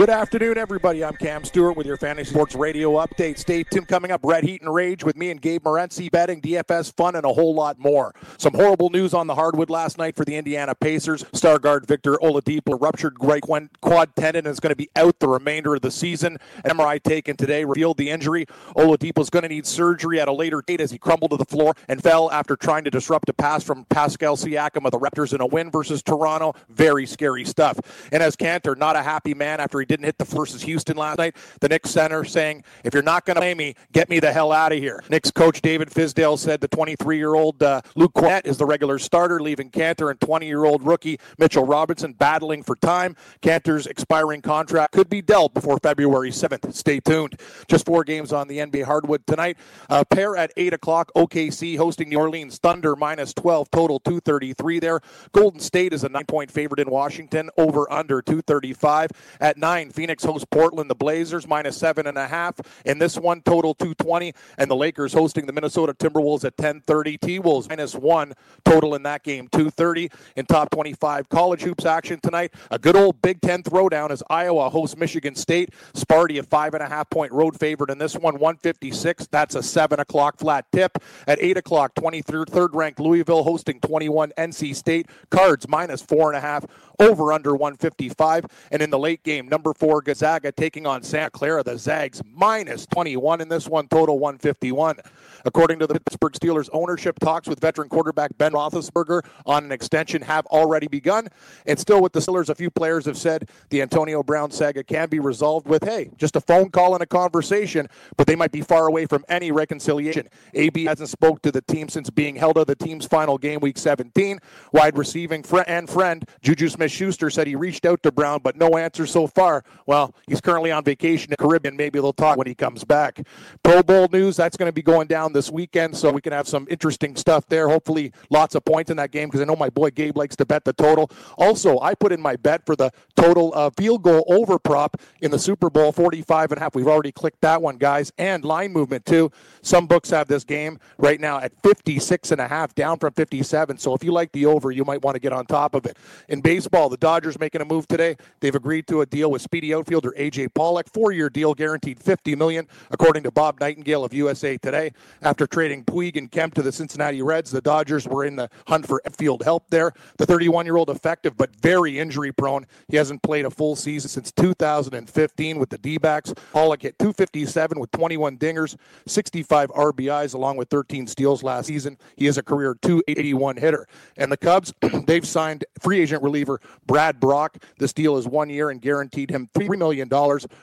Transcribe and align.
Good 0.00 0.08
afternoon, 0.08 0.56
everybody. 0.56 1.04
I'm 1.04 1.14
Cam 1.14 1.44
Stewart 1.44 1.76
with 1.76 1.86
your 1.86 1.98
Fantasy 1.98 2.30
Sports 2.30 2.54
Radio 2.54 2.92
update. 2.92 3.36
Stay 3.36 3.64
tuned. 3.64 3.86
Coming 3.86 4.10
up, 4.10 4.22
Red 4.24 4.44
Heat 4.44 4.62
and 4.62 4.72
Rage 4.72 5.04
with 5.04 5.14
me 5.14 5.30
and 5.30 5.42
Gabe 5.42 5.62
Morency, 5.62 6.10
betting, 6.10 6.40
DFS 6.40 6.96
fun, 6.96 7.16
and 7.16 7.26
a 7.26 7.32
whole 7.34 7.52
lot 7.52 7.78
more. 7.78 8.14
Some 8.38 8.54
horrible 8.54 8.88
news 8.88 9.12
on 9.12 9.26
the 9.26 9.34
hardwood 9.34 9.68
last 9.68 9.98
night 9.98 10.16
for 10.16 10.24
the 10.24 10.36
Indiana 10.36 10.74
Pacers. 10.74 11.26
Star 11.34 11.58
guard 11.58 11.86
Victor 11.86 12.14
Oladipo 12.22 12.80
ruptured 12.80 13.18
right 13.20 13.42
quad 13.82 14.16
tendon 14.16 14.46
and 14.46 14.52
is 14.52 14.58
going 14.58 14.70
to 14.70 14.74
be 14.74 14.88
out 14.96 15.18
the 15.18 15.28
remainder 15.28 15.74
of 15.74 15.82
the 15.82 15.90
season. 15.90 16.38
An 16.64 16.70
MRI 16.70 17.02
taken 17.02 17.36
today 17.36 17.66
revealed 17.66 17.98
the 17.98 18.08
injury. 18.08 18.46
Oladipo 18.76 19.20
is 19.20 19.28
going 19.28 19.42
to 19.42 19.50
need 19.50 19.66
surgery 19.66 20.18
at 20.18 20.28
a 20.28 20.32
later 20.32 20.62
date 20.66 20.80
as 20.80 20.90
he 20.90 20.96
crumbled 20.96 21.32
to 21.32 21.36
the 21.36 21.44
floor 21.44 21.74
and 21.88 22.02
fell 22.02 22.30
after 22.30 22.56
trying 22.56 22.84
to 22.84 22.90
disrupt 22.90 23.28
a 23.28 23.34
pass 23.34 23.62
from 23.62 23.84
Pascal 23.90 24.38
Siakam 24.38 24.86
of 24.86 24.92
the 24.92 24.98
Raptors 24.98 25.34
in 25.34 25.42
a 25.42 25.46
win 25.46 25.70
versus 25.70 26.02
Toronto. 26.02 26.54
Very 26.70 27.04
scary 27.04 27.44
stuff. 27.44 27.76
Enes 28.10 28.34
Kanter, 28.38 28.78
not 28.78 28.96
a 28.96 29.02
happy 29.02 29.34
man 29.34 29.60
after 29.60 29.78
he 29.78 29.89
didn't 29.90 30.04
hit 30.04 30.18
the 30.18 30.24
versus 30.24 30.62
Houston 30.62 30.96
last 30.96 31.18
night. 31.18 31.36
The 31.60 31.68
Knicks 31.68 31.90
center 31.90 32.24
saying, 32.24 32.62
if 32.84 32.94
you're 32.94 33.02
not 33.02 33.26
going 33.26 33.34
to 33.34 33.40
play 33.40 33.54
me, 33.54 33.74
get 33.92 34.08
me 34.08 34.20
the 34.20 34.32
hell 34.32 34.52
out 34.52 34.70
of 34.70 34.78
here. 34.78 35.02
Knicks 35.10 35.30
coach 35.32 35.60
David 35.60 35.90
Fizdale 35.90 36.38
said 36.38 36.60
the 36.60 36.68
23 36.68 37.16
year 37.16 37.34
old 37.34 37.60
uh, 37.62 37.80
Luke 37.96 38.12
Kornet 38.14 38.46
is 38.46 38.56
the 38.56 38.66
regular 38.66 38.98
starter, 38.98 39.40
leaving 39.40 39.68
Kanter 39.70 40.10
and 40.10 40.20
20 40.20 40.46
year 40.46 40.64
old 40.64 40.84
rookie 40.84 41.18
Mitchell 41.38 41.66
Robinson 41.66 42.12
battling 42.12 42.62
for 42.62 42.76
time. 42.76 43.16
Kanter's 43.42 43.86
expiring 43.88 44.40
contract 44.42 44.92
could 44.92 45.10
be 45.10 45.20
dealt 45.20 45.54
before 45.54 45.78
February 45.82 46.30
7th. 46.30 46.72
Stay 46.72 47.00
tuned. 47.00 47.40
Just 47.66 47.84
four 47.84 48.04
games 48.04 48.32
on 48.32 48.46
the 48.46 48.58
NBA 48.58 48.84
hardwood 48.84 49.26
tonight. 49.26 49.58
A 49.88 50.04
pair 50.04 50.36
at 50.36 50.52
8 50.56 50.74
o'clock. 50.74 51.10
OKC 51.16 51.76
hosting 51.76 52.08
New 52.10 52.18
Orleans 52.18 52.58
Thunder 52.58 52.94
minus 52.94 53.34
12 53.34 53.70
total 53.72 53.98
233 54.00 54.78
there. 54.78 55.00
Golden 55.32 55.60
State 55.60 55.92
is 55.92 56.04
a 56.04 56.08
nine 56.08 56.26
point 56.26 56.50
favorite 56.50 56.78
in 56.78 56.88
Washington 56.88 57.50
over 57.58 57.90
under 57.92 58.22
235. 58.22 59.10
At 59.40 59.56
9, 59.56 59.79
Phoenix 59.88 60.22
hosts 60.22 60.46
Portland, 60.50 60.90
the 60.90 60.94
Blazers, 60.94 61.48
minus 61.48 61.78
seven 61.78 62.06
and 62.06 62.18
a 62.18 62.28
half. 62.28 62.56
In 62.84 62.98
this 62.98 63.16
one, 63.16 63.40
total 63.40 63.72
220. 63.72 64.34
And 64.58 64.70
the 64.70 64.76
Lakers 64.76 65.14
hosting 65.14 65.46
the 65.46 65.52
Minnesota 65.52 65.94
Timberwolves 65.94 66.44
at 66.44 66.58
1030. 66.58 67.16
T-Wolves 67.16 67.68
minus 67.68 67.94
one, 67.94 68.34
total 68.64 68.94
in 68.94 69.02
that 69.04 69.22
game, 69.22 69.48
230. 69.52 70.10
In 70.36 70.44
top 70.44 70.70
25 70.70 71.28
college 71.28 71.62
hoops 71.62 71.86
action 71.86 72.20
tonight, 72.20 72.52
a 72.70 72.78
good 72.78 72.96
old 72.96 73.22
Big 73.22 73.40
Ten 73.40 73.62
throwdown 73.62 74.10
as 74.10 74.22
Iowa 74.28 74.68
hosts 74.68 74.96
Michigan 74.96 75.34
State. 75.34 75.70
Sparty, 75.94 76.38
a 76.38 76.42
five 76.42 76.74
and 76.74 76.82
a 76.82 76.88
half 76.88 77.08
point 77.08 77.32
road 77.32 77.58
favorite 77.58 77.90
in 77.90 77.98
this 77.98 78.16
one, 78.16 78.34
156. 78.34 79.28
That's 79.28 79.54
a 79.54 79.62
seven 79.62 80.00
o'clock 80.00 80.38
flat 80.38 80.66
tip. 80.72 80.98
At 81.26 81.40
eight 81.40 81.56
o'clock, 81.56 81.94
23rd 81.94 82.74
ranked 82.74 82.98
Louisville 82.98 83.44
hosting 83.44 83.80
21 83.80 84.32
NC 84.36 84.74
State. 84.74 85.06
Cards 85.30 85.68
minus 85.68 86.02
four 86.02 86.30
and 86.30 86.36
a 86.36 86.40
half 86.40 86.66
over 87.00 87.32
under 87.32 87.52
155. 87.52 88.44
And 88.70 88.82
in 88.82 88.90
the 88.90 88.98
late 88.98 89.22
game, 89.22 89.48
number 89.48 89.72
four 89.74 90.02
Gonzaga 90.02 90.52
taking 90.52 90.86
on 90.86 91.02
Santa 91.02 91.30
Clara. 91.30 91.62
The 91.62 91.78
Zags 91.78 92.22
minus 92.32 92.86
21 92.86 93.40
in 93.40 93.48
this 93.48 93.68
one, 93.68 93.88
total 93.88 94.18
151. 94.18 94.98
According 95.44 95.78
to 95.78 95.86
the 95.86 95.98
Pittsburgh 96.00 96.32
Steelers, 96.34 96.68
ownership 96.72 97.18
talks 97.18 97.48
with 97.48 97.60
veteran 97.60 97.88
quarterback 97.88 98.36
Ben 98.36 98.52
Roethlisberger 98.52 99.22
on 99.46 99.64
an 99.64 99.72
extension 99.72 100.22
have 100.22 100.46
already 100.46 100.86
begun. 100.86 101.28
And 101.66 101.78
still 101.78 102.02
with 102.02 102.12
the 102.12 102.20
Steelers, 102.20 102.50
a 102.50 102.54
few 102.54 102.70
players 102.70 103.06
have 103.06 103.16
said 103.16 103.48
the 103.70 103.80
Antonio 103.82 104.22
Brown 104.22 104.50
saga 104.50 104.84
can 104.84 105.08
be 105.08 105.18
resolved 105.18 105.66
with, 105.66 105.84
hey, 105.84 106.10
just 106.16 106.36
a 106.36 106.40
phone 106.40 106.70
call 106.70 106.94
and 106.94 107.02
a 107.02 107.06
conversation, 107.06 107.88
but 108.16 108.26
they 108.26 108.36
might 108.36 108.52
be 108.52 108.60
far 108.60 108.86
away 108.86 109.06
from 109.06 109.24
any 109.28 109.50
reconciliation. 109.50 110.28
AB 110.54 110.84
hasn't 110.84 111.08
spoke 111.08 111.40
to 111.42 111.50
the 111.50 111.62
team 111.62 111.88
since 111.88 112.10
being 112.10 112.36
held 112.36 112.58
of 112.58 112.66
the 112.66 112.76
team's 112.76 113.06
final 113.06 113.38
game, 113.38 113.60
week 113.60 113.78
17. 113.78 114.38
Wide 114.72 114.98
receiving 114.98 115.42
fr- 115.42 115.60
and 115.66 115.88
friend 115.88 116.28
Juju 116.42 116.68
Smith-Schuster 116.90 117.30
said 117.30 117.46
he 117.46 117.54
reached 117.54 117.86
out 117.86 118.02
to 118.02 118.10
Brown, 118.10 118.40
but 118.42 118.56
no 118.56 118.76
answer 118.76 119.06
so 119.06 119.26
far. 119.26 119.62
Well, 119.86 120.14
he's 120.26 120.40
currently 120.40 120.72
on 120.72 120.82
vacation 120.82 121.26
in 121.26 121.30
the 121.30 121.36
Caribbean. 121.36 121.76
Maybe 121.76 122.00
they'll 122.00 122.12
talk 122.12 122.36
when 122.36 122.46
he 122.46 122.54
comes 122.54 122.84
back. 122.84 123.24
Pro 123.62 123.82
Bowl 123.82 124.08
news, 124.12 124.36
that's 124.36 124.56
going 124.56 124.68
to 124.68 124.72
be 124.72 124.82
going 124.82 125.06
down 125.06 125.32
this 125.32 125.50
weekend, 125.50 125.96
so 125.96 126.10
we 126.10 126.20
can 126.20 126.32
have 126.32 126.48
some 126.48 126.66
interesting 126.68 127.14
stuff 127.16 127.46
there. 127.46 127.68
Hopefully, 127.68 128.12
lots 128.28 128.54
of 128.54 128.64
points 128.64 128.90
in 128.90 128.96
that 128.96 129.12
game 129.12 129.28
because 129.28 129.40
I 129.40 129.44
know 129.44 129.56
my 129.56 129.70
boy 129.70 129.90
Gabe 129.90 130.16
likes 130.16 130.34
to 130.36 130.44
bet 130.44 130.64
the 130.64 130.72
total. 130.72 131.10
Also, 131.38 131.78
I 131.80 131.94
put 131.94 132.12
in 132.12 132.20
my 132.20 132.36
bet 132.36 132.66
for 132.66 132.74
the 132.74 132.90
total 133.14 133.52
uh, 133.54 133.70
field 133.76 134.02
goal 134.02 134.24
over 134.28 134.58
prop 134.58 134.96
in 135.20 135.30
the 135.30 135.38
Super 135.38 135.70
Bowl, 135.70 135.92
45 135.92 136.52
and 136.52 136.60
a 136.60 136.64
half. 136.64 136.74
We've 136.74 136.88
already 136.88 137.12
clicked 137.12 137.40
that 137.42 137.62
one, 137.62 137.76
guys, 137.76 138.12
and 138.18 138.44
line 138.44 138.72
movement 138.72 139.06
too. 139.06 139.30
Some 139.62 139.86
books 139.86 140.10
have 140.10 140.26
this 140.26 140.44
game 140.44 140.78
right 140.98 141.20
now 141.20 141.38
at 141.38 141.52
56 141.62 142.32
and 142.32 142.40
a 142.40 142.48
half, 142.48 142.74
down 142.74 142.98
from 142.98 143.12
57. 143.12 143.78
So 143.78 143.94
if 143.94 144.02
you 144.02 144.12
like 144.12 144.32
the 144.32 144.46
over, 144.46 144.72
you 144.72 144.84
might 144.84 145.02
want 145.02 145.14
to 145.14 145.20
get 145.20 145.32
on 145.32 145.46
top 145.46 145.74
of 145.74 145.86
it. 145.86 145.96
In 146.28 146.40
baseball, 146.40 146.79
the 146.88 146.96
Dodgers 146.96 147.38
making 147.38 147.60
a 147.60 147.64
move 147.64 147.86
today. 147.86 148.16
They've 148.40 148.54
agreed 148.54 148.86
to 148.88 149.00
a 149.00 149.06
deal 149.06 149.30
with 149.30 149.42
speedy 149.42 149.74
outfielder 149.74 150.14
AJ 150.18 150.54
Pollock, 150.54 150.88
four-year 150.92 151.30
deal, 151.30 151.54
guaranteed 151.54 152.00
50 152.00 152.36
million, 152.36 152.66
according 152.90 153.22
to 153.24 153.30
Bob 153.30 153.60
Nightingale 153.60 154.04
of 154.04 154.14
USA 154.14 154.56
Today. 154.56 154.92
After 155.22 155.46
trading 155.46 155.84
Puig 155.84 156.16
and 156.16 156.30
Kemp 156.30 156.54
to 156.54 156.62
the 156.62 156.72
Cincinnati 156.72 157.22
Reds, 157.22 157.50
the 157.50 157.60
Dodgers 157.60 158.06
were 158.06 158.24
in 158.24 158.36
the 158.36 158.48
hunt 158.66 158.86
for 158.86 159.02
field 159.16 159.42
help 159.42 159.64
there. 159.70 159.92
The 160.18 160.26
31-year-old 160.26 160.90
effective 160.90 161.36
but 161.36 161.54
very 161.56 161.98
injury-prone. 161.98 162.66
He 162.88 162.96
hasn't 162.96 163.22
played 163.22 163.44
a 163.44 163.50
full 163.50 163.76
season 163.76 164.08
since 164.08 164.32
2015 164.32 165.58
with 165.58 165.70
the 165.70 165.78
D-backs. 165.78 166.32
Pollock 166.52 166.82
hit 166.82 166.98
257 166.98 167.78
with 167.78 167.90
21 167.92 168.38
dingers, 168.38 168.76
65 169.06 169.70
RBIs, 169.70 170.34
along 170.34 170.56
with 170.56 170.68
13 170.68 171.06
steals 171.06 171.42
last 171.42 171.66
season. 171.66 171.98
He 172.16 172.26
is 172.26 172.38
a 172.38 172.42
career 172.42 172.76
281 172.82 173.56
hitter. 173.56 173.86
And 174.16 174.30
the 174.30 174.36
Cubs, 174.36 174.72
they've 175.06 175.26
signed 175.26 175.64
free 175.80 176.00
agent 176.00 176.22
reliever 176.22 176.60
Brad 176.86 177.20
Brach. 177.20 177.56
This 177.78 177.92
deal 177.92 178.16
is 178.16 178.26
one 178.26 178.50
year 178.50 178.70
and 178.70 178.80
guaranteed 178.80 179.30
him 179.30 179.48
$3 179.54 179.78
million. 179.78 180.08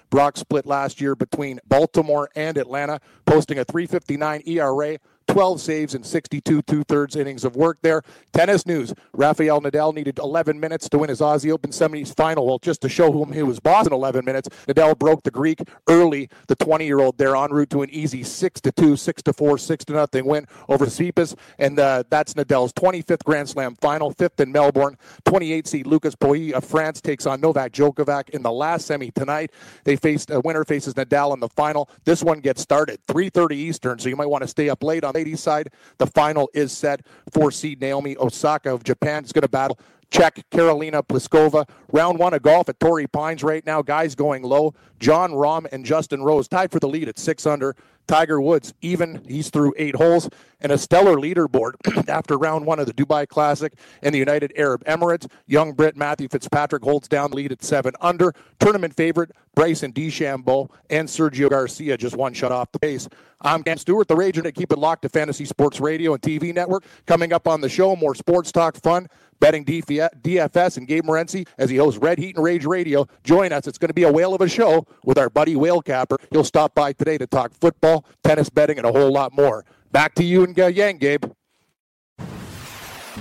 Brock 0.09 0.37
split 0.37 0.65
last 0.65 0.99
year 1.01 1.15
between 1.15 1.59
Baltimore 1.67 2.29
and 2.35 2.57
Atlanta, 2.57 2.99
posting 3.25 3.59
a 3.59 3.65
359 3.65 4.43
ERA. 4.45 4.97
12 5.37 5.61
saves 5.61 5.93
and 5.93 6.03
62 6.03 6.63
two 6.63 6.83
thirds 6.85 7.15
innings 7.15 7.45
of 7.45 7.55
work 7.55 7.77
there. 7.83 8.01
Tennis 8.33 8.65
news 8.65 8.91
Rafael 9.13 9.61
Nadal 9.61 9.93
needed 9.93 10.17
11 10.17 10.59
minutes 10.59 10.89
to 10.89 10.97
win 10.97 11.09
his 11.09 11.19
Aussie 11.19 11.51
Open 11.51 11.69
semis 11.69 12.15
final. 12.15 12.47
Well, 12.47 12.57
just 12.57 12.81
to 12.81 12.89
show 12.89 13.11
whom 13.11 13.31
he 13.31 13.43
was 13.43 13.59
boss 13.59 13.85
in 13.85 13.93
11 13.93 14.25
minutes, 14.25 14.49
Nadal 14.67 14.97
broke 14.97 15.21
the 15.21 15.29
Greek 15.29 15.59
early, 15.87 16.27
the 16.47 16.55
20 16.55 16.87
year 16.87 16.99
old 16.99 17.19
there 17.19 17.35
en 17.35 17.51
route 17.51 17.69
to 17.69 17.83
an 17.83 17.89
easy 17.91 18.23
6 18.23 18.61
to 18.61 18.71
2, 18.71 18.95
6 18.95 19.21
to 19.21 19.31
4, 19.31 19.57
6 19.59 19.85
to 19.85 19.93
nothing 19.93 20.25
win 20.25 20.47
over 20.69 20.87
Tsitsipas. 20.87 21.37
And 21.59 21.77
uh, 21.79 22.01
that's 22.09 22.33
Nadal's 22.33 22.73
25th 22.73 23.23
Grand 23.23 23.47
Slam 23.47 23.75
final, 23.75 24.09
fifth 24.09 24.39
in 24.39 24.51
Melbourne. 24.51 24.97
28 25.25 25.67
seed 25.67 25.85
Lucas 25.85 26.15
Pouille 26.15 26.53
of 26.53 26.63
France 26.63 26.99
takes 26.99 27.27
on 27.27 27.41
Novak 27.41 27.73
Djokovic 27.73 28.29
in 28.29 28.41
the 28.41 28.51
last 28.51 28.87
semi 28.87 29.11
tonight. 29.11 29.51
They 29.83 29.97
faced 29.97 30.31
a 30.31 30.37
uh, 30.37 30.41
winner 30.43 30.65
faces 30.65 30.95
Nadal 30.95 31.35
in 31.35 31.39
the 31.39 31.49
final. 31.49 31.91
This 32.05 32.23
one 32.23 32.39
gets 32.39 32.63
started 32.63 33.05
3:30 33.07 33.51
Eastern, 33.51 33.99
so 33.99 34.09
you 34.09 34.15
might 34.15 34.25
want 34.25 34.41
to 34.41 34.47
stay 34.47 34.69
up 34.69 34.81
late 34.81 35.03
on 35.03 35.15
ladies' 35.27 35.41
side. 35.41 35.69
The 35.97 36.07
final 36.07 36.49
is 36.53 36.71
set. 36.71 37.01
Four 37.31 37.51
seed 37.51 37.81
Naomi 37.81 38.15
Osaka 38.17 38.73
of 38.73 38.83
Japan 38.83 39.23
is 39.25 39.31
going 39.31 39.41
to 39.41 39.49
battle 39.49 39.77
Czech 40.09 40.45
Karolina 40.51 41.01
Pliskova. 41.05 41.67
Round 41.91 42.19
one 42.19 42.33
of 42.33 42.41
golf 42.41 42.69
at 42.69 42.79
Torrey 42.79 43.07
Pines 43.07 43.43
right 43.43 43.65
now. 43.65 43.81
Guys 43.81 44.15
going 44.15 44.43
low. 44.43 44.73
Jon 44.99 45.31
Rahm 45.31 45.65
and 45.71 45.85
Justin 45.85 46.23
Rose 46.23 46.47
tied 46.47 46.71
for 46.71 46.79
the 46.79 46.87
lead 46.87 47.09
at 47.09 47.19
six 47.19 47.45
under. 47.45 47.75
Tiger 48.07 48.39
Woods 48.39 48.73
even. 48.81 49.21
He's 49.27 49.49
through 49.49 49.73
eight 49.77 49.95
holes 49.95 50.29
and 50.61 50.71
a 50.71 50.77
stellar 50.77 51.17
leaderboard 51.17 51.73
after 52.09 52.37
round 52.37 52.65
one 52.65 52.79
of 52.79 52.87
the 52.87 52.93
Dubai 52.93 53.27
Classic 53.27 53.73
and 54.01 54.15
the 54.15 54.19
United 54.19 54.53
Arab 54.55 54.83
Emirates. 54.85 55.29
Young 55.45 55.73
Brit 55.73 55.95
Matthew 55.95 56.27
Fitzpatrick 56.29 56.83
holds 56.83 57.07
down 57.07 57.31
lead 57.31 57.51
at 57.51 57.63
seven 57.63 57.93
under. 58.01 58.33
Tournament 58.59 58.95
favorite 58.95 59.31
Bryson 59.55 59.91
DeChambeau 59.91 60.71
and 60.89 61.07
Sergio 61.07 61.49
Garcia 61.49 61.97
just 61.97 62.15
one 62.15 62.33
shot 62.33 62.51
off 62.51 62.71
the 62.71 62.79
pace. 62.79 63.07
I'm 63.41 63.61
Cam 63.63 63.77
Stewart, 63.77 64.07
the 64.07 64.15
Rage, 64.15 64.37
and 64.37 64.51
keep 64.55 64.71
it 64.71 64.79
locked 64.79 65.03
to 65.03 65.09
Fantasy 65.09 65.45
Sports 65.45 65.79
Radio 65.79 66.13
and 66.13 66.21
TV 66.21 66.53
Network. 66.55 66.85
Coming 67.05 67.33
up 67.33 67.47
on 67.47 67.61
the 67.61 67.69
show, 67.69 67.95
more 67.95 68.15
sports 68.15 68.51
talk, 68.51 68.77
fun, 68.77 69.07
betting 69.39 69.65
DFS, 69.65 70.77
and 70.77 70.87
Gabe 70.87 71.03
Morency 71.03 71.47
as 71.57 71.69
he 71.69 71.77
hosts 71.77 71.99
Red 71.99 72.17
Heat 72.17 72.35
and 72.35 72.43
Rage 72.43 72.65
Radio. 72.65 73.07
Join 73.23 73.51
us. 73.51 73.67
It's 73.67 73.77
going 73.77 73.89
to 73.89 73.93
be 73.93 74.03
a 74.03 74.11
whale 74.11 74.33
of 74.33 74.41
a 74.41 74.49
show 74.49 74.85
with 75.03 75.17
our 75.17 75.29
buddy 75.29 75.55
Whale 75.55 75.81
Capper. 75.81 76.17
He'll 76.31 76.43
stop 76.43 76.73
by 76.73 76.93
today 76.93 77.17
to 77.17 77.27
talk 77.27 77.53
football, 77.53 78.05
tennis 78.23 78.49
betting, 78.49 78.77
and 78.77 78.85
a 78.85 78.91
whole 78.91 79.11
lot 79.11 79.33
more. 79.33 79.65
Back 79.91 80.15
to 80.15 80.23
you 80.23 80.43
and 80.43 80.59
uh, 80.59 80.67
Yang, 80.67 80.97
Gabe. 80.97 81.25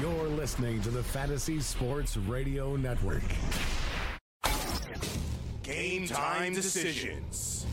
You're 0.01 0.29
listening 0.29 0.83
to 0.83 0.91
the 0.91 1.03
Fantasy 1.03 1.61
Sports 1.61 2.17
Radio 2.17 2.77
Network. 2.77 3.23
Game 5.63 6.07
Time 6.07 6.55
Decisions. 6.55 7.67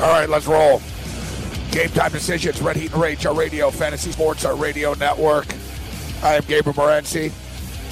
All 0.00 0.08
right, 0.08 0.28
let's 0.28 0.46
roll. 0.46 0.80
Game 1.70 1.88
time 1.90 2.12
decisions, 2.12 2.60
Red 2.60 2.76
Heat 2.76 2.92
and 2.92 3.00
Rage, 3.00 3.26
our 3.26 3.34
radio, 3.34 3.70
Fantasy 3.70 4.12
Sports, 4.12 4.44
our 4.44 4.56
radio 4.56 4.94
network. 4.94 5.46
I 6.22 6.34
am 6.34 6.42
Gabriel 6.46 6.74
Morency. 6.74 7.30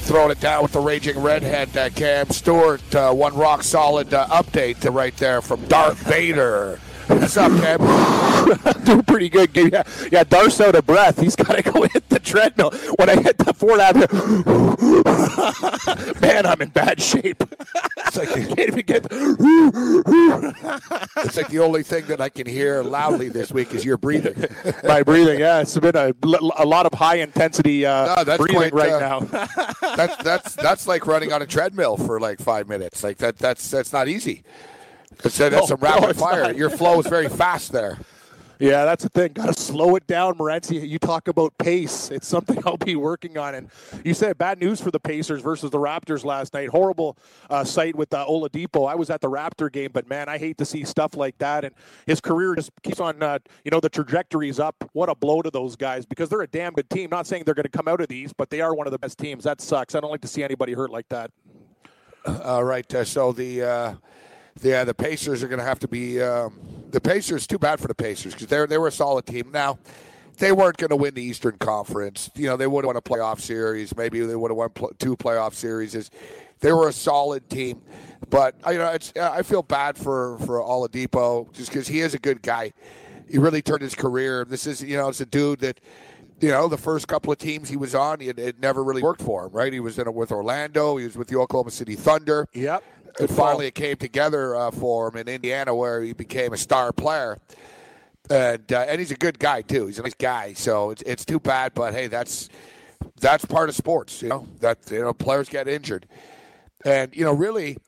Throwing 0.08 0.30
it 0.30 0.40
down 0.40 0.62
with 0.62 0.72
the 0.72 0.80
Raging 0.80 1.18
Redhead, 1.18 1.76
uh, 1.76 1.90
Cam 1.90 2.30
Stewart. 2.30 2.94
Uh, 2.94 3.12
one 3.12 3.34
rock 3.34 3.62
solid 3.62 4.12
uh, 4.14 4.26
update 4.28 4.82
right 4.92 5.14
there 5.18 5.42
from 5.42 5.64
Darth 5.66 5.98
Vader. 5.98 6.80
What's 7.08 7.38
up, 7.38 7.50
Cam? 7.62 7.78
Doing 8.84 9.02
pretty 9.04 9.30
good. 9.30 9.56
Yeah, 9.56 9.82
yeah. 10.12 10.24
Darth's 10.24 10.60
out 10.60 10.74
of 10.74 10.84
breath. 10.84 11.18
He's 11.18 11.34
got 11.34 11.56
to 11.56 11.62
go 11.62 11.82
hit 11.92 12.06
the 12.10 12.18
treadmill. 12.18 12.70
When 12.98 13.08
I 13.08 13.16
hit 13.20 13.38
the 13.38 13.54
four 13.54 13.80
Avenue, 13.80 14.06
man, 16.20 16.44
I'm 16.44 16.60
in 16.60 16.68
bad 16.68 17.00
shape. 17.00 17.42
It's 18.06 18.16
like, 18.16 18.28
I 18.30 18.44
can't 18.44 18.60
even 18.60 18.84
get. 18.84 19.06
it's 21.16 21.36
like 21.36 21.48
the 21.48 21.60
only 21.60 21.82
thing 21.82 22.06
that 22.08 22.20
I 22.20 22.28
can 22.28 22.46
hear 22.46 22.82
loudly 22.82 23.30
this 23.30 23.52
week 23.52 23.74
is 23.74 23.86
your 23.86 23.96
breathing. 23.96 24.44
My 24.84 25.02
breathing, 25.02 25.40
yeah, 25.40 25.60
it's 25.60 25.78
been 25.78 25.96
a, 25.96 26.12
a 26.58 26.66
lot 26.66 26.84
of 26.84 26.92
high 26.92 27.16
intensity 27.16 27.86
uh, 27.86 28.16
No, 28.16 28.24
that's 28.24 28.38
breathing 28.38 28.70
quite, 28.70 28.90
right 28.90 28.92
uh, 28.92 29.20
now. 29.20 29.46
that's 29.96 30.22
that's 30.22 30.54
that's 30.56 30.86
like 30.86 31.06
running 31.06 31.32
on 31.32 31.40
a 31.40 31.46
treadmill 31.46 31.96
for 31.96 32.20
like 32.20 32.38
five 32.38 32.68
minutes. 32.68 33.02
Like 33.02 33.16
that 33.18 33.38
that's 33.38 33.70
that's 33.70 33.94
not 33.94 34.08
easy. 34.08 34.42
That's, 35.22 35.38
that's 35.38 35.54
No, 35.54 35.66
some 35.66 35.80
rapid 35.80 36.10
it's 36.10 36.20
fire. 36.20 36.42
not. 36.42 36.56
Your 36.56 36.70
flow 36.70 37.00
is 37.00 37.06
very 37.06 37.28
fast 37.28 37.72
there. 37.72 37.98
Yeah, 38.60 38.84
that's 38.84 39.04
the 39.04 39.08
thing. 39.08 39.34
Got 39.34 39.46
to 39.46 39.52
slow 39.52 39.94
it 39.94 40.04
down, 40.08 40.34
Morency. 40.34 40.86
You 40.88 40.98
talk 40.98 41.28
about 41.28 41.56
pace. 41.58 42.10
It's 42.10 42.26
something 42.26 42.60
I'll 42.66 42.76
be 42.76 42.96
working 42.96 43.38
on. 43.38 43.54
And 43.54 43.70
you 44.04 44.14
said 44.14 44.36
bad 44.36 44.58
news 44.58 44.80
for 44.80 44.90
the 44.90 44.98
Pacers 44.98 45.42
versus 45.42 45.70
the 45.70 45.78
Raptors 45.78 46.24
last 46.24 46.54
night. 46.54 46.68
Horrible 46.68 47.16
uh, 47.50 47.62
sight 47.62 47.94
with 47.94 48.12
uh, 48.12 48.26
Oladipo. 48.28 48.90
I 48.90 48.96
was 48.96 49.10
at 49.10 49.20
the 49.20 49.30
Raptor 49.30 49.70
game, 49.70 49.90
but 49.92 50.08
man, 50.08 50.28
I 50.28 50.38
hate 50.38 50.58
to 50.58 50.64
see 50.64 50.82
stuff 50.82 51.16
like 51.16 51.38
that. 51.38 51.64
And 51.64 51.72
his 52.04 52.20
career 52.20 52.56
just 52.56 52.72
keeps 52.82 52.98
on, 52.98 53.22
uh, 53.22 53.38
you 53.64 53.70
know, 53.70 53.78
the 53.78 53.88
trajectory's 53.88 54.58
up. 54.58 54.74
What 54.92 55.08
a 55.08 55.14
blow 55.14 55.40
to 55.40 55.52
those 55.52 55.76
guys 55.76 56.04
because 56.04 56.28
they're 56.28 56.42
a 56.42 56.48
damn 56.48 56.72
good 56.72 56.90
team. 56.90 57.10
Not 57.10 57.28
saying 57.28 57.44
they're 57.44 57.54
going 57.54 57.62
to 57.62 57.68
come 57.68 57.86
out 57.86 58.00
of 58.00 58.08
these, 58.08 58.32
but 58.32 58.50
they 58.50 58.60
are 58.60 58.74
one 58.74 58.88
of 58.88 58.90
the 58.90 58.98
best 58.98 59.18
teams. 59.18 59.44
That 59.44 59.60
sucks. 59.60 59.94
I 59.94 60.00
don't 60.00 60.10
like 60.10 60.22
to 60.22 60.28
see 60.28 60.42
anybody 60.42 60.72
hurt 60.72 60.90
like 60.90 61.08
that. 61.10 61.30
All 62.42 62.64
right. 62.64 62.92
Uh, 62.92 63.04
so 63.04 63.30
the 63.30 63.96
uh, 64.58 64.84
the 64.84 64.90
uh, 64.90 64.92
Pacers 64.92 65.42
are 65.42 65.48
going 65.48 65.58
to 65.58 65.64
have 65.64 65.78
to 65.80 65.88
be 65.88 66.20
um, 66.20 66.58
the 66.90 67.00
Pacers. 67.00 67.46
Too 67.46 67.58
bad 67.58 67.80
for 67.80 67.88
the 67.88 67.94
Pacers 67.94 68.34
because 68.34 68.48
they 68.48 68.64
they 68.66 68.78
were 68.78 68.88
a 68.88 68.92
solid 68.92 69.26
team. 69.26 69.50
Now 69.52 69.78
they 70.38 70.52
weren't 70.52 70.76
going 70.76 70.90
to 70.90 70.96
win 70.96 71.14
the 71.14 71.22
Eastern 71.22 71.56
Conference. 71.58 72.30
You 72.34 72.46
know 72.46 72.56
they 72.56 72.66
would 72.66 72.84
have 72.84 72.88
won 72.88 72.96
a 72.96 73.02
playoff 73.02 73.40
series. 73.40 73.96
Maybe 73.96 74.20
they 74.20 74.36
would 74.36 74.50
have 74.50 74.56
won 74.56 74.70
pl- 74.70 74.92
two 74.98 75.16
playoff 75.16 75.54
series. 75.54 76.10
They 76.60 76.72
were 76.72 76.88
a 76.88 76.92
solid 76.92 77.48
team, 77.48 77.82
but 78.30 78.56
uh, 78.66 78.70
you 78.70 78.78
know 78.78 78.90
it's 78.92 79.12
I 79.16 79.42
feel 79.42 79.62
bad 79.62 79.96
for 79.96 80.38
for 80.40 80.60
Oladipo 80.60 81.52
just 81.52 81.70
because 81.70 81.86
he 81.88 82.00
is 82.00 82.14
a 82.14 82.18
good 82.18 82.42
guy. 82.42 82.72
He 83.30 83.38
really 83.38 83.62
turned 83.62 83.82
his 83.82 83.94
career. 83.94 84.44
This 84.44 84.66
is 84.66 84.82
you 84.82 84.96
know 84.96 85.08
it's 85.08 85.20
a 85.20 85.26
dude 85.26 85.60
that 85.60 85.80
you 86.40 86.50
know, 86.50 86.68
the 86.68 86.78
first 86.78 87.08
couple 87.08 87.32
of 87.32 87.38
teams 87.38 87.68
he 87.68 87.76
was 87.76 87.94
on, 87.94 88.20
it, 88.20 88.38
it 88.38 88.60
never 88.60 88.84
really 88.84 89.02
worked 89.02 89.22
for 89.22 89.46
him, 89.46 89.52
right? 89.52 89.72
He 89.72 89.80
was 89.80 89.98
in 89.98 90.06
a, 90.06 90.12
with 90.12 90.30
Orlando, 90.30 90.96
he 90.96 91.04
was 91.04 91.16
with 91.16 91.28
the 91.28 91.36
Oklahoma 91.36 91.70
City 91.70 91.96
Thunder. 91.96 92.46
Yep. 92.52 92.84
And 93.18 93.28
finally, 93.30 93.66
it 93.66 93.74
came 93.74 93.96
together 93.96 94.54
uh, 94.54 94.70
for 94.70 95.08
him 95.08 95.16
in 95.16 95.28
Indiana, 95.28 95.74
where 95.74 96.02
he 96.02 96.12
became 96.12 96.52
a 96.52 96.56
star 96.56 96.92
player. 96.92 97.38
And 98.30 98.72
uh, 98.72 98.86
and 98.88 98.98
he's 99.00 99.10
a 99.10 99.16
good 99.16 99.38
guy 99.38 99.62
too. 99.62 99.86
He's 99.86 99.98
a 99.98 100.02
nice 100.02 100.14
guy. 100.14 100.52
So 100.52 100.90
it's 100.90 101.02
it's 101.02 101.24
too 101.24 101.40
bad, 101.40 101.72
but 101.74 101.94
hey, 101.94 102.08
that's 102.08 102.48
that's 103.20 103.44
part 103.44 103.68
of 103.68 103.74
sports. 103.74 104.20
You 104.20 104.28
know 104.28 104.48
that 104.60 104.78
you 104.90 105.00
know 105.00 105.14
players 105.14 105.48
get 105.48 105.66
injured, 105.66 106.06
and 106.84 107.14
you 107.16 107.24
know 107.24 107.32
really 107.32 107.78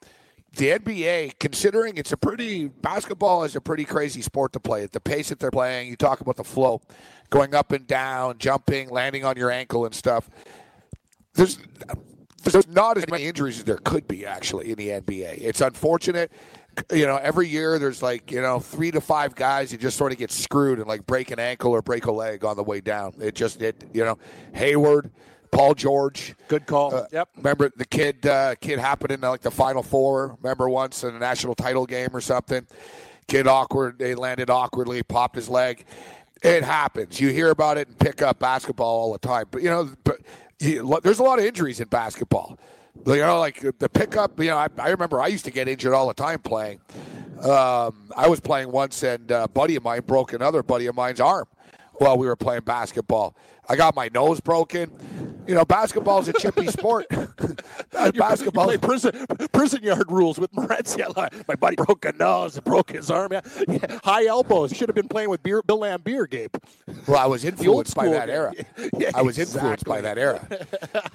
the 0.56 0.70
NBA, 0.70 1.38
considering 1.38 1.96
it's 1.96 2.12
a 2.12 2.16
pretty 2.16 2.68
basketball 2.68 3.44
is 3.44 3.54
a 3.54 3.60
pretty 3.60 3.84
crazy 3.84 4.22
sport 4.22 4.52
to 4.54 4.60
play 4.60 4.82
at 4.82 4.92
the 4.92 5.00
pace 5.00 5.28
that 5.28 5.38
they're 5.38 5.50
playing. 5.50 5.88
You 5.88 5.96
talk 5.96 6.20
about 6.20 6.36
the 6.36 6.44
flow, 6.44 6.80
going 7.30 7.54
up 7.54 7.70
and 7.72 7.86
down, 7.86 8.38
jumping, 8.38 8.90
landing 8.90 9.24
on 9.24 9.36
your 9.36 9.50
ankle 9.50 9.84
and 9.84 9.94
stuff. 9.94 10.28
There's 11.34 11.58
there's 12.42 12.68
not 12.68 12.96
as 12.96 13.08
many 13.08 13.24
injuries 13.24 13.58
as 13.58 13.64
there 13.64 13.78
could 13.78 14.06
be 14.08 14.24
actually 14.26 14.70
in 14.70 14.76
the 14.76 14.88
NBA. 14.88 15.38
It's 15.38 15.60
unfortunate. 15.60 16.30
You 16.92 17.06
know, 17.06 17.16
every 17.16 17.48
year 17.48 17.78
there's 17.78 18.02
like 18.02 18.30
you 18.30 18.40
know 18.40 18.60
three 18.60 18.90
to 18.92 19.00
five 19.00 19.34
guys 19.34 19.70
who 19.72 19.76
just 19.76 19.96
sort 19.96 20.12
of 20.12 20.18
get 20.18 20.30
screwed 20.30 20.78
and 20.78 20.86
like 20.86 21.04
break 21.06 21.30
an 21.30 21.38
ankle 21.38 21.72
or 21.72 21.82
break 21.82 22.06
a 22.06 22.12
leg 22.12 22.44
on 22.44 22.56
the 22.56 22.62
way 22.62 22.80
down. 22.80 23.14
It 23.20 23.34
just 23.34 23.60
it 23.62 23.84
you 23.92 24.04
know 24.04 24.18
Hayward. 24.54 25.10
Paul 25.52 25.74
George, 25.74 26.36
Good 26.46 26.64
call. 26.66 26.94
uh, 26.94 27.06
yep. 27.10 27.28
Remember 27.36 27.72
the 27.76 27.84
kid 27.84 28.24
uh, 28.24 28.54
kid 28.60 28.78
happened 28.78 29.10
in 29.10 29.20
like 29.20 29.40
the 29.40 29.50
final 29.50 29.82
four. 29.82 30.38
Remember 30.40 30.68
once 30.68 31.02
in 31.02 31.12
a 31.12 31.18
national 31.18 31.56
title 31.56 31.86
game 31.86 32.10
or 32.14 32.20
something. 32.20 32.64
Kid 33.26 33.48
awkward. 33.48 33.98
They 33.98 34.14
landed 34.14 34.48
awkwardly, 34.48 35.02
popped 35.02 35.34
his 35.34 35.48
leg. 35.48 35.84
It 36.40 36.62
happens. 36.62 37.20
You 37.20 37.30
hear 37.30 37.50
about 37.50 37.78
it 37.78 37.88
and 37.88 37.98
pick 37.98 38.22
up 38.22 38.38
basketball 38.38 38.96
all 39.00 39.12
the 39.12 39.18
time. 39.18 39.46
But 39.50 39.62
you 39.62 39.70
know, 39.70 39.90
but 40.04 40.20
there's 40.60 41.18
a 41.18 41.22
lot 41.22 41.38
of 41.38 41.44
injuries 41.44 41.80
in 41.80 41.88
basketball. 41.88 42.58
You 43.06 43.16
know, 43.16 43.38
like 43.38 43.60
the 43.78 43.88
pickup. 43.88 44.38
You 44.38 44.48
know, 44.48 44.56
I, 44.56 44.68
I 44.78 44.90
remember 44.90 45.20
I 45.20 45.28
used 45.28 45.44
to 45.46 45.50
get 45.50 45.68
injured 45.68 45.94
all 45.94 46.08
the 46.08 46.14
time 46.14 46.40
playing. 46.40 46.80
Um, 47.42 48.10
I 48.16 48.28
was 48.28 48.40
playing 48.40 48.70
once, 48.70 49.02
and 49.02 49.30
a 49.30 49.48
buddy 49.48 49.76
of 49.76 49.84
mine 49.84 50.02
broke 50.06 50.32
another 50.32 50.62
buddy 50.62 50.86
of 50.86 50.94
mine's 50.94 51.20
arm 51.20 51.46
while 51.94 52.18
we 52.18 52.26
were 52.26 52.36
playing 52.36 52.62
basketball. 52.62 53.34
I 53.70 53.76
got 53.76 53.94
my 53.94 54.10
nose 54.12 54.40
broken. 54.40 54.90
You 55.46 55.54
know, 55.54 55.64
basketball's 55.64 56.28
a 56.28 56.32
chippy 56.34 56.66
sport. 56.78 57.06
basketball. 58.14 58.70
You 58.72 58.78
play 58.78 58.88
prison 58.88 59.26
prison 59.52 59.82
yard 59.82 60.10
rules 60.10 60.38
with 60.38 60.52
Morency. 60.52 61.00
My 61.48 61.54
buddy 61.54 61.76
broke 61.76 62.04
a 62.04 62.12
nose, 62.12 62.58
broke 62.60 62.90
his 62.90 63.10
arm. 63.10 63.30
Yeah. 63.68 63.98
High 64.04 64.26
elbows. 64.26 64.72
Should 64.76 64.88
have 64.88 64.96
been 64.96 65.08
playing 65.08 65.30
with 65.30 65.42
beer, 65.42 65.62
Bill 65.62 65.78
Laimbeer, 65.80 66.28
Gabe. 66.28 66.54
Well, 67.06 67.18
I 67.18 67.26
was 67.26 67.44
influenced 67.44 67.94
by 67.94 68.08
that 68.08 68.26
guy. 68.26 68.32
era. 68.32 68.52
Yeah, 68.98 69.10
I 69.14 69.22
was 69.22 69.38
influenced 69.38 69.84
by 69.84 70.00
that 70.00 70.18
era. 70.18 70.46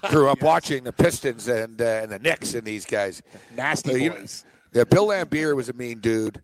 Grew 0.10 0.30
up 0.30 0.42
watching 0.42 0.84
the 0.86 0.94
Pistons 0.94 1.48
and 1.48 1.82
uh, 1.82 1.86
and 2.04 2.12
the 2.12 2.20
Knicks 2.20 2.54
and 2.54 2.66
these 2.66 2.86
guys. 2.86 3.22
Nasty 3.56 4.04
you- 4.04 4.12
boys. 4.12 4.46
yeah, 4.74 4.86
Bill 4.86 5.08
Laimbeer 5.08 5.56
was 5.56 5.68
a 5.70 5.74
mean 5.74 6.00
dude. 6.00 6.42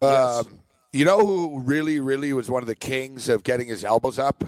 Um, 0.00 0.58
you 0.92 1.04
know 1.04 1.24
who 1.26 1.60
really, 1.60 2.00
really 2.00 2.32
was 2.32 2.50
one 2.50 2.62
of 2.62 2.66
the 2.66 2.74
kings 2.74 3.28
of 3.28 3.42
getting 3.44 3.68
his 3.68 3.84
elbows 3.84 4.18
up? 4.18 4.42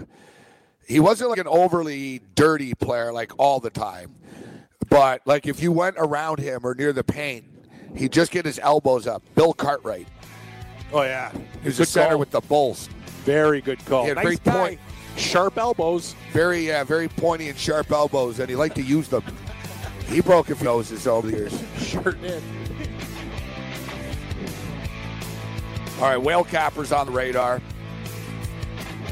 He 0.87 0.99
wasn't 0.99 1.29
like 1.31 1.39
an 1.39 1.47
overly 1.47 2.21
dirty 2.35 2.73
player 2.75 3.11
like 3.11 3.31
all 3.39 3.59
the 3.59 3.69
time. 3.69 4.15
But 4.89 5.21
like 5.25 5.47
if 5.47 5.61
you 5.61 5.71
went 5.71 5.95
around 5.97 6.39
him 6.39 6.61
or 6.63 6.75
near 6.75 6.93
the 6.93 7.03
paint, 7.03 7.45
he'd 7.95 8.11
just 8.11 8.31
get 8.31 8.45
his 8.45 8.59
elbows 8.59 9.07
up. 9.07 9.23
Bill 9.35 9.53
Cartwright. 9.53 10.07
Oh 10.93 11.01
yeah, 11.01 11.31
He 11.61 11.67
was 11.69 11.77
Good 11.77 11.83
a 11.83 11.85
center 11.87 12.09
call. 12.11 12.19
with 12.19 12.31
the 12.31 12.41
Bulls. 12.41 12.87
very 13.23 13.59
good 13.61 13.83
call. 13.85 14.03
He 14.03 14.09
had 14.09 14.17
nice 14.23 14.39
guy. 14.39 14.51
point. 14.51 14.79
Sharp 15.17 15.57
elbows. 15.57 16.13
Very, 16.31 16.71
uh, 16.71 16.83
very 16.83 17.07
pointy 17.07 17.49
and 17.49 17.57
sharp 17.57 17.91
elbows, 17.91 18.39
and 18.39 18.49
he 18.49 18.55
liked 18.55 18.75
to 18.75 18.81
use 18.83 19.07
them. 19.07 19.23
He 20.07 20.21
broke 20.21 20.49
a 20.51 20.55
few 20.55 20.65
noses 20.65 21.07
over 21.07 21.31
the 21.31 21.37
years. 21.37 21.63
Sure 21.79 22.11
did. 22.11 22.43
All 25.99 26.03
right, 26.09 26.21
whale 26.21 26.43
cappers 26.43 26.91
on 26.91 27.05
the 27.07 27.11
radar. 27.13 27.61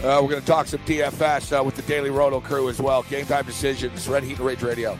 Uh, 0.03 0.19
we're 0.21 0.29
going 0.29 0.41
to 0.41 0.45
talk 0.45 0.67
some 0.67 0.81
DFS 0.81 1.57
uh, 1.57 1.63
with 1.63 1.75
the 1.75 1.81
Daily 1.83 2.09
Roto 2.09 2.41
crew 2.41 2.67
as 2.67 2.81
well. 2.81 3.03
Game 3.03 3.25
time 3.25 3.45
decisions, 3.45 4.05
Red 4.09 4.23
Heat 4.23 4.37
and 4.37 4.45
Rage 4.45 4.61
Radio. 4.61 4.99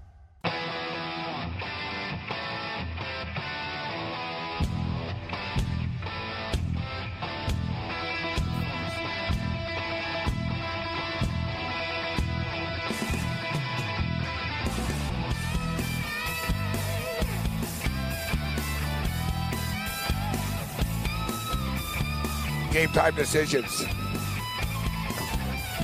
Time 22.93 23.15
decisions. 23.15 23.85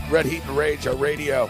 Red 0.09 0.25
Heat 0.25 0.43
and 0.43 0.57
Rage, 0.57 0.87
our 0.87 0.95
radio. 0.95 1.47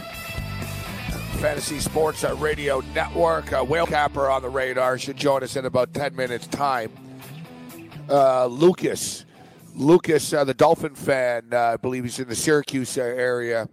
Fantasy 1.38 1.80
Sports, 1.80 2.24
our 2.24 2.36
radio 2.36 2.82
network. 2.96 3.54
Uh, 3.54 3.64
Whale 3.64 3.86
Capper 3.86 4.30
on 4.30 4.42
the 4.42 4.50
radar 4.50 4.98
should 4.98 5.18
join 5.18 5.44
us 5.44 5.56
in 5.56 5.66
about 5.66 5.94
10 5.94 6.16
minutes' 6.16 6.48
time. 6.48 6.92
Uh, 8.10 8.46
Lucas, 8.48 9.26
Lucas, 9.76 10.34
uh, 10.34 10.44
the 10.44 10.54
Dolphin 10.54 10.96
fan, 10.96 11.50
uh, 11.52 11.60
I 11.74 11.78
believe 11.78 12.04
he's 12.04 12.20
in 12.20 12.28
the 12.28 12.36
Syracuse 12.36 12.98
area, 12.98 13.70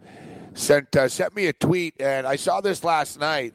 sent 0.53 0.95
uh, 0.97 1.09
sent 1.09 1.35
me 1.35 1.47
a 1.47 1.53
tweet, 1.53 1.95
and 2.00 2.26
I 2.26 2.37
saw 2.37 2.61
this 2.61 2.85
last 2.85 3.19
night. 3.19 3.55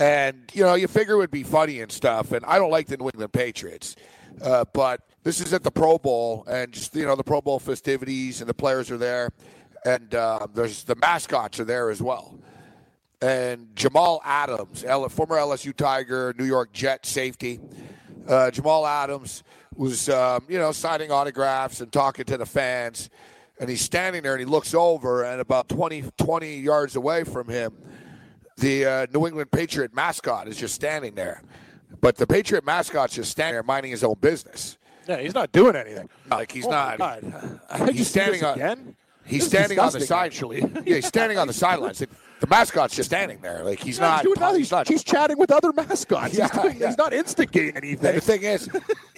And 0.00 0.50
you 0.52 0.62
know, 0.62 0.74
you 0.74 0.88
figure 0.88 1.14
it 1.14 1.18
would 1.18 1.30
be 1.30 1.42
funny 1.42 1.80
and 1.80 1.90
stuff. 1.90 2.32
And 2.32 2.44
I 2.44 2.58
don't 2.58 2.70
like 2.70 2.86
the 2.86 2.96
New 2.96 3.06
England 3.06 3.32
Patriots, 3.32 3.96
uh, 4.42 4.64
but 4.72 5.07
this 5.28 5.42
is 5.42 5.52
at 5.52 5.62
the 5.62 5.70
Pro 5.70 5.98
Bowl, 5.98 6.42
and 6.48 6.72
just 6.72 6.96
you 6.96 7.04
know 7.04 7.14
the 7.14 7.22
Pro 7.22 7.42
Bowl 7.42 7.58
festivities, 7.58 8.40
and 8.40 8.48
the 8.48 8.54
players 8.54 8.90
are 8.90 8.96
there, 8.96 9.30
and 9.84 10.14
uh, 10.14 10.46
there's 10.54 10.84
the 10.84 10.96
mascots 10.96 11.60
are 11.60 11.66
there 11.66 11.90
as 11.90 12.00
well. 12.00 12.34
And 13.20 13.68
Jamal 13.76 14.22
Adams, 14.24 14.84
former 15.10 15.36
LSU 15.36 15.76
Tiger, 15.76 16.34
New 16.38 16.46
York 16.46 16.72
Jet 16.72 17.04
safety, 17.04 17.60
uh, 18.26 18.50
Jamal 18.50 18.86
Adams 18.86 19.42
was 19.76 20.08
um, 20.08 20.46
you 20.48 20.56
know 20.56 20.72
signing 20.72 21.12
autographs 21.12 21.82
and 21.82 21.92
talking 21.92 22.24
to 22.24 22.38
the 22.38 22.46
fans, 22.46 23.10
and 23.60 23.68
he's 23.68 23.82
standing 23.82 24.22
there 24.22 24.32
and 24.32 24.40
he 24.40 24.46
looks 24.46 24.72
over, 24.72 25.24
and 25.24 25.42
about 25.42 25.68
20, 25.68 26.04
20 26.16 26.56
yards 26.56 26.96
away 26.96 27.24
from 27.24 27.48
him, 27.48 27.74
the 28.56 28.86
uh, 28.86 29.06
New 29.12 29.26
England 29.26 29.50
Patriot 29.50 29.94
mascot 29.94 30.48
is 30.48 30.56
just 30.56 30.74
standing 30.74 31.14
there. 31.14 31.42
But 32.00 32.16
the 32.16 32.26
Patriot 32.26 32.64
mascot's 32.64 33.14
just 33.14 33.30
standing 33.30 33.56
there 33.56 33.62
minding 33.62 33.90
his 33.90 34.02
own 34.02 34.16
business. 34.22 34.78
Yeah, 35.08 35.16
he's 35.20 35.34
not 35.34 35.50
doing 35.52 35.74
anything. 35.76 36.08
Like 36.30 36.52
he's 36.52 36.66
Oh, 36.66 36.70
not. 36.70 36.98
God. 36.98 37.60
I 37.70 37.78
think 37.78 37.96
He's 37.96 38.08
standing 38.08 38.44
on. 38.44 38.54
again. 38.54 38.94
He's 39.24 39.40
This 39.40 39.48
standing 39.48 39.78
on 39.78 39.92
the 39.92 40.00
side. 40.00 40.26
actually. 40.26 40.60
yeah, 40.86 40.96
he's 40.96 41.06
standing 41.06 41.38
on 41.38 41.46
the 41.46 41.52
sidelines. 41.52 41.98
The- 41.98 42.08
mascot's 42.48 42.94
just 42.94 43.08
standing 43.10 43.40
there. 43.40 43.64
Like 43.64 43.78
he's 43.78 43.86
He's 43.96 44.00
not 44.00 44.24
not. 44.24 44.36
doing. 44.36 44.58
He's 44.60 44.70
not. 44.70 44.86
He's 44.88 45.02
chatting 45.04 45.38
with 45.38 45.50
other 45.50 45.72
mascots. 45.72 46.34
Yeah, 46.34 46.48
he's, 46.52 46.60
doing- 46.62 46.76
yeah. 46.78 46.86
he's 46.88 46.98
not 46.98 47.12
instigating 47.12 47.74
And 47.76 47.84
anything. 47.84 48.14
the 48.14 48.20
thing 48.20 48.42
is, 48.44 48.68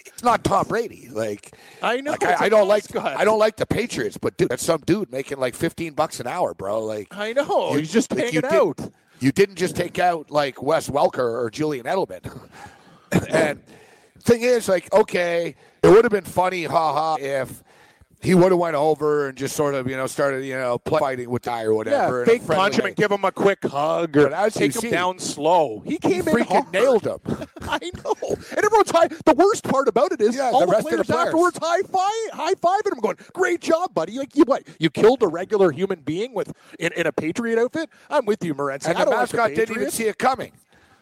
it's 0.07 0.23
not 0.25 0.43
Tom 0.43 0.67
Brady. 0.67 1.09
Like 1.13 1.55
I 1.83 2.01
know, 2.01 2.13
Like, 2.13 2.25
I, 2.25 2.47
I 2.47 2.49
don't 2.49 2.67
like. 2.67 2.97
I 2.97 3.25
don't 3.25 3.39
like 3.39 3.57
the 3.57 3.67
Patriots, 3.67 4.17
but 4.17 4.37
dude, 4.37 4.49
that's 4.49 4.65
some 4.65 4.81
dude 4.87 5.13
making 5.13 5.39
like 5.39 5.55
fifteen 5.55 5.93
bucks 5.93 6.19
an 6.19 6.27
hour, 6.27 6.55
bro. 6.55 6.83
Like 6.85 7.09
I 7.17 7.33
know. 7.35 7.73
you- 7.75 7.81
he's 7.81 7.93
just 7.93 8.11
like, 8.11 8.21
hanging 8.21 8.35
you 8.37 8.41
did- 8.43 8.53
out. 8.53 8.79
You 9.21 9.33
didn't 9.33 9.57
just 9.57 9.77
take 9.77 9.99
out 9.99 10.31
like 10.31 10.63
Wes 10.63 10.89
Welker 10.89 11.19
or 11.19 11.51
Julian 11.51 11.85
Edelman. 11.85 12.25
and 13.31 13.61
thing 14.23 14.41
is, 14.43 14.67
like, 14.69 14.91
okay, 14.95 15.57
it 15.83 15.89
would 15.89 16.05
have 16.05 16.13
been 16.13 16.25
funny, 16.25 16.65
haha, 16.65 17.17
if 17.21 17.63
he 18.23 18.35
would 18.35 18.53
have 18.53 18.59
went 18.61 18.77
over 18.77 19.29
and 19.29 19.39
just 19.39 19.57
sort 19.57 19.75
of, 19.75 19.89
you 19.89 19.97
know, 19.97 20.07
started, 20.07 20.45
you 20.45 20.55
know, 20.55 20.79
play 20.79 20.99
fighting 21.01 21.31
with 21.31 21.43
guy 21.43 21.63
or 21.63 21.73
whatever. 21.73 22.19
Yeah, 22.27 22.33
in 22.33 22.39
fake 22.41 22.47
punch 22.47 22.79
him 22.79 22.85
and 22.85 22.95
give 22.95 23.11
him 23.11 23.25
a 23.25 23.33
quick 23.33 23.65
hug, 23.65 24.15
or 24.17 24.25
But 24.25 24.33
as 24.35 24.55
you 24.57 24.61
take 24.61 24.75
him 24.75 24.81
see, 24.83 24.91
down 24.91 25.19
slow. 25.19 25.81
He 25.87 25.93
He 25.93 25.99
came 25.99 26.29
in 26.29 26.35
freaking 26.35 26.47
hard. 26.47 26.73
nailed 26.73 27.07
him. 27.07 27.19
I 27.63 27.79
know, 28.05 28.15
and 28.29 28.59
everyone's 28.65 28.91
high. 28.91 29.09
The 29.09 29.35
worst 29.35 29.65
part 29.65 29.89
about 29.89 30.13
it 30.13 30.21
is 30.21 30.37
Yeah, 30.37 30.51
all 30.51 30.61
the 30.61 30.67
the, 30.67 30.73
rest 30.73 30.87
of 30.93 30.99
the 30.99 31.05
players, 31.05 31.07
players. 31.07 31.27
afterwards 31.29 31.59
high 31.63 31.81
five, 31.83 32.39
high 32.39 32.55
fiving 32.55 32.93
him, 32.93 33.01
going, 33.01 33.17
"Great 33.33 33.61
job, 33.63 33.95
buddy!" 33.95 34.19
Like 34.19 34.37
you, 34.37 34.45
what? 34.45 34.65
You 34.79 34.91
killed 34.91 35.23
a 35.23 35.29
regular 35.29 35.71
human 35.71 36.01
being 36.01 36.35
with 36.35 36.53
in, 36.79 36.93
in 36.95 37.07
a 37.07 37.13
Patriot 37.13 37.59
outfit. 37.59 37.89
I'm 38.11 38.27
with 38.27 38.45
you, 38.45 38.55
Morency. 38.55 38.89
And 38.89 38.99
I 38.99 39.05
the 39.05 39.11
don't 39.13 39.19
like 39.19 39.33
mascot 39.33 39.55
didn't 39.55 39.77
even 39.77 39.91
see 39.91 40.05
it 40.09 40.19
coming. 40.19 40.53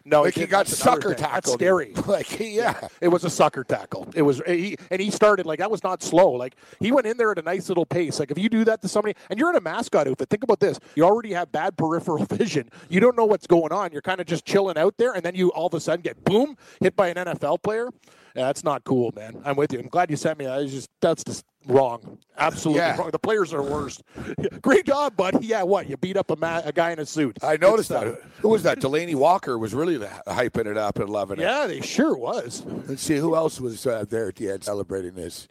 No, 0.09 0.23
like 0.23 0.35
he 0.35 0.41
didn't. 0.41 0.50
got 0.50 0.69
sucker 0.69 1.15
tackled. 1.15 1.45
That's 1.45 1.53
scary. 1.53 1.93
Like 2.07 2.27
he, 2.27 2.57
yeah. 2.57 2.88
It 3.03 3.09
was 3.09 3.25
a 3.25 3.31
sucker 3.31 3.62
tackle. 3.65 4.09
It 4.15 4.23
was 4.23 4.41
he, 4.47 4.77
and 4.91 5.00
he 5.00 5.11
started 5.11 5.45
like 5.45 5.59
that 5.59 5.71
was 5.71 5.85
not 5.85 6.03
slow. 6.03 6.31
Like 6.31 6.57
he 6.81 6.91
went 6.91 7.07
in 7.07 7.19
there 7.19 7.31
at 7.31 7.38
a 7.38 7.43
nice 7.43 7.69
little 7.69 7.85
pace. 7.85 8.19
Like 8.19 8.31
if 8.31 8.38
you 8.38 8.49
do 8.49 8.65
that 8.65 8.81
to 8.83 8.88
somebody, 8.88 9.15
and 9.29 9.38
you're 9.38 9.50
in 9.50 9.57
a 9.57 9.61
mascot 9.61 10.09
outfit, 10.09 10.31
think 10.31 10.43
about 10.43 10.61
this: 10.61 10.81
you 10.95 11.05
already 11.05 11.33
have 11.35 11.53
bad 11.53 11.77
peripheral 11.77 12.25
vision. 12.31 12.71
You 12.88 13.00
don't 13.00 13.17
know 13.17 13.27
what's 13.27 13.47
going 13.47 13.73
on. 13.73 13.93
You're 13.93 14.03
kind 14.03 14.21
of 14.21 14.27
just 14.27 14.47
chilling 14.47 14.79
out 14.79 14.97
there, 14.97 15.12
and 15.12 15.23
then 15.23 15.35
you 15.35 15.50
all 15.50 15.67
of 15.67 15.75
a 15.75 15.81
sudden 15.81 16.00
get 16.00 16.25
boom 16.25 16.57
hit 16.81 16.97
by 16.97 17.09
an 17.09 17.17
NFL 17.17 17.62
player. 17.62 17.91
Yeah, 18.38 18.45
that's 18.47 18.62
not 18.62 18.85
cool, 18.85 19.12
man. 19.16 19.42
I'm 19.45 19.57
with 19.57 19.73
you. 19.73 19.80
I'm 19.80 19.88
glad 19.88 20.11
you 20.12 20.16
sent 20.16 20.38
me. 20.38 20.45
It's 20.47 20.71
just 20.73 20.88
that's 21.00 21.25
just 21.25 21.45
wrong. 21.66 22.18
Absolutely 22.37 22.83
Yeah. 22.83 22.97
wrong. 22.97 23.11
The 23.11 23.18
players 23.18 23.52
are 23.52 23.62
worst. 23.64 24.00
Great 24.62 24.87
job, 24.87 25.16
bud. 25.16 25.42
Yeah, 25.42 25.64
what? 25.64 25.88
You 25.90 25.97
beat 25.97 26.16
up 26.16 26.30
a, 26.30 26.37
ma- 26.37 26.62
a 26.64 26.71
guy 26.73 26.92
in 26.92 27.00
a 27.00 27.04
suit. 27.07 27.37
I 27.42 27.57
noticed 27.57 27.88
Good 27.88 28.14
that. 28.14 28.18
stuff. 28.21 28.33
Who 28.42 28.49
was 28.50 28.62
that? 28.62 28.78
Delanie 28.78 29.16
Walker 29.16 29.59
was 29.59 29.75
really 29.75 29.99
hyping 29.99 30.66
it 30.66 30.76
up 30.76 31.00
and 31.00 31.11
loving 31.11 31.40
it. 31.40 31.42
Yeah, 31.42 31.66
they 31.66 31.80
sure 31.80 32.16
was. 32.16 32.62
Let's 32.87 33.02
see 33.02 33.16
who 33.16 33.35
else 33.35 33.61
was 33.61 33.85
uh, 33.88 34.04
there 34.09 34.28
at 34.28 34.37
the 34.37 34.50
end 34.52 34.62
celebrating 34.62 35.14
this. 35.14 35.49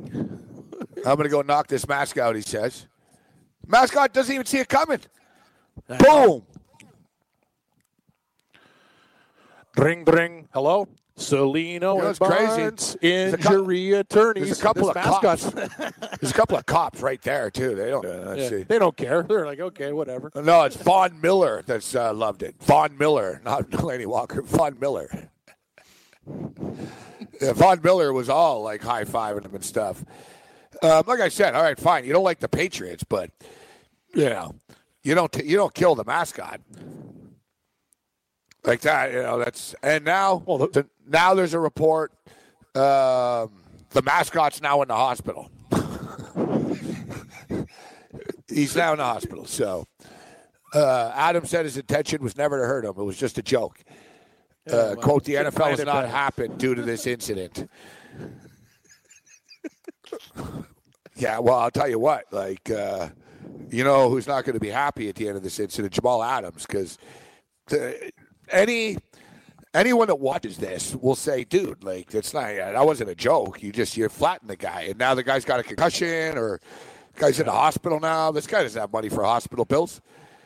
I'm 0.00 0.38
going 1.04 1.24
to 1.24 1.28
go 1.28 1.42
knock 1.42 1.66
this 1.66 1.88
mask 1.88 2.16
out, 2.16 2.36
he 2.36 2.42
says. 2.42 2.86
Mascot 3.66 4.12
doesn't 4.12 4.32
even 4.32 4.46
see 4.46 4.58
it 4.58 4.68
coming. 4.68 5.00
Boom. 5.98 6.44
Ring, 9.76 10.04
ring. 10.04 10.48
Hello? 10.52 10.86
Cellino 11.16 11.64
You 11.72 11.80
know 11.80 12.00
and 12.00 12.18
crazy? 12.18 12.46
Barnes, 12.46 12.96
cou- 13.00 13.06
injury 13.06 13.92
attorneys. 13.92 14.44
There's 14.46 14.58
a 14.58 14.62
couple 14.62 14.88
of 14.90 14.96
mascot's- 14.96 15.44
cops. 15.50 15.76
There's 16.20 16.32
a 16.32 16.34
couple 16.34 16.56
of 16.56 16.66
cops 16.66 17.00
right 17.00 17.22
there, 17.22 17.50
too. 17.50 17.74
They 17.76 17.90
don't. 17.90 18.04
Uh, 18.04 18.34
Yeah, 18.36 18.48
see. 18.48 18.62
they 18.64 18.78
don't 18.80 18.96
care. 18.96 19.22
They're 19.22 19.46
like, 19.46 19.60
okay, 19.60 19.92
whatever. 19.92 20.32
No, 20.34 20.64
it's 20.64 20.76
Von 20.76 21.20
Miller 21.20 21.62
that's 21.66 21.94
uh, 21.94 22.12
loved 22.12 22.42
it. 22.42 22.56
Von 22.60 22.98
Miller, 22.98 23.40
not 23.44 23.70
Delanie 23.70 24.06
Walker. 24.06 24.42
Von 24.42 24.76
Miller. 24.80 25.28
yeah, 27.40 27.52
Von 27.52 27.80
Miller 27.82 28.12
was 28.12 28.28
all 28.28 28.62
like 28.62 28.82
high 28.82 29.04
fiving 29.04 29.44
him 29.44 29.54
and 29.54 29.64
stuff. 29.64 30.04
Um, 30.82 31.04
like 31.06 31.20
I 31.20 31.28
said, 31.28 31.54
all 31.54 31.62
right, 31.62 31.78
fine. 31.78 32.04
You 32.04 32.12
don't 32.12 32.24
like 32.24 32.40
the 32.40 32.48
Patriots, 32.48 33.04
but 33.04 33.30
you 34.14 34.24
know, 34.30 34.54
you 35.02 35.14
don't 35.14 35.34
you 35.44 35.56
don't 35.56 35.72
kill 35.74 35.94
the 35.94 36.04
mascot 36.04 36.60
like 38.64 38.80
that. 38.82 39.12
You 39.12 39.22
know 39.22 39.38
that's 39.38 39.74
and 39.82 40.04
now 40.04 40.42
Well, 40.46 40.58
the- 40.58 40.86
now 41.06 41.34
there's 41.34 41.54
a 41.54 41.58
report. 41.60 42.12
Um, 42.74 43.62
the 43.90 44.02
mascot's 44.04 44.60
now 44.60 44.82
in 44.82 44.88
the 44.88 44.96
hospital. 44.96 45.50
He's 48.48 48.74
now 48.76 48.92
in 48.92 48.98
the 48.98 49.04
hospital. 49.04 49.46
So 49.46 49.86
uh, 50.74 51.12
Adam 51.14 51.46
said 51.46 51.64
his 51.64 51.76
intention 51.76 52.22
was 52.22 52.36
never 52.36 52.60
to 52.60 52.66
hurt 52.66 52.84
him. 52.84 52.94
It 52.96 53.02
was 53.02 53.16
just 53.16 53.38
a 53.38 53.42
joke. 53.42 53.78
Uh, 54.66 54.72
well, 54.72 54.96
quote, 54.96 55.24
the 55.24 55.34
NFL 55.34 55.70
has 55.70 55.78
not 55.84 56.02
better." 56.02 56.06
happened 56.08 56.58
due 56.58 56.74
to 56.74 56.82
this 56.82 57.06
incident. 57.06 57.68
yeah, 61.16 61.38
well, 61.38 61.58
I'll 61.58 61.70
tell 61.70 61.88
you 61.88 61.98
what. 61.98 62.24
Like, 62.32 62.70
uh, 62.70 63.08
you 63.70 63.84
know 63.84 64.08
who's 64.10 64.26
not 64.26 64.44
going 64.44 64.54
to 64.54 64.60
be 64.60 64.70
happy 64.70 65.08
at 65.08 65.14
the 65.16 65.28
end 65.28 65.36
of 65.36 65.42
this 65.42 65.60
incident? 65.60 65.92
Jamal 65.92 66.22
Adams, 66.22 66.66
because 66.66 66.98
any 68.54 68.96
anyone 69.74 70.06
that 70.06 70.16
watches 70.20 70.56
this 70.58 70.94
will 70.94 71.16
say, 71.16 71.44
"Dude, 71.44 71.82
like 71.84 72.10
that's 72.10 72.32
not 72.32 72.54
that 72.54 72.86
wasn't 72.86 73.10
a 73.10 73.14
joke. 73.14 73.62
You 73.62 73.72
just 73.72 73.96
you 73.96 74.08
flattened 74.08 74.50
the 74.50 74.56
guy, 74.56 74.82
and 74.82 74.98
now 74.98 75.14
the 75.14 75.22
guy's 75.22 75.44
got 75.44 75.60
a 75.60 75.62
concussion, 75.62 76.38
or 76.38 76.60
the 77.14 77.20
guy's 77.20 77.40
in 77.40 77.46
the 77.46 77.52
hospital 77.52 78.00
now. 78.00 78.30
This 78.32 78.46
guy 78.46 78.62
doesn't 78.62 78.80
have 78.80 78.92
money 78.92 79.08
for 79.08 79.24
hospital 79.24 79.64
bills." 79.64 80.00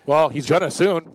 Well, 0.07 0.31
he's 0.31 0.49
gonna 0.49 0.71
soon. 0.71 1.13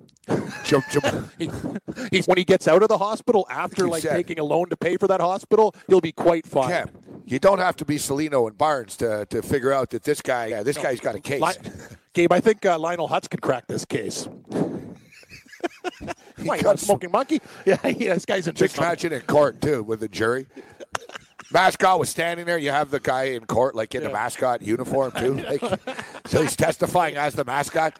Jam- 0.64 0.84
Jam- 0.92 1.30
He, 1.38 1.50
he's 2.12 2.28
when 2.28 2.38
he 2.38 2.46
gets 2.46 2.68
out 2.68 2.82
of 2.84 2.88
the 2.90 2.98
hospital 2.98 3.46
after 3.50 3.88
like 3.88 4.04
said. 4.04 4.16
taking 4.16 4.40
a 4.40 4.44
loan 4.44 4.70
to 4.70 4.78
pay 4.78 4.96
for 4.98 5.08
that 5.08 5.20
hospital, 5.20 5.76
he'll 5.88 6.00
be 6.00 6.12
quite 6.14 6.46
fine. 6.48 6.70
Cam, 6.70 6.90
you 7.26 7.40
don't 7.40 7.58
have 7.60 7.76
to 7.78 7.86
be 7.86 7.98
Cellino 7.98 8.48
and 8.48 8.58
Barnes 8.58 8.96
to, 8.98 9.26
to 9.32 9.42
figure 9.42 9.74
out 9.74 9.90
that 9.90 10.04
this 10.04 10.22
guy, 10.22 10.46
yeah, 10.48 10.64
this 10.64 10.78
guy's 10.78 11.00
got 11.02 11.16
a 11.16 11.20
case. 11.20 11.42
Li- 11.42 11.72
Gabe, 12.14 12.32
I 12.32 12.40
think 12.40 12.66
uh, 12.66 12.78
Lionel 12.80 13.10
Hutz 13.10 13.28
could 13.30 13.42
crack 13.42 13.66
this 13.68 13.84
case. 13.84 14.30
Why, 16.44 16.58
got 16.58 16.64
not 16.64 16.80
smoking 16.80 17.12
monkey? 17.12 17.42
Yeah, 17.66 17.78
yeah, 17.88 18.14
this 18.16 18.26
guy's 18.26 18.48
a 18.48 18.54
Just 18.54 18.78
imagine 18.78 19.14
in 19.14 19.22
court 19.22 19.62
too 19.62 19.84
with 19.84 20.00
the 20.00 20.08
jury. 20.08 20.48
Mascot 21.52 22.00
was 22.00 22.10
standing 22.10 22.46
there. 22.46 22.58
You 22.58 22.72
have 22.72 22.90
the 22.90 23.00
guy 23.00 23.26
in 23.26 23.46
court, 23.46 23.76
like 23.76 23.94
in 23.96 24.04
the 24.04 24.10
mascot 24.10 24.62
uniform 24.62 25.12
too. 25.12 25.36
Like, 25.44 25.62
so 26.26 26.42
he's 26.42 26.56
testifying 26.56 27.16
as 27.16 27.36
the 27.36 27.46
mascot. 27.46 28.00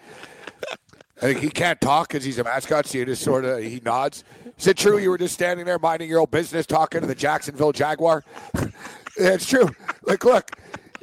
Think 1.18 1.40
he 1.40 1.50
can't 1.50 1.80
talk 1.80 2.10
because 2.10 2.24
he's 2.24 2.40
a 2.40 2.44
mascot. 2.44 2.86
So 2.86 2.98
you 2.98 3.06
just 3.06 3.24
sort 3.24 3.46
of 3.46 3.62
he 3.64 3.80
nods. 3.86 4.24
Is 4.58 4.68
it 4.68 4.78
true 4.78 4.98
you 4.98 5.10
were 5.10 5.18
just 5.18 5.34
standing 5.34 5.66
there 5.66 5.80
minding 5.80 6.10
your 6.10 6.20
own 6.20 6.28
business, 6.30 6.66
talking 6.66 7.02
to 7.02 7.08
the 7.08 7.16
Jacksonville 7.16 7.72
Jaguar? 7.72 8.24
yeah, 8.56 8.70
it's 9.18 9.48
true. 9.48 9.70
Like, 10.04 10.26
look, 10.26 10.52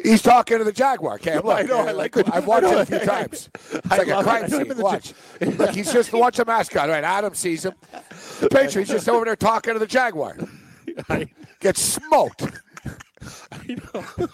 he's 0.03 0.23
talking 0.23 0.59
to 0.59 0.65
the 0.65 0.73
Jaguar. 0.73 1.19
Cam, 1.19 1.43
look, 1.45 1.57
I 1.57 1.63
know, 1.63 1.79
I 1.79 1.93
like 1.93 2.17
it. 2.17 2.29
I've 2.33 2.47
watched 2.47 2.67
it 2.67 2.79
a 2.79 2.87
few 2.87 2.99
times. 3.07 3.49
It's 3.55 3.91
I 3.91 3.97
like 3.97 4.09
a 4.09 4.23
crime 4.23 4.45
I 4.45 4.47
know 4.49 4.59
him 4.59 4.69
scene. 4.69 4.79
Watch. 4.79 5.15
Look, 5.41 5.71
he's 5.71 5.93
just 5.93 6.13
watch 6.13 6.37
the 6.37 6.45
mascot. 6.45 6.89
Right, 6.89 7.05
Adam 7.05 7.35
sees 7.35 7.65
him. 7.65 7.75
The 8.41 8.49
Patriots 8.49 8.91
just 8.91 9.09
over 9.09 9.25
there 9.25 9.37
talking 9.37 9.75
to 9.75 9.79
the 9.79 9.87
Jaguar. 9.87 10.37
I, 11.09 11.27
Gets 11.61 11.83
smoked. 11.83 12.43
I 13.53 13.77
know. 13.95 14.29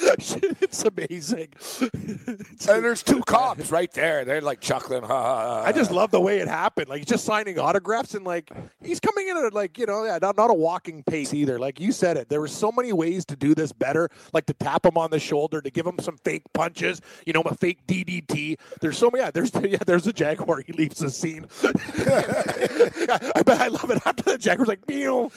it's 0.60 0.84
amazing. 0.84 1.48
and 1.80 2.84
there's 2.84 3.02
two 3.02 3.20
cops 3.22 3.70
right 3.70 3.92
there. 3.92 4.24
They're 4.24 4.40
like 4.40 4.60
chuckling. 4.60 5.02
Ha, 5.02 5.08
ha, 5.08 5.40
ha. 5.40 5.62
I 5.64 5.72
just 5.72 5.90
love 5.90 6.10
the 6.10 6.20
way 6.20 6.38
it 6.38 6.48
happened. 6.48 6.88
Like 6.88 6.98
he's 6.98 7.06
just 7.06 7.24
signing 7.24 7.58
autographs 7.58 8.14
and 8.14 8.24
like 8.24 8.50
he's 8.82 9.00
coming 9.00 9.28
in 9.28 9.36
at 9.36 9.52
like 9.52 9.78
you 9.78 9.86
know 9.86 10.04
yeah, 10.04 10.18
not, 10.20 10.36
not 10.36 10.50
a 10.50 10.54
walking 10.54 11.02
pace 11.02 11.34
either. 11.34 11.58
Like 11.58 11.78
you 11.80 11.92
said 11.92 12.16
it, 12.16 12.28
there 12.28 12.40
were 12.40 12.48
so 12.48 12.72
many 12.72 12.92
ways 12.92 13.24
to 13.26 13.36
do 13.36 13.54
this 13.54 13.72
better. 13.72 14.08
Like 14.32 14.46
to 14.46 14.54
tap 14.54 14.86
him 14.86 14.96
on 14.96 15.10
the 15.10 15.20
shoulder, 15.20 15.60
to 15.60 15.70
give 15.70 15.86
him 15.86 15.98
some 16.00 16.16
fake 16.24 16.44
punches. 16.54 17.00
You 17.26 17.32
know, 17.32 17.42
a 17.42 17.54
fake 17.54 17.86
DDT. 17.86 18.58
There's 18.80 18.96
so 18.96 19.10
many. 19.10 19.24
Yeah, 19.24 19.30
there's 19.30 19.52
yeah, 19.62 19.78
there's 19.86 20.06
a 20.06 20.12
jaguar. 20.12 20.62
He 20.66 20.72
leaves 20.72 20.98
the 20.98 21.10
scene. 21.10 21.46
I 21.62 23.42
bet 23.42 23.60
I 23.60 23.68
love 23.68 23.90
it 23.90 24.00
after 24.06 24.22
the 24.22 24.38
jaguar's 24.38 24.68
like, 24.68 24.88
Meow. 24.88 25.30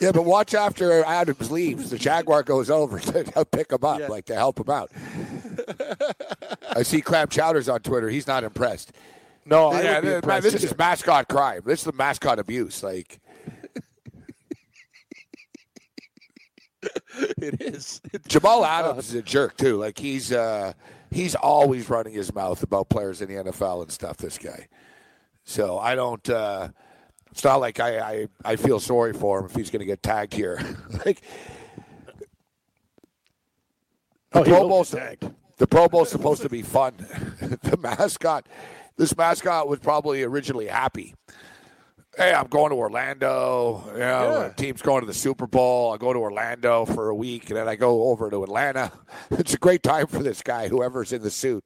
Yeah, 0.00 0.12
but 0.12 0.24
watch 0.24 0.52
after 0.54 1.04
Adams 1.04 1.50
leaves. 1.50 1.90
The 1.90 1.98
Jaguar 1.98 2.42
goes 2.42 2.68
over 2.70 2.98
to 3.00 3.44
pick 3.50 3.72
him 3.72 3.82
up, 3.84 4.00
Yeah. 4.00 4.08
like 4.08 4.26
to 4.26 4.34
help 4.34 4.60
him 4.60 4.68
out. 4.70 4.90
I 6.70 6.82
see 6.82 7.00
Clam 7.00 7.28
Chowders 7.28 7.68
on 7.68 7.80
Twitter. 7.80 8.08
He's 8.10 8.26
not 8.26 8.44
impressed. 8.44 8.92
No, 9.46 9.68
I 9.68 9.82
yeah, 9.82 10.00
be 10.00 10.26
man, 10.26 10.42
this 10.42 10.54
is 10.62 10.76
mascot 10.78 11.28
crime. 11.28 11.62
This 11.64 11.80
is 11.80 11.84
the 11.84 11.92
mascot 11.92 12.38
abuse. 12.38 12.82
Like, 12.82 13.20
it 17.38 17.60
is. 17.62 18.00
It's- 18.12 18.28
Jamal 18.28 18.64
Adams 18.64 19.08
is 19.08 19.14
a 19.14 19.22
jerk 19.22 19.56
too. 19.56 19.76
Like 19.76 19.98
he's 19.98 20.32
uh, 20.32 20.72
he's 21.10 21.34
always 21.34 21.88
running 21.88 22.12
his 22.12 22.34
mouth 22.34 22.62
about 22.62 22.88
players 22.88 23.22
in 23.22 23.28
the 23.28 23.50
NFL 23.50 23.82
and 23.82 23.90
stuff. 23.92 24.16
This 24.16 24.36
guy. 24.38 24.68
So 25.44 25.78
I 25.78 25.94
don't. 25.94 26.28
Uh, 26.28 26.68
it's 27.36 27.44
not 27.44 27.60
like 27.60 27.80
I, 27.80 27.98
I 27.98 28.28
I 28.46 28.56
feel 28.56 28.80
sorry 28.80 29.12
for 29.12 29.40
him 29.40 29.44
if 29.44 29.54
he's 29.54 29.68
going 29.68 29.80
to 29.80 29.84
get 29.86 30.02
tagged 30.02 30.32
here. 30.32 30.58
like 31.04 31.20
Oh, 34.32 34.42
Pro 34.42 34.66
Bowl's 34.66 34.90
tagged. 34.90 35.30
the 35.58 35.66
Pro 35.66 35.86
Bowl's 35.86 36.08
supposed 36.10 36.40
to 36.42 36.48
be 36.48 36.62
fun. 36.62 36.94
the 37.62 37.76
mascot, 37.78 38.46
this 38.96 39.14
mascot 39.16 39.68
was 39.68 39.78
probably 39.80 40.22
originally 40.22 40.66
happy. 40.66 41.14
Hey, 42.16 42.32
I'm 42.32 42.46
going 42.46 42.70
to 42.70 42.76
Orlando. 42.76 43.82
You 43.92 43.98
know, 43.98 44.40
Yeah. 44.40 44.48
the 44.48 44.54
team's 44.56 44.80
going 44.80 45.02
to 45.02 45.06
the 45.06 45.12
Super 45.14 45.46
Bowl. 45.46 45.92
I 45.92 45.98
go 45.98 46.14
to 46.14 46.18
Orlando 46.18 46.86
for 46.86 47.10
a 47.10 47.14
week, 47.14 47.50
and 47.50 47.58
then 47.58 47.68
I 47.68 47.76
go 47.76 48.04
over 48.08 48.30
to 48.30 48.42
Atlanta. 48.42 48.90
It's 49.30 49.52
a 49.52 49.58
great 49.58 49.82
time 49.82 50.06
for 50.06 50.22
this 50.22 50.42
guy, 50.42 50.68
whoever's 50.68 51.12
in 51.12 51.20
the 51.22 51.30
suit. 51.30 51.64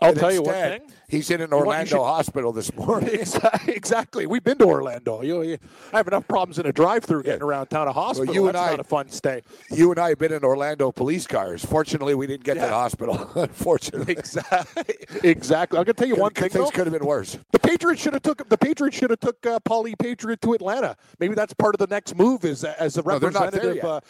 I'll 0.00 0.10
And 0.10 0.18
tell 0.18 0.32
you 0.32 0.42
one 0.42 0.54
thing. 0.54 0.92
He's 1.08 1.30
in 1.30 1.40
an 1.40 1.50
you 1.50 1.56
Orlando 1.56 1.88
should- 1.96 1.98
hospital 2.02 2.52
this 2.52 2.72
morning. 2.76 3.18
Exactly. 3.66 4.26
We've 4.26 4.44
been 4.44 4.58
to 4.58 4.66
Orlando. 4.66 5.22
You, 5.22 5.42
you, 5.42 5.58
I 5.92 5.96
have 5.96 6.06
enough 6.06 6.28
problems 6.28 6.58
in 6.58 6.66
a 6.66 6.72
drive-through 6.72 7.22
getting 7.24 7.42
around 7.42 7.68
town. 7.68 7.88
A 7.88 7.92
hospital. 7.92 8.32
you 8.34 8.46
and 8.46 8.54
That's 8.54 8.66
I- 8.68 8.70
not 8.72 8.80
a 8.80 8.84
fun 8.84 9.08
stay. 9.08 9.42
you 9.70 9.90
and 9.90 9.98
I 9.98 10.10
have 10.10 10.18
been 10.18 10.32
in 10.32 10.44
Orlando 10.44 10.92
police 10.92 11.26
cars. 11.26 11.64
Fortunately, 11.64 12.14
we 12.14 12.26
didn't 12.26 12.44
get 12.44 12.54
to 12.54 12.60
the 12.60 12.68
hospital. 12.68 13.18
Unfortunately, 13.34 14.12
Exactly. 14.12 14.84
Exactly. 15.24 15.78
I'm 15.78 15.84
gonna 15.84 15.94
tell 15.94 16.08
you 16.08 16.16
one 16.16 16.32
thing. 16.32 16.50
things 16.50 16.54
though. 16.66 16.70
could 16.70 16.86
have 16.86 16.92
been 16.92 17.06
worse. 17.06 17.38
The 17.52 17.58
Patriots 17.58 18.02
should 18.02 18.12
have 18.12 18.22
took 18.22 18.48
the 18.48 18.58
Patriots 18.58 18.96
should 18.96 19.10
have 19.10 19.20
took 19.20 19.44
uh, 19.46 19.58
Paulie 19.60 19.98
Patriot 19.98 20.40
to 20.42 20.52
Atlanta. 20.52 20.96
Maybe 21.18 21.34
that's 21.34 21.54
part 21.54 21.74
of 21.74 21.78
the 21.78 21.86
next 21.92 22.14
move 22.16 22.44
is 22.44 22.64
as 22.64 22.98
a 22.98 23.02
No, 23.02 23.18
they're 23.18 23.30
not 23.30 23.50
there 23.52 23.62
representative. 23.72 23.76
yet. 23.82 24.04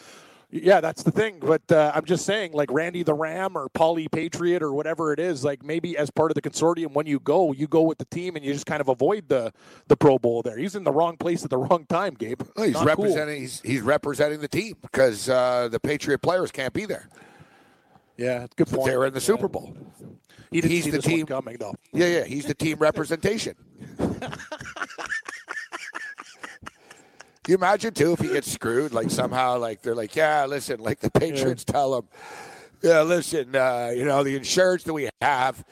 Yeah, 0.51 0.81
that's 0.81 1.03
the 1.03 1.11
thing. 1.11 1.37
But 1.39 1.61
uh, 1.71 1.91
I'm 1.93 2.05
just 2.05 2.25
saying, 2.25 2.53
like 2.53 2.71
Randy 2.71 3.03
the 3.03 3.13
Ram 3.13 3.55
or 3.57 3.69
Paulie 3.69 4.11
Patriot 4.11 4.63
or 4.63 4.73
whatever 4.73 5.13
it 5.13 5.19
is, 5.19 5.43
like 5.43 5.63
maybe 5.63 5.97
as 5.97 6.09
part 6.09 6.31
of 6.31 6.35
the 6.35 6.41
consortium, 6.41 6.93
when 6.93 7.05
you 7.05 7.19
go, 7.19 7.51
you 7.51 7.67
go 7.67 7.81
with 7.83 7.97
the 7.99 8.05
team 8.05 8.35
and 8.35 8.43
you 8.43 8.51
just 8.53 8.65
kind 8.65 8.81
of 8.81 8.89
avoid 8.89 9.27
the 9.29 9.53
the 9.87 9.95
Pro 9.97 10.17
Bowl. 10.17 10.41
There, 10.41 10.57
he's 10.57 10.75
in 10.75 10.83
the 10.83 10.91
wrong 10.91 11.17
place 11.17 11.43
at 11.43 11.49
the 11.49 11.57
wrong 11.65 11.85
time, 11.87 12.13
Gabe. 12.15 12.41
Well, 12.55 12.65
he's 12.65 12.73
Not 12.73 12.79
cool. 12.95 13.05
representing. 13.05 13.41
He's, 13.41 13.61
he's 13.61 13.81
representing 13.81 14.39
the 14.41 14.47
team 14.47 14.75
because 14.81 15.29
uh, 15.29 15.67
the 15.71 15.79
Patriot 15.79 16.19
players 16.19 16.51
can't 16.51 16.73
be 16.73 16.85
there. 16.85 17.09
Yeah, 18.17 18.47
good 18.55 18.67
point. 18.67 18.85
They 18.89 18.97
were 18.97 19.05
in 19.05 19.13
the 19.13 19.19
Yeah. 19.19 19.25
Super 19.25 19.47
Bowl. 19.47 19.77
He 20.51 20.61
he's 20.61 20.89
the 20.91 21.01
team- 21.01 21.27
coming 21.27 21.57
though. 21.59 21.75
Yeah, 21.93 22.07
yeah. 22.07 22.23
He's 22.23 22.45
the 22.45 22.55
team 22.55 22.79
representation. 22.79 23.55
you 27.49 27.55
imagine 27.55 27.93
too 27.93 28.13
if 28.13 28.19
he 28.19 28.29
gets 28.29 28.51
screwed? 28.51 28.93
Like 28.93 29.09
somehow, 29.09 29.57
like 29.57 29.81
they're 29.81 29.95
like, 29.95 30.15
yeah, 30.15 30.45
listen, 30.45 30.79
like 30.79 30.99
the 30.99 31.09
Patriots 31.09 31.63
tell 31.63 31.97
him, 31.97 32.07
yeah, 32.81 33.01
listen, 33.01 33.55
uh, 33.55 33.91
you 33.95 34.05
know, 34.05 34.23
the 34.23 34.35
insurance 34.35 34.83
that 34.83 34.93
we 34.93 35.09
have. 35.21 35.63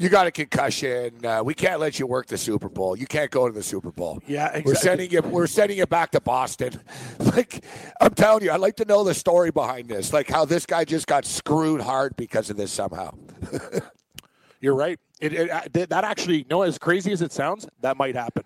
You 0.00 0.08
got 0.08 0.28
a 0.28 0.30
concussion. 0.30 1.26
Uh, 1.26 1.42
we 1.44 1.54
can't 1.54 1.80
let 1.80 1.98
you 1.98 2.06
work 2.06 2.28
the 2.28 2.38
Super 2.38 2.68
Bowl. 2.68 2.96
You 2.96 3.06
can't 3.06 3.32
go 3.32 3.48
to 3.48 3.52
the 3.52 3.64
Super 3.64 3.90
Bowl. 3.90 4.22
Yeah, 4.28 4.46
exactly. 4.46 4.70
We're 4.70 4.74
sending 4.76 5.10
you. 5.10 5.22
We're 5.22 5.46
sending 5.48 5.78
you 5.78 5.86
back 5.86 6.12
to 6.12 6.20
Boston. 6.20 6.80
Like 7.18 7.64
I'm 8.00 8.14
telling 8.14 8.42
you, 8.42 8.50
I'd 8.50 8.60
like 8.60 8.76
to 8.76 8.84
know 8.84 9.04
the 9.04 9.14
story 9.14 9.50
behind 9.50 9.88
this. 9.88 10.12
Like 10.12 10.28
how 10.28 10.44
this 10.44 10.66
guy 10.66 10.84
just 10.84 11.06
got 11.06 11.24
screwed 11.24 11.80
hard 11.80 12.16
because 12.16 12.48
of 12.48 12.56
this 12.56 12.72
somehow. 12.72 13.12
You're 14.60 14.74
right. 14.74 14.98
It, 15.20 15.32
it 15.32 15.50
uh, 15.50 15.62
that 15.72 15.90
that 15.90 16.04
actually, 16.04 16.46
no, 16.48 16.62
as 16.62 16.78
crazy 16.78 17.12
as 17.12 17.22
it 17.22 17.32
sounds, 17.32 17.66
that 17.80 17.96
might 17.96 18.14
happen. 18.14 18.44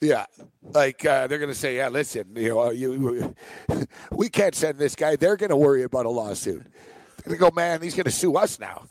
Yeah, 0.00 0.24
like 0.62 1.04
uh, 1.04 1.26
they're 1.26 1.38
going 1.38 1.50
to 1.50 1.58
say, 1.58 1.76
"Yeah, 1.76 1.88
listen, 1.88 2.24
you 2.34 2.48
know, 2.48 2.70
you, 2.70 3.34
we 4.10 4.30
can't 4.30 4.54
send 4.54 4.78
this 4.78 4.94
guy." 4.94 5.16
They're 5.16 5.36
going 5.36 5.50
to 5.50 5.56
worry 5.56 5.82
about 5.82 6.06
a 6.06 6.10
lawsuit. 6.10 6.62
They're 6.62 7.36
going 7.36 7.38
to 7.38 7.50
go, 7.50 7.50
"Man, 7.54 7.82
he's 7.82 7.94
going 7.94 8.04
to 8.04 8.10
sue 8.10 8.36
us 8.36 8.58
now." 8.58 8.86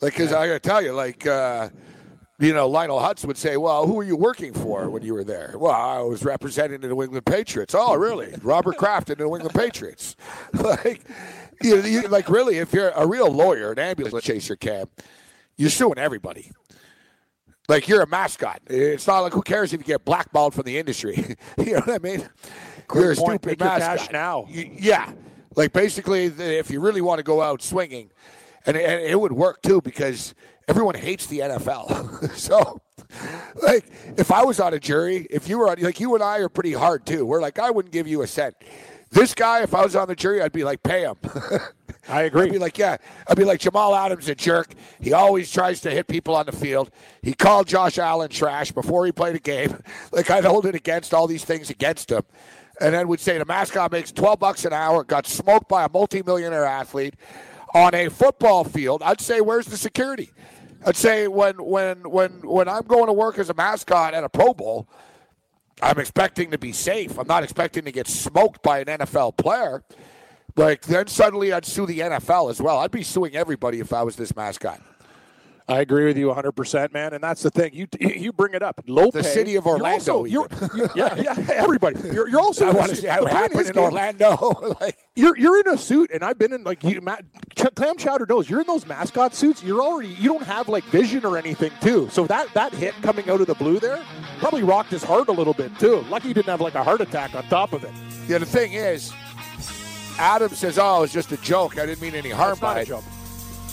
Like, 0.00 0.14
because 0.14 0.32
I 0.32 0.46
got 0.46 0.54
to 0.54 0.60
tell 0.60 0.80
you, 0.80 0.92
like, 0.92 1.26
uh, 1.26 1.68
you 2.38 2.54
know, 2.54 2.68
Lionel 2.68 2.98
Hutz 2.98 3.26
would 3.26 3.36
say, 3.36 3.58
"Well, 3.58 3.86
who 3.86 3.94
were 3.94 4.04
you 4.04 4.16
working 4.16 4.54
for 4.54 4.88
when 4.88 5.02
you 5.02 5.12
were 5.12 5.24
there?" 5.24 5.54
Well, 5.58 5.72
I 5.72 6.00
was 6.00 6.24
representing 6.24 6.80
the 6.80 6.88
New 6.88 7.02
England 7.02 7.26
Patriots. 7.26 7.74
Oh, 7.76 7.94
really? 7.96 8.34
Robert 8.40 8.78
Kraft 8.78 9.10
and 9.10 9.18
the 9.18 9.24
New 9.24 9.34
England 9.34 9.54
Patriots. 9.54 10.16
like, 10.54 11.02
you, 11.60 11.82
you, 11.82 12.02
like, 12.08 12.30
really, 12.30 12.56
if 12.56 12.72
you're 12.72 12.90
a 12.90 13.06
real 13.06 13.30
lawyer, 13.30 13.72
an 13.72 13.78
ambulance 13.80 14.24
chaser 14.24 14.56
cam, 14.56 14.86
you're 15.58 15.68
suing 15.68 15.98
everybody. 15.98 16.52
Like 17.68 17.86
you're 17.86 18.00
a 18.02 18.06
mascot. 18.06 18.60
It's 18.66 19.06
not 19.06 19.20
like 19.20 19.32
who 19.34 19.42
cares 19.42 19.72
if 19.72 19.80
you 19.80 19.84
get 19.84 20.04
blackballed 20.04 20.54
from 20.54 20.64
the 20.64 20.78
industry. 20.78 21.36
you 21.58 21.74
know 21.74 21.80
what 21.80 21.90
I 21.90 21.98
mean? 21.98 22.28
Great 22.86 23.02
you're 23.02 23.12
a 23.12 23.16
point. 23.16 23.42
stupid 23.42 23.60
Make 23.60 23.60
mascot 23.60 24.12
now. 24.12 24.46
Y- 24.48 24.72
Yeah, 24.78 25.12
like 25.54 25.72
basically, 25.72 26.28
the- 26.28 26.58
if 26.58 26.70
you 26.70 26.80
really 26.80 27.02
want 27.02 27.18
to 27.18 27.22
go 27.22 27.42
out 27.42 27.60
swinging, 27.62 28.10
and, 28.66 28.76
and 28.76 29.02
it 29.02 29.20
would 29.20 29.32
work 29.32 29.60
too 29.62 29.80
because 29.82 30.34
everyone 30.66 30.94
hates 30.94 31.26
the 31.26 31.40
NFL. 31.40 32.32
so, 32.36 32.80
like, 33.62 33.84
if 34.16 34.30
I 34.32 34.44
was 34.44 34.60
on 34.60 34.72
a 34.74 34.78
jury, 34.78 35.26
if 35.30 35.48
you 35.48 35.58
were 35.58 35.68
on, 35.70 35.80
like 35.80 36.00
you 36.00 36.14
and 36.14 36.24
I 36.24 36.38
are 36.38 36.48
pretty 36.48 36.72
hard 36.72 37.04
too. 37.04 37.26
We're 37.26 37.42
like, 37.42 37.58
I 37.58 37.70
wouldn't 37.70 37.92
give 37.92 38.06
you 38.08 38.22
a 38.22 38.26
cent. 38.26 38.54
This 39.10 39.34
guy, 39.34 39.62
if 39.62 39.74
I 39.74 39.82
was 39.82 39.96
on 39.96 40.08
the 40.08 40.14
jury, 40.14 40.42
I'd 40.42 40.52
be 40.52 40.64
like, 40.64 40.82
pay 40.82 41.02
him. 41.02 41.16
I 42.08 42.22
agree. 42.22 42.46
I'd 42.46 42.52
be 42.52 42.58
like, 42.58 42.78
yeah. 42.78 42.96
I'd 43.26 43.36
be 43.36 43.44
like, 43.44 43.60
Jamal 43.60 43.94
Adams 43.94 44.28
a 44.28 44.34
jerk. 44.34 44.74
He 45.00 45.12
always 45.12 45.50
tries 45.50 45.80
to 45.82 45.90
hit 45.90 46.06
people 46.08 46.34
on 46.34 46.46
the 46.46 46.52
field. 46.52 46.90
He 47.22 47.34
called 47.34 47.66
Josh 47.68 47.98
Allen 47.98 48.30
trash 48.30 48.72
before 48.72 49.06
he 49.06 49.12
played 49.12 49.36
a 49.36 49.40
game. 49.40 49.82
Like 50.10 50.30
I'd 50.30 50.44
hold 50.44 50.66
it 50.66 50.74
against 50.74 51.12
all 51.12 51.26
these 51.26 51.44
things 51.44 51.70
against 51.70 52.10
him. 52.10 52.22
And 52.80 52.94
then 52.94 53.08
would 53.08 53.20
say 53.20 53.38
the 53.38 53.44
mascot 53.44 53.92
makes 53.92 54.10
twelve 54.10 54.38
bucks 54.38 54.64
an 54.64 54.72
hour, 54.72 55.04
got 55.04 55.26
smoked 55.26 55.68
by 55.68 55.84
a 55.84 55.88
multimillionaire 55.88 56.64
athlete 56.64 57.14
on 57.74 57.94
a 57.94 58.08
football 58.08 58.64
field. 58.64 59.02
I'd 59.04 59.20
say, 59.20 59.40
where's 59.40 59.66
the 59.66 59.76
security? 59.76 60.30
I'd 60.84 60.96
say 60.96 61.28
when 61.28 61.56
when 61.56 62.08
when 62.08 62.30
when 62.42 62.68
I'm 62.68 62.84
going 62.84 63.06
to 63.06 63.12
work 63.12 63.38
as 63.38 63.50
a 63.50 63.54
mascot 63.54 64.14
at 64.14 64.24
a 64.24 64.28
Pro 64.28 64.54
Bowl, 64.54 64.88
I'm 65.82 65.98
expecting 65.98 66.50
to 66.50 66.58
be 66.58 66.72
safe. 66.72 67.18
I'm 67.18 67.26
not 67.26 67.42
expecting 67.44 67.84
to 67.84 67.92
get 67.92 68.08
smoked 68.08 68.62
by 68.62 68.80
an 68.80 68.86
NFL 68.86 69.36
player. 69.36 69.82
Like 70.56 70.82
then 70.82 71.06
suddenly 71.06 71.52
I'd 71.52 71.64
sue 71.64 71.86
the 71.86 72.00
NFL 72.00 72.50
as 72.50 72.60
well. 72.60 72.78
I'd 72.78 72.90
be 72.90 73.02
suing 73.04 73.36
everybody 73.36 73.80
if 73.80 73.92
I 73.92 74.02
was 74.02 74.16
this 74.16 74.34
mascot. 74.34 74.80
I 75.70 75.80
agree 75.80 76.06
with 76.06 76.16
you 76.16 76.28
100, 76.28 76.52
percent 76.52 76.94
man. 76.94 77.12
And 77.12 77.22
that's 77.22 77.42
the 77.42 77.50
thing. 77.50 77.74
You 77.74 77.86
you 78.00 78.32
bring 78.32 78.54
it 78.54 78.62
up. 78.62 78.80
Low 78.86 79.10
The 79.10 79.22
pay, 79.22 79.28
city 79.28 79.56
of 79.56 79.66
you're 79.66 79.74
Orlando 79.74 80.12
also- 80.14 80.24
You're, 80.24 80.48
you 80.74 80.88
yeah, 80.96 81.14
yeah. 81.14 81.36
Everybody. 81.50 82.00
You're, 82.08 82.26
you're 82.28 82.40
also. 82.48 82.66
I 82.66 82.70
want 82.70 82.88
to 82.88 82.96
see 82.96 83.06
how 83.06 83.22
it 83.26 83.30
happened 83.30 83.68
in 83.68 83.78
Orlando. 83.78 84.76
like, 84.80 84.96
You're 85.14 85.36
you're 85.38 85.60
in 85.60 85.68
a 85.68 85.76
suit, 85.76 86.10
and 86.12 86.24
I've 86.24 86.38
been 86.38 86.54
in 86.54 86.64
like 86.64 86.82
you. 86.82 87.02
Matt, 87.02 87.24
Ch- 87.58 87.74
Clam 87.74 87.96
Chowder 87.96 88.26
knows 88.28 88.48
you're 88.48 88.60
in 88.60 88.66
those 88.66 88.86
mascot 88.86 89.34
suits. 89.34 89.62
You're 89.62 89.82
already 89.82 90.08
you 90.10 90.28
don't 90.32 90.44
have 90.44 90.68
like 90.68 90.84
vision 90.84 91.24
or 91.24 91.36
anything 91.36 91.72
too. 91.80 92.08
So 92.10 92.26
that 92.28 92.52
that 92.54 92.72
hit 92.72 92.94
coming 93.02 93.28
out 93.28 93.40
of 93.40 93.46
the 93.48 93.54
blue 93.54 93.80
there 93.80 94.00
probably 94.38 94.62
rocked 94.62 94.90
his 94.90 95.02
heart 95.02 95.28
a 95.28 95.32
little 95.32 95.54
bit 95.54 95.76
too. 95.78 95.96
Lucky 96.08 96.28
he 96.28 96.34
didn't 96.34 96.48
have 96.48 96.60
like 96.60 96.74
a 96.76 96.84
heart 96.84 97.00
attack 97.00 97.34
on 97.34 97.42
top 97.48 97.72
of 97.72 97.82
it. 97.84 97.90
yeah, 98.28 98.38
the 98.38 98.46
thing 98.46 98.72
is, 98.74 99.12
Adam 100.18 100.50
says, 100.54 100.78
"Oh, 100.78 101.02
it's 101.02 101.12
just 101.12 101.32
a 101.32 101.36
joke. 101.38 101.78
I 101.78 101.86
didn't 101.86 102.00
mean 102.02 102.14
any 102.14 102.30
harm 102.30 102.52
It's 102.52 102.62
not 102.62 102.74
by 102.74 102.78
a 102.80 102.82
it." 102.82 102.88
joke. 102.88 103.04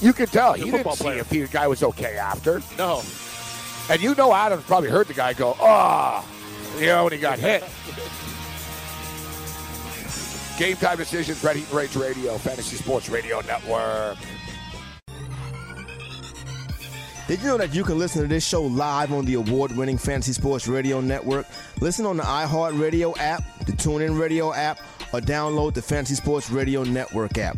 You 0.01 0.13
can 0.13 0.27
tell 0.27 0.53
he 0.53 0.69
didn't 0.71 0.91
see 0.93 1.03
player. 1.03 1.19
if 1.19 1.29
the 1.29 1.47
guy 1.47 1.67
was 1.67 1.81
okay 1.83 2.17
after, 2.17 2.61
No. 2.77 3.01
and 3.89 4.01
you 4.01 4.13
know 4.15 4.33
Adams 4.33 4.63
probably 4.65 4.89
heard 4.89 5.07
the 5.07 5.13
guy 5.13 5.33
go, 5.33 5.55
"Oh," 5.59 6.25
you 6.79 6.87
know, 6.87 7.03
when 7.05 7.13
he 7.13 7.19
got 7.19 7.39
hit. 7.39 7.63
Game 10.57 10.77
time 10.77 10.97
decisions, 10.97 11.43
Red 11.43 11.57
Heat 11.57 11.71
Rage 11.73 11.95
Radio, 11.97 12.37
Fantasy 12.37 12.77
Sports 12.77 13.09
Radio 13.09 13.41
Network. 13.41 14.17
Did 17.27 17.41
you 17.41 17.47
know 17.47 17.57
that 17.57 17.73
you 17.73 17.83
can 17.83 17.97
listen 17.97 18.21
to 18.21 18.27
this 18.27 18.47
show 18.47 18.61
live 18.61 19.11
on 19.11 19.25
the 19.25 19.33
award 19.33 19.75
winning 19.75 19.97
Fantasy 19.97 20.31
Sports 20.31 20.67
Radio 20.67 21.01
Network? 21.01 21.45
Listen 21.81 22.05
on 22.05 22.17
the 22.17 22.23
iHeartRadio 22.23 23.17
app, 23.17 23.43
the 23.65 23.73
TuneIn 23.73 24.17
Radio 24.17 24.53
app, 24.53 24.79
or 25.11 25.19
download 25.19 25.73
the 25.73 25.81
Fantasy 25.81 26.15
Sports 26.15 26.49
Radio 26.49 26.83
Network 26.83 27.37
app. 27.37 27.57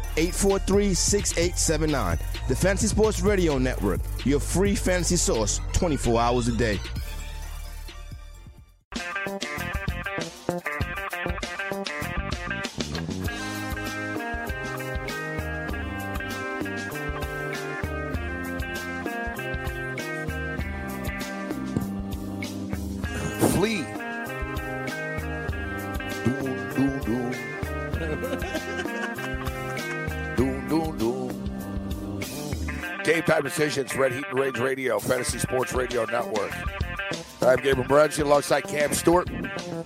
843 0.17 0.93
6879. 0.93 2.17
The 2.47 2.55
Fantasy 2.55 2.87
Sports 2.87 3.21
Radio 3.21 3.57
Network, 3.57 4.01
your 4.25 4.39
free 4.39 4.75
fantasy 4.75 5.15
source 5.15 5.59
24 5.73 6.19
hours 6.19 6.47
a 6.47 6.55
day. 6.57 6.79
Game 33.21 33.35
time 33.35 33.43
decisions, 33.43 33.95
Red 33.95 34.13
Heat 34.13 34.25
and 34.29 34.39
Rage 34.39 34.57
Radio, 34.57 34.97
Fantasy 34.97 35.37
Sports 35.37 35.73
Radio 35.73 36.05
Network. 36.05 36.51
I'm 37.43 37.57
Gabriel 37.57 37.87
Morency 37.87 38.23
alongside 38.23 38.61
Cam 38.61 38.93
Stewart. 38.93 39.29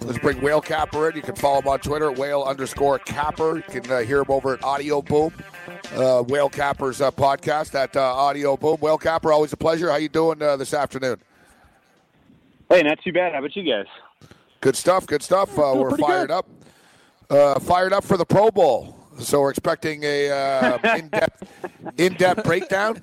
Let's 0.01 0.19
bring 0.19 0.39
Whale 0.39 0.61
Capper 0.61 1.09
in. 1.09 1.17
You 1.17 1.21
can 1.21 1.35
follow 1.35 1.59
him 1.59 1.67
on 1.67 1.79
Twitter 1.79 2.11
at 2.11 2.17
whale 2.17 2.43
underscore 2.43 2.97
capper. 2.99 3.57
You 3.57 3.63
can 3.63 3.91
uh, 3.91 3.99
hear 3.99 4.21
him 4.21 4.27
over 4.29 4.53
at 4.53 4.63
Audio 4.63 5.01
Boom, 5.01 5.33
uh, 5.95 6.23
Whale 6.23 6.47
Capper's 6.47 7.01
uh, 7.01 7.11
podcast 7.11 7.75
at 7.75 7.97
uh, 7.97 8.01
Audio 8.01 8.55
Boom. 8.55 8.77
Whale 8.79 8.97
Capper, 8.97 9.33
always 9.33 9.51
a 9.51 9.57
pleasure. 9.57 9.89
How 9.89 9.97
you 9.97 10.07
doing 10.07 10.41
uh, 10.41 10.55
this 10.55 10.73
afternoon? 10.73 11.17
Hey, 12.69 12.83
not 12.83 12.99
too 13.03 13.11
bad. 13.11 13.33
How 13.33 13.39
about 13.39 13.53
you 13.57 13.69
guys? 13.69 13.87
Good 14.61 14.77
stuff. 14.77 15.07
Good 15.07 15.23
stuff. 15.23 15.59
Uh, 15.59 15.73
we're 15.75 15.97
fired 15.97 16.29
good. 16.29 16.31
up. 16.31 16.49
Uh, 17.29 17.59
fired 17.59 17.91
up 17.91 18.05
for 18.05 18.15
the 18.15 18.25
Pro 18.25 18.49
Bowl. 18.49 18.94
So 19.19 19.41
we're 19.41 19.51
expecting 19.51 20.03
a 20.03 20.29
uh, 20.29 20.95
in-depth, 20.97 21.43
in-depth 21.97 22.43
breakdown 22.43 23.01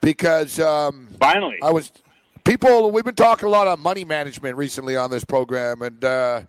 because 0.00 0.58
um, 0.60 1.08
Finally. 1.18 1.58
I 1.62 1.70
was 1.70 1.92
people. 2.44 2.90
We've 2.90 3.04
been 3.04 3.14
talking 3.14 3.46
a 3.46 3.50
lot 3.50 3.66
on 3.68 3.80
money 3.80 4.04
management 4.04 4.56
recently 4.56 4.96
on 4.96 5.10
this 5.10 5.24
program, 5.24 5.82
and 5.82 6.04
uh, 6.04 6.42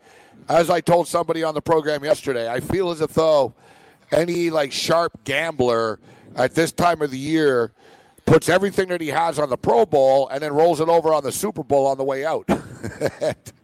as 0.47 0.69
I 0.69 0.82
told 0.82 1.08
somebody 1.08 1.43
on 1.43 1.54
the 1.54 1.62
program 1.62 2.04
yesterday, 2.04 2.49
I 2.49 2.60
feel 2.60 2.89
as 2.89 3.02
if 3.02 3.13
though 3.13 3.54
any 4.12 4.49
like 4.49 4.71
sharp 4.71 5.23
gambler 5.23 5.99
at 6.36 6.56
this 6.56 6.71
time 6.71 7.02
of 7.02 7.12
the 7.12 7.17
year 7.17 7.71
puts 8.25 8.49
everything 8.49 8.89
that 8.89 9.02
he 9.02 9.08
has 9.08 9.39
on 9.39 9.49
the 9.49 9.58
Pro 9.58 9.86
Bowl 9.86 10.28
and 10.30 10.41
then 10.41 10.54
rolls 10.54 10.80
it 10.80 10.88
over 10.88 11.13
on 11.13 11.23
the 11.23 11.32
Super 11.32 11.63
Bowl 11.63 11.88
on 11.88 11.97
the 11.97 12.04
way 12.04 12.25
out. 12.25 12.47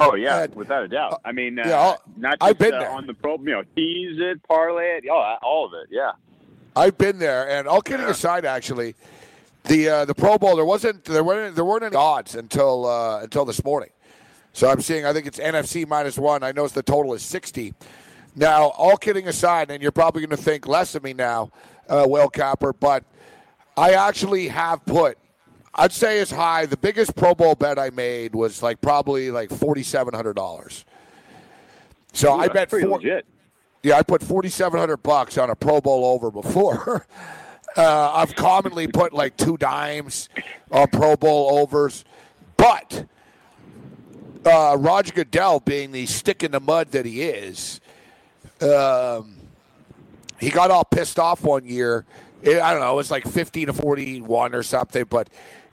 oh 0.00 0.14
yeah, 0.14 0.44
and- 0.44 0.54
without 0.54 0.84
a 0.84 0.88
doubt. 0.88 1.20
I 1.24 1.32
mean, 1.32 1.58
uh, 1.58 1.64
yeah, 1.66 1.78
I'll- 1.78 2.02
not 2.16 2.38
just 2.38 2.42
I've 2.42 2.58
been 2.58 2.74
uh, 2.74 2.80
there. 2.80 2.90
on 2.90 3.06
the 3.06 3.14
pro, 3.14 3.36
you 3.38 3.44
know, 3.44 3.62
tease 3.76 4.18
it, 4.20 4.42
parlay 4.48 4.98
it, 4.98 5.04
oh, 5.10 5.36
all 5.42 5.66
of 5.66 5.72
it. 5.74 5.88
Yeah. 5.90 6.12
I've 6.76 6.98
been 6.98 7.18
there, 7.18 7.48
and 7.48 7.68
all 7.68 7.80
kidding 7.80 8.06
aside, 8.06 8.44
actually, 8.44 8.94
the 9.64 9.88
uh, 9.88 10.04
the 10.04 10.14
Pro 10.14 10.38
Bowl 10.38 10.56
there 10.56 10.64
wasn't 10.64 11.04
there 11.04 11.22
weren't 11.22 11.54
there 11.54 11.64
weren't 11.64 11.84
any 11.84 11.96
odds 11.96 12.34
until 12.34 12.86
uh, 12.86 13.20
until 13.22 13.44
this 13.44 13.64
morning. 13.64 13.90
So 14.52 14.68
I'm 14.68 14.80
seeing 14.80 15.04
I 15.06 15.12
think 15.12 15.26
it's 15.26 15.38
NFC 15.38 15.86
minus 15.86 16.18
one. 16.18 16.42
I 16.42 16.52
notice 16.52 16.72
the 16.72 16.82
total 16.82 17.14
is 17.14 17.22
sixty. 17.22 17.74
Now, 18.36 18.70
all 18.70 18.96
kidding 18.96 19.28
aside, 19.28 19.70
and 19.70 19.80
you're 19.80 19.92
probably 19.92 20.20
going 20.26 20.36
to 20.36 20.42
think 20.42 20.66
less 20.66 20.96
of 20.96 21.04
me 21.04 21.12
now, 21.12 21.52
uh, 21.88 22.04
Whale 22.06 22.28
Capper, 22.28 22.72
but 22.72 23.04
I 23.76 23.92
actually 23.94 24.48
have 24.48 24.84
put. 24.84 25.16
I'd 25.76 25.92
say 25.92 26.20
as 26.20 26.30
high. 26.30 26.66
The 26.66 26.76
biggest 26.76 27.16
Pro 27.16 27.34
Bowl 27.34 27.54
bet 27.54 27.78
I 27.78 27.90
made 27.90 28.34
was 28.34 28.62
like 28.62 28.80
probably 28.80 29.30
like 29.30 29.50
forty 29.50 29.82
seven 29.82 30.14
hundred 30.14 30.34
dollars. 30.34 30.84
So 32.12 32.34
Ooh, 32.34 32.40
I 32.40 32.48
bet 32.48 32.70
four, 32.70 32.80
legit. 32.80 33.26
yeah, 33.82 33.96
I 33.96 34.02
put 34.02 34.22
forty 34.22 34.48
seven 34.48 34.78
hundred 34.78 34.98
bucks 34.98 35.36
on 35.36 35.50
a 35.50 35.56
Pro 35.56 35.80
Bowl 35.80 36.04
over 36.04 36.30
before. 36.30 37.06
uh, 37.76 38.12
I've 38.14 38.36
commonly 38.36 38.86
put 38.86 39.12
like 39.12 39.36
two 39.36 39.56
dimes 39.56 40.28
on 40.70 40.86
Pro 40.88 41.16
Bowl 41.16 41.58
overs, 41.58 42.04
but 42.56 43.06
uh, 44.46 44.76
Roger 44.78 45.12
Goodell, 45.12 45.58
being 45.60 45.90
the 45.90 46.06
stick 46.06 46.44
in 46.44 46.52
the 46.52 46.60
mud 46.60 46.92
that 46.92 47.04
he 47.04 47.22
is, 47.22 47.80
um, 48.60 49.36
he 50.38 50.50
got 50.50 50.70
all 50.70 50.84
pissed 50.84 51.18
off 51.18 51.42
one 51.42 51.66
year. 51.66 52.04
It, 52.42 52.60
I 52.60 52.72
don't 52.72 52.80
know, 52.80 52.92
it 52.92 52.96
was 52.96 53.10
like 53.10 53.26
fifty 53.26 53.66
to 53.66 53.72
forty 53.72 54.20
one 54.20 54.54
or 54.54 54.62
something, 54.62 55.04
but 55.10 55.28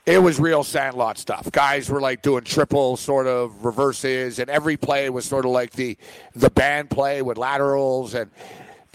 it 0.06 0.18
was 0.18 0.40
real 0.40 0.64
sandlot 0.64 1.18
stuff. 1.18 1.52
Guys 1.52 1.90
were 1.90 2.02
like 2.02 2.22
doing 2.22 2.44
triple 2.44 2.98
sort 2.98 3.28
of 3.28 3.64
reverses, 3.64 4.40
and 4.40 4.50
every 4.50 4.78
play 4.78 5.10
was 5.10 5.26
sort 5.26 5.46
of 5.46 5.52
like 5.52 5.72
the 5.72 5.98
the 6.36 6.50
band 6.50 6.90
play 6.90 7.22
with 7.22 7.38
laterals, 7.38 8.16
and 8.16 8.32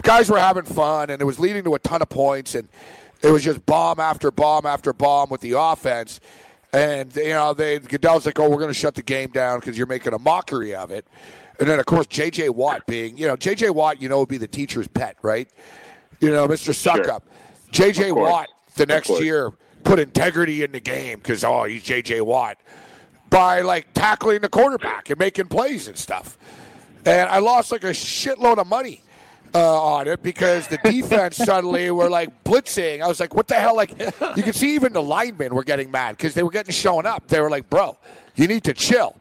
guys 0.02 0.28
were 0.28 0.38
having 0.38 0.64
fun, 0.64 1.10
and 1.10 1.22
it 1.22 1.24
was 1.24 1.38
leading 1.38 1.64
to 1.64 1.74
a 1.74 1.78
ton 1.78 2.02
of 2.02 2.08
points, 2.08 2.54
and 2.54 2.68
it 3.22 3.30
was 3.30 3.44
just 3.44 3.64
bomb 3.66 4.00
after 4.00 4.30
bomb 4.30 4.66
after 4.66 4.92
bomb 4.92 5.30
with 5.30 5.40
the 5.40 5.52
offense. 5.52 6.20
And 6.72 7.14
you 7.14 7.30
know, 7.30 7.54
they 7.54 7.78
Goodell's 7.78 8.26
like, 8.26 8.38
"Oh, 8.40 8.50
we're 8.50 8.58
going 8.58 8.68
to 8.68 8.74
shut 8.74 8.96
the 8.96 9.02
game 9.02 9.30
down 9.30 9.60
because 9.60 9.78
you're 9.78 9.86
making 9.86 10.12
a 10.12 10.18
mockery 10.18 10.74
of 10.74 10.90
it." 10.90 11.06
And 11.58 11.68
then, 11.68 11.78
of 11.78 11.86
course, 11.86 12.06
J.J. 12.08 12.50
Watt 12.50 12.86
being, 12.86 13.16
you 13.16 13.26
know, 13.26 13.34
J.J. 13.34 13.70
Watt, 13.70 14.02
you 14.02 14.10
know, 14.10 14.18
would 14.18 14.28
be 14.28 14.36
the 14.36 14.46
teacher's 14.46 14.88
pet, 14.88 15.16
right? 15.22 15.48
You 16.20 16.30
know, 16.30 16.46
Mr. 16.46 16.74
Suck 16.74 17.08
Up. 17.08 17.24
J.J. 17.70 18.12
Watt 18.12 18.48
the 18.74 18.84
next 18.84 19.08
year 19.22 19.52
put 19.86 19.98
integrity 20.00 20.64
in 20.64 20.72
the 20.72 20.80
game 20.80 21.18
because 21.18 21.44
oh, 21.44 21.64
he's 21.64 21.82
J.J. 21.82 22.20
Watt 22.20 22.58
by 23.30 23.60
like 23.60 23.92
tackling 23.94 24.40
the 24.40 24.48
quarterback 24.48 25.08
and 25.10 25.18
making 25.18 25.46
plays 25.46 25.88
and 25.88 25.96
stuff. 25.96 26.36
And 27.04 27.30
I 27.30 27.38
lost 27.38 27.70
like 27.70 27.84
a 27.84 27.90
shitload 27.90 28.58
of 28.58 28.66
money 28.66 29.02
uh, 29.54 29.82
on 29.82 30.08
it 30.08 30.22
because 30.22 30.66
the 30.66 30.78
defense 30.78 31.36
suddenly 31.36 31.90
were 31.92 32.10
like 32.10 32.42
blitzing. 32.44 33.00
I 33.00 33.06
was 33.06 33.20
like, 33.20 33.34
what 33.34 33.46
the 33.46 33.54
hell? 33.54 33.76
Like, 33.76 33.90
you 34.36 34.42
could 34.42 34.56
see 34.56 34.74
even 34.74 34.92
the 34.92 35.02
linemen 35.02 35.54
were 35.54 35.64
getting 35.64 35.90
mad 35.90 36.16
because 36.16 36.34
they 36.34 36.42
were 36.42 36.50
getting 36.50 36.72
shown 36.72 37.06
up. 37.06 37.28
They 37.28 37.40
were 37.40 37.50
like, 37.50 37.70
bro, 37.70 37.96
you 38.34 38.48
need 38.48 38.64
to 38.64 38.74
chill. 38.74 39.16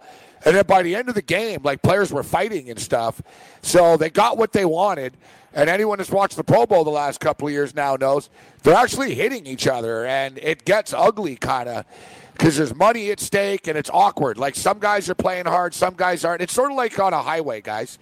And 0.45 0.55
then 0.55 0.65
by 0.65 0.81
the 0.81 0.95
end 0.95 1.09
of 1.09 1.15
the 1.15 1.21
game, 1.21 1.61
like 1.63 1.81
players 1.81 2.11
were 2.11 2.23
fighting 2.23 2.69
and 2.69 2.79
stuff. 2.79 3.21
So 3.61 3.97
they 3.97 4.09
got 4.09 4.37
what 4.37 4.51
they 4.51 4.65
wanted. 4.65 5.15
And 5.55 5.69
anyone 5.69 5.97
that's 5.99 6.11
watched 6.11 6.35
the 6.35 6.43
Pro 6.43 6.65
Bowl 6.65 6.83
the 6.83 6.89
last 6.89 7.21
couple 7.21 7.47
of 7.47 7.53
years 7.53 7.73
now 7.73 7.95
knows 7.95 8.29
they're 8.63 8.75
actually 8.75 9.15
hitting 9.15 9.47
each 9.47 9.67
other. 9.67 10.05
And 10.05 10.37
it 10.39 10.65
gets 10.65 10.93
ugly, 10.93 11.37
kind 11.37 11.69
of, 11.69 11.85
because 12.33 12.57
there's 12.57 12.75
money 12.75 13.09
at 13.09 13.21
stake 13.21 13.65
and 13.67 13.77
it's 13.77 13.89
awkward. 13.93 14.37
Like 14.37 14.55
some 14.55 14.79
guys 14.79 15.09
are 15.09 15.15
playing 15.15 15.45
hard, 15.45 15.73
some 15.73 15.95
guys 15.95 16.25
aren't. 16.25 16.41
It's 16.41 16.53
sort 16.53 16.71
of 16.71 16.77
like 16.77 16.99
on 16.99 17.13
a 17.13 17.21
highway, 17.21 17.61
guys. 17.61 17.97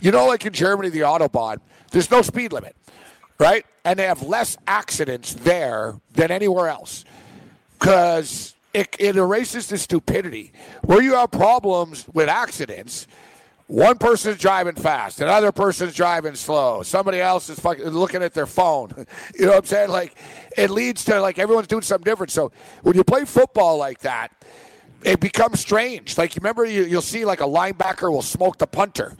You 0.00 0.12
know, 0.12 0.26
like 0.26 0.46
in 0.46 0.52
Germany, 0.52 0.88
the 0.88 1.00
Autobahn, 1.00 1.58
there's 1.90 2.10
no 2.12 2.22
speed 2.22 2.52
limit, 2.52 2.76
right? 3.40 3.66
And 3.84 3.98
they 3.98 4.04
have 4.04 4.22
less 4.22 4.56
accidents 4.68 5.34
there 5.34 6.00
than 6.12 6.30
anywhere 6.30 6.68
else 6.68 7.04
because 7.78 8.54
it, 8.72 8.94
it 9.00 9.16
erases 9.16 9.66
the 9.66 9.78
stupidity. 9.78 10.52
Where 10.82 11.02
you 11.02 11.14
have 11.14 11.32
problems 11.32 12.06
with 12.12 12.28
accidents, 12.28 13.08
one 13.66 13.96
person's 13.96 14.38
driving 14.38 14.74
fast, 14.74 15.20
another 15.20 15.50
person's 15.50 15.94
driving 15.94 16.34
slow, 16.34 16.82
somebody 16.82 17.20
else 17.20 17.48
is 17.48 17.58
fucking 17.58 17.86
looking 17.86 18.22
at 18.22 18.34
their 18.34 18.46
phone. 18.46 19.06
You 19.38 19.46
know 19.46 19.52
what 19.52 19.58
I'm 19.58 19.64
saying? 19.64 19.90
Like, 19.90 20.14
it 20.56 20.70
leads 20.70 21.04
to 21.06 21.20
like 21.20 21.38
everyone's 21.38 21.66
doing 21.66 21.82
something 21.82 22.04
different. 22.04 22.30
So 22.30 22.52
when 22.82 22.94
you 22.94 23.02
play 23.02 23.24
football 23.24 23.78
like 23.78 24.00
that, 24.00 24.30
it 25.02 25.20
becomes 25.20 25.60
strange. 25.60 26.16
Like, 26.16 26.34
remember, 26.36 26.64
you, 26.64 26.84
you'll 26.84 27.02
see 27.02 27.24
like 27.24 27.40
a 27.40 27.46
linebacker 27.46 28.10
will 28.10 28.22
smoke 28.22 28.58
the 28.58 28.66
punter, 28.66 29.16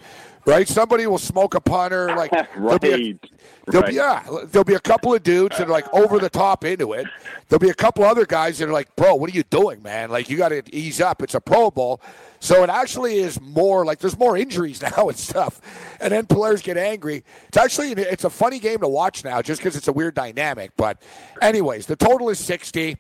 right? 0.47 0.69
Somebody 0.69 1.07
will 1.07 1.19
smoke 1.19 1.55
a 1.55 1.61
punter. 1.61 2.15
Like, 2.17 2.31
there'll 2.55 2.79
be 2.79 2.89
a- 2.89 2.97
right. 2.97 3.31
There'll 3.67 3.83
right. 3.83 3.91
be 3.91 3.97
yeah, 3.97 4.27
there'll 4.49 4.65
be 4.65 4.75
a 4.75 4.81
couple 4.81 5.15
of 5.15 5.23
dudes 5.23 5.57
that 5.57 5.69
are 5.69 5.73
like 5.73 5.93
over 5.95 6.19
the 6.19 6.29
top 6.29 6.65
into 6.65 6.93
it. 6.93 7.07
There'll 7.49 7.61
be 7.61 7.71
a 7.71 7.75
couple 7.75 8.05
other 8.05 8.27
guys 8.27 8.59
that 8.59 8.69
are 8.69 8.73
like, 8.73 8.95
"Bro, 8.95 9.15
what 9.15 9.31
are 9.31 9.35
you 9.35 9.43
doing, 9.45 9.83
man? 9.83 10.11
Like 10.11 10.29
you 10.29 10.37
got 10.37 10.51
to 10.51 10.63
ease 10.75 11.01
up. 11.01 11.23
It's 11.23 11.35
a 11.35 11.41
Pro 11.41 11.71
Bowl." 11.71 12.01
So 12.41 12.63
it 12.63 12.69
actually 12.69 13.21
is 13.21 13.41
more 13.41 13.87
like 13.87 14.01
there's 14.01 14.19
more 14.19 14.37
injuries 14.37 14.83
now 14.97 15.09
and 15.09 15.17
stuff, 15.17 15.63
and 15.99 16.13
then 16.13 16.27
players 16.27 16.61
get 16.61 16.77
angry. 16.77 17.25
It's 17.49 17.57
actually 17.57 17.93
it's 17.93 18.25
a 18.25 18.31
funny 18.31 18.59
game 18.59 18.81
to 18.81 18.89
watch 18.89 19.25
now, 19.25 19.41
just 19.41 19.63
because 19.63 19.77
it's 19.77 19.89
a 19.89 19.93
weird 19.95 20.15
dynamic. 20.15 20.73
But 20.77 21.01
anyways, 21.41 21.87
the 21.87 21.97
total 21.97 22.29
is 22.29 22.39
sixty. 22.39 22.99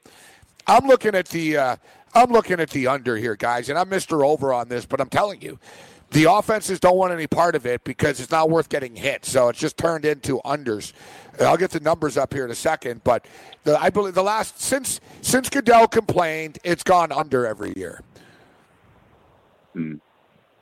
I'm 0.66 0.86
looking 0.86 1.14
at 1.14 1.28
the. 1.28 1.56
Uh, 1.58 1.76
I'm 2.14 2.30
looking 2.30 2.60
at 2.60 2.70
the 2.70 2.86
under 2.86 3.16
here, 3.16 3.34
guys, 3.34 3.68
and 3.68 3.76
I'm 3.78 3.90
Mr. 3.90 4.24
Over 4.24 4.52
on 4.54 4.68
this, 4.68 4.86
but 4.86 5.00
I'm 5.00 5.08
telling 5.08 5.42
you, 5.42 5.58
the 6.10 6.24
offenses 6.30 6.80
don't 6.80 6.96
want 6.96 7.12
any 7.12 7.26
part 7.26 7.54
of 7.54 7.66
it 7.66 7.84
because 7.84 8.20
it's 8.20 8.30
not 8.30 8.50
worth 8.50 8.68
getting 8.68 8.94
hit. 8.96 9.24
So 9.24 9.48
it's 9.48 9.58
just 9.58 9.76
turned 9.76 10.04
into 10.04 10.40
unders. 10.44 10.92
I'll 11.40 11.56
get 11.56 11.70
the 11.70 11.80
numbers 11.80 12.16
up 12.16 12.32
here 12.32 12.44
in 12.44 12.50
a 12.50 12.54
second, 12.54 13.02
but 13.02 13.26
the, 13.64 13.80
I 13.80 13.90
believe 13.90 14.14
the 14.14 14.22
last 14.22 14.60
since 14.60 15.00
since 15.20 15.48
Goodell 15.50 15.88
complained, 15.88 16.58
it's 16.62 16.82
gone 16.82 17.10
under 17.10 17.46
every 17.46 17.72
year. 17.76 18.02
Hmm. 19.72 19.94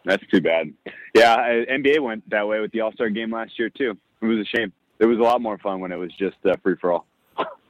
That's 0.04 0.24
too 0.28 0.40
bad. 0.40 0.72
Yeah, 1.14 1.36
NBA 1.36 2.00
went 2.00 2.28
that 2.30 2.48
way 2.48 2.60
with 2.60 2.72
the 2.72 2.80
All 2.80 2.92
Star 2.92 3.10
game 3.10 3.30
last 3.30 3.58
year 3.58 3.70
too. 3.70 3.96
It 4.20 4.26
was 4.26 4.38
a 4.38 4.44
shame. 4.44 4.72
It 4.98 5.06
was 5.06 5.18
a 5.18 5.22
lot 5.22 5.40
more 5.40 5.58
fun 5.58 5.80
when 5.80 5.92
it 5.92 5.96
was 5.96 6.12
just 6.14 6.36
uh, 6.44 6.56
free 6.62 6.76
for 6.80 6.92
all. 6.92 7.06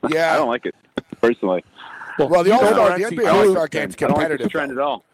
Yeah, 0.09 0.33
I 0.35 0.37
don't 0.37 0.49
like 0.49 0.67
it 0.67 0.75
personally. 1.21 1.65
Well, 2.19 2.29
well 2.29 2.45
the 2.45 2.53
All 2.53 2.63
know, 2.63 2.73
Star, 2.73 2.91
the 2.93 2.99
Nancy, 2.99 3.17
NBA 3.17 3.33
All 3.33 3.51
Star 3.51 3.65
I 3.65 3.67
game's 3.67 3.97
don't 3.97 4.11
like 4.11 4.17
competitive. 4.17 4.45
the 4.45 4.51
trend 4.51 4.73
at 4.73 4.79
all. 4.79 5.05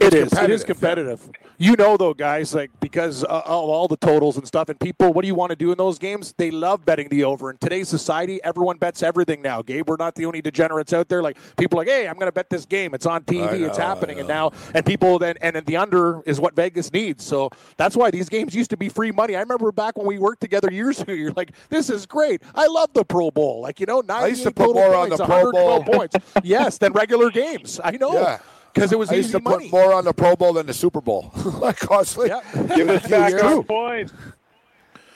It 0.00 0.14
is. 0.14 0.32
It 0.32 0.50
is 0.50 0.64
competitive. 0.64 1.30
You 1.58 1.76
know, 1.76 1.98
though, 1.98 2.14
guys, 2.14 2.54
like 2.54 2.70
because 2.80 3.22
of 3.22 3.42
all 3.46 3.86
the 3.86 3.98
totals 3.98 4.38
and 4.38 4.46
stuff, 4.46 4.70
and 4.70 4.80
people, 4.80 5.12
what 5.12 5.20
do 5.20 5.28
you 5.28 5.34
want 5.34 5.50
to 5.50 5.56
do 5.56 5.72
in 5.72 5.78
those 5.78 5.98
games? 5.98 6.32
They 6.38 6.50
love 6.50 6.86
betting 6.86 7.10
the 7.10 7.24
over. 7.24 7.50
In 7.50 7.58
today's 7.58 7.90
society, 7.90 8.42
everyone 8.42 8.78
bets 8.78 9.02
everything 9.02 9.42
now. 9.42 9.60
Gabe, 9.60 9.86
we're 9.86 9.96
not 9.96 10.14
the 10.14 10.24
only 10.24 10.40
degenerates 10.40 10.94
out 10.94 11.10
there. 11.10 11.22
Like 11.22 11.36
people, 11.58 11.78
are 11.78 11.82
like, 11.82 11.88
hey, 11.88 12.08
I'm 12.08 12.14
going 12.14 12.28
to 12.28 12.32
bet 12.32 12.48
this 12.48 12.64
game. 12.64 12.94
It's 12.94 13.04
on 13.04 13.24
TV. 13.24 13.62
I 13.62 13.66
it's 13.66 13.76
happening, 13.76 14.20
and 14.20 14.26
now 14.26 14.52
and 14.74 14.86
people 14.86 15.18
then 15.18 15.36
and 15.42 15.54
then 15.54 15.64
the 15.66 15.76
under 15.76 16.22
is 16.22 16.40
what 16.40 16.56
Vegas 16.56 16.90
needs. 16.94 17.22
So 17.22 17.50
that's 17.76 17.94
why 17.94 18.10
these 18.10 18.30
games 18.30 18.54
used 18.54 18.70
to 18.70 18.78
be 18.78 18.88
free 18.88 19.12
money. 19.12 19.36
I 19.36 19.40
remember 19.40 19.70
back 19.70 19.98
when 19.98 20.06
we 20.06 20.18
worked 20.18 20.40
together 20.40 20.72
years 20.72 21.02
ago. 21.02 21.12
You're 21.12 21.32
like, 21.32 21.52
this 21.68 21.90
is 21.90 22.06
great. 22.06 22.42
I 22.54 22.68
love 22.68 22.90
the 22.94 23.04
Pro 23.04 23.30
Bowl. 23.30 23.60
Like 23.60 23.80
you 23.80 23.84
know, 23.84 24.00
98 24.00 24.30
used 24.30 24.42
to 24.44 24.50
put 24.50 24.74
more 24.74 24.94
on 24.94 25.10
the 25.10 25.18
Pro 25.18 25.52
Bowl. 25.52 25.84
points. 25.84 26.16
yes, 26.42 26.78
than 26.78 26.94
regular 26.94 27.30
games. 27.30 27.80
I 27.84 27.90
know. 28.00 28.14
Yeah. 28.14 28.38
Because 28.74 28.92
it 28.92 28.98
was 28.98 29.10
I 29.10 29.14
used 29.16 29.32
to 29.32 29.40
money. 29.40 29.68
put 29.68 29.72
more 29.72 29.92
on 29.92 30.04
the 30.04 30.12
Pro 30.12 30.36
Bowl 30.36 30.52
than 30.52 30.66
the 30.66 30.74
Super 30.74 31.00
Bowl. 31.00 31.30
like 31.60 31.90
honestly, 31.90 32.28
Yeah. 32.28 32.40
Give 32.76 32.88
us 32.88 33.06
back 33.08 33.30
years. 33.30 33.42
our 33.42 33.62
points. 33.62 34.12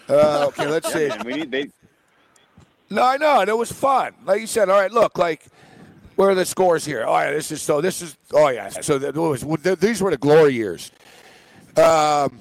Uh, 0.09 0.47
okay, 0.49 0.67
let's 0.67 0.93
see. 0.93 1.09
Man, 1.09 1.23
we 1.25 1.35
need 1.35 1.51
they. 1.51 1.71
No, 2.91 3.03
I 3.03 3.17
know, 3.17 3.41
and 3.41 3.49
it 3.49 3.57
was 3.57 3.73
fun. 3.73 4.13
Like 4.25 4.41
you 4.41 4.47
said, 4.47 4.69
all 4.69 4.79
right, 4.79 4.91
look, 4.93 5.17
like 5.19 5.47
where 6.17 6.31
are 6.31 6.35
the 6.35 6.45
scores 6.45 6.85
here? 6.85 7.05
Oh 7.07 7.19
yeah, 7.19 7.31
this 7.31 7.51
is 7.51 7.63
so. 7.63 7.81
This 7.81 8.03
is 8.03 8.17
oh 8.33 8.49
yeah. 8.49 8.69
So 8.69 8.99
that 8.99 9.15
was 9.17 9.43
these 9.81 10.03
were 10.03 10.11
the 10.11 10.19
glory 10.19 10.55
years. 10.55 10.91
Um, 11.77 12.39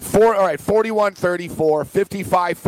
four. 0.00 0.34
All 0.34 0.44
right, 0.44 0.60
41 0.60 1.14
34, 1.14 1.84
55 1.84 2.58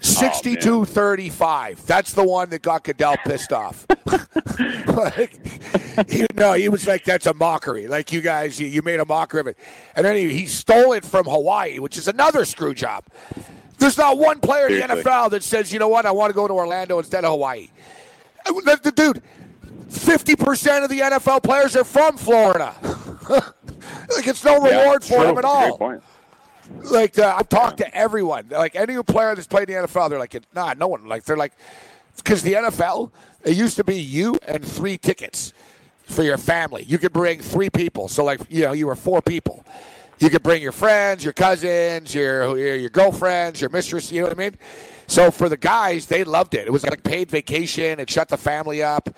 41, 0.00 0.32
59 0.32 0.60
41. 0.60 0.84
62 0.84 0.84
35. 0.84 1.86
That's 1.86 2.12
the 2.12 2.24
one 2.24 2.50
that 2.50 2.62
got 2.62 2.84
Goodell 2.84 3.16
pissed 3.24 3.52
off. 3.52 3.86
like, 4.86 6.10
he, 6.10 6.26
no, 6.34 6.52
he 6.54 6.68
was 6.68 6.86
like, 6.86 7.04
that's 7.04 7.26
a 7.26 7.34
mockery. 7.34 7.88
Like, 7.88 8.12
you 8.12 8.20
guys, 8.20 8.60
you, 8.60 8.66
you 8.68 8.82
made 8.82 9.00
a 9.00 9.04
mockery 9.04 9.40
of 9.40 9.46
it. 9.48 9.58
And 9.96 10.04
then 10.06 10.16
he, 10.16 10.32
he 10.32 10.46
stole 10.46 10.92
it 10.92 11.04
from 11.04 11.26
Hawaii, 11.26 11.78
which 11.78 11.96
is 11.96 12.08
another 12.08 12.44
screw 12.44 12.74
job. 12.74 13.04
There's 13.78 13.98
not 13.98 14.18
one 14.18 14.40
player 14.40 14.68
in 14.68 14.80
the 14.80 14.94
NFL 14.96 15.30
that 15.30 15.42
says, 15.42 15.72
you 15.72 15.78
know 15.78 15.88
what, 15.88 16.06
I 16.06 16.10
want 16.10 16.30
to 16.30 16.34
go 16.34 16.48
to 16.48 16.54
Orlando 16.54 16.98
instead 16.98 17.24
of 17.24 17.30
Hawaii. 17.32 17.68
The- 18.46 18.92
Dude, 18.94 19.22
50% 19.88 20.84
of 20.84 20.90
the 20.90 21.00
NFL 21.00 21.42
players 21.42 21.76
are 21.76 21.84
from 21.84 22.16
Florida. 22.16 22.74
like, 23.30 24.26
it's 24.26 24.44
no 24.44 24.64
Yeah, 24.66 24.80
reward 24.80 25.04
for 25.04 25.16
true. 25.16 25.24
them 25.26 25.38
at 25.38 25.44
all. 25.44 26.00
Like 26.84 27.18
uh, 27.18 27.34
I've 27.38 27.48
talked 27.48 27.78
to 27.78 27.94
everyone, 27.94 28.48
like 28.50 28.76
any 28.76 29.00
player 29.02 29.34
that's 29.34 29.46
played 29.46 29.70
in 29.70 29.80
the 29.80 29.88
NFL, 29.88 30.10
they're 30.10 30.18
like, 30.18 30.36
nah, 30.54 30.74
no 30.74 30.88
one. 30.88 31.06
Like 31.06 31.24
they're 31.24 31.36
like, 31.36 31.52
because 32.16 32.42
the 32.42 32.54
NFL, 32.54 33.10
it 33.44 33.56
used 33.56 33.76
to 33.76 33.84
be 33.84 34.00
you 34.00 34.38
and 34.46 34.64
three 34.64 34.98
tickets 34.98 35.52
for 36.04 36.22
your 36.22 36.38
family. 36.38 36.84
You 36.84 36.98
could 36.98 37.12
bring 37.12 37.40
three 37.40 37.70
people, 37.70 38.08
so 38.08 38.24
like 38.24 38.40
you 38.48 38.62
know, 38.62 38.72
you 38.72 38.86
were 38.86 38.96
four 38.96 39.22
people. 39.22 39.64
You 40.18 40.30
could 40.30 40.42
bring 40.42 40.62
your 40.62 40.72
friends, 40.72 41.22
your 41.22 41.32
cousins, 41.32 42.14
your 42.14 42.58
your, 42.58 42.76
your 42.76 42.90
girlfriends, 42.90 43.60
your 43.60 43.70
mistress. 43.70 44.10
You 44.10 44.22
know 44.22 44.28
what 44.28 44.38
I 44.38 44.40
mean? 44.40 44.58
So 45.06 45.30
for 45.30 45.48
the 45.48 45.56
guys, 45.56 46.06
they 46.06 46.22
loved 46.22 46.54
it. 46.54 46.66
It 46.66 46.70
was 46.70 46.84
like 46.84 47.02
paid 47.02 47.30
vacation. 47.30 47.98
It 47.98 48.10
shut 48.10 48.28
the 48.28 48.36
family 48.36 48.82
up. 48.82 49.08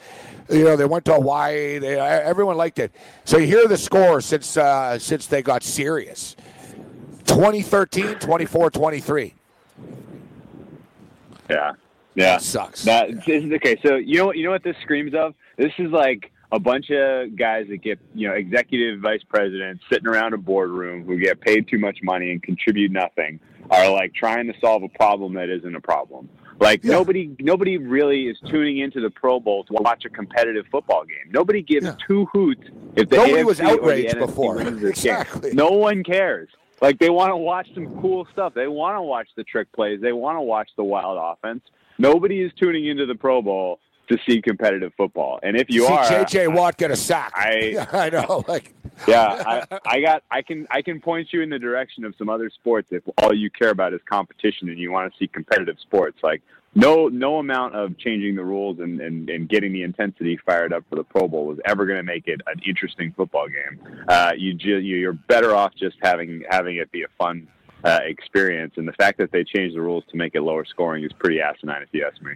You 0.48 0.64
know, 0.64 0.76
they 0.76 0.84
went 0.84 1.04
to 1.06 1.14
Hawaii. 1.14 1.78
They, 1.78 1.98
everyone 1.98 2.56
liked 2.56 2.78
it. 2.78 2.94
So 3.24 3.38
you 3.38 3.46
hear 3.46 3.66
the 3.66 3.76
score 3.76 4.20
since 4.20 4.56
uh, 4.56 4.98
since 4.98 5.26
they 5.26 5.42
got 5.42 5.62
serious. 5.62 6.36
2013, 7.26 8.14
24, 8.16 8.70
23. 8.70 9.34
Yeah, 11.48 11.72
yeah, 12.14 12.24
That 12.32 12.42
sucks. 12.42 12.84
That 12.84 13.08
this 13.26 13.44
is 13.44 13.52
okay. 13.54 13.76
So 13.84 13.96
you 13.96 14.18
know 14.18 14.26
what 14.26 14.36
you 14.36 14.44
know 14.44 14.50
what 14.50 14.62
this 14.62 14.76
screams 14.82 15.14
of? 15.14 15.34
This 15.56 15.72
is 15.78 15.90
like 15.90 16.30
a 16.52 16.60
bunch 16.60 16.90
of 16.90 17.36
guys 17.36 17.66
that 17.68 17.78
get 17.78 17.98
you 18.14 18.28
know 18.28 18.34
executive 18.34 19.00
vice 19.00 19.22
presidents 19.28 19.82
sitting 19.90 20.06
around 20.06 20.34
a 20.34 20.38
boardroom 20.38 21.04
who 21.04 21.18
get 21.18 21.40
paid 21.40 21.66
too 21.68 21.78
much 21.78 21.98
money 22.02 22.30
and 22.30 22.42
contribute 22.42 22.92
nothing 22.92 23.40
are 23.70 23.90
like 23.90 24.12
trying 24.14 24.46
to 24.46 24.54
solve 24.60 24.82
a 24.82 24.88
problem 24.90 25.34
that 25.34 25.48
isn't 25.48 25.74
a 25.74 25.80
problem. 25.80 26.28
Like 26.60 26.84
Yeah. 26.84 26.92
nobody 26.92 27.34
nobody 27.40 27.78
really 27.78 28.28
is 28.28 28.38
tuning 28.48 28.78
into 28.78 29.00
the 29.00 29.10
Pro 29.10 29.40
Bowl 29.40 29.64
to 29.64 29.72
watch 29.74 30.04
a 30.04 30.08
competitive 30.10 30.66
football 30.70 31.04
game. 31.04 31.32
Nobody 31.32 31.62
gives 31.62 31.86
Yeah. 31.86 31.94
two 32.06 32.26
hoots 32.32 32.62
if 32.96 33.08
the 33.08 33.16
Nobody 33.16 33.34
AFC 33.42 33.44
was 33.46 33.60
outraged 33.60 34.18
before. 34.18 34.54
wins 34.56 34.80
this 34.80 35.02
game. 35.02 35.14
Exactly. 35.14 35.52
No 35.54 35.70
one 35.70 36.04
cares. 36.04 36.48
Like 36.80 36.98
they 36.98 37.10
want 37.10 37.30
to 37.30 37.36
watch 37.36 37.68
some 37.74 38.00
cool 38.00 38.26
stuff. 38.32 38.54
They 38.54 38.66
want 38.68 38.96
to 38.96 39.02
watch 39.02 39.28
the 39.36 39.44
trick 39.44 39.70
plays. 39.72 40.00
They 40.00 40.12
want 40.12 40.36
to 40.36 40.42
watch 40.42 40.70
the 40.76 40.84
wild 40.84 41.18
offense. 41.20 41.62
Nobody 41.98 42.40
is 42.40 42.52
tuning 42.58 42.86
into 42.86 43.04
the 43.06 43.14
Pro 43.14 43.42
Bowl 43.42 43.78
to 44.08 44.18
see 44.28 44.40
competitive 44.42 44.92
football. 44.96 45.38
And 45.42 45.56
if 45.56 45.68
you 45.68 45.86
See 45.86 45.92
are, 45.92 46.04
JJ 46.04 46.54
Watt 46.54 46.76
get 46.78 46.90
a 46.90 46.96
sack. 46.96 47.32
I- 47.36 47.86
I 47.92 48.10
know. 48.10 48.44
Like, 48.48 48.74
yeah, 49.06 49.66
I, 49.70 49.78
I 49.86 50.00
got, 50.00 50.22
I 50.30 50.42
can, 50.42 50.66
I 50.70 50.82
can 50.82 51.00
point 51.00 51.28
you 51.32 51.42
in 51.42 51.50
the 51.50 51.58
direction 51.58 52.04
of 52.04 52.14
some 52.18 52.28
other 52.28 52.50
sports 52.50 52.88
if 52.90 53.02
all 53.18 53.32
you 53.34 53.50
care 53.50 53.70
about 53.70 53.94
is 53.94 54.00
competition 54.08 54.68
and 54.68 54.78
you 54.78 54.90
want 54.90 55.12
to 55.12 55.18
see 55.18 55.28
competitive 55.28 55.76
sports. 55.80 56.18
Like 56.22 56.42
no, 56.74 57.08
no 57.08 57.38
amount 57.38 57.74
of 57.74 57.98
changing 57.98 58.36
the 58.36 58.44
rules 58.44 58.78
and, 58.78 59.00
and, 59.00 59.28
and 59.28 59.48
getting 59.48 59.72
the 59.72 59.82
intensity 59.82 60.38
fired 60.46 60.72
up 60.72 60.84
for 60.88 60.96
the 60.96 61.04
Pro 61.04 61.26
Bowl 61.26 61.46
was 61.46 61.58
ever 61.64 61.84
going 61.86 61.96
to 61.98 62.02
make 62.04 62.28
it 62.28 62.40
an 62.46 62.60
interesting 62.66 63.12
football 63.16 63.46
game. 63.48 63.80
Uh, 64.08 64.32
you, 64.36 64.54
ju- 64.54 64.78
you, 64.78 64.96
you're 64.96 65.12
better 65.12 65.54
off 65.54 65.72
just 65.74 65.96
having 66.02 66.44
having 66.48 66.76
it 66.76 66.90
be 66.92 67.02
a 67.02 67.08
fun 67.18 67.48
uh, 67.84 67.98
experience. 68.04 68.74
And 68.76 68.86
the 68.86 68.92
fact 68.92 69.18
that 69.18 69.32
they 69.32 69.42
changed 69.42 69.74
the 69.74 69.80
rules 69.80 70.04
to 70.10 70.16
make 70.16 70.34
it 70.34 70.42
lower 70.42 70.64
scoring 70.64 71.02
is 71.02 71.12
pretty 71.12 71.40
asinine, 71.40 71.82
if 71.82 71.88
you 71.92 72.06
ask 72.06 72.22
me. 72.22 72.32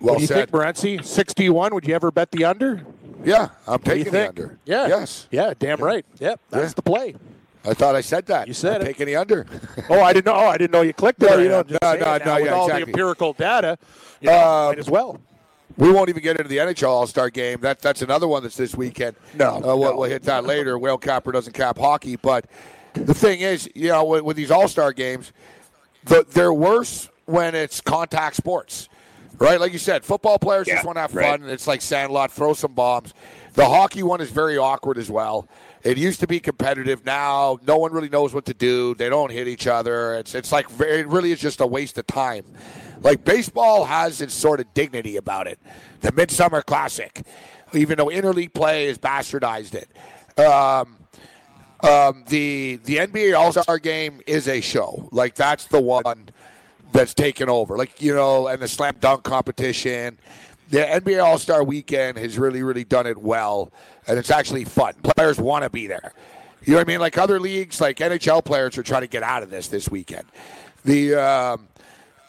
well 0.00 0.14
what 0.14 0.16
do 0.16 0.22
you 0.22 0.26
said. 0.26 0.50
think, 0.50 0.50
Morency? 0.50 1.04
61. 1.04 1.74
Would 1.74 1.86
you 1.86 1.94
ever 1.94 2.10
bet 2.10 2.30
the 2.30 2.44
under? 2.46 2.84
Yeah, 3.24 3.50
I'm 3.66 3.72
What 3.74 3.84
taking 3.84 4.12
the 4.12 4.28
under. 4.28 4.58
Yeah. 4.64 4.88
Yes. 4.88 5.28
Yeah, 5.30 5.52
damn 5.58 5.80
right. 5.82 6.04
Yep, 6.18 6.40
that's 6.50 6.70
Yeah. 6.70 6.72
the 6.76 6.82
play. 6.82 7.14
I 7.64 7.74
thought 7.74 7.94
I 7.94 8.00
said 8.00 8.26
that. 8.26 8.48
You 8.48 8.54
said 8.54 8.76
I'm 8.76 8.82
it. 8.82 8.84
taking 8.86 9.06
the 9.06 9.16
under. 9.16 9.46
Oh, 9.88 10.00
I 10.00 10.12
didn't 10.12 10.26
know. 10.26 10.34
Oh, 10.34 10.46
I 10.48 10.58
didn't 10.58 10.72
know 10.72 10.82
you 10.82 10.92
clicked 10.92 11.22
it. 11.22 11.30
No, 11.30 11.38
you 11.38 11.48
now. 11.48 11.62
don't- 11.62 11.78
I'm 11.84 11.98
no, 12.00 12.04
no, 12.18 12.24
no, 12.24 12.34
With 12.34 12.44
yeah, 12.46 12.50
all 12.52 12.68
the 12.68 12.74
empirical 12.82 13.32
data, 13.34 13.78
you 14.20 14.28
know, 14.30 14.68
Um, 14.70 14.78
as 14.78 14.90
well. 14.90 15.18
We 15.78 15.90
won't 15.90 16.08
even 16.10 16.22
get 16.22 16.36
into 16.36 16.48
the 16.48 16.58
NHL 16.58 16.88
All 16.88 17.06
Star 17.06 17.30
game. 17.30 17.60
That 17.60 17.80
that's 17.80 18.02
another 18.02 18.28
one 18.28 18.42
that's 18.42 18.56
this 18.56 18.74
weekend. 18.74 19.16
No, 19.34 19.56
uh, 19.56 19.60
we'll, 19.60 19.78
no. 19.78 19.96
we'll 19.96 20.10
hit 20.10 20.22
that 20.24 20.44
later. 20.44 20.78
Whale 20.78 20.98
capper 20.98 21.32
doesn't 21.32 21.52
cap 21.54 21.78
hockey, 21.78 22.16
but 22.16 22.44
the 22.94 23.14
thing 23.14 23.40
is, 23.40 23.70
you 23.74 23.88
know, 23.88 24.04
with, 24.04 24.22
with 24.22 24.36
these 24.36 24.50
All 24.50 24.68
Star 24.68 24.92
games, 24.92 25.32
the, 26.04 26.26
they're 26.30 26.52
worse 26.52 27.08
when 27.24 27.54
it's 27.54 27.80
contact 27.80 28.36
sports, 28.36 28.88
right? 29.38 29.58
Like 29.58 29.72
you 29.72 29.78
said, 29.78 30.04
football 30.04 30.38
players 30.38 30.66
Yeah, 30.68 30.74
just 30.74 30.84
want 30.86 30.96
to 30.96 31.00
have 31.02 31.14
right. 31.14 31.30
fun, 31.30 31.42
and 31.42 31.50
it's 31.50 31.66
like 31.66 31.80
sandlot, 31.80 32.32
throw 32.32 32.52
some 32.52 32.72
bombs. 32.74 33.14
The 33.54 33.64
hockey 33.64 34.02
one 34.02 34.20
is 34.20 34.30
very 34.30 34.58
awkward 34.58 34.98
as 34.98 35.10
well. 35.10 35.48
It 35.82 35.98
used 35.98 36.20
to 36.20 36.26
be 36.26 36.38
competitive. 36.38 37.04
Now 37.04 37.58
no 37.66 37.76
one 37.76 37.92
really 37.92 38.08
knows 38.08 38.32
what 38.32 38.44
to 38.46 38.54
do. 38.54 38.94
They 38.94 39.08
don't 39.08 39.30
hit 39.30 39.48
each 39.48 39.66
other. 39.66 40.14
It's 40.14 40.34
it's 40.34 40.52
like 40.52 40.66
it 40.80 41.08
really 41.08 41.32
is 41.32 41.40
just 41.40 41.60
a 41.60 41.66
waste 41.66 41.98
of 41.98 42.06
time. 42.06 42.44
Like 43.00 43.24
baseball 43.24 43.84
has 43.84 44.20
its 44.20 44.32
sort 44.32 44.60
of 44.60 44.72
dignity 44.74 45.16
about 45.16 45.48
it. 45.48 45.58
The 46.00 46.12
Midsummer 46.12 46.62
Classic, 46.62 47.22
even 47.72 47.98
though 47.98 48.06
interleague 48.06 48.54
play 48.54 48.86
has 48.86 48.98
bastardized 48.98 49.74
it. 49.74 49.88
Um, 50.38 50.98
um, 51.82 52.24
the 52.28 52.76
the 52.84 52.98
NBA 52.98 53.36
All 53.36 53.52
Star 53.52 53.78
Game 53.78 54.20
is 54.26 54.46
a 54.46 54.60
show. 54.60 55.08
Like 55.10 55.34
that's 55.34 55.66
the 55.66 55.80
one 55.80 56.28
that's 56.92 57.14
taken 57.14 57.48
over. 57.48 57.76
Like 57.76 58.00
you 58.00 58.14
know, 58.14 58.46
and 58.46 58.62
the 58.62 58.68
slam 58.68 58.96
dunk 59.00 59.24
competition. 59.24 60.18
The 60.70 60.78
NBA 60.78 61.22
All 61.22 61.38
Star 61.38 61.64
Weekend 61.64 62.18
has 62.18 62.38
really 62.38 62.62
really 62.62 62.84
done 62.84 63.06
it 63.06 63.18
well, 63.18 63.72
and 64.06 64.18
it's 64.18 64.30
actually 64.30 64.64
fun. 64.64 64.94
Players 65.02 65.38
want 65.38 65.64
to 65.64 65.70
be 65.70 65.86
there. 65.86 66.12
You 66.64 66.72
know 66.72 66.78
what 66.78 66.86
I 66.86 66.90
mean? 66.90 67.00
Like 67.00 67.18
other 67.18 67.40
leagues, 67.40 67.80
like 67.80 67.98
NHL 67.98 68.44
players 68.44 68.78
are 68.78 68.82
trying 68.82 69.02
to 69.02 69.08
get 69.08 69.22
out 69.22 69.42
of 69.42 69.50
this 69.50 69.68
this 69.68 69.88
weekend. 69.88 70.24
The 70.84 71.14
um, 71.14 71.68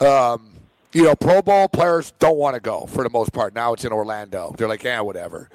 um, 0.06 0.54
you 0.92 1.04
know, 1.04 1.16
Pro 1.16 1.42
Bowl 1.42 1.68
players 1.68 2.14
don't 2.20 2.38
want 2.38 2.56
to 2.56 2.60
go 2.60 2.86
for 2.86 3.04
the 3.04 3.10
most 3.10 3.34
part. 3.34 3.54
Now 3.54 3.74
it's 3.74 3.86
in 3.86 3.92
Orlando. 3.92 4.54
They're 4.58 4.68
like, 4.68 4.84
yeah, 4.84 5.02
whatever. 5.02 5.50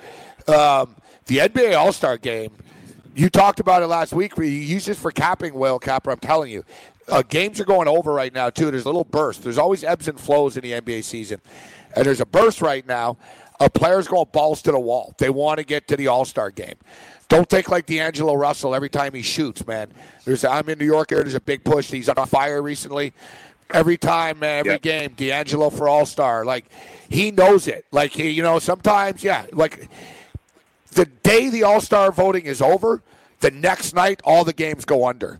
Um, 0.46 0.96
the 1.26 1.38
NBA 1.38 1.76
All 1.76 1.92
Star 1.92 2.18
Game, 2.18 2.52
you 3.14 3.28
talked 3.28 3.60
about 3.60 3.82
it 3.82 3.86
last 3.86 4.12
week. 4.12 4.36
We 4.36 4.48
use 4.48 4.86
this 4.86 4.98
for 4.98 5.10
capping 5.10 5.54
whale 5.54 5.78
capper. 5.78 6.10
I'm 6.10 6.18
telling 6.18 6.50
you, 6.50 6.64
uh, 7.08 7.22
games 7.22 7.60
are 7.60 7.64
going 7.64 7.88
over 7.88 8.12
right 8.12 8.32
now 8.32 8.50
too. 8.50 8.70
There's 8.70 8.84
a 8.84 8.88
little 8.88 9.04
burst. 9.04 9.42
There's 9.42 9.58
always 9.58 9.84
ebbs 9.84 10.08
and 10.08 10.18
flows 10.18 10.56
in 10.56 10.62
the 10.62 10.72
NBA 10.72 11.04
season, 11.04 11.40
and 11.94 12.04
there's 12.06 12.20
a 12.20 12.26
burst 12.26 12.60
right 12.60 12.86
now. 12.86 13.16
A 13.60 13.68
players 13.68 14.06
going 14.06 14.26
balls 14.32 14.62
to 14.62 14.72
the 14.72 14.78
wall. 14.78 15.14
They 15.18 15.30
want 15.30 15.58
to 15.58 15.64
get 15.64 15.88
to 15.88 15.96
the 15.96 16.06
All 16.08 16.24
Star 16.24 16.50
game. 16.50 16.76
Don't 17.28 17.48
think 17.48 17.68
like 17.68 17.86
D'Angelo 17.86 18.34
Russell 18.34 18.74
every 18.74 18.88
time 18.88 19.12
he 19.14 19.22
shoots, 19.22 19.66
man. 19.66 19.88
There's 20.24 20.44
I'm 20.44 20.68
in 20.68 20.78
New 20.78 20.86
York 20.86 21.10
here. 21.10 21.22
There's 21.22 21.34
a 21.34 21.40
big 21.40 21.64
push. 21.64 21.90
He's 21.90 22.08
on 22.08 22.26
fire 22.26 22.62
recently. 22.62 23.12
Every 23.70 23.98
time, 23.98 24.38
man, 24.38 24.60
every 24.60 24.72
Yep. 24.72 24.82
game, 24.82 25.12
D'Angelo 25.14 25.68
for 25.70 25.88
All 25.88 26.06
Star. 26.06 26.44
Like 26.44 26.66
he 27.10 27.30
knows 27.30 27.66
it. 27.68 27.84
Like 27.92 28.12
he, 28.12 28.30
you 28.30 28.42
know, 28.42 28.58
sometimes, 28.58 29.22
yeah, 29.22 29.44
like 29.52 29.90
the 30.92 31.04
day 31.04 31.50
the 31.50 31.64
All 31.64 31.80
Star 31.80 32.10
voting 32.12 32.46
is 32.46 32.62
over, 32.62 33.02
the 33.40 33.50
next 33.50 33.92
night 33.94 34.20
all 34.24 34.44
the 34.44 34.52
games 34.54 34.84
go 34.84 35.06
under. 35.06 35.38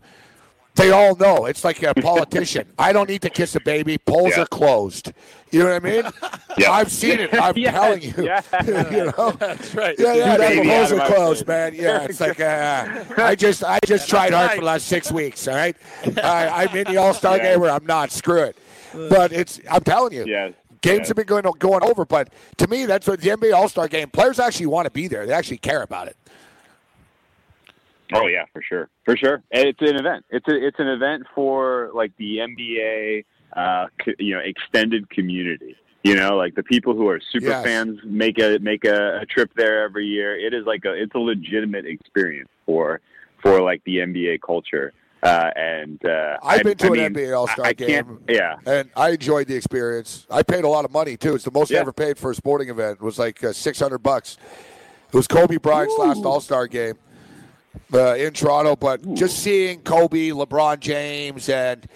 They 0.79 0.91
all 0.91 1.15
know. 1.15 1.45
It's 1.45 1.63
like 1.63 1.83
a 1.83 1.93
politician. 2.09 2.67
I 2.79 2.93
don't 2.93 3.09
need 3.09 3.21
to 3.23 3.29
kiss 3.29 3.53
a 3.55 3.59
baby. 3.59 3.97
Polls 3.97 4.31
Yeah. 4.35 4.43
are 4.43 4.45
closed. 4.47 5.11
You 5.51 5.63
know 5.63 5.73
what 5.73 5.85
I 5.85 5.89
mean? 5.91 6.03
Yeah. 6.57 6.71
I've 6.71 6.91
seen 6.91 7.19
it. 7.19 7.33
I'm 7.33 7.57
Yes, 7.57 7.73
telling 7.73 8.01
you. 8.01 8.13
yes. 8.17 8.47
you 8.91 9.05
know? 9.17 9.31
That's 9.31 9.75
right. 9.75 9.95
Yeah, 9.99 10.13
yeah, 10.13 10.37
the 10.37 10.63
polls 10.69 10.91
are 10.93 11.07
closed, 11.07 11.39
face. 11.41 11.47
man. 11.47 11.75
Yeah, 11.75 12.03
it's 12.03 12.19
like 12.21 12.39
uh, 12.39 13.03
I 13.17 13.35
just, 13.35 13.63
I 13.63 13.79
just 13.85 14.07
tried 14.09 14.31
hard 14.33 14.51
for 14.51 14.57
the 14.59 14.65
last 14.65 14.87
six 14.87 15.11
weeks. 15.11 15.47
All 15.47 15.55
right, 15.55 15.75
I, 16.23 16.63
I'm 16.65 16.75
in 16.77 16.85
the 16.85 16.97
All 16.97 17.13
Star 17.13 17.37
Yeah. 17.37 17.43
game 17.51 17.59
where 17.61 17.71
I'm 17.71 17.85
not. 17.85 18.11
Screw 18.11 18.43
it. 18.43 18.57
But 18.93 19.31
it's, 19.33 19.59
I'm 19.69 19.81
telling 19.83 20.13
you, 20.13 20.25
Yeah. 20.25 20.49
games 20.81 21.01
Yeah. 21.01 21.07
have 21.07 21.15
been 21.17 21.25
going 21.25 21.43
going 21.59 21.83
over. 21.83 22.05
But 22.05 22.29
to 22.57 22.67
me, 22.67 22.85
that's 22.85 23.07
what 23.07 23.19
the 23.19 23.29
NBA 23.29 23.53
All 23.53 23.67
Star 23.69 23.87
game. 23.87 24.09
Players 24.09 24.39
actually 24.39 24.67
want 24.67 24.85
to 24.85 24.91
be 24.91 25.07
there. 25.07 25.25
They 25.25 25.33
actually 25.33 25.57
care 25.57 25.81
about 25.81 26.07
it. 26.07 26.15
Oh 28.13 28.27
yeah, 28.27 28.45
for 28.53 28.61
sure, 28.61 28.89
for 29.05 29.15
sure. 29.17 29.43
And 29.51 29.67
it's 29.67 29.81
an 29.81 29.95
event. 29.95 30.25
It's 30.29 30.47
a, 30.47 30.55
it's 30.67 30.79
an 30.79 30.87
event 30.87 31.23
for 31.35 31.91
like 31.93 32.11
the 32.17 32.37
NBA, 32.39 33.25
uh, 33.55 33.87
co- 34.03 34.13
you 34.19 34.33
know, 34.35 34.41
extended 34.41 35.09
community. 35.09 35.75
You 36.03 36.15
know, 36.15 36.37
like 36.37 36.55
the 36.55 36.63
people 36.63 36.93
who 36.95 37.09
are 37.09 37.19
super 37.31 37.47
Yes. 37.47 37.63
fans 37.65 37.99
make 38.05 38.39
a 38.39 38.57
make 38.59 38.85
a, 38.85 39.19
a 39.21 39.25
trip 39.25 39.51
there 39.55 39.83
every 39.83 40.05
year. 40.07 40.39
It 40.39 40.53
is 40.53 40.65
like 40.65 40.85
a 40.85 40.93
it's 40.93 41.13
a 41.13 41.19
legitimate 41.19 41.85
experience 41.85 42.49
for 42.65 43.01
for 43.41 43.61
like 43.61 43.83
the 43.83 43.97
NBA 43.97 44.39
culture. 44.45 44.93
Uh, 45.21 45.51
and 45.57 45.99
uh, 46.05 46.37
I've 46.41 46.61
I- 46.61 46.63
been 46.63 46.77
to 46.77 46.85
I 46.85 46.87
an 46.87 46.93
mean, 46.93 47.25
NBA 47.25 47.37
All 47.37 47.47
Star 47.47 47.65
I- 47.65 47.69
I 47.69 47.73
game. 47.73 48.19
Yeah, 48.29 48.55
and 48.65 48.89
I 48.95 49.09
enjoyed 49.09 49.47
the 49.47 49.55
experience. 49.55 50.25
I 50.31 50.41
paid 50.43 50.63
a 50.63 50.69
lot 50.69 50.85
of 50.85 50.91
money 50.91 51.17
too. 51.17 51.35
It's 51.35 51.43
the 51.43 51.51
most 51.51 51.71
I 51.73 51.75
ever 51.75 51.91
paid 51.91 52.17
for 52.17 52.31
a 52.31 52.35
sporting 52.35 52.69
event. 52.69 52.99
It 53.01 53.03
was 53.03 53.19
like 53.19 53.43
uh, 53.43 53.51
six 53.51 53.79
hundred 53.79 53.97
bucks. 53.99 54.37
It 55.11 55.15
was 55.17 55.27
Kobe 55.27 55.57
Bryant's 55.57 55.97
last 55.97 56.23
All 56.23 56.39
Star 56.39 56.65
game 56.67 56.93
uh, 57.93 58.15
in 58.15 58.33
Toronto. 58.33 58.75
But 58.75 59.13
just 59.15 59.39
seeing 59.39 59.81
Kobe, 59.81 60.29
LeBron 60.29 60.79
James, 60.79 61.49
and 61.49 61.87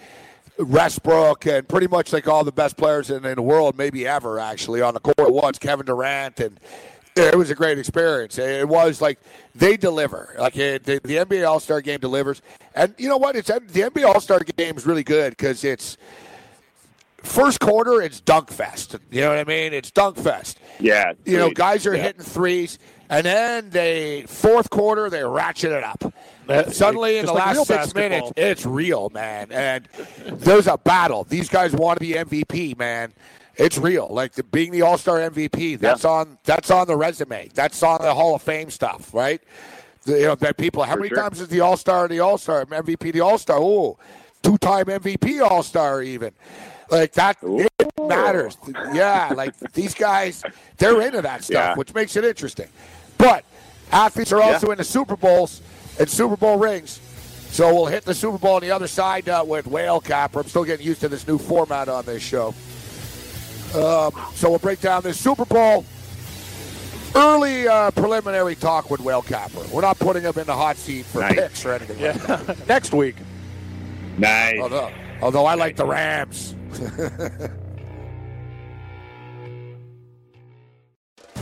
Westbrook, 0.58 1.46
and 1.46 1.68
pretty 1.68 1.88
much 1.88 2.12
like 2.12 2.28
all 2.28 2.44
the 2.44 2.52
best 2.52 2.76
players 2.76 3.10
in, 3.10 3.24
in 3.24 3.34
the 3.36 3.42
world, 3.42 3.76
maybe 3.76 4.06
ever 4.06 4.38
actually 4.38 4.80
on 4.80 4.94
the 4.94 5.00
court 5.00 5.32
once. 5.32 5.58
Kevin 5.58 5.86
Durant 5.86 6.40
and. 6.40 6.60
It 7.16 7.38
was 7.38 7.48
a 7.48 7.54
great 7.54 7.78
experience. 7.78 8.38
It 8.38 8.66
was 8.68 9.00
like 9.00 9.20
they 9.54 9.76
deliver. 9.76 10.34
Like 10.36 10.56
it, 10.56 10.82
the, 10.82 11.00
the 11.04 11.18
NBA 11.18 11.48
All 11.48 11.60
Star 11.60 11.80
Game 11.80 12.00
delivers, 12.00 12.42
and 12.74 12.92
you 12.98 13.08
know 13.08 13.18
what? 13.18 13.36
It's 13.36 13.46
the 13.46 13.60
NBA 13.60 14.04
All 14.04 14.20
Star 14.20 14.40
Game 14.40 14.76
is 14.76 14.84
really 14.84 15.04
good 15.04 15.30
because 15.30 15.62
it's 15.62 15.96
first 17.22 17.60
quarter, 17.60 18.02
it's 18.02 18.18
dunk 18.18 18.50
fest. 18.50 18.96
You 19.12 19.20
know 19.20 19.28
what 19.28 19.38
I 19.38 19.44
mean? 19.44 19.72
It's 19.72 19.92
dunk 19.92 20.16
fest. 20.16 20.58
yeah. 20.80 21.12
You 21.24 21.38
know, 21.38 21.50
guys 21.50 21.86
are 21.86 21.94
Yeah. 21.94 22.02
hitting 22.02 22.22
threes, 22.24 22.80
and 23.16 23.24
then 23.26 23.70
the 23.70 24.24
fourth 24.28 24.70
quarter 24.70 25.08
they 25.10 25.24
ratchet 25.24 25.72
it 25.72 25.84
up. 25.84 26.12
Suddenly, 26.72 27.18
in 27.18 27.26
the 27.26 27.32
like 27.32 27.56
last 27.56 27.66
six 27.66 27.94
minutes, 27.94 28.32
it's 28.36 28.66
real, 28.66 29.08
man. 29.10 29.50
And 29.50 29.88
there's 30.26 30.66
a 30.66 30.76
battle. 30.76 31.24
These 31.24 31.48
guys 31.48 31.72
want 31.72 31.98
to 31.98 32.04
be 32.04 32.12
MVP, 32.14 32.76
man. 32.78 33.12
It's 33.56 33.78
real. 33.78 34.08
Like 34.10 34.32
the, 34.32 34.42
being 34.42 34.72
the 34.72 34.82
All 34.82 34.98
Star 34.98 35.18
MVP, 35.18 35.78
that's 35.78 36.04
on 36.04 36.38
that's 36.44 36.70
on 36.70 36.86
the 36.86 36.96
resume. 36.96 37.50
That's 37.54 37.82
on 37.82 38.02
the 38.02 38.12
Hall 38.14 38.34
of 38.34 38.42
Fame 38.42 38.70
stuff, 38.70 39.14
right? 39.14 39.40
The, 40.02 40.18
you 40.18 40.24
know 40.26 40.34
that 40.34 40.56
people. 40.56 40.82
How 40.82 40.94
For 40.94 40.98
many 41.00 41.08
sure. 41.10 41.18
times 41.18 41.40
is 41.40 41.48
the 41.48 41.60
All 41.60 41.76
Star 41.76 42.08
the 42.08 42.20
All 42.20 42.36
Star 42.36 42.64
MVP 42.66 43.12
the 43.12 43.20
All 43.20 43.38
Star? 43.38 43.58
Ooh, 43.60 43.96
two 44.42 44.58
time 44.58 44.86
MVP 44.86 45.40
All 45.40 45.62
Star 45.62 46.02
even. 46.02 46.32
Like 46.90 47.12
that, 47.12 47.38
it 47.42 47.72
matters. 47.98 48.58
Yeah, 48.92 49.32
like 49.34 49.58
these 49.72 49.94
guys, 49.94 50.42
they're 50.76 51.00
into 51.00 51.22
that 51.22 51.42
stuff, 51.44 51.54
Yeah. 51.54 51.74
which 51.76 51.94
makes 51.94 52.16
it 52.16 52.24
interesting. 52.24 52.68
But 53.24 53.44
athletes 53.92 54.32
are 54.32 54.40
also 54.42 54.70
in 54.70 54.78
the 54.78 54.84
Super 54.84 55.16
Bowls 55.16 55.62
and 55.98 56.08
Super 56.08 56.36
Bowl 56.36 56.58
rings. 56.58 57.00
So 57.50 57.72
we'll 57.72 57.86
hit 57.86 58.04
the 58.04 58.14
Super 58.14 58.36
Bowl 58.38 58.56
on 58.56 58.62
the 58.62 58.70
other 58.72 58.88
side 58.88 59.28
uh, 59.28 59.44
with 59.46 59.66
Whale 59.66 60.00
Capper. 60.00 60.40
I'm 60.40 60.48
still 60.48 60.64
getting 60.64 60.84
used 60.86 61.00
to 61.02 61.08
this 61.08 61.26
new 61.26 61.38
format 61.38 61.88
on 61.88 62.04
this 62.04 62.22
show. 62.22 62.48
Um, 63.74 64.12
so 64.34 64.50
we'll 64.50 64.58
break 64.58 64.80
down 64.80 65.02
this 65.02 65.18
Super 65.20 65.44
Bowl. 65.44 65.84
Early 67.14 67.68
uh, 67.68 67.92
preliminary 67.92 68.56
talk 68.56 68.90
with 68.90 69.00
Whale 69.00 69.22
Capper. 69.22 69.60
We're 69.72 69.82
not 69.82 69.98
putting 70.00 70.22
him 70.24 70.32
in 70.36 70.46
the 70.46 70.54
hot 70.54 70.76
seat 70.76 71.04
for 71.06 71.20
Nice. 71.20 71.34
picks 71.34 71.64
or 71.64 71.72
anything 71.74 72.00
like 72.02 72.22
that. 72.46 72.68
Next 72.68 72.92
week. 72.92 73.14
nice. 74.18 74.58
Although, 74.60 74.90
although 75.22 75.46
I 75.46 75.54
like 75.54 75.76
the 75.76 75.86
Rams. 75.86 76.56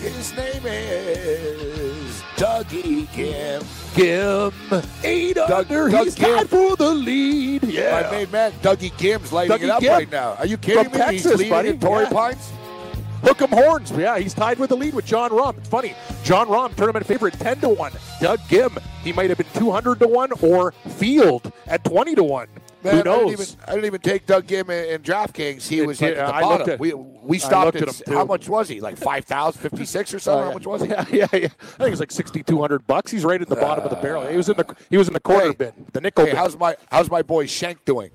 His 0.00 0.34
name 0.36 0.62
is 0.66 2.22
Dougie 2.36 3.06
Ghim. 3.08 3.62
Ghim. 3.94 4.84
Eight 5.04 5.34
Doug- 5.36 5.50
under. 5.50 5.88
Doug 5.88 6.04
He's 6.04 6.14
Ghim. 6.16 6.36
tied 6.36 6.48
for 6.48 6.76
the 6.76 6.90
lead. 6.90 7.64
Yeah. 7.64 8.02
My 8.02 8.10
main 8.10 8.30
man, 8.30 8.52
Dougie 8.62 8.92
Ghim's 8.92 9.32
lighting 9.32 9.56
Dougie 9.58 9.64
it 9.64 9.70
up 9.70 9.82
right 9.82 10.10
now. 10.10 10.34
Are 10.38 10.46
you 10.46 10.56
kidding 10.56 10.84
From 10.84 10.92
me? 10.92 10.98
Texas, 10.98 11.22
He's 11.24 11.34
leading 11.38 11.50
buddy. 11.50 11.68
in 11.70 11.80
Torrey 11.80 12.04
Yeah. 12.04 12.10
Pines. 12.10 12.48
Hook 13.22 13.42
'em 13.42 13.48
horns. 13.50 13.90
Yeah, 13.92 14.18
he's 14.18 14.34
tied 14.34 14.58
with 14.58 14.70
the 14.70 14.76
lead 14.76 14.94
with 14.94 15.04
Jon 15.06 15.30
Rahm. 15.30 15.56
It's 15.58 15.68
funny. 15.68 15.94
Jon 16.22 16.46
Rahm, 16.48 16.74
tournament 16.76 17.06
favorite, 17.06 17.38
10 17.40 17.60
to 17.60 17.68
1. 17.68 17.92
Doug 18.20 18.40
Ghim, 18.48 18.76
he 19.02 19.12
might 19.12 19.28
have 19.30 19.38
been 19.38 19.46
200 19.54 19.98
to 20.00 20.06
1 20.08 20.30
or 20.42 20.72
Field 20.96 21.50
at 21.66 21.82
20 21.84 22.14
to 22.14 22.22
1. 22.22 22.46
Man, 22.86 22.94
Who 22.94 23.00
I 23.00 23.02
didn't, 23.14 23.22
knows? 23.26 23.32
even, 23.32 23.46
I 23.66 23.70
didn't 23.72 23.84
even 23.86 24.00
take 24.00 24.26
Doug 24.26 24.46
Ghim 24.46 24.70
in, 24.70 24.94
in 24.94 25.02
DraftKings. 25.02 25.66
He 25.68 25.80
It 25.80 25.86
was 25.86 26.00
like 26.00 26.16
at 26.16 26.26
the 26.28 26.34
I 26.34 26.40
looked 26.40 26.58
bottom. 26.60 26.70
at- 26.74 26.80
we 26.80 26.94
we 26.94 27.38
stopped 27.38 27.76
at, 27.76 27.88
at 27.88 28.08
how 28.08 28.24
much 28.24 28.48
was 28.48 28.68
he? 28.68 28.80
Like 28.80 28.96
5,000, 28.96 29.60
56 29.60 30.14
or 30.14 30.18
something? 30.18 30.44
how 30.46 30.52
much 30.52 30.66
was 30.66 30.82
he? 30.82 30.88
Yeah, 30.88 31.04
yeah, 31.12 31.26
yeah. 31.32 31.36
I 31.36 31.48
think 31.48 31.80
it 31.80 31.90
was 31.90 32.00
like 32.00 32.12
6,200 32.12 32.86
bucks. 32.86 33.10
He's 33.10 33.24
right 33.24 33.40
at 33.42 33.48
the 33.48 33.56
bottom 33.56 33.82
of 33.84 33.90
the 33.90 33.96
barrel. 33.96 34.26
He 34.26 34.36
was 34.36 34.48
in 34.48 34.56
the 34.56 34.76
he 34.90 34.96
was 34.96 35.08
in 35.08 35.14
the 35.14 35.20
quarter 35.20 35.48
Hey. 35.48 35.54
bin, 35.54 35.72
the 35.92 36.00
nickel 36.00 36.24
Hey, 36.24 36.30
bin. 36.32 36.36
how's 36.38 36.56
my 36.56 36.76
how's 36.90 37.10
my 37.10 37.22
boy 37.22 37.46
Shank 37.46 37.84
doing? 37.84 38.10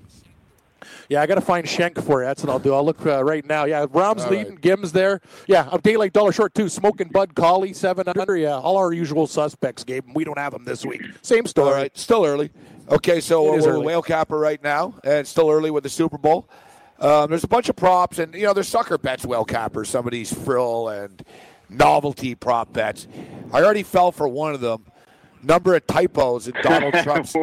Yeah, 1.08 1.20
I 1.22 1.26
got 1.26 1.34
to 1.36 1.40
find 1.42 1.68
Schenk 1.68 2.00
for 2.02 2.22
you. 2.22 2.26
That's 2.26 2.42
what 2.42 2.50
I'll 2.50 2.58
do. 2.58 2.72
I'll 2.74 2.84
look 2.84 3.04
uh, 3.04 3.22
right 3.22 3.44
now. 3.44 3.64
Yeah, 3.66 3.86
Rahm's 3.86 4.22
All 4.24 4.30
leading. 4.30 4.54
right. 4.54 4.60
Ghim's 4.60 4.92
there. 4.92 5.20
Yeah, 5.46 5.68
a 5.70 5.78
daylight 5.78 6.12
dollar 6.12 6.32
short 6.32 6.54
too. 6.54 6.68
Smoking 6.68 7.08
Bud 7.08 7.34
Cauley 7.34 7.72
seven 7.72 8.08
under. 8.08 8.36
Yeah, 8.36 8.54
all 8.58 8.78
our 8.78 8.92
usual 8.92 9.26
suspects, 9.26 9.84
Gabe. 9.84 10.04
We 10.14 10.24
don't 10.24 10.38
have 10.38 10.52
them 10.52 10.64
this 10.64 10.84
week. 10.86 11.02
Same 11.20 11.46
story. 11.46 11.68
All 11.68 11.74
right, 11.74 11.96
still 11.96 12.24
early. 12.24 12.50
Okay, 12.92 13.20
so 13.22 13.54
It 13.54 13.62
we're 13.62 13.70
early. 13.72 13.86
Whale 13.86 14.02
Capper 14.02 14.38
right 14.38 14.62
now, 14.62 14.94
and 15.02 15.14
it's 15.14 15.30
still 15.30 15.50
early 15.50 15.70
with 15.70 15.82
the 15.82 15.88
Super 15.88 16.18
Bowl. 16.18 16.46
Um, 16.98 17.30
there's 17.30 17.42
a 17.42 17.48
bunch 17.48 17.70
of 17.70 17.74
props, 17.74 18.18
and 18.18 18.34
you 18.34 18.42
know 18.42 18.52
there's 18.52 18.68
sucker 18.68 18.98
bets. 18.98 19.24
Whale 19.24 19.46
cappers, 19.46 19.88
some 19.88 20.06
of 20.06 20.12
these 20.12 20.32
frill 20.32 20.90
and 20.90 21.24
novelty 21.70 22.34
prop 22.34 22.70
bets. 22.74 23.08
I 23.50 23.62
already 23.62 23.82
fell 23.82 24.12
for 24.12 24.28
one 24.28 24.52
of 24.52 24.60
them. 24.60 24.84
Number 25.42 25.74
of 25.74 25.86
typos 25.86 26.46
in 26.48 26.54
Donald 26.62 26.92
Trump's 27.02 27.34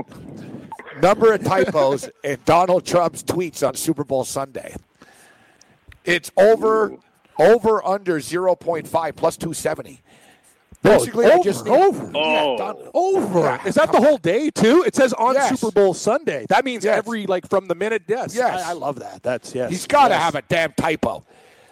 number 1.02 1.34
of 1.34 1.44
typos 1.44 2.10
in 2.24 2.38
Donald 2.46 2.86
Trump's 2.86 3.24
tweets 3.24 3.68
on 3.68 3.74
Super 3.74 4.04
Bowl 4.04 4.24
Sunday. 4.26 4.76
It's 6.06 6.32
over 6.38 6.96
over 7.40 7.86
under 7.86 8.20
0.5 8.20 9.16
plus 9.16 9.36
270. 9.36 10.02
Basically, 10.82 11.26
over, 11.26 11.40
I 11.40 11.44
just 11.44 11.66
need, 11.66 11.72
over. 11.72 12.12
Oh. 12.16 12.52
Yeah, 12.52 12.58
done. 12.58 12.76
Over. 12.94 13.40
Yeah, 13.40 13.68
Is 13.68 13.76
that 13.76 13.92
the 13.92 14.00
whole 14.00 14.18
day 14.18 14.50
too? 14.50 14.84
It 14.88 14.96
says 14.96 15.12
on 15.14 15.34
Yes. 15.34 15.60
Super 15.60 15.72
Bowl 15.74 15.94
Sunday. 15.94 16.46
That 16.48 16.64
means 16.64 16.86
Yes. 16.86 16.98
every 16.98 17.28
like 17.28 17.50
from 17.50 17.68
the 17.68 17.76
minute. 17.76 18.04
Yes. 18.08 18.34
Yes. 18.34 18.64
I, 18.64 18.70
I 18.70 18.74
love 18.74 19.00
that. 19.00 19.22
That's 19.22 19.54
yes. 19.54 19.70
He's 19.70 19.86
got 19.86 20.08
to 20.08 20.14
yes. 20.14 20.24
have 20.24 20.36
a 20.36 20.42
damn 20.44 20.72
typo. 20.74 21.26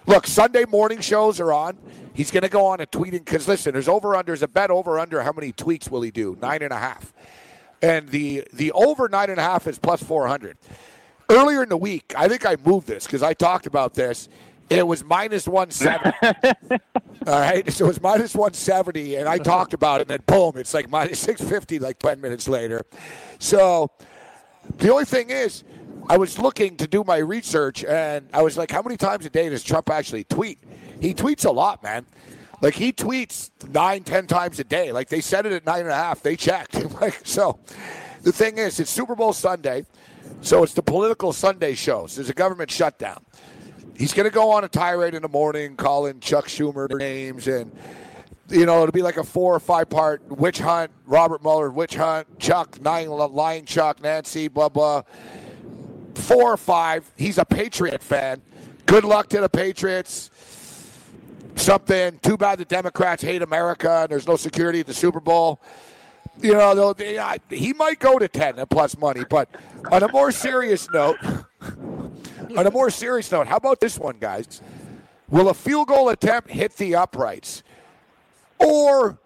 Look, 0.08 0.28
Sunday 0.28 0.66
morning 0.66 1.00
shows 1.00 1.40
are 1.40 1.54
on. 1.54 1.78
He's 2.14 2.32
going 2.32 2.44
to 2.44 2.50
go 2.50 2.66
on 2.66 2.80
and 2.82 2.90
tweeting 2.92 3.24
because 3.24 3.48
listen, 3.48 3.74
there's 3.74 3.88
over 3.88 4.10
unders. 4.10 4.42
A 4.42 4.48
bet 4.48 4.72
over 4.72 5.00
under. 5.00 5.22
How 5.22 5.32
many 5.32 5.54
tweets 5.54 5.90
will 5.90 6.02
he 6.02 6.12
do? 6.12 6.38
Nine 6.42 6.62
and 6.62 6.74
a 6.74 6.78
half. 6.78 7.14
And 7.82 8.10
the 8.10 8.44
the 8.52 8.72
over 8.74 9.08
nine 9.08 9.30
and 9.30 9.40
a 9.40 9.44
half 9.44 9.68
is 9.68 9.80
plus 9.80 10.04
four 10.04 10.28
hundred. 10.28 10.58
Earlier 11.30 11.62
in 11.64 11.70
the 11.70 11.78
week, 11.78 12.14
I 12.18 12.28
think 12.28 12.46
I 12.46 12.56
moved 12.66 12.88
this 12.88 13.06
because 13.06 13.22
I 13.22 13.34
talked 13.34 13.68
about 13.68 13.94
this. 13.94 14.30
It 14.70 14.86
was 14.86 15.04
minus 15.04 15.48
one 15.48 15.72
seventy. 15.72 16.18
All 17.28 17.40
right, 17.40 17.72
so 17.72 17.86
it 17.86 17.88
was 17.88 18.02
minus 18.02 18.36
one 18.36 18.54
seventy, 18.54 19.16
and 19.16 19.28
I 19.28 19.38
talked 19.38 19.74
about 19.74 20.02
it, 20.02 20.10
and 20.10 20.10
then 20.10 20.24
boom, 20.26 20.54
it's 20.58 20.74
like 20.74 20.90
minus 20.90 21.20
six 21.20 21.42
fifty, 21.42 21.80
like 21.80 22.00
ten 22.00 22.20
minutes 22.20 22.48
later. 22.48 22.84
So 23.40 23.92
the 24.78 24.92
only 24.92 25.06
thing 25.06 25.30
is, 25.30 25.64
I 26.10 26.18
was 26.18 26.38
looking 26.38 26.78
to 26.78 26.88
do 26.88 27.04
my 27.06 27.18
research, 27.18 27.84
and 27.84 28.28
I 28.34 28.42
was 28.42 28.58
like, 28.58 28.72
how 28.72 28.82
many 28.82 28.98
times 28.98 29.26
a 29.26 29.30
day 29.30 29.50
does 29.50 29.64
Trump 29.64 29.90
actually 29.90 30.26
tweet? 30.26 30.60
He 31.00 31.14
tweets 31.14 31.46
a 31.46 31.52
lot, 31.52 31.82
man. 31.84 32.06
Like 32.62 32.74
he 32.74 32.92
tweets 32.92 33.52
nine, 33.72 34.04
ten 34.04 34.28
times 34.28 34.60
a 34.60 34.64
day. 34.64 34.92
Like 34.92 35.10
they 35.10 35.22
said 35.22 35.46
it 35.46 35.54
at 35.54 35.66
nine 35.66 35.82
and 35.82 35.90
a 35.90 35.96
half. 35.96 36.22
They 36.22 36.36
checked. 36.36 36.76
like 37.02 37.22
so, 37.24 37.60
the 38.24 38.32
thing 38.32 38.58
is, 38.58 38.80
it's 38.80 38.90
Super 38.90 39.16
Bowl 39.16 39.32
Sunday, 39.32 39.86
so 40.42 40.64
it's 40.64 40.74
the 40.74 40.82
political 40.82 41.34
Sunday 41.34 41.76
shows. 41.76 42.16
There's 42.16 42.30
a 42.30 42.34
government 42.34 42.72
shutdown. 42.72 43.24
He's 43.98 44.14
going 44.14 44.26
to 44.30 44.34
go 44.34 44.52
on 44.52 44.64
a 44.64 44.68
tirade 44.68 45.16
in 45.16 45.24
the 45.24 45.28
morning, 45.28 45.76
calling 45.76 46.20
Chuck 46.20 46.46
Schumer 46.46 46.88
names, 46.98 47.48
and 47.48 47.72
you 48.48 48.66
know 48.66 48.84
it'll 48.84 48.92
be 48.94 49.02
like 49.02 49.18
a 49.18 49.24
four 49.24 49.56
or 49.56 49.60
five 49.60 49.90
part 49.90 50.22
witch 50.30 50.60
hunt. 50.60 50.92
Robert 51.06 51.42
Mueller 51.42 51.72
witch 51.72 51.96
hunt. 51.96 52.40
Chuck 52.40 52.80
nine 52.80 53.10
lying 53.10 53.66
Chuck 53.66 54.02
Nancy 54.02 54.48
blah 54.50 54.70
blah. 54.70 55.02
Four 56.14 56.54
or 56.54 56.58
five. 56.58 57.12
He's 57.18 57.38
a 57.40 57.46
Patriot 57.46 58.04
fan. 58.04 58.42
Good 58.86 59.04
luck 59.04 59.30
to 59.30 59.42
the 59.42 59.50
Patriots. 59.50 60.30
Something. 61.56 62.20
Too 62.20 62.38
bad 62.38 62.60
the 62.60 62.66
Democrats 62.66 63.24
hate 63.24 63.42
America 63.42 64.02
and 64.02 64.10
there's 64.10 64.28
no 64.28 64.36
security 64.36 64.80
at 64.82 64.86
the 64.88 64.94
Super 64.94 65.20
Bowl. 65.20 65.60
You 66.40 66.54
know, 66.54 66.94
they'll- 66.94 67.20
I, 67.20 67.36
uh, 67.36 67.38
he 67.50 67.74
might 67.74 67.98
go 68.00 68.20
to 68.20 68.28
ten 68.28 68.60
and 68.60 68.70
plus 68.70 68.96
money. 68.96 69.24
But 69.28 69.50
on 69.92 70.04
a 70.04 70.08
more 70.12 70.32
serious 70.32 70.88
note, 70.92 71.18
on 72.58 72.66
a 72.68 72.72
more 72.72 72.90
serious 72.90 73.32
note, 73.32 73.48
how 73.48 73.58
about 73.58 73.80
this 73.80 73.98
one, 73.98 74.18
guys? 74.20 74.62
Will 75.30 75.50
a 75.50 75.54
field 75.54 75.88
goal 75.90 76.10
attempt 76.10 76.50
hit 76.50 76.76
the 76.78 76.96
uprights, 76.96 77.64
or 78.60 79.18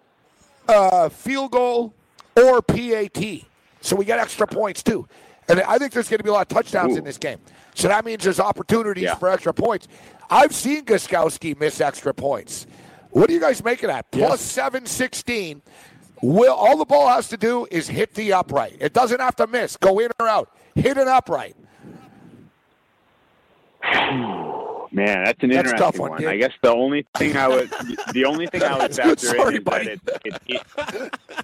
uh, 0.68 1.08
field 1.08 1.52
goal, 1.52 1.94
or 2.36 2.60
PAT? 2.62 3.22
So 3.80 3.96
we 3.96 4.04
get 4.04 4.18
extra 4.18 4.46
points 4.46 4.82
too, 4.82 5.06
and 5.48 5.60
I 5.60 5.78
think 5.78 5.92
there's 5.92 6.08
going 6.08 6.18
to 6.18 6.24
be 6.24 6.30
a 6.30 6.32
lot 6.32 6.42
of 6.50 6.56
touchdowns 6.56 6.96
in 6.96 7.04
this 7.04 7.18
game. 7.18 7.38
So 7.74 7.88
that 7.88 8.04
means 8.04 8.22
there's 8.24 8.40
opportunities 8.40 9.04
Yeah. 9.04 9.14
for 9.14 9.28
extra 9.28 9.54
points. 9.54 9.88
I've 10.30 10.54
seen 10.54 10.84
Gostkowski 10.84 11.58
miss 11.58 11.80
extra 11.80 12.12
points. 12.14 12.66
What 13.10 13.28
do 13.28 13.34
you 13.34 13.40
guys 13.40 13.62
make 13.62 13.82
of 13.82 13.88
that? 13.88 14.10
Plus 14.10 14.40
seven 14.40 14.86
sixteen. 14.86 15.62
Will 16.22 16.54
all 16.54 16.76
the 16.76 16.84
ball 16.84 17.08
has 17.08 17.28
to 17.30 17.36
do 17.36 17.66
is 17.70 17.88
hit 17.88 18.14
the 18.14 18.32
upright. 18.32 18.76
It 18.78 18.92
doesn't 18.92 19.20
have 19.20 19.34
to 19.36 19.46
miss. 19.48 19.76
Go 19.76 19.98
in 19.98 20.10
or 20.20 20.28
out. 20.28 20.50
Hit 20.76 20.96
an 20.96 21.08
upright. 21.08 21.56
Man, 24.94 25.24
that's 25.24 25.42
an 25.42 25.48
That's 25.50 25.70
interesting 25.70 25.78
tough 25.78 25.98
one, 25.98 26.10
one. 26.10 26.26
I 26.26 26.36
guess 26.36 26.52
the 26.62 26.70
only 26.70 27.06
thing 27.16 27.34
I 27.34 27.48
would, 27.48 27.70
the 28.12 28.26
only 28.26 28.46
thing 28.46 28.62
I 28.62 28.72
would 28.76 28.80
That's 28.92 28.98
good. 28.98 29.20
factor 29.20 29.38
Sorry, 29.38 29.54
in 29.54 29.60
is 29.62 29.64
buddy. 29.64 29.84
that 30.04 30.20
it, 30.24 30.40
it, 30.46 30.62
it, 30.86 31.42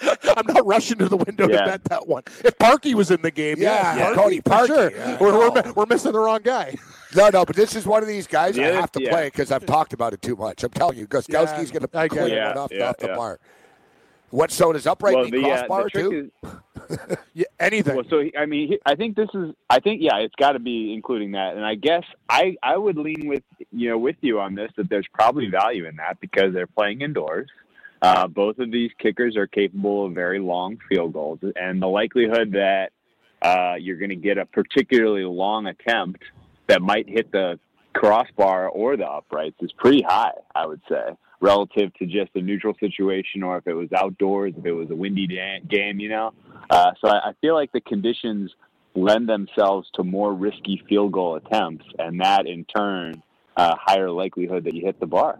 I'm 0.38 0.46
not 0.54 0.64
rushing 0.66 0.96
to 0.98 1.08
the 1.08 1.18
window 1.18 1.48
Yeah. 1.50 1.58
to 1.58 1.64
bet 1.66 1.84
that 1.84 2.08
one. 2.08 2.22
If 2.44 2.56
Parkey 2.58 2.94
was 2.94 3.10
in 3.10 3.20
the 3.20 3.30
game, 3.30 3.56
Yeah, 3.58 3.94
yeah, 3.94 4.14
Cody 4.14 4.40
for 4.40 4.50
Parkey, 4.50 4.66
sure. 4.68 4.90
yeah. 4.92 5.18
we're, 5.20 5.36
we're, 5.36 5.62
oh. 5.66 5.72
we're 5.76 5.86
missing 5.86 6.12
the 6.12 6.18
wrong 6.18 6.40
guy. 6.42 6.76
No, 7.14 7.28
no, 7.28 7.44
but 7.44 7.56
this 7.56 7.76
is 7.76 7.84
one 7.84 8.02
of 8.02 8.08
these 8.08 8.26
guys 8.26 8.58
I 8.58 8.62
Yeah, 8.62 8.80
have 8.80 8.92
to 8.92 9.02
yeah. 9.02 9.10
play 9.10 9.26
because 9.26 9.52
I've 9.52 9.66
talked 9.66 9.92
about 9.92 10.14
it 10.14 10.22
too 10.22 10.36
much. 10.36 10.64
I'm 10.64 10.70
telling 10.70 10.96
you, 10.96 11.06
Gostkowski's 11.06 11.70
Yeah, 11.70 11.78
going 11.78 11.82
to 11.82 11.88
get 11.88 12.08
clean 12.10 12.22
it. 12.32 12.32
it 12.32 12.56
off, 12.56 12.70
yeah, 12.72 12.88
off 12.88 12.96
the 12.96 13.08
yeah. 13.08 13.16
What? 14.30 14.50
So 14.50 14.72
does 14.72 14.86
upright 14.86 15.14
well, 15.14 15.24
mean 15.24 15.42
the, 15.42 15.50
uh, 15.50 15.66
crossbar 15.66 15.84
the 15.84 15.90
too? 15.90 16.30
is, 16.42 17.16
Yeah, 17.34 17.44
anything. 17.60 17.96
Well, 17.96 18.04
so 18.08 18.20
he- 18.20 18.36
I 18.36 18.46
mean, 18.46 18.68
he- 18.68 18.80
I 18.84 18.94
think 18.94 19.16
this 19.16 19.28
is. 19.34 19.54
I 19.70 19.80
think 19.80 20.02
yeah, 20.02 20.18
it's 20.18 20.34
got 20.36 20.52
to 20.52 20.58
be 20.58 20.92
including 20.92 21.32
that, 21.32 21.54
and 21.56 21.64
I 21.64 21.74
guess 21.74 22.04
I 22.28 22.56
I 22.62 22.76
would 22.76 22.96
lean 22.96 23.26
with 23.26 23.42
you 23.72 23.90
know 23.90 23.98
with 23.98 24.16
you 24.20 24.40
on 24.40 24.54
this 24.54 24.70
that 24.76 24.88
there's 24.90 25.06
probably 25.12 25.48
value 25.48 25.86
in 25.86 25.96
that 25.96 26.20
because 26.20 26.52
they're 26.52 26.66
playing 26.66 27.00
indoors. 27.00 27.48
Uh, 28.00 28.28
both 28.28 28.58
of 28.58 28.70
these 28.70 28.90
kickers 28.98 29.36
are 29.36 29.46
capable 29.48 30.06
of 30.06 30.12
very 30.12 30.38
long 30.38 30.78
field 30.88 31.12
goals, 31.12 31.40
and 31.56 31.82
the 31.82 31.86
likelihood 31.88 32.52
that 32.52 32.92
uh, 33.42 33.74
you're 33.78 33.98
going 33.98 34.10
to 34.10 34.16
get 34.16 34.38
a 34.38 34.46
particularly 34.46 35.24
long 35.24 35.66
attempt 35.66 36.22
that 36.68 36.80
might 36.80 37.08
hit 37.08 37.32
the 37.32 37.58
crossbar 37.94 38.68
or 38.68 38.96
the 38.96 39.06
uprights 39.06 39.56
is 39.60 39.72
pretty 39.72 40.02
high. 40.02 40.32
I 40.54 40.66
would 40.66 40.80
say 40.88 41.10
relative 41.40 41.92
to 41.94 42.06
just 42.06 42.30
a 42.34 42.40
neutral 42.40 42.74
situation, 42.80 43.42
or 43.42 43.58
if 43.58 43.66
it 43.66 43.74
was 43.74 43.88
outdoors, 43.92 44.54
if 44.56 44.64
it 44.64 44.72
was 44.72 44.90
a 44.90 44.96
windy 44.96 45.26
game, 45.68 46.00
you 46.00 46.08
know. 46.08 46.32
Uh, 46.70 46.92
so 47.00 47.08
I, 47.08 47.30
I 47.30 47.32
feel 47.40 47.54
like 47.54 47.72
the 47.72 47.80
conditions 47.80 48.50
lend 48.94 49.28
themselves 49.28 49.88
to 49.94 50.02
more 50.02 50.34
risky 50.34 50.82
field 50.88 51.12
goal 51.12 51.36
attempts, 51.36 51.84
and 51.98 52.20
that 52.20 52.46
in 52.46 52.64
turn, 52.64 53.22
uh, 53.56 53.74
higher 53.80 54.10
likelihood 54.10 54.64
that 54.64 54.74
you 54.74 54.84
hit 54.84 54.98
the 55.00 55.06
bar. 55.06 55.38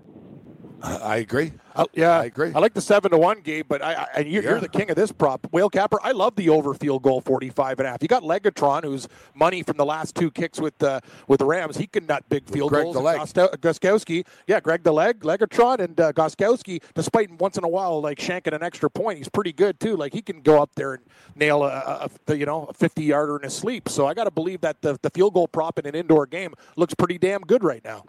I 0.82 1.16
agree. 1.16 1.52
Uh, 1.74 1.86
yeah, 1.92 2.18
I 2.20 2.24
agree. 2.26 2.52
I 2.54 2.58
like 2.60 2.74
the 2.74 2.80
seven 2.80 3.10
to 3.10 3.18
one 3.18 3.40
game, 3.40 3.64
but 3.68 3.82
I, 3.82 3.94
I 3.94 4.06
and 4.20 4.28
you're, 4.28 4.42
Yeah. 4.42 4.50
you're 4.50 4.60
the 4.60 4.68
king 4.68 4.90
of 4.90 4.96
this 4.96 5.10
prop, 5.10 5.46
Whale 5.52 5.68
Capper. 5.70 5.98
I 6.02 6.12
love 6.12 6.36
the 6.36 6.48
over 6.50 6.72
field 6.74 7.02
goal 7.02 7.20
45 7.20 7.80
and 7.80 7.86
a 7.86 7.90
half. 7.90 8.02
You 8.02 8.08
got 8.08 8.22
Legatron, 8.22 8.84
who's 8.84 9.08
money 9.34 9.62
from 9.62 9.76
the 9.76 9.84
last 9.84 10.14
two 10.14 10.30
kicks 10.30 10.60
with 10.60 10.80
uh, 10.82 11.00
with 11.26 11.38
the 11.40 11.46
Rams. 11.46 11.76
He 11.76 11.86
can 11.86 12.06
nut 12.06 12.24
big 12.28 12.48
field 12.48 12.70
Greg 12.70 12.84
goals. 12.84 12.94
the 12.96 13.02
Leg. 13.02 13.18
Gosto- 13.18 14.24
yeah, 14.46 14.60
Greg 14.60 14.82
the 14.82 14.92
Leg, 14.92 15.20
Legatron, 15.20 15.80
and 15.80 16.00
uh, 16.00 16.12
Gostkowski. 16.12 16.82
Despite 16.94 17.32
once 17.40 17.58
in 17.58 17.64
a 17.64 17.68
while 17.68 18.00
like 18.00 18.18
shanking 18.18 18.54
an 18.54 18.62
extra 18.62 18.88
point, 18.90 19.18
he's 19.18 19.28
pretty 19.28 19.52
good 19.52 19.80
too. 19.80 19.96
Like 19.96 20.12
he 20.12 20.22
can 20.22 20.40
go 20.42 20.62
up 20.62 20.70
there 20.76 20.94
and 20.94 21.02
nail 21.34 21.64
a, 21.64 21.68
a, 21.68 22.10
a 22.28 22.36
you 22.36 22.46
know 22.46 22.66
a 22.66 22.72
50 22.72 23.02
yarder 23.02 23.36
in 23.36 23.42
his 23.42 23.54
sleep. 23.54 23.88
So 23.88 24.06
I 24.06 24.14
got 24.14 24.24
to 24.24 24.30
believe 24.30 24.60
that 24.60 24.80
the 24.82 24.98
the 25.02 25.10
field 25.10 25.34
goal 25.34 25.48
prop 25.48 25.78
in 25.78 25.86
an 25.86 25.94
indoor 25.94 26.26
game 26.26 26.54
looks 26.76 26.94
pretty 26.94 27.18
damn 27.18 27.42
good 27.42 27.64
right 27.64 27.84
now. 27.84 28.04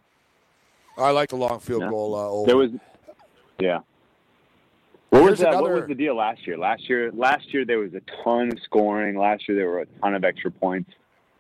I 1.00 1.12
like 1.12 1.30
the 1.30 1.36
long 1.36 1.60
field 1.60 1.82
Yeah. 1.84 1.90
goal. 1.90 2.16
Uh, 2.16 2.30
over. 2.30 2.48
There 2.48 2.58
was, 2.58 2.72
yeah. 3.60 3.80
What 5.10 5.20
Here's 5.22 5.32
was 5.32 5.40
that? 5.40 5.54
What 5.62 5.72
was 5.72 5.88
the 5.88 5.96
deal 5.96 6.16
last 6.16 6.46
year? 6.46 6.58
Last 6.58 6.88
year, 6.88 7.12
last 7.12 7.52
year 7.54 7.66
there 7.66 7.80
was 7.80 7.94
a 7.96 8.02
ton 8.24 8.52
of 8.52 8.60
scoring. 8.64 9.18
Last 9.18 9.48
year 9.48 9.58
there 9.58 9.68
were 9.68 9.82
a 9.82 9.86
ton 10.02 10.14
of 10.14 10.24
extra 10.24 10.52
points. 10.52 10.92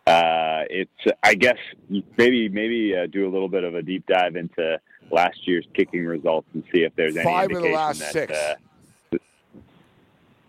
Uh, 0.08 0.64
it's, 0.72 1.18
I 1.22 1.36
guess, 1.36 1.58
maybe 2.18 2.50
maybe 2.50 2.96
uh, 2.98 3.06
do 3.06 3.28
a 3.28 3.32
little 3.32 3.48
bit 3.50 3.64
of 3.64 3.76
a 3.76 3.84
deep 3.84 4.08
dive 4.08 4.36
into 4.36 4.80
last 5.12 5.48
year's 5.48 5.68
kicking 5.76 6.04
results 6.06 6.48
and 6.56 6.64
see 6.74 6.82
if 6.82 6.96
there's 6.96 7.16
any 7.16 7.24
Five 7.24 7.52
of 7.52 7.62
the 7.62 7.70
last 7.70 8.00
that, 8.00 8.12
six. 8.12 8.34
Uh, 8.34 8.56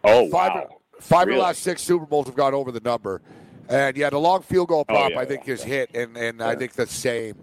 oh 0.05 0.31
five, 0.31 0.55
wow! 0.55 0.77
five 1.01 1.29
of 1.29 1.35
the 1.35 1.41
last 1.41 1.63
six 1.63 1.83
Super 1.83 2.07
Bowls 2.07 2.27
have 2.27 2.37
gone 2.37 2.55
over 2.55 2.73
the 2.73 2.81
number. 2.81 3.21
And 3.69 3.97
yeah, 3.99 4.09
the 4.11 4.19
long 4.19 4.41
field 4.43 4.69
goal 4.69 4.87
Oh, 4.89 4.93
prop 4.93 5.11
yeah, 5.11 5.21
I 5.21 5.25
think 5.27 5.47
yeah, 5.47 5.55
is 5.55 5.63
hit, 5.63 5.91
and, 5.95 6.17
and 6.17 6.43
I 6.43 6.57
think 6.57 6.73
the 6.73 6.87
same. 6.87 7.35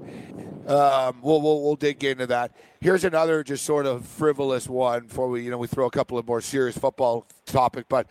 Um, 0.67 1.19
we'll, 1.21 1.41
we'll 1.41 1.63
we'll 1.63 1.75
dig 1.75 2.03
into 2.03 2.27
that. 2.27 2.51
Here's 2.81 3.05
another 3.05 3.43
just 3.43 3.65
sort 3.65 3.85
of 3.85 4.05
frivolous 4.05 4.67
one 4.67 5.07
before 5.07 5.29
we 5.29 5.43
you 5.43 5.51
know 5.51 5.57
we 5.57 5.67
throw 5.67 5.85
a 5.85 5.91
couple 5.91 6.17
of 6.17 6.27
more 6.27 6.41
serious 6.41 6.77
football 6.77 7.25
topic. 7.45 7.85
But 7.87 8.07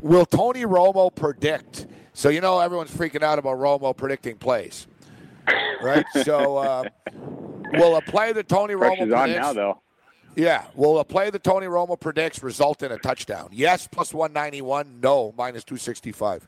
will 0.00 0.26
Tony 0.26 0.62
Romo 0.62 1.14
predict? 1.14 1.86
So 2.12 2.28
you 2.28 2.40
know 2.40 2.60
everyone's 2.60 2.90
freaking 2.90 3.22
out 3.22 3.38
about 3.38 3.56
Romo 3.56 3.96
predicting 3.96 4.36
plays, 4.36 4.86
right? 5.82 6.04
so 6.24 6.58
uh, 6.58 6.84
will 7.72 7.96
a 7.96 8.02
play 8.02 8.32
that 8.32 8.48
Tony 8.48 8.74
Romo 8.74 8.96
Pressure's 8.96 9.12
on 9.12 9.28
predicts? 9.28 9.46
now, 9.46 9.52
though. 9.52 9.80
Yeah. 10.38 10.66
Will 10.76 11.00
a 11.00 11.04
play 11.04 11.30
that 11.30 11.42
Tony 11.42 11.66
Romo 11.66 11.98
predicts 11.98 12.42
result 12.44 12.84
in 12.84 12.92
a 12.92 12.98
touchdown? 12.98 13.48
Yes, 13.50 13.88
plus 13.88 14.14
191. 14.14 15.00
No, 15.00 15.34
minus 15.36 15.64
265. 15.64 16.46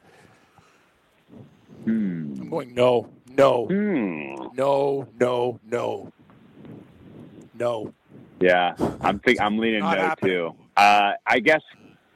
Hmm. 1.84 2.34
I'm 2.40 2.48
going 2.50 2.74
no, 2.74 3.10
no, 3.36 3.66
Hmm. 3.66 4.34
no, 4.54 5.06
no, 5.18 5.60
no, 5.64 6.12
no. 7.54 7.92
Yeah, 8.40 8.74
I'm 9.02 9.18
think 9.20 9.40
I'm 9.40 9.58
leaning 9.58 9.80
Not 9.80 9.96
no 9.98 10.02
happening. 10.02 10.32
too. 10.34 10.54
Uh, 10.76 11.12
I 11.26 11.40
guess. 11.40 11.60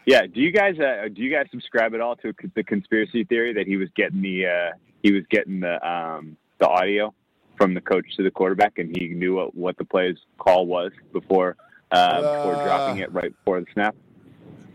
Yeah. 0.06 0.26
Do 0.26 0.40
you 0.40 0.52
guys 0.52 0.78
uh, 0.78 1.08
do 1.12 1.22
you 1.22 1.30
guys 1.30 1.46
subscribe 1.50 1.94
at 1.94 2.00
all 2.00 2.16
to 2.16 2.32
the 2.54 2.62
conspiracy 2.64 3.24
theory 3.24 3.52
that 3.54 3.66
he 3.66 3.76
was 3.76 3.88
getting 3.94 4.22
the 4.22 4.46
uh, 4.46 4.70
he 5.02 5.12
was 5.12 5.22
getting 5.30 5.60
the 5.60 5.86
um, 5.86 6.36
the 6.58 6.68
audio 6.68 7.12
from 7.56 7.74
the 7.74 7.80
coach 7.80 8.04
to 8.16 8.22
the 8.22 8.30
quarterback 8.30 8.78
and 8.78 8.94
he 8.96 9.08
knew 9.08 9.34
what, 9.36 9.54
what 9.54 9.76
the 9.78 9.84
play's 9.84 10.16
call 10.38 10.66
was 10.66 10.92
before 11.12 11.56
uh, 11.92 12.16
before 12.20 12.54
Uh, 12.56 12.64
dropping 12.64 12.98
it 12.98 13.12
right 13.12 13.30
before 13.36 13.60
the 13.60 13.66
snap? 13.72 13.94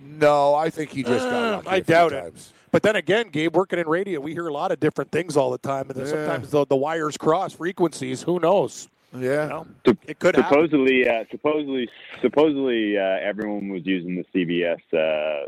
No, 0.04 0.54
I 0.56 0.70
think 0.70 0.92
he 0.92 1.04
just 1.04 1.30
got 1.30 1.34
Uh, 1.44 1.52
lucky 1.58 1.68
I 1.68 1.76
a 1.78 1.84
few 1.84 1.94
doubt 1.94 2.14
it. 2.14 2.22
times. 2.22 2.54
But 2.72 2.84
then 2.84 2.96
again, 2.96 3.30
Gabe, 3.30 3.56
working 3.56 3.80
in 3.80 3.88
radio, 3.88 4.20
we 4.20 4.34
hear 4.34 4.48
a 4.48 4.54
lot 4.54 4.72
of 4.72 4.80
different 4.80 5.12
things 5.12 5.36
all 5.38 5.52
the 5.52 5.58
time, 5.58 5.90
and 5.90 5.96
then 5.96 6.06
Yeah. 6.06 6.12
sometimes 6.12 6.52
the, 6.52 6.66
the 6.68 6.76
wires 6.76 7.18
cross 7.18 7.54
frequencies. 7.54 8.22
Who 8.24 8.40
knows? 8.40 8.90
Yeah, 9.18 9.44
You 9.44 9.50
know, 9.50 9.68
it 10.08 10.20
could 10.20 10.36
happen. 10.36 10.52
supposedly, 10.52 11.08
uh, 11.10 11.24
supposedly, 11.32 11.90
supposedly, 12.22 12.98
uh, 12.98 13.02
everyone 13.02 13.70
was 13.70 13.84
using 13.86 14.16
the 14.16 14.26
CBS. 14.34 14.78
Uh, 14.94 15.48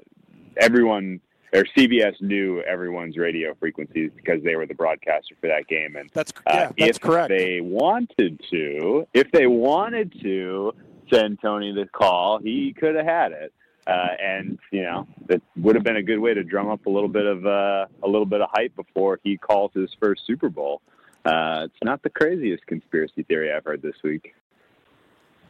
everyone 0.57 1.21
or 1.53 1.65
CBS 1.77 2.19
knew 2.21 2.61
everyone's 2.61 3.17
radio 3.17 3.53
frequencies 3.59 4.09
because 4.15 4.41
they 4.43 4.55
were 4.55 4.65
the 4.65 4.73
broadcaster 4.73 5.35
for 5.39 5.47
that 5.47 5.67
game. 5.67 5.95
And 5.97 6.09
That's 6.13 6.31
uh, 6.47 6.51
yeah, 6.53 6.71
that's 6.77 6.97
if 6.97 7.01
correct. 7.01 7.29
they 7.29 7.61
wanted 7.61 8.39
to, 8.49 9.05
if 9.13 9.29
they 9.31 9.45
wanted 9.47 10.13
to 10.23 10.73
send 11.13 11.39
Tony 11.41 11.71
the 11.73 11.85
call, 11.87 12.39
he 12.39 12.73
could 12.73 12.95
have 12.95 13.05
had 13.05 13.31
it. 13.33 13.53
Uh, 13.87 14.07
and 14.21 14.59
you 14.71 14.83
know 14.83 15.07
that 15.27 15.41
would 15.57 15.75
have 15.75 15.83
been 15.83 15.95
a 15.95 16.03
good 16.03 16.19
way 16.19 16.33
to 16.33 16.43
drum 16.43 16.69
up 16.69 16.85
a 16.85 16.89
little 16.89 17.09
bit 17.09 17.25
of 17.25 17.45
uh, 17.45 17.87
a 18.03 18.07
little 18.07 18.27
bit 18.27 18.41
of 18.41 18.49
hype 18.51 18.75
before 18.75 19.19
he 19.23 19.37
calls 19.37 19.71
his 19.73 19.89
first 19.99 20.21
Super 20.27 20.49
Bowl. 20.49 20.81
Uh, 21.25 21.63
it's 21.65 21.83
not 21.83 22.01
the 22.03 22.09
craziest 22.09 22.65
conspiracy 22.67 23.23
theory 23.23 23.51
I've 23.51 23.63
heard 23.63 23.81
this 23.81 23.95
week. 24.03 24.33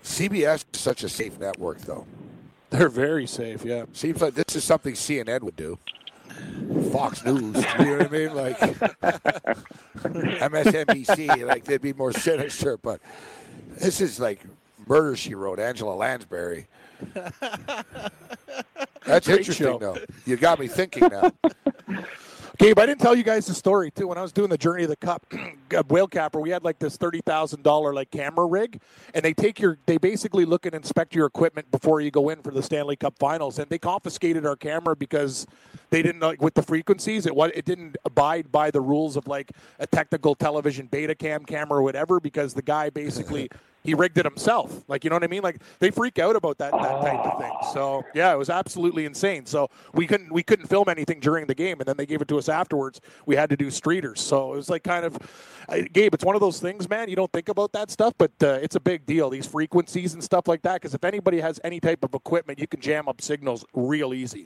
CBS 0.03 0.65
is 0.73 0.79
such 0.79 1.03
a 1.03 1.09
safe 1.09 1.39
network, 1.39 1.79
though. 1.81 2.05
They're 2.69 2.89
very 2.89 3.27
safe. 3.27 3.63
Yeah. 3.63 3.85
Seems 3.93 4.21
like 4.21 4.33
this 4.33 4.55
is 4.55 4.63
something 4.63 4.93
CNN 4.93 5.41
would 5.41 5.55
do. 5.55 5.77
Fox 6.91 7.23
News, 7.25 7.57
you 7.79 7.85
know 7.85 7.97
what 7.97 8.07
I 8.07 8.09
mean? 8.09 8.33
Like 8.33 8.57
MSNBC, 9.97 11.45
like 11.45 11.65
they'd 11.65 11.81
be 11.81 11.93
more 11.93 12.13
sinister. 12.13 12.77
But 12.77 13.01
this 13.77 13.99
is 13.99 14.19
like 14.19 14.41
murder 14.87 15.15
she 15.15 15.35
wrote, 15.35 15.59
Angela 15.59 15.93
Lansbury. 15.93 16.67
That's 19.05 19.27
Great 19.27 19.39
interesting, 19.39 19.65
show. 19.65 19.77
though. 19.77 19.97
You 20.25 20.37
got 20.37 20.59
me 20.59 20.67
thinking 20.67 21.07
now. 21.07 21.31
Gabe, 22.61 22.77
I 22.77 22.85
didn't 22.85 23.01
tell 23.01 23.15
you 23.15 23.23
guys 23.23 23.47
the 23.47 23.55
story 23.55 23.89
too. 23.89 24.07
When 24.07 24.19
I 24.19 24.21
was 24.21 24.31
doing 24.31 24.49
the 24.49 24.57
Journey 24.57 24.83
of 24.83 24.89
the 24.89 24.95
Cup, 24.95 25.25
uh, 25.75 25.81
Whale 25.89 26.07
Capper, 26.07 26.39
we 26.39 26.51
had 26.51 26.63
like 26.63 26.77
this 26.77 26.95
thirty 26.95 27.19
thousand 27.21 27.63
dollar 27.63 27.91
like 27.91 28.11
camera 28.11 28.45
rig, 28.45 28.79
and 29.15 29.25
they 29.25 29.33
take 29.33 29.59
your, 29.59 29.79
they 29.87 29.97
basically 29.97 30.45
look 30.45 30.67
and 30.67 30.75
inspect 30.75 31.15
your 31.15 31.25
equipment 31.25 31.71
before 31.71 32.01
you 32.01 32.11
go 32.11 32.29
in 32.29 32.43
for 32.43 32.51
the 32.51 32.61
Stanley 32.61 32.95
Cup 32.95 33.17
Finals, 33.17 33.57
and 33.57 33.67
they 33.69 33.79
confiscated 33.79 34.45
our 34.45 34.55
camera 34.55 34.95
because 34.95 35.47
they 35.89 36.03
didn't 36.03 36.21
like 36.21 36.39
with 36.39 36.53
the 36.53 36.61
frequencies, 36.61 37.25
it 37.25 37.33
it 37.55 37.65
didn't 37.65 37.97
abide 38.05 38.51
by 38.51 38.69
the 38.69 38.81
rules 38.81 39.17
of 39.17 39.27
like 39.27 39.51
a 39.79 39.87
technical 39.87 40.35
television 40.35 40.85
beta 40.85 41.15
cam 41.15 41.43
camera 41.45 41.79
or 41.79 41.81
whatever, 41.81 42.19
because 42.19 42.53
the 42.53 42.61
guy 42.61 42.91
basically. 42.91 43.49
He 43.83 43.95
rigged 43.95 44.17
it 44.19 44.25
himself, 44.25 44.83
like 44.87 45.03
you 45.03 45.09
know 45.09 45.15
what 45.15 45.23
I 45.23 45.27
mean. 45.27 45.41
Like 45.41 45.59
they 45.79 45.89
freak 45.89 46.19
out 46.19 46.35
about 46.35 46.59
that 46.59 46.71
that 46.71 47.01
type 47.01 47.19
of 47.19 47.39
thing. 47.39 47.51
So 47.73 48.03
yeah, 48.13 48.31
it 48.31 48.37
was 48.37 48.49
absolutely 48.49 49.05
insane. 49.05 49.47
So 49.47 49.69
we 49.93 50.05
couldn't 50.05 50.31
we 50.31 50.43
couldn't 50.43 50.67
film 50.67 50.87
anything 50.87 51.19
during 51.19 51.47
the 51.47 51.55
game, 51.55 51.79
and 51.79 51.87
then 51.87 51.97
they 51.97 52.05
gave 52.05 52.21
it 52.21 52.27
to 52.27 52.37
us 52.37 52.47
afterwards. 52.47 53.01
We 53.25 53.35
had 53.35 53.49
to 53.49 53.57
do 53.57 53.67
streeters. 53.67 54.19
So 54.19 54.53
it 54.53 54.57
was 54.57 54.69
like 54.69 54.83
kind 54.83 55.03
of, 55.03 55.17
uh, 55.67 55.81
Gabe. 55.91 56.13
It's 56.13 56.23
one 56.23 56.35
of 56.35 56.41
those 56.41 56.59
things, 56.59 56.87
man. 56.87 57.09
You 57.09 57.15
don't 57.15 57.31
think 57.31 57.49
about 57.49 57.71
that 57.71 57.89
stuff, 57.89 58.13
but 58.19 58.31
uh, 58.43 58.59
it's 58.61 58.75
a 58.75 58.79
big 58.79 59.05
deal. 59.07 59.31
These 59.31 59.47
frequencies 59.47 60.13
and 60.13 60.23
stuff 60.23 60.47
like 60.47 60.61
that. 60.61 60.75
Because 60.75 60.93
if 60.93 61.03
anybody 61.03 61.39
has 61.39 61.59
any 61.63 61.79
type 61.79 62.03
of 62.03 62.13
equipment, 62.13 62.59
you 62.59 62.67
can 62.67 62.81
jam 62.81 63.07
up 63.07 63.19
signals 63.19 63.65
real 63.73 64.13
easy. 64.13 64.45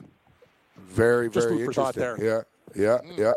Very, 0.88 1.28
Just 1.28 1.48
very 1.48 1.58
food 1.58 1.66
for 1.66 1.72
thought 1.74 1.96
interesting. 1.96 2.24
there. 2.24 2.44
Yeah, 2.74 3.00
yeah, 3.04 3.14
yeah. 3.16 3.32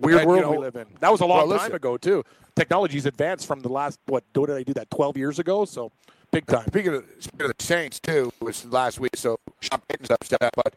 Weird 0.00 0.20
And, 0.20 0.28
world 0.28 0.40
you 0.40 0.44
know, 0.46 0.50
we 0.52 0.58
live 0.58 0.76
in. 0.76 0.86
That 1.00 1.12
was 1.12 1.20
a 1.20 1.26
long 1.26 1.48
well, 1.48 1.58
time 1.58 1.66
listen. 1.66 1.76
ago 1.76 1.96
too. 1.96 2.24
Technology's 2.56 3.06
advanced 3.06 3.46
from 3.46 3.60
the 3.60 3.68
last 3.68 3.98
what? 4.06 4.24
What 4.34 4.46
did 4.46 4.56
I 4.56 4.62
do 4.62 4.72
that? 4.74 4.90
Twelve 4.90 5.16
years 5.16 5.38
ago. 5.38 5.64
So 5.64 5.90
big 6.30 6.46
time. 6.46 6.66
Speaking 6.68 6.94
of, 6.94 7.04
speaking 7.18 7.50
of 7.50 7.56
the 7.56 7.64
Saints, 7.64 7.98
too, 8.00 8.32
was 8.40 8.64
last 8.66 9.00
week, 9.00 9.16
so 9.16 9.36
Sean 9.60 9.80
Payton's 9.88 10.10
upset, 10.10 10.50
but 10.54 10.74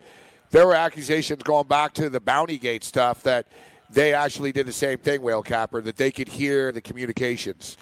there 0.49 0.65
were 0.65 0.75
accusations 0.75 1.43
going 1.43 1.67
back 1.67 1.93
to 1.95 2.09
the 2.09 2.19
Bounty 2.19 2.57
Gate 2.57 2.83
stuff 2.83 3.21
that 3.23 3.47
they 3.89 4.13
actually 4.13 4.51
did 4.51 4.65
the 4.65 4.73
same 4.73 4.97
thing, 4.97 5.21
Whale 5.21 5.43
Capper, 5.43 5.81
that 5.81 5.97
they 5.97 6.11
could 6.11 6.27
hear 6.27 6.71
the 6.71 6.81
communications. 6.81 7.77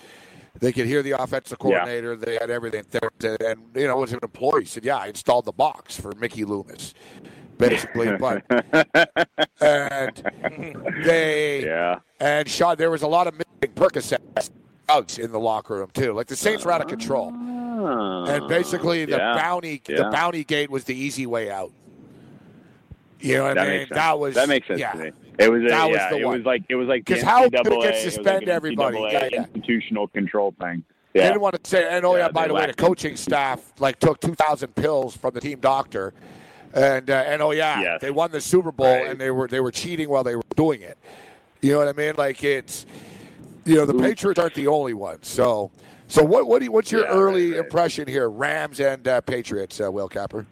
They 0.60 0.72
could 0.72 0.86
hear 0.86 1.02
the 1.02 1.12
offensive 1.12 1.58
Yeah. 1.60 1.64
coordinator. 1.64 2.16
They 2.16 2.38
had 2.40 2.50
everything. 2.50 2.86
There, 2.90 3.38
and, 3.46 3.60
you 3.76 3.88
know, 3.88 3.98
it 3.98 4.02
was 4.02 4.14
an 4.14 4.20
employee. 4.24 4.62
He 4.62 4.68
said, 4.68 4.86
yeah, 4.86 4.98
I 4.98 5.08
installed 5.08 5.46
the 5.46 5.52
box 5.52 6.00
for 6.00 6.14
Mickey 6.14 6.46
Loomis, 6.46 6.94
basically. 7.58 8.16
but 8.18 8.44
And 9.62 10.32
they 11.04 11.66
Yeah. 11.66 12.00
and 12.20 12.48
Sean, 12.50 12.76
there 12.78 12.92
was 12.92 13.02
a 13.02 13.08
lot 13.08 13.28
of 13.28 13.34
missing 13.34 13.76
Percocet 13.76 14.50
drugs 14.88 15.18
in 15.18 15.32
the 15.32 15.40
locker 15.40 15.76
room 15.78 15.90
too. 15.94 16.14
Like 16.14 16.28
the 16.28 16.36
Saints 16.36 16.66
were 16.66 16.72
out 16.72 16.82
of 16.82 16.88
control, 16.88 17.32
ah. 17.34 18.26
and 18.26 18.48
basically 18.48 19.06
the 19.06 19.18
yeah. 19.18 19.34
bounty 19.36 19.82
the 19.86 20.10
bounty 20.12 20.44
gate 20.44 20.70
was 20.70 20.84
the 20.84 20.96
easy 20.96 21.26
way 21.26 21.50
out. 21.50 21.72
You 23.20 23.38
know 23.38 23.44
what 23.46 23.56
that 23.56 23.68
I 23.68 23.78
mean? 23.78 23.88
That 23.92 24.20
was 24.20 24.36
that 24.36 24.48
makes 24.50 24.68
sense 24.68 24.80
yeah. 24.80 24.92
to 24.92 24.98
me. 25.06 25.12
It 25.40 25.52
was 25.52 25.64
a, 25.64 25.68
That 25.68 25.86
was 25.90 25.96
yeah, 25.98 26.10
the 26.12 26.18
it 26.20 26.26
one. 26.26 26.38
was 26.38 26.46
like 26.46 26.64
it 26.70 26.76
was 26.76 26.88
like 26.88 27.06
the 27.06 27.16
'Cause 27.16 27.24
how 27.24 27.44
could 27.44 27.54
it 27.56 27.64
get 27.64 27.68
it 27.74 27.80
like 27.80 27.96
suspend 27.96 28.48
everybody? 28.50 29.00
Yeah, 29.00 29.30
yeah. 29.32 29.46
institutional 29.54 30.08
control 30.10 30.54
thing. 30.62 30.84
They 31.14 31.22
didn't 31.22 31.40
want 31.42 31.62
to 31.64 31.70
say, 31.70 31.88
and 31.90 32.06
oh 32.06 32.16
yeah, 32.16 32.26
Yeah, 32.26 32.32
by 32.32 32.48
the 32.48 32.54
way, 32.54 32.66
the 32.68 32.74
coaching 32.74 33.16
staff 33.16 33.74
like 33.80 34.00
took 34.00 34.20
two 34.20 34.36
thousand 34.36 34.76
pills 34.76 35.16
from 35.16 35.34
the 35.34 35.40
team 35.40 35.60
doctor, 35.62 36.14
and 36.76 37.10
uh, 37.10 37.24
and 37.26 37.42
oh 37.42 37.52
yeah, 37.52 37.82
Yes. 37.82 38.02
they 38.02 38.12
won 38.12 38.32
the 38.32 38.42
Super 38.42 38.72
Bowl 38.72 38.86
Right. 38.88 39.08
and 39.08 39.20
they 39.20 39.32
were 39.32 39.48
they 39.48 39.60
were 39.62 39.72
cheating 39.72 40.10
while 40.10 40.24
they 40.24 40.36
were 40.36 40.44
doing 40.56 40.82
it. 40.82 40.98
You 41.62 41.72
know 41.72 41.80
what 41.80 41.88
I 41.88 41.94
mean? 41.94 42.14
Like 42.18 42.44
it's, 42.44 42.86
you 43.64 43.76
know, 43.76 43.86
the 43.86 43.94
Patriots 43.96 44.40
aren't 44.40 44.54
the 44.54 44.68
only 44.68 44.94
ones. 44.94 45.28
So, 45.28 45.72
so 46.08 46.24
what 46.24 46.48
what 46.48 46.60
do 46.60 46.66
you, 46.66 46.72
what's 46.72 46.92
your 46.92 47.02
Yeah, 47.02 47.08
right, 47.08 47.16
early 47.16 47.52
right. 47.52 47.60
impression 47.62 48.08
here? 48.08 48.30
Rams 48.30 48.80
and 48.80 49.08
uh, 49.08 49.22
Patriots, 49.22 49.82
uh, 49.82 49.92
Whale 49.92 50.10
Capper. 50.10 50.46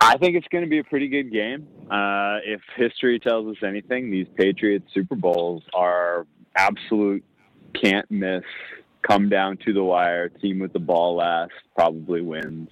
I 0.00 0.16
think 0.16 0.34
it's 0.34 0.48
going 0.48 0.64
to 0.64 0.70
be 0.70 0.78
a 0.78 0.84
pretty 0.84 1.08
good 1.08 1.30
game. 1.30 1.68
Uh, 1.90 2.38
if 2.44 2.62
history 2.74 3.18
tells 3.20 3.46
us 3.54 3.62
anything, 3.62 4.10
these 4.10 4.26
Patriots 4.34 4.86
Super 4.94 5.14
Bowls 5.14 5.62
are 5.74 6.26
absolute 6.56 7.22
can't 7.80 8.10
miss. 8.10 8.42
Come 9.06 9.28
down 9.28 9.58
to 9.66 9.72
the 9.74 9.82
wire. 9.84 10.28
Team 10.30 10.58
with 10.58 10.72
the 10.72 10.78
ball 10.78 11.16
last 11.16 11.52
probably 11.76 12.22
wins. 12.22 12.68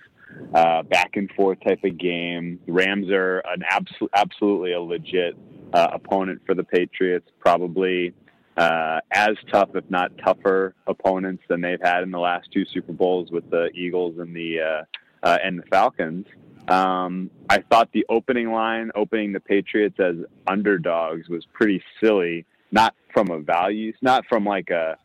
Uh, 0.54 0.82
back 0.82 1.10
and 1.14 1.30
forth 1.32 1.58
type 1.66 1.84
of 1.84 1.98
game. 1.98 2.58
Rams 2.66 3.10
are 3.10 3.40
an 3.40 3.62
absolute, 3.68 4.10
absolutely 4.14 4.72
a 4.72 4.80
legit 4.80 5.36
uh, 5.72 5.88
opponent 5.92 6.40
for 6.46 6.54
the 6.54 6.64
Patriots. 6.64 7.28
Probably 7.38 8.14
uh, 8.56 9.00
as 9.12 9.36
tough, 9.52 9.70
if 9.74 9.88
not 9.88 10.10
tougher, 10.24 10.74
opponents 10.86 11.44
than 11.48 11.60
they've 11.60 11.80
had 11.82 12.02
in 12.02 12.10
the 12.10 12.18
last 12.18 12.48
two 12.52 12.64
Super 12.72 12.92
Bowls 12.92 13.30
with 13.30 13.48
the 13.50 13.70
Eagles 13.74 14.18
and 14.18 14.34
the 14.34 14.60
uh, 14.60 14.84
uh, 15.22 15.38
and 15.44 15.58
the 15.58 15.66
Falcons. 15.70 16.26
Um, 16.68 17.30
I 17.48 17.58
thought 17.70 17.90
the 17.92 18.04
opening 18.08 18.50
line, 18.50 18.90
opening 18.94 19.32
the 19.32 19.40
Patriots 19.40 19.98
as 20.00 20.16
underdogs, 20.46 21.28
was 21.28 21.46
pretty 21.52 21.82
silly. 22.02 22.44
Not 22.70 22.94
from 23.14 23.30
a 23.30 23.38
values, 23.38 23.96
not 24.02 24.24
from 24.28 24.44
like 24.44 24.70
a, 24.70 24.98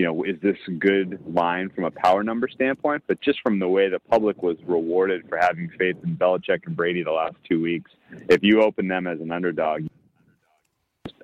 you 0.00 0.06
know, 0.06 0.22
is 0.22 0.40
this 0.40 0.56
a 0.66 0.70
good 0.70 1.20
line 1.34 1.68
from 1.68 1.84
a 1.84 1.90
power 1.90 2.24
number 2.24 2.48
standpoint, 2.48 3.02
but 3.06 3.20
just 3.20 3.38
from 3.42 3.58
the 3.58 3.68
way 3.68 3.90
the 3.90 3.98
public 3.98 4.42
was 4.42 4.56
rewarded 4.66 5.28
for 5.28 5.36
having 5.36 5.68
faith 5.78 5.96
in 6.02 6.16
Belichick 6.16 6.64
and 6.64 6.74
Brady 6.74 7.02
the 7.02 7.12
last 7.12 7.34
two 7.46 7.60
weeks. 7.60 7.90
If 8.30 8.42
you 8.42 8.62
open 8.62 8.88
them 8.88 9.06
as 9.06 9.20
an 9.20 9.30
underdog, 9.30 9.82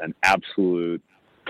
an 0.00 0.14
absolute 0.22 1.02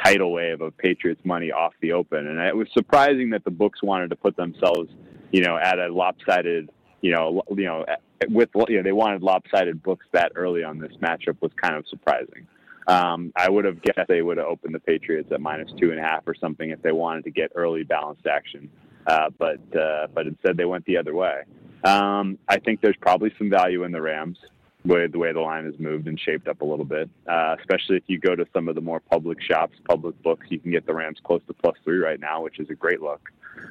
tidal 0.05 0.35
wave 0.35 0.61
of 0.61 0.79
Patriots 0.79 1.21
money 1.25 1.51
off 1.51 1.73
the 1.81 1.91
open, 1.91 2.29
and 2.29 2.39
it 2.39 2.55
was 2.55 2.69
surprising 2.73 3.31
that 3.31 3.43
the 3.43 3.51
books 3.51 3.83
wanted 3.83 4.11
to 4.11 4.17
put 4.17 4.37
themselves, 4.37 4.89
you 5.33 5.43
know, 5.43 5.57
at 5.57 5.81
a 5.81 5.93
lopsided, 5.93 6.71
you 7.01 7.13
know, 7.13 7.43
you 7.51 7.65
know, 7.65 7.85
with 8.29 8.51
you 8.69 8.77
know 8.77 8.83
they 8.85 8.93
wanted 8.93 9.25
lopsided 9.25 9.83
books 9.83 10.07
that 10.13 10.31
early 10.37 10.63
on 10.63 10.79
this 10.79 10.93
matchup 11.03 11.43
was 11.43 11.51
kind 11.61 11.75
of 11.75 11.89
surprising. 11.89 12.47
Um, 12.87 13.33
I 13.37 13.51
would 13.51 13.65
have 13.65 13.83
guessed 13.83 14.09
they 14.09 14.23
would 14.23 14.37
have 14.37 14.47
opened 14.47 14.75
the 14.75 14.81
Patriots 14.81 15.31
at 15.33 15.41
minus 15.41 15.73
two 15.79 15.91
and 15.91 15.99
a 15.99 16.03
half 16.03 16.23
or 16.27 16.35
something 16.35 16.71
if 16.71 16.83
they 16.83 16.93
wanted 16.93 17.25
to 17.25 17.31
get 17.31 17.51
early 17.55 17.83
balanced 17.83 18.27
action, 18.27 18.71
uh, 19.07 19.31
but 19.39 19.59
uh, 19.77 20.07
but 20.15 20.27
instead 20.27 20.57
they 20.57 20.65
went 20.65 20.85
the 20.85 20.97
other 20.97 21.15
way. 21.15 21.43
Um, 21.85 22.39
I 22.49 22.59
think 22.59 22.81
there's 22.81 22.97
probably 23.01 23.33
some 23.39 23.51
value 23.51 23.85
in 23.85 23.93
the 23.93 24.01
Rams 24.01 24.39
with 24.85 25.13
the 25.13 25.19
way 25.19 25.33
the 25.33 25.41
line 25.41 25.65
has 25.65 25.75
moved 25.79 26.07
and 26.07 26.19
shaped 26.19 26.47
up 26.47 26.61
a 26.61 26.65
little 26.65 26.85
bit. 26.85 27.11
Uh, 27.29 27.57
especially 27.59 27.97
if 27.97 28.05
you 28.07 28.19
go 28.19 28.37
to 28.37 28.47
some 28.55 28.69
of 28.69 28.75
the 28.75 28.81
more 28.81 29.01
public 29.01 29.43
shops, 29.43 29.77
public 29.89 30.21
books, 30.23 30.47
you 30.49 30.61
can 30.61 30.71
get 30.71 30.87
the 30.87 30.95
Rams 30.95 31.19
close 31.25 31.41
to 31.49 31.55
plus 31.55 31.77
three 31.85 31.99
right 31.99 32.21
now, 32.21 32.43
which 32.43 32.61
is 32.61 32.71
a 32.71 32.75
great 32.75 33.03
look. 33.03 33.29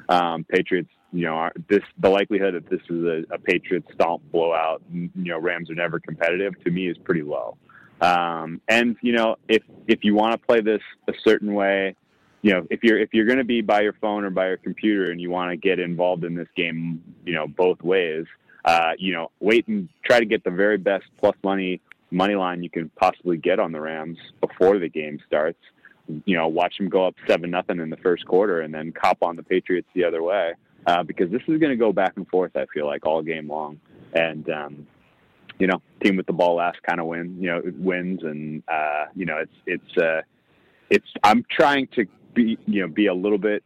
Um, 0.08 0.44
Patriots, 0.44 0.90
you 1.12 1.24
know, 1.24 1.34
are, 1.34 1.52
this 1.68 1.82
the 1.98 2.10
likelihood 2.10 2.54
that 2.54 2.68
this 2.68 2.82
is 2.90 3.04
a, 3.04 3.34
a 3.34 3.38
Patriots 3.38 3.88
stomp 3.94 4.22
blowout. 4.30 4.82
You 4.92 5.10
know, 5.14 5.38
Rams 5.38 5.70
are 5.70 5.74
never 5.74 5.98
competitive. 5.98 6.52
To 6.64 6.70
me, 6.70 6.88
is 6.88 6.98
pretty 6.98 7.22
low. 7.22 7.56
Um, 8.00 8.60
and 8.68 8.96
you 9.00 9.12
know, 9.12 9.36
if 9.48 9.62
if 9.86 10.04
you 10.04 10.14
want 10.14 10.32
to 10.32 10.46
play 10.46 10.60
this 10.60 10.82
a 11.08 11.12
certain 11.24 11.54
way, 11.54 11.96
you 12.42 12.52
know, 12.52 12.66
if 12.70 12.82
you're 12.82 12.98
if 12.98 13.10
you're 13.12 13.26
going 13.26 13.38
to 13.38 13.44
be 13.44 13.60
by 13.60 13.80
your 13.80 13.94
phone 13.94 14.24
or 14.24 14.30
by 14.30 14.48
your 14.48 14.56
computer 14.58 15.10
and 15.10 15.20
you 15.20 15.30
want 15.30 15.50
to 15.50 15.56
get 15.56 15.78
involved 15.78 16.24
in 16.24 16.34
this 16.34 16.48
game, 16.56 17.02
you 17.24 17.34
know, 17.34 17.46
both 17.46 17.82
ways, 17.82 18.26
uh, 18.64 18.92
you 18.98 19.12
know, 19.12 19.30
wait 19.40 19.66
and 19.68 19.88
try 20.04 20.18
to 20.18 20.26
get 20.26 20.44
the 20.44 20.50
very 20.50 20.76
best 20.76 21.04
plus 21.18 21.34
money 21.42 21.80
money 22.10 22.34
line 22.34 22.62
you 22.62 22.70
can 22.70 22.88
possibly 22.90 23.36
get 23.36 23.58
on 23.58 23.72
the 23.72 23.80
Rams 23.80 24.18
before 24.40 24.78
the 24.78 24.88
game 24.88 25.18
starts. 25.26 25.58
You 26.24 26.36
know, 26.36 26.46
watch 26.46 26.76
them 26.78 26.88
go 26.88 27.06
up 27.06 27.14
seven 27.26 27.50
nothing 27.50 27.80
in 27.80 27.90
the 27.90 27.96
first 27.96 28.26
quarter 28.26 28.60
and 28.60 28.72
then 28.72 28.92
cop 28.92 29.18
on 29.22 29.34
the 29.34 29.42
Patriots 29.42 29.88
the 29.94 30.04
other 30.04 30.22
way 30.22 30.52
uh, 30.86 31.02
because 31.02 31.30
this 31.30 31.42
is 31.48 31.58
going 31.58 31.70
to 31.70 31.76
go 31.76 31.92
back 31.92 32.12
and 32.16 32.28
forth. 32.28 32.52
I 32.54 32.66
feel 32.72 32.86
like 32.86 33.04
all 33.06 33.22
game 33.22 33.48
long, 33.48 33.80
and 34.14 34.48
um, 34.50 34.86
you 35.58 35.66
know, 35.66 35.80
team 36.02 36.16
with 36.16 36.26
the 36.26 36.32
ball 36.32 36.56
last 36.56 36.82
kind 36.82 37.00
of 37.00 37.06
win. 37.06 37.36
You 37.40 37.48
know, 37.48 37.62
wins, 37.78 38.22
and 38.22 38.62
uh, 38.68 39.06
you 39.14 39.26
know, 39.26 39.38
it's 39.38 39.56
it's 39.66 39.98
uh, 39.98 40.22
it's. 40.90 41.06
I'm 41.22 41.44
trying 41.50 41.88
to 41.94 42.06
be 42.34 42.58
you 42.66 42.82
know 42.82 42.88
be 42.88 43.06
a 43.06 43.14
little 43.14 43.38
bit 43.38 43.62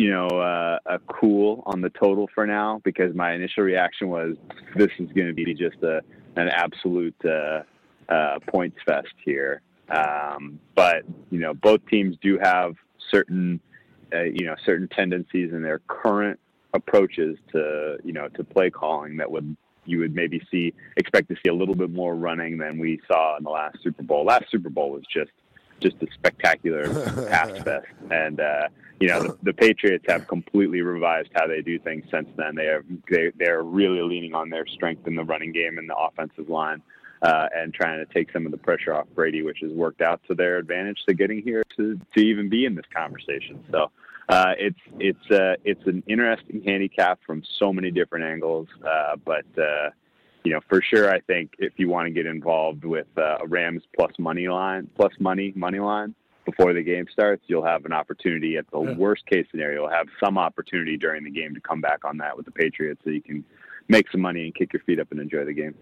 you 0.00 0.10
know, 0.10 0.28
uh, 0.28 0.78
a 0.86 0.98
cool 1.00 1.62
on 1.66 1.82
the 1.82 1.90
total 1.90 2.26
for 2.34 2.46
now 2.46 2.80
because 2.84 3.14
my 3.14 3.34
initial 3.34 3.64
reaction 3.64 4.08
was 4.08 4.34
this 4.74 4.88
is 4.98 5.12
going 5.12 5.26
to 5.26 5.34
be 5.34 5.52
just 5.52 5.76
a 5.82 6.00
an 6.36 6.48
absolute 6.48 7.14
uh, 7.22 7.62
uh, 8.08 8.38
points 8.48 8.78
fest 8.86 9.12
here. 9.22 9.60
Um, 9.90 10.58
but 10.74 11.02
you 11.30 11.38
know, 11.38 11.52
both 11.52 11.80
teams 11.90 12.16
do 12.22 12.38
have 12.42 12.76
certain 13.10 13.60
uh, 14.14 14.22
you 14.22 14.46
know 14.46 14.54
certain 14.64 14.88
tendencies 14.88 15.52
in 15.52 15.62
their 15.62 15.80
current 15.86 16.40
approaches 16.72 17.36
to 17.52 17.98
you 18.02 18.14
know 18.14 18.28
to 18.28 18.42
play 18.42 18.70
calling 18.70 19.18
that 19.18 19.30
would 19.30 19.54
you 19.84 19.98
would 19.98 20.14
maybe 20.14 20.42
see 20.50 20.72
expect 20.96 21.28
to 21.28 21.36
see 21.36 21.48
a 21.48 21.54
little 21.54 21.74
bit 21.74 21.90
more 21.90 22.14
running 22.14 22.58
than 22.58 22.78
we 22.78 23.00
saw 23.06 23.36
in 23.36 23.44
the 23.44 23.50
last 23.50 23.78
Super 23.82 24.02
Bowl. 24.02 24.24
Last 24.24 24.50
Super 24.50 24.70
Bowl 24.70 24.90
was 24.90 25.04
just 25.12 25.30
just 25.80 25.96
a 26.02 26.06
spectacular 26.12 26.92
pass 27.28 27.50
fest, 27.62 27.86
and 28.10 28.40
uh, 28.40 28.68
you 29.00 29.08
know 29.08 29.22
the, 29.22 29.38
the, 29.42 29.52
Patriots 29.52 30.04
have 30.08 30.26
completely 30.28 30.82
revised 30.82 31.30
how 31.34 31.46
they 31.46 31.62
do 31.62 31.78
things 31.78 32.04
since 32.10 32.28
then. 32.36 32.54
They 32.54 32.66
are 32.66 32.84
they 33.10 33.32
they're 33.38 33.62
really 33.62 34.02
leaning 34.02 34.34
on 34.34 34.50
their 34.50 34.66
strength 34.66 35.06
in 35.06 35.14
the 35.14 35.24
running 35.24 35.52
game 35.52 35.78
and 35.78 35.88
the 35.88 35.96
offensive 35.96 36.48
line. 36.48 36.82
Uh, 37.22 37.46
and 37.54 37.74
trying 37.74 37.98
to 37.98 38.10
take 38.14 38.32
some 38.32 38.46
of 38.46 38.50
the 38.50 38.56
pressure 38.56 38.94
off 38.94 39.06
Brady, 39.14 39.42
which 39.42 39.58
has 39.60 39.70
worked 39.72 40.00
out 40.00 40.22
to 40.26 40.34
their 40.34 40.56
advantage 40.56 41.04
to 41.06 41.12
getting 41.12 41.42
here 41.42 41.62
to, 41.76 42.00
to 42.16 42.20
even 42.24 42.48
be 42.48 42.64
in 42.64 42.74
this 42.74 42.86
conversation. 42.96 43.62
So 43.70 43.90
uh, 44.30 44.54
it's 44.58 44.78
it's 44.98 45.30
uh, 45.30 45.54
it's 45.64 45.84
an 45.86 46.02
interesting 46.06 46.62
handicap 46.64 47.18
from 47.26 47.42
so 47.58 47.72
many 47.72 47.90
different 47.90 48.24
angles, 48.24 48.68
uh, 48.86 49.16
but 49.24 49.44
uh, 49.58 49.90
you 50.44 50.52
know 50.52 50.60
for 50.68 50.80
sure 50.82 51.12
I 51.12 51.20
think 51.20 51.54
if 51.58 51.72
you 51.76 51.88
want 51.88 52.06
to 52.06 52.12
get 52.12 52.26
involved 52.26 52.84
with 52.84 53.08
uh, 53.16 53.38
a 53.42 53.46
Rams 53.46 53.82
plus 53.96 54.12
money 54.18 54.48
line 54.48 54.88
plus 54.96 55.12
money 55.18 55.52
money 55.56 55.80
line 55.80 56.14
before 56.44 56.72
the 56.72 56.82
game 56.82 57.06
starts, 57.12 57.42
you'll 57.48 57.64
have 57.64 57.84
an 57.84 57.92
opportunity. 57.92 58.56
At 58.56 58.70
the 58.70 58.80
yeah. 58.80 58.94
worst 58.94 59.26
case 59.26 59.46
scenario, 59.50 59.82
you'll 59.82 59.90
have 59.90 60.06
some 60.22 60.38
opportunity 60.38 60.96
during 60.96 61.24
the 61.24 61.30
game 61.30 61.54
to 61.54 61.60
come 61.60 61.80
back 61.80 62.04
on 62.04 62.16
that 62.18 62.36
with 62.36 62.46
the 62.46 62.52
Patriots, 62.52 63.00
so 63.04 63.10
you 63.10 63.22
can 63.22 63.44
make 63.88 64.10
some 64.12 64.20
money 64.20 64.44
and 64.44 64.54
kick 64.54 64.72
your 64.72 64.82
feet 64.82 65.00
up 65.00 65.10
and 65.10 65.20
enjoy 65.20 65.44
the 65.44 65.52
game. 65.52 65.74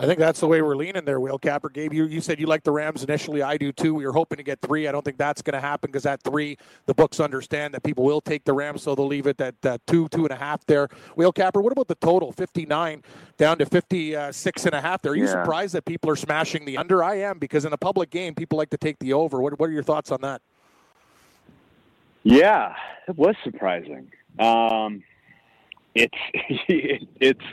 I 0.00 0.06
think 0.06 0.18
that's 0.18 0.40
the 0.40 0.46
way 0.46 0.62
we're 0.62 0.76
leaning 0.76 1.04
there, 1.04 1.20
Whale 1.20 1.38
Capper. 1.38 1.68
Gabe, 1.68 1.92
you, 1.92 2.06
you 2.06 2.22
said 2.22 2.40
you 2.40 2.46
like 2.46 2.64
the 2.64 2.72
Rams 2.72 3.04
initially. 3.04 3.42
I 3.42 3.58
do 3.58 3.70
too. 3.70 3.94
We 3.94 4.06
were 4.06 4.14
hoping 4.14 4.38
to 4.38 4.42
get 4.42 4.58
three. 4.62 4.88
I 4.88 4.92
don't 4.92 5.04
think 5.04 5.18
that's 5.18 5.42
going 5.42 5.52
to 5.52 5.60
happen 5.60 5.88
because 5.88 6.06
at 6.06 6.22
three, 6.22 6.56
the 6.86 6.94
books 6.94 7.20
understand 7.20 7.74
that 7.74 7.82
people 7.82 8.02
will 8.02 8.22
take 8.22 8.44
the 8.44 8.54
Rams, 8.54 8.82
so 8.82 8.94
they'll 8.94 9.06
leave 9.06 9.26
it 9.26 9.38
at 9.42 9.54
uh, 9.62 9.76
two, 9.86 10.08
two 10.08 10.22
and 10.24 10.30
a 10.30 10.36
half 10.36 10.64
there. 10.64 10.88
Whale 11.16 11.32
Capper, 11.32 11.60
what 11.60 11.70
about 11.70 11.86
the 11.86 11.96
total? 11.96 12.32
59 12.32 13.02
down 13.36 13.58
to 13.58 13.66
56 13.66 14.64
and 14.64 14.74
a 14.74 14.80
half 14.80 15.02
there. 15.02 15.12
Are 15.12 15.16
you 15.16 15.24
yeah. 15.24 15.32
surprised 15.32 15.74
that 15.74 15.84
people 15.84 16.08
are 16.08 16.16
smashing 16.16 16.64
the 16.64 16.78
under? 16.78 17.04
I 17.04 17.16
am 17.16 17.38
because 17.38 17.66
in 17.66 17.74
a 17.74 17.78
public 17.78 18.08
game, 18.08 18.34
people 18.34 18.56
like 18.56 18.70
to 18.70 18.78
take 18.78 18.98
the 19.00 19.12
over. 19.12 19.42
What, 19.42 19.60
what 19.60 19.68
are 19.68 19.72
your 19.72 19.82
thoughts 19.82 20.10
on 20.10 20.22
that? 20.22 20.40
Yeah, 22.22 22.74
it 23.06 23.18
was 23.18 23.34
surprising. 23.44 24.10
Um, 24.38 25.02
it's 25.94 26.16
it's 26.68 27.44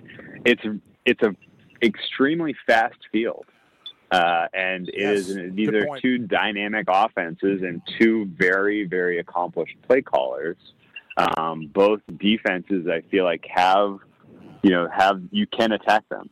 it's 0.45 0.63
it's 1.05 1.21
a 1.23 1.35
extremely 1.82 2.55
fast 2.65 2.97
field. 3.11 3.45
Uh, 4.09 4.47
and 4.53 4.89
yes, 4.93 5.28
is 5.28 5.53
these 5.53 5.69
are 5.69 5.86
point. 5.86 6.01
two 6.01 6.17
dynamic 6.17 6.86
offenses 6.88 7.61
and 7.61 7.82
two 7.99 8.25
very, 8.38 8.86
very 8.86 9.19
accomplished 9.19 9.75
play 9.86 10.01
callers. 10.01 10.55
Um, 11.17 11.67
both 11.73 11.99
defenses, 12.17 12.88
I 12.88 13.01
feel 13.09 13.25
like, 13.25 13.45
have 13.53 13.97
you 14.63 14.71
know 14.71 14.88
have 14.95 15.21
you 15.32 15.45
can 15.45 15.73
attack 15.73 16.07
them. 16.09 16.30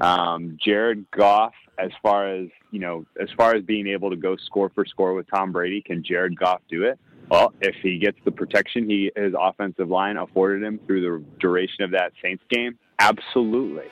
Um, 0.00 0.58
Jared 0.62 1.10
Goff, 1.12 1.54
as 1.78 1.90
far 2.02 2.28
as 2.28 2.48
you 2.70 2.80
know, 2.80 3.06
as 3.18 3.30
far 3.36 3.54
as 3.54 3.62
being 3.62 3.86
able 3.86 4.10
to 4.10 4.16
go 4.16 4.36
score 4.36 4.70
for 4.74 4.84
score 4.84 5.14
with 5.14 5.26
Tom 5.30 5.50
Brady, 5.50 5.80
can 5.80 6.04
Jared 6.04 6.38
Goff 6.38 6.60
do 6.68 6.84
it? 6.84 6.98
Well, 7.30 7.54
if 7.62 7.74
he 7.82 7.98
gets 7.98 8.18
the 8.26 8.32
protection 8.32 8.90
he 8.90 9.10
his 9.16 9.32
offensive 9.38 9.88
line 9.88 10.18
afforded 10.18 10.62
him 10.62 10.78
through 10.86 11.00
the 11.00 11.24
duration 11.40 11.84
of 11.84 11.92
that 11.92 12.12
Saints 12.22 12.44
game, 12.50 12.78
absolutely 12.98 13.86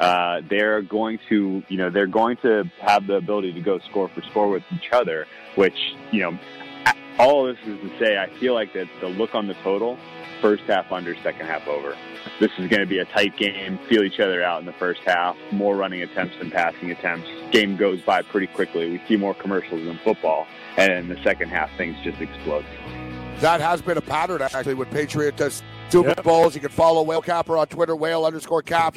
uh, 0.00 0.40
they're 0.48 0.82
going 0.82 1.18
to, 1.28 1.62
you 1.68 1.76
know, 1.76 1.90
they're 1.90 2.06
going 2.06 2.36
to 2.38 2.64
have 2.80 3.06
the 3.06 3.14
ability 3.14 3.52
to 3.52 3.60
go 3.60 3.78
score 3.90 4.08
for 4.08 4.22
score 4.22 4.48
with 4.48 4.62
each 4.72 4.92
other, 4.92 5.26
which, 5.54 5.94
you 6.10 6.20
know, 6.20 6.38
all 7.18 7.46
of 7.46 7.56
this 7.56 7.66
is 7.66 7.80
to 7.80 7.98
say, 7.98 8.18
I 8.18 8.28
feel 8.38 8.54
like 8.54 8.74
that 8.74 8.88
the 9.00 9.08
look 9.08 9.34
on 9.34 9.46
the 9.46 9.54
total, 9.54 9.98
first 10.42 10.64
half 10.64 10.92
under, 10.92 11.14
second 11.22 11.46
half 11.46 11.66
over. 11.66 11.96
This 12.40 12.50
is 12.58 12.68
going 12.68 12.80
to 12.80 12.86
be 12.86 12.98
a 12.98 13.06
tight 13.06 13.36
game, 13.38 13.78
feel 13.88 14.02
each 14.02 14.20
other 14.20 14.42
out 14.42 14.60
in 14.60 14.66
the 14.66 14.74
first 14.74 15.00
half, 15.06 15.36
more 15.50 15.76
running 15.76 16.02
attempts 16.02 16.36
than 16.38 16.50
passing 16.50 16.90
attempts. 16.90 17.28
Game 17.50 17.76
goes 17.76 18.02
by 18.02 18.20
pretty 18.20 18.48
quickly. 18.48 18.90
We 18.90 19.02
see 19.08 19.16
more 19.16 19.32
commercials 19.32 19.84
than 19.86 19.98
football, 20.04 20.46
and 20.76 20.92
in 20.92 21.08
the 21.08 21.22
second 21.22 21.48
half, 21.48 21.70
things 21.78 21.96
just 22.04 22.20
explode. 22.20 22.66
That 23.38 23.60
has 23.60 23.80
been 23.80 23.96
a 23.96 24.02
pattern, 24.02 24.42
actually, 24.42 24.74
with 24.74 24.90
Patriots 24.90 25.62
Super 25.88 26.08
yep. 26.08 26.22
Bowls. 26.24 26.54
You 26.54 26.60
can 26.60 26.70
follow 26.70 27.02
Whale 27.02 27.22
Capper 27.22 27.56
on 27.56 27.66
Twitter, 27.68 27.94
whale 27.94 28.24
underscore 28.24 28.62
cap. 28.62 28.96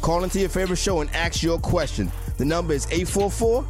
Call 0.00 0.24
into 0.24 0.40
your 0.40 0.48
favorite 0.48 0.76
show 0.78 1.00
and 1.00 1.10
ask 1.14 1.42
your 1.42 1.58
question. 1.58 2.10
The 2.36 2.44
number 2.44 2.72
is 2.72 2.86
844 2.86 3.64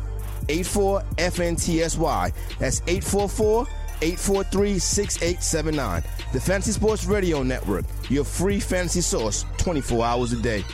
84 0.49 1.03
FNTSY. 1.17 2.33
That's 2.59 2.81
844 2.87 3.67
843 4.01 4.79
6879. 4.79 6.03
The 6.33 6.41
Fantasy 6.41 6.73
Sports 6.73 7.05
Radio 7.05 7.43
Network, 7.43 7.85
your 8.09 8.25
free 8.25 8.61
fantasy 8.61 9.01
source 9.01 9.45
24 9.59 10.05
hours 10.05 10.33
a 10.33 10.37
day. 10.41 10.65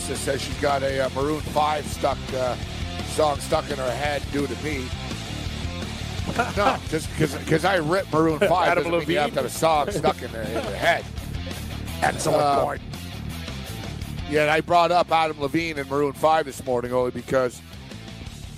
Says 0.00 0.42
she's 0.42 0.60
got 0.60 0.82
a 0.82 1.06
uh, 1.06 1.10
Maroon 1.14 1.40
5 1.40 1.86
stuck 1.86 2.18
uh, 2.34 2.56
song 3.10 3.38
stuck 3.38 3.70
in 3.70 3.76
her 3.76 3.90
head 3.92 4.22
due 4.32 4.46
to 4.46 4.64
me. 4.64 4.86
no, 6.56 6.76
just 6.88 7.08
because 7.18 7.64
I 7.64 7.76
ripped 7.76 8.12
Maroon 8.12 8.38
5 8.38 8.50
Adam 8.50 8.84
doesn't 8.84 8.92
Levine. 8.92 9.08
mean 9.08 9.14
you 9.14 9.20
have 9.20 9.30
to 9.30 9.36
have 9.36 9.44
a 9.44 9.50
song 9.50 9.90
stuck 9.90 10.22
in, 10.22 10.32
the, 10.32 10.46
in 10.46 10.52
your 10.52 10.76
head. 10.76 11.04
Excellent 12.02 12.42
uh, 12.42 12.64
point. 12.64 12.80
Yeah, 14.28 14.52
I 14.52 14.60
brought 14.60 14.92
up 14.92 15.10
Adam 15.10 15.40
Levine 15.40 15.78
and 15.78 15.90
Maroon 15.90 16.12
5 16.12 16.44
this 16.44 16.64
morning 16.64 16.92
only 16.92 17.10
because 17.10 17.60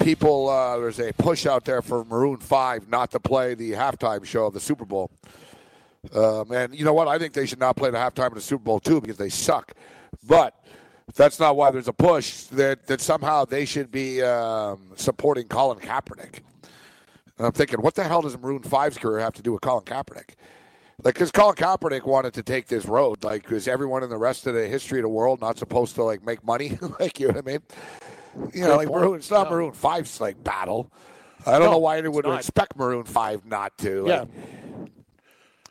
people, 0.01 0.49
uh, 0.49 0.79
there's 0.79 1.01
a 1.01 1.13
push 1.15 1.47
out 1.47 1.65
there 1.65 1.83
for 1.83 2.05
Maroon 2.05 2.39
5 2.39 2.89
not 2.89 3.11
to 3.13 3.21
play 3.21 3.55
the 3.55 3.73
halftime 3.73 4.25
show 4.25 4.47
of 4.47 4.55
the 4.55 4.61
Super 4.61 4.85
Bowl. 4.85 5.11
Um, 6.15 6.53
and 6.53 6.75
you 6.75 6.85
know 6.85 6.93
what? 6.93 7.09
I 7.09 7.19
think 7.19 7.33
they 7.33 7.47
should 7.47 7.61
not 7.61 7.77
play 7.77 7.91
the 7.91 7.99
halftime 7.99 8.29
of 8.29 8.35
the 8.35 8.41
Super 8.41 8.65
Bowl 8.65 8.81
too 8.81 9.01
because 9.01 9.17
they 9.17 9.29
suck. 9.29 9.73
But 10.25 10.62
that's 11.15 11.39
not 11.39 11.57
why 11.57 11.71
there's 11.71 11.89
a 11.89 11.93
push 11.93 12.45
that, 12.45 12.87
that 12.87 13.01
somehow 13.01 13.45
they 13.45 13.65
should 13.65 13.91
be 13.91 14.23
um, 14.23 14.91
supporting 14.97 15.47
Colin 15.49 15.79
Kaepernick. 15.79 16.41
And 17.39 17.47
I'm 17.47 17.53
thinking, 17.53 17.81
what 17.81 17.95
the 17.95 18.05
hell 18.05 18.23
does 18.23 18.39
Maroon 18.39 18.61
5's 18.61 18.99
career 18.99 19.21
have 19.21 19.35
to 19.35 19.43
do 19.43 19.53
with 19.53 19.63
Colin 19.63 19.85
Kaepernick? 19.85 20.35
Like, 21.03 21.15
because 21.15 21.33
Colin 21.33 21.57
Kaepernick 21.57 22.05
wanted 22.05 22.35
to 22.35 22.43
take 22.43 22.69
this 22.69 22.87
road, 22.87 23.25
like, 23.25 23.51
is 23.51 23.67
everyone 23.67 24.03
in 24.03 24.11
the 24.11 24.17
rest 24.17 24.47
of 24.47 24.55
the 24.55 24.67
history 24.69 25.01
of 25.01 25.03
the 25.03 25.09
world 25.09 25.41
not 25.41 25.59
supposed 25.59 25.95
to 25.97 26.05
like 26.05 26.25
make 26.25 26.45
money? 26.45 26.79
like, 27.01 27.19
you 27.19 27.29
know 27.29 27.35
what 27.35 27.49
I 27.49 27.51
mean? 27.53 27.63
You 28.55 28.63
know, 28.63 28.77
like 28.77 28.89
Maroon, 28.89 29.17
it's 29.17 29.31
not 29.31 29.51
no. 29.51 29.57
Maroon 29.57 29.73
5's 29.73 30.21
like 30.21 30.43
battle. 30.43 30.91
I 31.45 31.53
don't 31.53 31.63
no, 31.63 31.73
know 31.73 31.79
why 31.79 31.99
anyone 31.99 32.23
would 32.25 32.37
expect 32.37 32.77
Maroon 32.77 33.05
5 33.05 33.47
not 33.47 33.77
to. 33.79 34.03
Like, 34.05 34.29
yeah. 34.29 34.87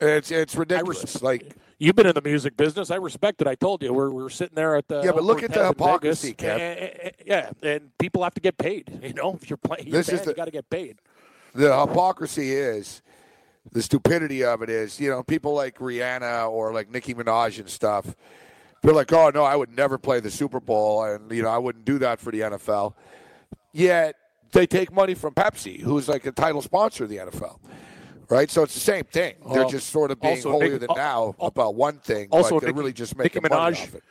It's 0.02 0.32
it's 0.32 0.56
ridiculous. 0.56 1.22
like 1.22 1.56
You've 1.82 1.96
been 1.96 2.06
in 2.06 2.14
the 2.14 2.22
music 2.22 2.56
business. 2.56 2.92
I 2.92 2.98
respect 2.98 3.42
it. 3.42 3.48
I 3.48 3.56
told 3.56 3.82
you 3.82 3.92
we're, 3.92 4.12
we're 4.12 4.30
sitting 4.30 4.54
there 4.54 4.76
at 4.76 4.88
the 4.88 5.02
yeah, 5.04 5.14
but 5.14 5.24
look 5.24 5.42
at 5.42 5.52
the 5.52 5.66
hypocrisy, 5.66 6.36
Kev. 6.36 7.12
yeah, 7.26 7.50
and 7.64 7.98
people 7.98 8.24
have 8.24 8.36
to 8.36 8.40
get 8.40 8.56
paid. 8.60 9.00
You 9.12 9.16
know, 9.16 9.34
if 9.34 9.50
you're 9.50 9.58
playing, 9.58 9.90
this 9.90 10.08
band, 10.08 10.20
is 10.20 10.26
the, 10.26 10.32
you 10.32 10.36
got 10.36 10.46
to 10.46 10.52
get 10.52 10.70
paid. 10.70 11.00
The 11.56 11.76
hypocrisy 11.76 12.52
is 12.52 13.02
the 13.72 13.82
stupidity 13.82 14.44
of 14.44 14.62
it 14.62 14.70
is 14.70 15.00
you 15.00 15.10
know 15.10 15.24
people 15.24 15.56
like 15.56 15.80
Rihanna 15.80 16.52
or 16.52 16.72
like 16.72 16.92
Nicki 16.92 17.16
Minaj 17.16 17.60
and 17.60 17.68
stuff. 17.68 18.16
They're 18.84 18.94
like, 18.94 19.12
oh 19.12 19.32
no, 19.34 19.44
I 19.44 19.56
would 19.56 19.76
never 19.76 19.98
play 19.98 20.20
the 20.20 20.30
Super 20.30 20.60
Bowl, 20.60 21.04
and 21.04 21.32
you 21.32 21.42
know 21.42 21.50
I 21.50 21.58
wouldn't 21.58 21.84
do 21.84 21.98
that 21.98 22.20
for 22.20 22.32
the 22.32 22.42
NFL. 22.42 22.94
Yet 23.74 24.16
they 24.52 24.68
take 24.68 24.94
money 24.94 25.16
from 25.16 25.34
Pepsi, 25.34 25.82
who's 25.82 26.08
like 26.08 26.28
a 26.28 26.32
title 26.32 26.62
sponsor 26.62 27.06
of 27.06 27.10
the 27.10 27.18
NFL. 27.18 27.58
Right, 28.32 28.50
so 28.50 28.64
it's 28.64 28.74
the 28.74 28.80
same 28.80 29.04
thing. 29.04 29.36
They're 29.52 29.66
just 29.66 29.90
sort 29.90 30.10
of 30.10 30.22
being 30.22 30.36
also, 30.36 30.52
holier 30.52 30.78
than 30.78 30.88
now 30.96 31.36
al- 31.38 31.48
about 31.48 31.76
one 31.76 31.98
thing, 31.98 32.30
also, 32.32 32.56
but 32.56 32.62
they're 32.62 32.70
Nicki- 32.70 32.80
really 32.80 32.94
just 32.94 33.18
Nicki 33.18 33.42
making 33.42 33.58
money 33.58 33.76
Minaj- 33.76 33.84
off 33.84 33.96
it. 33.96 34.04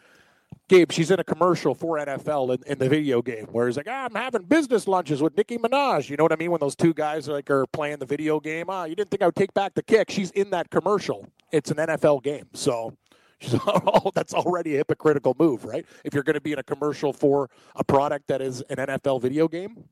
Gabe, 0.68 0.92
she's 0.92 1.10
in 1.10 1.18
a 1.18 1.24
commercial 1.24 1.74
for 1.74 1.96
NFL 1.96 2.54
in, 2.54 2.72
in 2.72 2.78
the 2.78 2.88
video 2.88 3.22
game 3.22 3.46
where 3.46 3.66
he's 3.66 3.78
like, 3.78 3.88
ah, 3.88 4.04
I'm 4.04 4.14
having 4.14 4.42
business 4.42 4.86
lunches 4.86 5.22
with 5.22 5.36
Nicki 5.38 5.56
Minaj. 5.56 6.10
You 6.10 6.16
know 6.16 6.22
what 6.22 6.32
I 6.32 6.36
mean? 6.36 6.50
When 6.50 6.60
those 6.60 6.76
two 6.76 6.92
guys 6.92 7.30
are 7.30 7.32
like 7.32 7.50
are 7.50 7.66
playing 7.66 7.98
the 7.98 8.06
video 8.06 8.40
game. 8.40 8.66
Ah, 8.68 8.84
you 8.84 8.94
didn't 8.94 9.10
think 9.10 9.22
I 9.22 9.26
would 9.26 9.36
take 9.36 9.54
back 9.54 9.74
the 9.74 9.82
kick. 9.82 10.10
She's 10.10 10.30
in 10.32 10.50
that 10.50 10.68
commercial. 10.70 11.26
It's 11.50 11.70
an 11.70 11.78
NFL 11.78 12.22
game. 12.22 12.46
So 12.52 12.96
she's 13.40 13.58
oh, 13.66 14.12
that's 14.14 14.34
already 14.34 14.74
a 14.74 14.78
hypocritical 14.78 15.34
move, 15.38 15.64
right? 15.64 15.84
If 16.04 16.12
you're 16.14 16.22
going 16.24 16.34
to 16.34 16.40
be 16.42 16.52
in 16.52 16.58
a 16.58 16.64
commercial 16.64 17.12
for 17.12 17.48
a 17.74 17.82
product 17.82 18.28
that 18.28 18.42
is 18.42 18.60
an 18.68 18.76
NFL 18.76 19.22
video 19.22 19.48
game. 19.48 19.82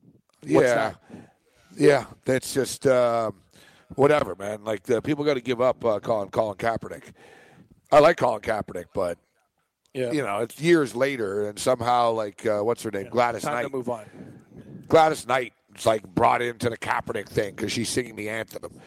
Yeah, 0.44 0.60
that? 0.60 0.96
yeah. 1.76 2.04
That's 2.24 2.54
just 2.54 2.86
um, 2.86 3.34
whatever, 3.94 4.34
man. 4.36 4.64
Like 4.64 4.82
the 4.84 5.00
people 5.02 5.24
got 5.24 5.34
to 5.34 5.40
give 5.40 5.60
up 5.60 5.84
uh, 5.84 5.98
calling 6.00 6.30
Colin 6.30 6.56
Kaepernick. 6.56 7.04
I 7.90 8.00
like 8.00 8.16
Colin 8.16 8.40
Kaepernick, 8.40 8.86
but 8.94 9.18
Yeah. 9.94 10.12
you 10.12 10.22
know 10.22 10.38
it's 10.38 10.60
years 10.60 10.94
later, 10.94 11.48
and 11.48 11.58
somehow 11.58 12.12
like 12.12 12.44
uh, 12.46 12.60
what's 12.60 12.82
her 12.82 12.90
name, 12.90 13.08
Gladys 13.10 13.42
Time 13.42 13.54
Knight. 13.54 13.62
to 13.64 13.70
move 13.70 13.88
on. 13.88 14.04
Gladys 14.88 15.26
Knight 15.26 15.52
is 15.76 15.86
like 15.86 16.02
brought 16.14 16.42
into 16.42 16.68
the 16.70 16.76
Kaepernick 16.78 17.28
thing 17.28 17.54
because 17.54 17.72
she's 17.72 17.88
singing 17.88 18.16
the 18.16 18.28
anthem. 18.28 18.78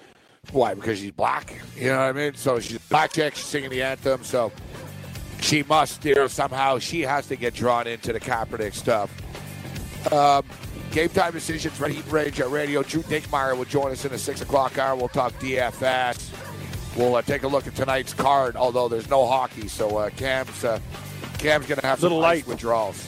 Why? 0.52 0.74
Because 0.74 1.00
she's 1.00 1.12
black. 1.12 1.54
You 1.78 1.90
know 1.90 1.98
what 1.98 2.04
I 2.04 2.12
mean? 2.14 2.34
So 2.36 2.60
she's 2.60 2.80
black 2.90 3.14
chick. 3.14 3.36
She's 3.36 3.46
singing 3.46 3.70
the 3.70 3.84
anthem. 3.84 4.24
So 4.24 4.52
she 5.40 5.62
must, 5.64 6.04
you 6.04 6.16
know, 6.16 6.28
somehow 6.28 6.80
she 6.80 7.02
has 7.02 7.28
to 7.28 7.36
get 7.36 7.54
drawn 7.54 7.86
into 7.88 8.12
the 8.12 8.20
Kaepernick 8.20 8.74
stuff. 8.74 9.12
Um, 10.12 10.44
game 10.92 11.10
time 11.10 11.34
decisions. 11.34 11.80
Red 11.80 11.92
Heat 11.92 12.06
Rage 12.12 12.40
at 12.42 12.50
Radio. 12.52 12.84
Drew 12.84 13.02
Dinkmeyer 13.04 13.58
will 13.58 13.66
join 13.66 13.92
us 13.92 14.06
in 14.06 14.12
the 14.12 14.18
six 14.18 14.42
o'clock 14.42 14.78
hour. 14.78 14.96
We'll 14.96 15.08
talk 15.10 15.34
DFS. 15.40 16.30
We'll 16.98 17.16
uh, 17.16 17.22
take 17.22 17.44
a 17.44 17.48
look 17.48 17.68
at 17.68 17.76
tonight's 17.76 18.14
card. 18.14 18.56
Although 18.56 18.88
there's 18.90 19.10
no 19.10 19.26
hockey, 19.26 19.68
so 19.68 19.98
uh, 19.98 20.10
Cam's 20.12 20.64
uh, 20.64 20.80
Cam's 21.38 21.66
gonna 21.66 21.82
have 21.82 22.00
some 22.00 22.10
Little 22.10 22.26
ice 22.26 22.40
light. 22.40 22.48
withdrawals. 22.48 23.08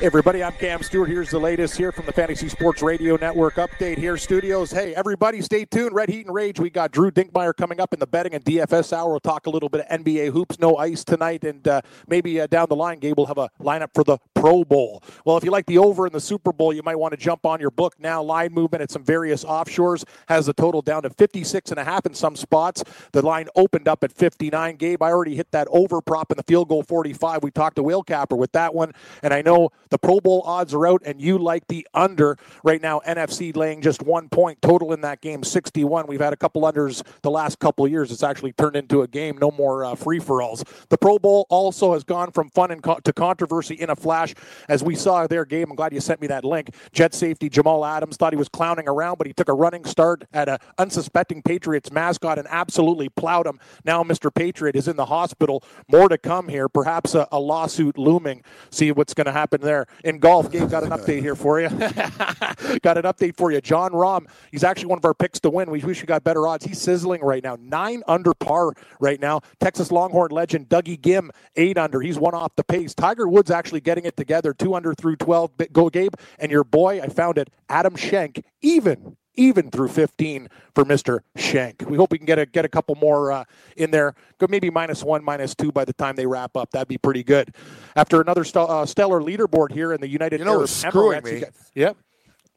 Everybody, 0.00 0.44
I'm 0.44 0.52
Cam 0.52 0.80
Stewart. 0.82 1.08
Here's 1.08 1.30
the 1.30 1.40
latest 1.40 1.76
here 1.76 1.90
from 1.90 2.06
the 2.06 2.12
Fantasy 2.12 2.48
Sports 2.48 2.82
Radio 2.82 3.16
Network 3.16 3.56
update 3.56 3.98
here 3.98 4.16
studios. 4.16 4.70
Hey 4.70 4.94
everybody, 4.94 5.42
stay 5.42 5.64
tuned. 5.64 5.92
Red 5.92 6.08
Heat 6.08 6.26
and 6.26 6.34
Rage. 6.34 6.60
We 6.60 6.70
got 6.70 6.92
Drew 6.92 7.10
Dinkmeyer 7.10 7.56
coming 7.56 7.80
up 7.80 7.92
in 7.92 7.98
the 7.98 8.06
betting 8.06 8.32
and 8.34 8.44
DFS 8.44 8.92
hour. 8.92 9.10
We'll 9.10 9.20
talk 9.20 9.46
a 9.46 9.50
little 9.50 9.68
bit 9.68 9.80
of 9.80 10.04
NBA 10.04 10.30
hoops, 10.32 10.60
no 10.60 10.76
ice 10.76 11.02
tonight, 11.02 11.42
and 11.42 11.66
uh, 11.66 11.80
maybe 12.06 12.40
uh, 12.40 12.46
down 12.46 12.66
the 12.68 12.76
line, 12.76 13.00
Gabe 13.00 13.18
will 13.18 13.26
have 13.26 13.38
a 13.38 13.50
lineup 13.60 13.88
for 13.92 14.04
the 14.04 14.18
Pro 14.34 14.62
Bowl. 14.64 15.02
Well, 15.24 15.36
if 15.36 15.42
you 15.42 15.50
like 15.50 15.66
the 15.66 15.78
over 15.78 16.06
in 16.06 16.12
the 16.12 16.20
Super 16.20 16.52
Bowl, 16.52 16.72
you 16.72 16.82
might 16.84 16.96
want 16.96 17.10
to 17.12 17.16
jump 17.16 17.44
on 17.44 17.58
your 17.58 17.72
book 17.72 17.94
now. 17.98 18.22
Line 18.22 18.52
movement 18.52 18.82
at 18.82 18.92
some 18.92 19.02
various 19.02 19.42
offshores 19.42 20.04
has 20.28 20.46
the 20.46 20.52
total 20.52 20.80
down 20.80 21.02
to 21.02 21.10
56 21.10 21.72
and 21.72 21.80
a 21.80 21.84
half 21.84 22.06
in 22.06 22.14
some 22.14 22.36
spots. 22.36 22.84
The 23.10 23.22
line 23.22 23.48
opened 23.56 23.88
up 23.88 24.04
at 24.04 24.12
59. 24.12 24.76
Gabe, 24.76 25.02
I 25.02 25.10
already 25.10 25.34
hit 25.34 25.50
that 25.50 25.66
over 25.72 26.00
prop 26.00 26.30
in 26.30 26.36
the 26.36 26.44
field 26.44 26.68
goal 26.68 26.84
45. 26.84 27.42
We 27.42 27.50
talked 27.50 27.76
to 27.76 27.82
Whale 27.82 28.04
Capper 28.04 28.36
with 28.36 28.52
that 28.52 28.72
one, 28.72 28.92
and 29.24 29.34
I 29.34 29.42
know 29.42 29.70
the 29.90 29.98
Pro 29.98 30.20
Bowl 30.20 30.42
odds 30.44 30.74
are 30.74 30.86
out, 30.86 31.02
and 31.04 31.20
you 31.20 31.38
like 31.38 31.66
the 31.68 31.86
under 31.94 32.36
right 32.62 32.80
now. 32.80 33.00
NFC 33.06 33.54
laying 33.56 33.82
just 33.82 34.02
one 34.02 34.28
point 34.28 34.60
total 34.62 34.92
in 34.92 35.00
that 35.02 35.20
game, 35.20 35.42
61. 35.42 36.06
We've 36.06 36.20
had 36.20 36.32
a 36.32 36.36
couple 36.36 36.62
unders 36.62 37.02
the 37.22 37.30
last 37.30 37.58
couple 37.58 37.86
years. 37.88 38.12
It's 38.12 38.22
actually 38.22 38.52
turned 38.52 38.76
into 38.76 39.02
a 39.02 39.08
game. 39.08 39.38
No 39.38 39.50
more 39.50 39.84
uh, 39.84 39.94
free 39.94 40.18
for 40.18 40.42
alls. 40.42 40.64
The 40.88 40.98
Pro 40.98 41.18
Bowl 41.18 41.46
also 41.50 41.92
has 41.94 42.04
gone 42.04 42.30
from 42.32 42.50
fun 42.50 42.70
and 42.70 42.82
co- 42.82 43.00
to 43.02 43.12
controversy 43.12 43.74
in 43.74 43.90
a 43.90 43.96
flash, 43.96 44.34
as 44.68 44.82
we 44.82 44.94
saw 44.94 45.26
their 45.26 45.44
Game. 45.48 45.70
I'm 45.70 45.76
glad 45.76 45.92
you 45.92 46.00
sent 46.00 46.20
me 46.20 46.26
that 46.28 46.44
link. 46.44 46.74
Jet 46.92 47.14
safety 47.14 47.48
Jamal 47.48 47.84
Adams 47.84 48.16
thought 48.16 48.32
he 48.32 48.36
was 48.36 48.48
clowning 48.48 48.88
around, 48.88 49.18
but 49.18 49.26
he 49.26 49.32
took 49.32 49.48
a 49.48 49.54
running 49.54 49.84
start 49.84 50.24
at 50.32 50.48
a 50.48 50.58
unsuspecting 50.78 51.42
Patriots 51.42 51.90
mascot 51.90 52.38
and 52.38 52.46
absolutely 52.50 53.08
plowed 53.08 53.46
him. 53.46 53.58
Now 53.84 54.02
Mr. 54.02 54.34
Patriot 54.34 54.76
is 54.76 54.88
in 54.88 54.96
the 54.96 55.06
hospital. 55.06 55.62
More 55.90 56.08
to 56.08 56.18
come 56.18 56.48
here. 56.48 56.68
Perhaps 56.68 57.14
a, 57.14 57.26
a 57.32 57.40
lawsuit 57.40 57.98
looming. 57.98 58.42
See 58.70 58.92
what's 58.92 59.14
going 59.14 59.26
to 59.26 59.32
happen 59.32 59.60
there. 59.60 59.77
In 60.04 60.18
golf, 60.18 60.50
Gabe 60.50 60.70
got 60.70 60.84
an 60.84 60.90
update 60.90 61.20
here 61.20 61.34
for 61.34 61.60
you. 61.60 61.68
got 62.80 62.96
an 62.96 63.04
update 63.04 63.36
for 63.36 63.52
you. 63.52 63.60
Jon 63.60 63.92
Rahm, 63.92 64.26
he's 64.50 64.64
actually 64.64 64.86
one 64.86 64.98
of 64.98 65.04
our 65.04 65.14
picks 65.14 65.40
to 65.40 65.50
win. 65.50 65.70
We 65.70 65.80
wish 65.80 66.00
we 66.00 66.06
got 66.06 66.24
better 66.24 66.46
odds. 66.48 66.64
He's 66.64 66.80
sizzling 66.80 67.20
right 67.20 67.42
now. 67.42 67.56
Nine 67.60 68.02
under 68.08 68.32
par 68.34 68.72
right 69.00 69.20
now. 69.20 69.40
Texas 69.60 69.92
Longhorn 69.92 70.30
legend 70.30 70.68
Dougie 70.68 70.98
Ghim, 70.98 71.30
eight 71.56 71.76
under. 71.76 72.00
He's 72.00 72.18
one 72.18 72.34
off 72.34 72.56
the 72.56 72.64
pace. 72.64 72.94
Tiger 72.94 73.28
Woods 73.28 73.50
actually 73.50 73.80
getting 73.80 74.04
it 74.04 74.16
together. 74.16 74.54
Two 74.54 74.74
under 74.74 74.94
through 74.94 75.16
12. 75.16 75.50
Go, 75.72 75.90
Gabe. 75.90 76.14
And 76.38 76.50
your 76.50 76.64
boy, 76.64 77.00
I 77.00 77.08
found 77.08 77.38
it, 77.38 77.50
Adam 77.68 77.96
Schenk, 77.96 78.42
even 78.62 79.17
even 79.38 79.70
through 79.70 79.88
15 79.88 80.48
for 80.74 80.84
Mr. 80.84 81.20
Shank. 81.36 81.84
We 81.88 81.96
hope 81.96 82.10
we 82.10 82.18
can 82.18 82.26
get 82.26 82.38
a 82.38 82.44
get 82.46 82.64
a 82.64 82.68
couple 82.68 82.96
more 82.96 83.32
uh, 83.32 83.44
in 83.76 83.90
there. 83.90 84.14
Go 84.38 84.46
maybe 84.50 84.68
minus 84.68 85.02
one, 85.02 85.24
minus 85.24 85.54
two 85.54 85.72
by 85.72 85.84
the 85.84 85.92
time 85.94 86.16
they 86.16 86.26
wrap 86.26 86.56
up. 86.56 86.70
That'd 86.72 86.88
be 86.88 86.98
pretty 86.98 87.22
good. 87.22 87.54
After 87.96 88.20
another 88.20 88.44
st- 88.44 88.68
uh, 88.68 88.84
stellar 88.84 89.20
leaderboard 89.22 89.72
here 89.72 89.92
in 89.92 90.00
the 90.00 90.08
United 90.08 90.40
You 90.40 90.44
know 90.46 90.56
Arab 90.58 90.68
screwing 90.68 91.22
Emirates, 91.22 91.32
me? 91.32 91.40
got- 91.40 91.52
Yep. 91.74 91.96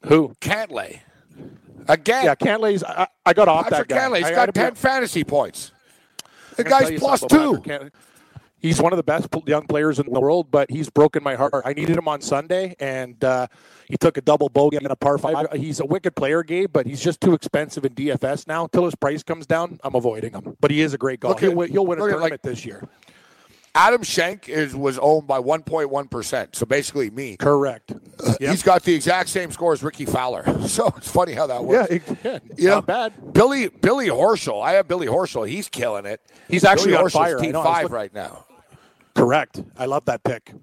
Who? 0.07 0.35
Cantlay. 0.41 0.99
Again. 1.87 2.25
Yeah, 2.25 2.35
Cantlay's. 2.35 2.83
I, 2.83 3.07
I 3.25 3.33
got 3.33 3.47
off 3.47 3.69
Patrick 3.69 3.89
that 3.89 3.95
guy. 3.95 4.07
Cantlay's 4.09 4.23
I 4.25 4.29
got 4.31 4.35
gotta 4.35 4.51
be- 4.53 4.59
10 4.59 4.75
fantasy 4.75 5.23
points. 5.23 5.71
The 6.57 6.65
I'm 6.65 6.69
gonna 6.69 6.81
tell 6.81 6.89
guy's 6.91 6.99
plus 6.99 7.21
two. 7.21 7.63
About 8.63 8.67
Patrick 8.67 8.67
Cantlay. 8.67 8.67
He's 8.67 8.81
one 8.81 8.93
of 8.93 8.97
the 8.97 9.03
best 9.03 9.27
young 9.47 9.67
players 9.67 9.99
in 9.99 10.05
the 10.11 10.19
world, 10.19 10.51
but 10.51 10.69
he's 10.69 10.89
broken 10.89 11.23
my 11.23 11.35
heart. 11.35 11.53
I 11.65 11.73
needed 11.73 11.97
him 11.97 12.07
on 12.07 12.21
Sunday, 12.21 12.75
and 12.79 13.21
uh, 13.23 13.47
he 13.87 13.97
took 13.97 14.17
a 14.17 14.21
double 14.21 14.49
bogey 14.49 14.77
and 14.77 14.87
a 14.87 14.95
par 14.95 15.17
five. 15.17 15.47
He's 15.53 15.79
a 15.79 15.85
wicked 15.85 16.15
player, 16.15 16.43
Gabe, 16.43 16.71
but 16.71 16.85
he's 16.85 17.01
just 17.01 17.21
too 17.21 17.33
expensive 17.33 17.85
in 17.85 17.93
DFS 17.93 18.47
now. 18.47 18.63
Until 18.63 18.85
his 18.85 18.95
price 18.95 19.23
comes 19.23 19.45
down, 19.45 19.79
I'm 19.83 19.95
avoiding 19.95 20.33
him. 20.33 20.55
But 20.59 20.71
he 20.71 20.81
is 20.81 20.93
a 20.93 20.97
great 20.97 21.19
golfer. 21.19 21.39
He'll, 21.47 21.55
win- 21.55 21.71
he'll 21.71 21.85
win 21.85 21.99
a 21.99 22.01
tournament 22.01 22.31
like- 22.31 22.41
this 22.41 22.65
year. 22.65 22.87
Adam 23.73 24.03
Schenk 24.03 24.49
is 24.49 24.75
was 24.75 24.99
owned 24.99 25.27
by 25.27 25.39
1.1%, 25.39 26.55
so 26.57 26.65
basically 26.65 27.09
me. 27.09 27.37
Correct. 27.37 27.93
Yep. 28.41 28.51
He's 28.51 28.63
got 28.63 28.83
the 28.83 28.93
exact 28.93 29.29
same 29.29 29.49
score 29.49 29.71
as 29.71 29.81
Rickie 29.81 30.05
Fowler. 30.05 30.43
So 30.67 30.93
it's 30.97 31.09
funny 31.09 31.31
how 31.31 31.47
that 31.47 31.61
Yeah, 31.61 31.67
works. 31.67 31.89
it, 31.91 32.03
yeah 32.23 32.39
You 32.57 32.67
know, 32.67 32.75
not 32.75 32.85
bad. 32.85 33.33
Billy 33.33 33.69
Billy 33.69 34.07
Horschel. 34.07 34.61
I 34.61 34.73
have 34.73 34.89
Billy 34.89 35.07
Horschel. 35.07 35.47
He's 35.47 35.69
killing 35.69 36.05
it. 36.05 36.19
He's 36.49 36.65
actually 36.65 36.91
Billy 36.91 36.97
on 36.97 37.03
Horschel's 37.05 37.13
fire. 37.13 37.39
I 37.39 37.41
T 37.41 37.51
know. 37.53 37.61
I 37.61 37.63
was 37.63 37.73
five 37.75 37.83
look- 37.83 37.91
right 37.93 38.13
now. 38.13 38.45
Correct. 39.15 39.61
I 39.77 39.85
love 39.85 40.05
that 40.05 40.23
pick. 40.23 40.53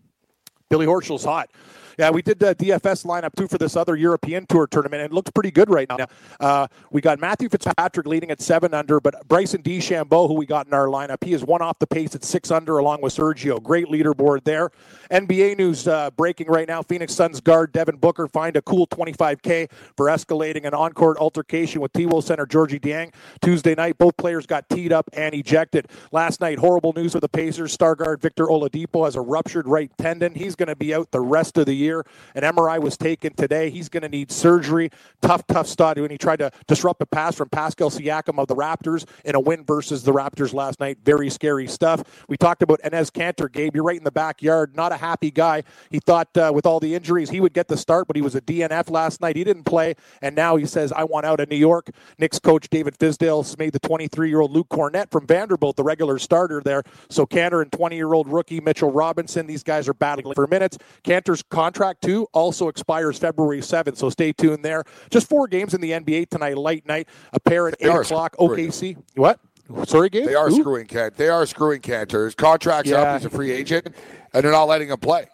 Billy 0.69 0.87
Horschel's 0.87 1.25
hot. 1.25 1.51
Yeah, 1.99 2.11
we 2.11 2.23
did 2.23 2.39
the 2.39 2.55
DFS 2.55 3.05
lineup 3.05 3.35
too 3.35 3.49
for 3.49 3.59
this 3.59 3.75
other 3.75 3.97
European 3.97 4.47
Tour 4.47 4.69
tournament, 4.69 5.03
and 5.03 5.11
it 5.11 5.15
looks 5.15 5.33
pretty 5.33 5.51
good 5.51 5.69
right 5.69 5.89
now. 5.89 6.07
Uh, 6.39 6.69
we 6.93 7.01
got 7.01 7.19
Matthew 7.19 7.49
Fitzpatrick 7.49 8.07
leading 8.07 8.31
at 8.31 8.41
seven 8.41 8.73
under, 8.73 9.01
but 9.01 9.27
Bryson 9.27 9.65
DeChambeau, 9.65 10.29
who 10.29 10.35
we 10.35 10.47
got 10.47 10.69
in 10.69 10.75
our 10.75 10.87
lineup, 10.87 11.25
he 11.25 11.33
is 11.33 11.43
one 11.43 11.61
off 11.61 11.77
the 11.81 11.89
pace 11.89 12.15
at 12.15 12.23
six 12.23 12.53
under, 12.53 12.79
along 12.79 13.01
with 13.03 13.13
Sergio. 13.13 13.61
Great 13.61 13.89
leaderboard 13.89 14.45
there. 14.45 14.71
NBA 15.11 15.59
news 15.59 15.89
uh, 15.89 16.11
breaking 16.13 16.47
right 16.47 16.69
now: 16.69 16.83
Phoenix 16.83 17.15
Suns 17.17 17.41
guard 17.41 17.73
Devin 17.73 17.97
Booker 17.97 18.29
fined 18.29 18.57
a 18.57 18.63
cool 18.63 18.87
25k 18.87 19.69
for 19.97 20.07
escalating 20.07 20.67
an 20.67 20.75
on-court 20.75 21.19
altercation 21.19 21.81
with 21.81 21.93
T-Wolves 21.95 22.29
center 22.29 22.47
Gorgui 22.47 22.81
Dieng 22.81 23.13
Tuesday 23.43 23.75
night. 23.75 23.99
Both 23.99 24.17
players 24.17 24.47
got 24.47 24.69
teed 24.69 24.93
up 24.93 25.11
and 25.15 25.35
ejected. 25.35 25.89
Last 26.13 26.41
night, 26.41 26.61
horrible 26.61 26.93
news 26.93 27.15
for 27.15 27.21
the 27.21 27.29
Pacers. 27.29 27.73
Star 27.73 27.97
guard 27.97 28.23
Victor 28.23 28.47
Oladipo 28.47 29.05
has 29.05 29.17
a 29.17 29.21
ruptured 29.21 29.67
right 29.67 29.91
tendon. 29.99 30.37
He's 30.37 30.55
going 30.55 30.69
to 30.69 30.77
be 30.77 30.95
out 30.95 31.11
the 31.11 31.21
rest 31.21 31.59
of 31.59 31.67
the 31.67 31.75
year. 31.75 31.88
Year. 31.89 32.07
An 32.35 32.43
MRI 32.43 32.81
was 32.81 32.97
taken 32.97 33.35
today. 33.35 33.71
He's 33.71 33.89
going 33.89 34.03
to 34.03 34.09
need 34.09 34.31
surgery. 34.31 34.91
Tough, 35.23 35.47
tough 35.47 35.67
start 35.67 35.99
when 35.99 36.11
he 36.11 36.19
tried 36.19 36.39
to 36.41 36.51
disrupt 36.67 37.01
a 37.03 37.07
pass 37.07 37.35
from 37.35 37.49
Pascal 37.49 37.91
Siakam 37.91 38.39
of 38.39 38.47
the 38.47 38.55
Raptors 38.55 39.07
in 39.25 39.35
a 39.35 39.41
win 39.41 39.65
versus 39.65 40.03
the 40.03 40.13
Raptors 40.13 40.53
last 40.53 40.81
night. 40.81 40.99
Very 41.05 41.31
scary 41.31 41.67
stuff. 41.67 42.03
We 42.29 42.37
talked 42.37 42.63
about 42.63 42.81
Enes 42.83 43.11
Kanter, 43.11 43.51
Gabe. 43.51 43.75
You're 43.75 43.85
right 43.85 43.97
in 43.97 44.05
the 44.05 44.11
backyard. 44.11 44.77
Not 44.77 44.93
a 44.93 44.97
happy 44.97 45.31
guy. 45.31 45.65
He 45.91 45.99
thought 45.99 46.37
uh, 46.37 46.53
with 46.55 46.67
all 46.67 46.81
the 46.81 46.95
injuries 46.95 47.31
he 47.31 47.41
would 47.41 47.55
get 47.55 47.69
the 47.69 47.77
start, 47.77 48.07
but 48.07 48.17
he 48.17 48.23
was 48.23 48.35
a 48.35 48.41
DNF 48.41 48.91
last 48.91 49.21
night. 49.21 49.37
He 49.37 49.45
didn't 49.45 49.65
play, 49.65 49.95
and 50.21 50.37
now 50.37 50.57
he 50.57 50.67
says, 50.67 50.93
I 50.93 51.05
want 51.05 51.25
out 51.27 51.41
of 51.41 51.49
New 51.49 51.57
York. 51.57 51.91
Knicks 52.19 52.39
coach 52.39 52.69
David 52.69 52.99
Fizdale 52.99 53.43
has 53.43 53.57
made 53.59 53.73
the 53.73 53.79
23 53.79 54.29
year 54.29 54.41
old 54.41 54.53
Luke 54.53 54.69
Kornet 54.69 55.11
from 55.11 55.27
Vanderbilt 55.27 55.77
the 55.77 55.83
regular 55.83 56.19
starter 56.19 56.61
there. 56.63 56.83
So 57.09 57.25
Kanter 57.27 57.63
and 57.63 57.73
20 57.73 57.97
year 57.97 58.13
old 58.13 58.29
rookie 58.29 58.61
Mitchell 58.61 58.91
Robinson, 58.91 59.47
these 59.47 59.63
guys 59.63 59.89
are 59.89 59.95
battling 59.95 60.35
for 60.35 60.47
minutes. 60.47 60.77
Kanter's 61.05 61.43
contract, 61.43 61.78
too, 62.01 62.27
also 62.33 62.69
expires 62.69 63.19
February 63.19 63.61
7th, 63.61 63.97
so 63.97 64.11
stay 64.11 64.33
tuned 64.33 64.65
there. 64.65 64.85
Just 65.11 65.29
four 65.29 65.47
games 65.47 65.75
in 65.75 65.81
the 65.81 65.93
NBA 65.93 66.29
tonight, 66.31 66.57
light 66.59 66.87
night, 66.87 67.09
a 67.33 67.41
pair 67.41 67.69
at 67.69 67.75
8 67.81 67.87
o'clock, 67.89 68.37
OKC. 68.39 68.97
What? 69.15 69.39
Sorry, 69.87 70.09
Gabe? 70.09 70.25
They 70.27 70.35
are 70.35 70.49
Ooh. 70.49 70.59
screwing 70.61 70.87
Kent. 70.87 71.17
They 71.17 71.29
are 71.29 71.45
screwing 71.47 71.81
Kanter. 71.83 72.25
His 72.25 72.35
contract's 72.35 72.91
Yeah. 72.91 73.03
up. 73.03 73.21
He's 73.21 73.27
a 73.27 73.31
free 73.31 73.51
agent, 73.51 73.89
and 74.33 74.45
they're 74.45 74.51
not 74.53 74.65
letting 74.65 74.89
him 74.89 74.99
play. 74.99 75.27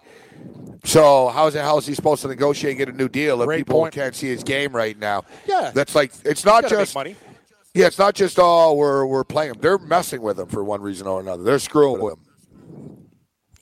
So 0.84 1.28
how's 1.28 1.54
it, 1.54 1.62
how 1.62 1.78
is 1.78 1.86
he 1.86 1.94
supposed 1.94 2.22
to 2.22 2.28
negotiate 2.28 2.72
and 2.72 2.78
get 2.78 2.88
a 2.88 2.92
new 2.96 3.08
deal 3.08 3.40
if 3.40 3.46
Great 3.46 3.58
people 3.58 3.80
point. 3.80 3.94
can't 3.94 4.14
see 4.14 4.28
his 4.28 4.42
game 4.42 4.74
right 4.74 4.98
now? 4.98 5.22
Yeah. 5.46 5.70
that's 5.72 5.94
like 5.94 6.12
it's 6.24 6.44
not 6.44 6.68
just 6.68 6.94
money. 6.94 7.16
Yeah, 7.72 7.86
it's 7.86 7.98
not 7.98 8.14
just 8.14 8.38
oh 8.40 8.74
we're 8.74 9.06
we're 9.06 9.24
playing 9.24 9.52
him. 9.54 9.60
They're 9.60 9.78
messing 9.78 10.20
with 10.20 10.38
him 10.38 10.46
for 10.48 10.62
one 10.62 10.82
reason 10.82 11.06
or 11.06 11.20
another. 11.20 11.42
They're 11.42 11.58
screwing 11.58 12.00
with 12.02 12.14
him. 12.14 12.23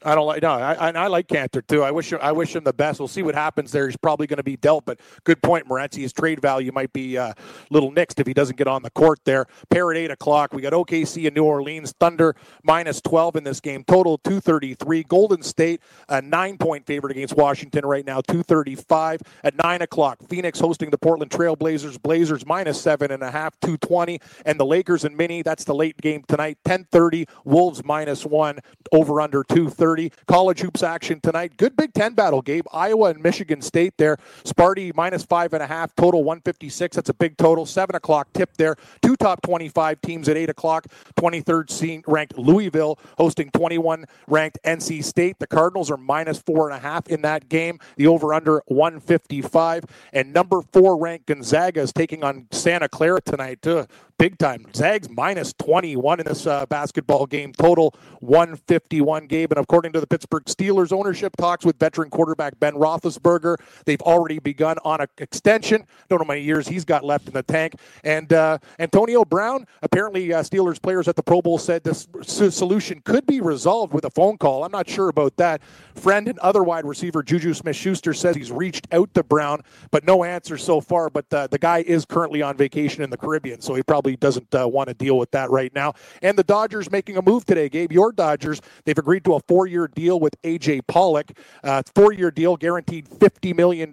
I 0.05 0.14
don't 0.14 0.26
like 0.26 0.42
no. 0.42 0.53
I, 0.53 0.90
I, 0.90 1.07
like 1.07 1.28
Kanter 1.28 1.66
too. 1.66 1.82
I 1.82 1.90
wish 1.90 2.12
I 2.12 2.32
wish 2.32 2.55
him 2.55 2.64
the 2.64 2.72
best. 2.72 2.98
We'll 2.98 3.09
see 3.09 3.22
what 3.22 3.34
happens 3.34 3.72
there. 3.72 3.86
He's 3.86 3.96
probably 3.96 4.26
going 4.26 4.38
to 4.38 4.42
be 4.42 4.57
dealt, 4.57 4.84
but 4.84 5.00
good 5.24 5.42
point, 5.42 5.68
Morency. 5.68 6.03
His 6.03 6.12
trade 6.12 6.40
value 6.40 6.72
might 6.72 6.92
be 6.92 7.16
uh, 7.16 7.28
a 7.28 7.34
little 7.70 7.92
nixed 7.92 8.18
if 8.18 8.26
he 8.26 8.34
doesn't 8.34 8.57
get 8.57 8.66
on 8.66 8.82
the 8.82 8.90
court 8.90 9.20
there. 9.24 9.46
Pair 9.70 9.90
at 9.90 9.96
eight 9.96 10.11
o'clock. 10.11 10.53
We 10.53 10.62
got 10.62 10.72
OKC 10.72 11.26
and 11.26 11.36
New 11.36 11.44
Orleans 11.44 11.92
Thunder 11.98 12.34
minus 12.62 13.00
twelve 13.00 13.36
in 13.36 13.44
this 13.44 13.61
game. 13.61 13.84
Total 13.84 14.18
two 14.18 14.40
thirty 14.40 14.74
three. 14.74 15.03
Golden 15.05 15.42
State 15.42 15.80
a 16.09 16.20
nine 16.20 16.59
point 16.59 16.86
favorite 16.86 17.12
against 17.12 17.36
Washington 17.36 17.86
right 17.86 18.05
now. 18.05 18.20
Two 18.20 18.42
thirty 18.42 18.74
five 18.74 19.20
at 19.44 19.55
nine 19.62 19.82
o'clock. 19.82 20.18
Phoenix 20.28 20.59
hosting 20.59 20.90
the 20.90 20.98
Portland 20.98 21.30
Trailblazers. 21.30 22.00
Blazers 22.00 22.44
minus 22.46 22.80
seven 22.80 23.11
and 23.11 23.22
a 23.22 23.30
half. 23.30 23.59
Two 23.61 23.76
twenty. 23.76 24.20
And 24.44 24.59
the 24.59 24.66
Lakers 24.66 25.05
and 25.05 25.16
Mini. 25.16 25.42
That's 25.42 25.64
the 25.64 25.74
late 25.74 26.00
game 26.00 26.24
tonight. 26.26 26.59
Ten 26.64 26.84
thirty. 26.90 27.26
Wolves 27.44 27.84
minus 27.84 28.26
one. 28.26 28.59
Over 28.92 29.20
under 29.20 29.44
two 29.44 29.70
thirty. 29.70 29.91
College 30.26 30.61
hoops 30.61 30.82
action 30.82 31.20
tonight. 31.20 31.57
Good 31.57 31.76
Big 31.76 31.93
Ten 31.93 32.14
battle, 32.14 32.43
Gabe. 32.43 32.66
Iowa 32.72 33.11
and 33.11 33.22
Michigan 33.22 33.61
State 33.62 33.95
there. 33.99 34.16
Sparty 34.45 34.95
minus 34.95 35.24
five 35.24 35.53
and 35.53 35.62
a 35.62 35.66
half. 35.66 35.95
Total 35.97 36.22
156. 36.22 36.97
That's 36.97 37.09
a 37.09 37.14
big 37.14 37.36
total. 37.36 37.66
Seven 37.66 37.97
o'clock 37.97 38.28
tip 38.32 38.51
there. 38.57 38.76
Two 39.03 39.16
top 39.16 39.43
25 39.43 40.01
teams 40.01 40.28
at 40.28 40.36
eight 40.36 40.51
o'clock. 40.51 40.86
23rd 41.16 41.70
se- 41.70 42.03
ranked 42.07 42.36
Louisville 42.38 42.99
hosting 43.18 43.51
21 43.51 44.05
ranked 44.26 44.59
NC 44.64 45.05
State. 45.05 45.38
The 45.38 45.47
Cardinals 45.47 45.90
are 45.90 45.97
minus 45.97 46.38
four 46.40 46.68
and 46.68 46.76
a 46.76 46.80
half 46.80 47.09
in 47.09 47.22
that 47.22 47.49
game. 47.49 47.78
The 47.97 48.07
over 48.07 48.34
under 48.34 48.62
155. 48.66 49.84
And 50.12 50.32
number 50.32 50.62
four 50.72 50.97
ranked 50.97 51.26
Gonzaga 51.26 51.80
is 51.80 51.93
taking 51.93 52.24
on 52.24 52.47
Santa 52.51 52.88
Clara 52.88 53.20
tonight. 53.20 53.62
Too. 53.62 53.86
Big 54.22 54.38
time. 54.38 54.64
Zags 54.72 55.10
minus 55.10 55.52
21 55.54 56.20
in 56.20 56.26
this 56.26 56.46
uh, 56.46 56.64
basketball 56.66 57.26
game. 57.26 57.52
Total 57.52 57.92
151 58.20 59.26
game. 59.26 59.48
And 59.50 59.58
according 59.58 59.92
to 59.94 60.00
the 60.00 60.06
Pittsburgh 60.06 60.44
Steelers 60.44 60.92
ownership 60.92 61.36
talks 61.36 61.64
with 61.64 61.76
veteran 61.76 62.08
quarterback 62.08 62.60
Ben 62.60 62.74
Roethlisberger, 62.74 63.56
they've 63.84 64.00
already 64.02 64.38
begun 64.38 64.76
on 64.84 65.00
an 65.00 65.08
extension. 65.18 65.84
Don't 66.08 66.20
know 66.20 66.24
how 66.24 66.28
many 66.28 66.42
years 66.42 66.68
he's 66.68 66.84
got 66.84 67.04
left 67.04 67.26
in 67.26 67.32
the 67.32 67.42
tank. 67.42 67.74
And 68.04 68.32
uh, 68.32 68.58
Antonio 68.78 69.24
Brown, 69.24 69.66
apparently 69.82 70.32
uh, 70.32 70.44
Steelers 70.44 70.80
players 70.80 71.08
at 71.08 71.16
the 71.16 71.22
Pro 71.24 71.42
Bowl 71.42 71.58
said 71.58 71.82
this 71.82 72.06
solution 72.22 73.00
could 73.04 73.26
be 73.26 73.40
resolved 73.40 73.92
with 73.92 74.04
a 74.04 74.10
phone 74.10 74.38
call. 74.38 74.62
I'm 74.62 74.70
not 74.70 74.88
sure 74.88 75.08
about 75.08 75.36
that. 75.38 75.62
Friend 75.96 76.28
and 76.28 76.38
other 76.38 76.62
wide 76.62 76.84
receiver 76.84 77.24
Juju 77.24 77.54
Smith-Schuster 77.54 78.14
says 78.14 78.36
he's 78.36 78.52
reached 78.52 78.86
out 78.92 79.12
to 79.14 79.24
Brown, 79.24 79.62
but 79.90 80.04
no 80.04 80.22
answer 80.22 80.56
so 80.56 80.80
far. 80.80 81.10
But 81.10 81.26
uh, 81.34 81.48
the 81.48 81.58
guy 81.58 81.78
is 81.78 82.04
currently 82.04 82.40
on 82.40 82.56
vacation 82.56 83.02
in 83.02 83.10
the 83.10 83.16
Caribbean, 83.16 83.60
so 83.60 83.74
he 83.74 83.82
probably 83.82 84.11
doesn't 84.16 84.54
uh, 84.54 84.68
want 84.68 84.88
to 84.88 84.94
deal 84.94 85.18
with 85.18 85.30
that 85.32 85.50
right 85.50 85.74
now. 85.74 85.94
And 86.22 86.38
the 86.38 86.44
Dodgers 86.44 86.90
making 86.90 87.16
a 87.16 87.22
move 87.22 87.44
today, 87.44 87.68
Gabe. 87.68 87.92
Your 87.92 88.12
Dodgers, 88.12 88.60
they've 88.84 88.98
agreed 88.98 89.24
to 89.24 89.34
a 89.34 89.40
four-year 89.40 89.88
deal 89.88 90.20
with 90.20 90.40
AJ 90.42 90.86
Pollock. 90.86 91.32
Uh, 91.62 91.82
four-year 91.94 92.30
deal, 92.30 92.56
guaranteed 92.56 93.08
$50 93.08 93.54
million 93.54 93.92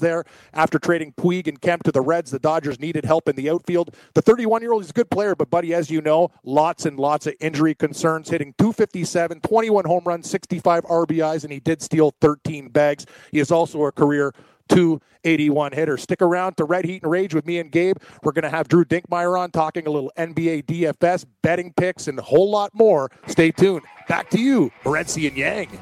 there. 0.00 0.24
After 0.52 0.78
trading 0.78 1.12
Puig 1.12 1.46
and 1.46 1.60
Kemp 1.60 1.82
to 1.84 1.92
the 1.92 2.00
Reds, 2.00 2.30
the 2.30 2.38
Dodgers 2.38 2.80
needed 2.80 3.04
help 3.04 3.28
in 3.28 3.36
the 3.36 3.50
outfield. 3.50 3.94
The 4.14 4.22
31-year-old 4.22 4.82
is 4.82 4.90
a 4.90 4.94
good 4.94 5.10
player, 5.10 5.34
but 5.34 5.50
buddy, 5.50 5.74
as 5.74 5.90
you 5.90 6.00
know, 6.00 6.30
lots 6.44 6.86
and 6.86 6.98
lots 6.98 7.26
of 7.26 7.34
injury 7.40 7.74
concerns, 7.74 8.28
hitting 8.28 8.54
257, 8.58 9.40
21 9.40 9.84
home 9.84 10.02
runs, 10.04 10.28
65 10.30 10.84
RBIs, 10.84 11.44
and 11.44 11.52
he 11.52 11.60
did 11.60 11.82
steal 11.82 12.14
13 12.20 12.68
bags. 12.68 13.06
He 13.32 13.38
is 13.38 13.50
also 13.50 13.84
a 13.84 13.92
career 13.92 14.32
281 14.70 15.72
hitter. 15.72 15.96
Stick 15.96 16.22
around 16.22 16.56
to 16.56 16.64
Red 16.64 16.84
Heat 16.84 17.02
and 17.02 17.10
Rage 17.10 17.34
with 17.34 17.46
me 17.46 17.58
and 17.58 17.70
Gabe. 17.70 17.96
We're 18.22 18.32
going 18.32 18.44
to 18.44 18.50
have 18.50 18.68
Drew 18.68 18.84
Dinkmeyer 18.84 19.38
on 19.38 19.50
talking 19.50 19.86
a 19.86 19.90
little 19.90 20.12
NBA 20.16 20.64
DFS, 20.64 21.26
betting 21.42 21.72
picks, 21.76 22.08
and 22.08 22.18
a 22.18 22.22
whole 22.22 22.50
lot 22.50 22.70
more. 22.74 23.10
Stay 23.26 23.50
tuned. 23.50 23.82
Back 24.08 24.30
to 24.30 24.40
you, 24.40 24.70
Morency 24.84 25.28
and 25.28 25.36
Yang. 25.36 25.78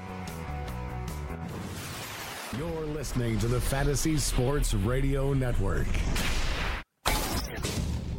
You're 2.57 2.87
listening 2.87 3.39
to 3.39 3.47
the 3.47 3.61
Fantasy 3.61 4.17
Sports 4.17 4.75
Radio 4.75 5.33
Network. 5.33 5.87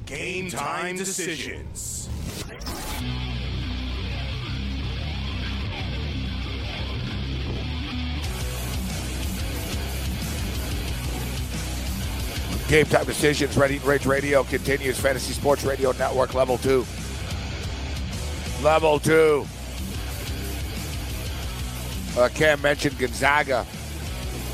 Game 0.05 0.49
time 0.49 0.95
decisions. 0.97 2.09
Game 12.69 12.85
time 12.85 13.05
decisions. 13.05 13.57
Red 13.57 13.71
Ready 13.71 13.79
Rage 13.87 14.05
Radio 14.05 14.43
continues. 14.43 14.99
Fantasy 14.99 15.33
Sports 15.33 15.63
Radio 15.63 15.91
Network 15.93 16.35
level 16.35 16.57
two. 16.59 16.85
Level 18.61 18.99
two. 18.99 19.45
Uh, 22.15 22.29
Cam 22.35 22.61
mentioned 22.61 22.97
Gonzaga. 22.99 23.65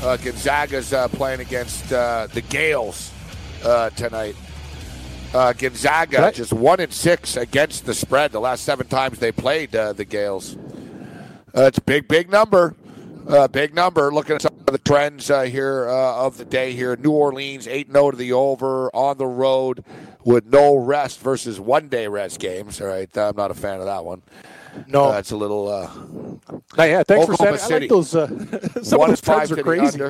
Uh, 0.02 0.16
Gonzaga's 0.16 0.92
uh, 0.94 1.08
playing 1.08 1.40
against 1.40 1.92
uh, 1.92 2.26
the 2.32 2.40
Gaels 2.40 3.10
uh, 3.64 3.90
tonight. 3.90 4.36
Uh, 5.34 5.52
Gonzaga 5.52 6.18
Right. 6.22 6.34
just 6.34 6.52
one 6.54 6.80
in 6.80 6.90
six 6.92 7.36
against 7.36 7.84
the 7.84 7.92
spread 7.94 8.32
the 8.32 8.40
last 8.40 8.64
seven 8.64 8.86
times 8.86 9.18
they 9.18 9.32
played 9.32 9.74
uh, 9.76 9.92
the 9.92 10.04
Gaels. 10.06 10.56
Uh, 11.54 11.62
it's 11.64 11.78
a 11.78 11.82
big, 11.82 12.08
big 12.08 12.30
number. 12.30 12.74
Uh, 13.26 13.48
big 13.48 13.74
number. 13.74 14.12
Looking 14.12 14.36
at 14.36 14.42
some 14.42 14.54
of 14.54 14.66
the 14.66 14.78
trends 14.78 15.30
uh, 15.30 15.42
here 15.42 15.88
uh, 15.88 16.24
of 16.26 16.38
the 16.38 16.44
day 16.44 16.72
here. 16.72 16.96
New 16.96 17.10
Orleans 17.10 17.66
8 17.66 17.90
0 17.90 18.10
to 18.12 18.16
the 18.16 18.32
over 18.32 18.88
on 18.94 19.18
the 19.18 19.26
road 19.26 19.84
with 20.24 20.46
no 20.46 20.76
rest 20.76 21.20
versus 21.20 21.58
one 21.58 21.88
day 21.88 22.06
rest 22.06 22.38
games. 22.38 22.80
All 22.80 22.86
right. 22.86 23.08
I'm 23.16 23.36
not 23.36 23.50
a 23.50 23.54
fan 23.54 23.80
of 23.80 23.86
that 23.86 24.04
one. 24.04 24.22
No, 24.86 25.10
That's 25.10 25.30
a 25.30 25.36
little. 25.36 25.68
Uh, 25.68 25.90
Oh, 26.78 26.84
yeah, 26.84 27.02
thanks 27.02 27.24
for 27.26 27.32
Oklahoma 27.32 27.58
saying. 27.58 27.72
I 27.72 27.78
like 27.78 27.88
those. 27.88 28.14
Uh, 28.14 28.26
some 28.82 28.98
one 29.00 29.10
of 29.10 29.16
those 29.16 29.20
trends 29.22 29.50
are 29.50 29.62
crazy. 29.62 30.00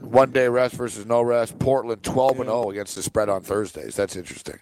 One 0.00 0.30
day 0.30 0.46
rest 0.46 0.74
versus 0.74 1.04
no 1.04 1.20
rest. 1.22 1.58
Portland 1.58 2.02
12 2.02 2.40
and 2.40 2.48
0 2.48 2.70
against 2.70 2.94
the 2.94 3.02
spread 3.02 3.28
on 3.28 3.42
Thursdays. 3.42 3.96
That's 3.96 4.14
interesting. 4.14 4.58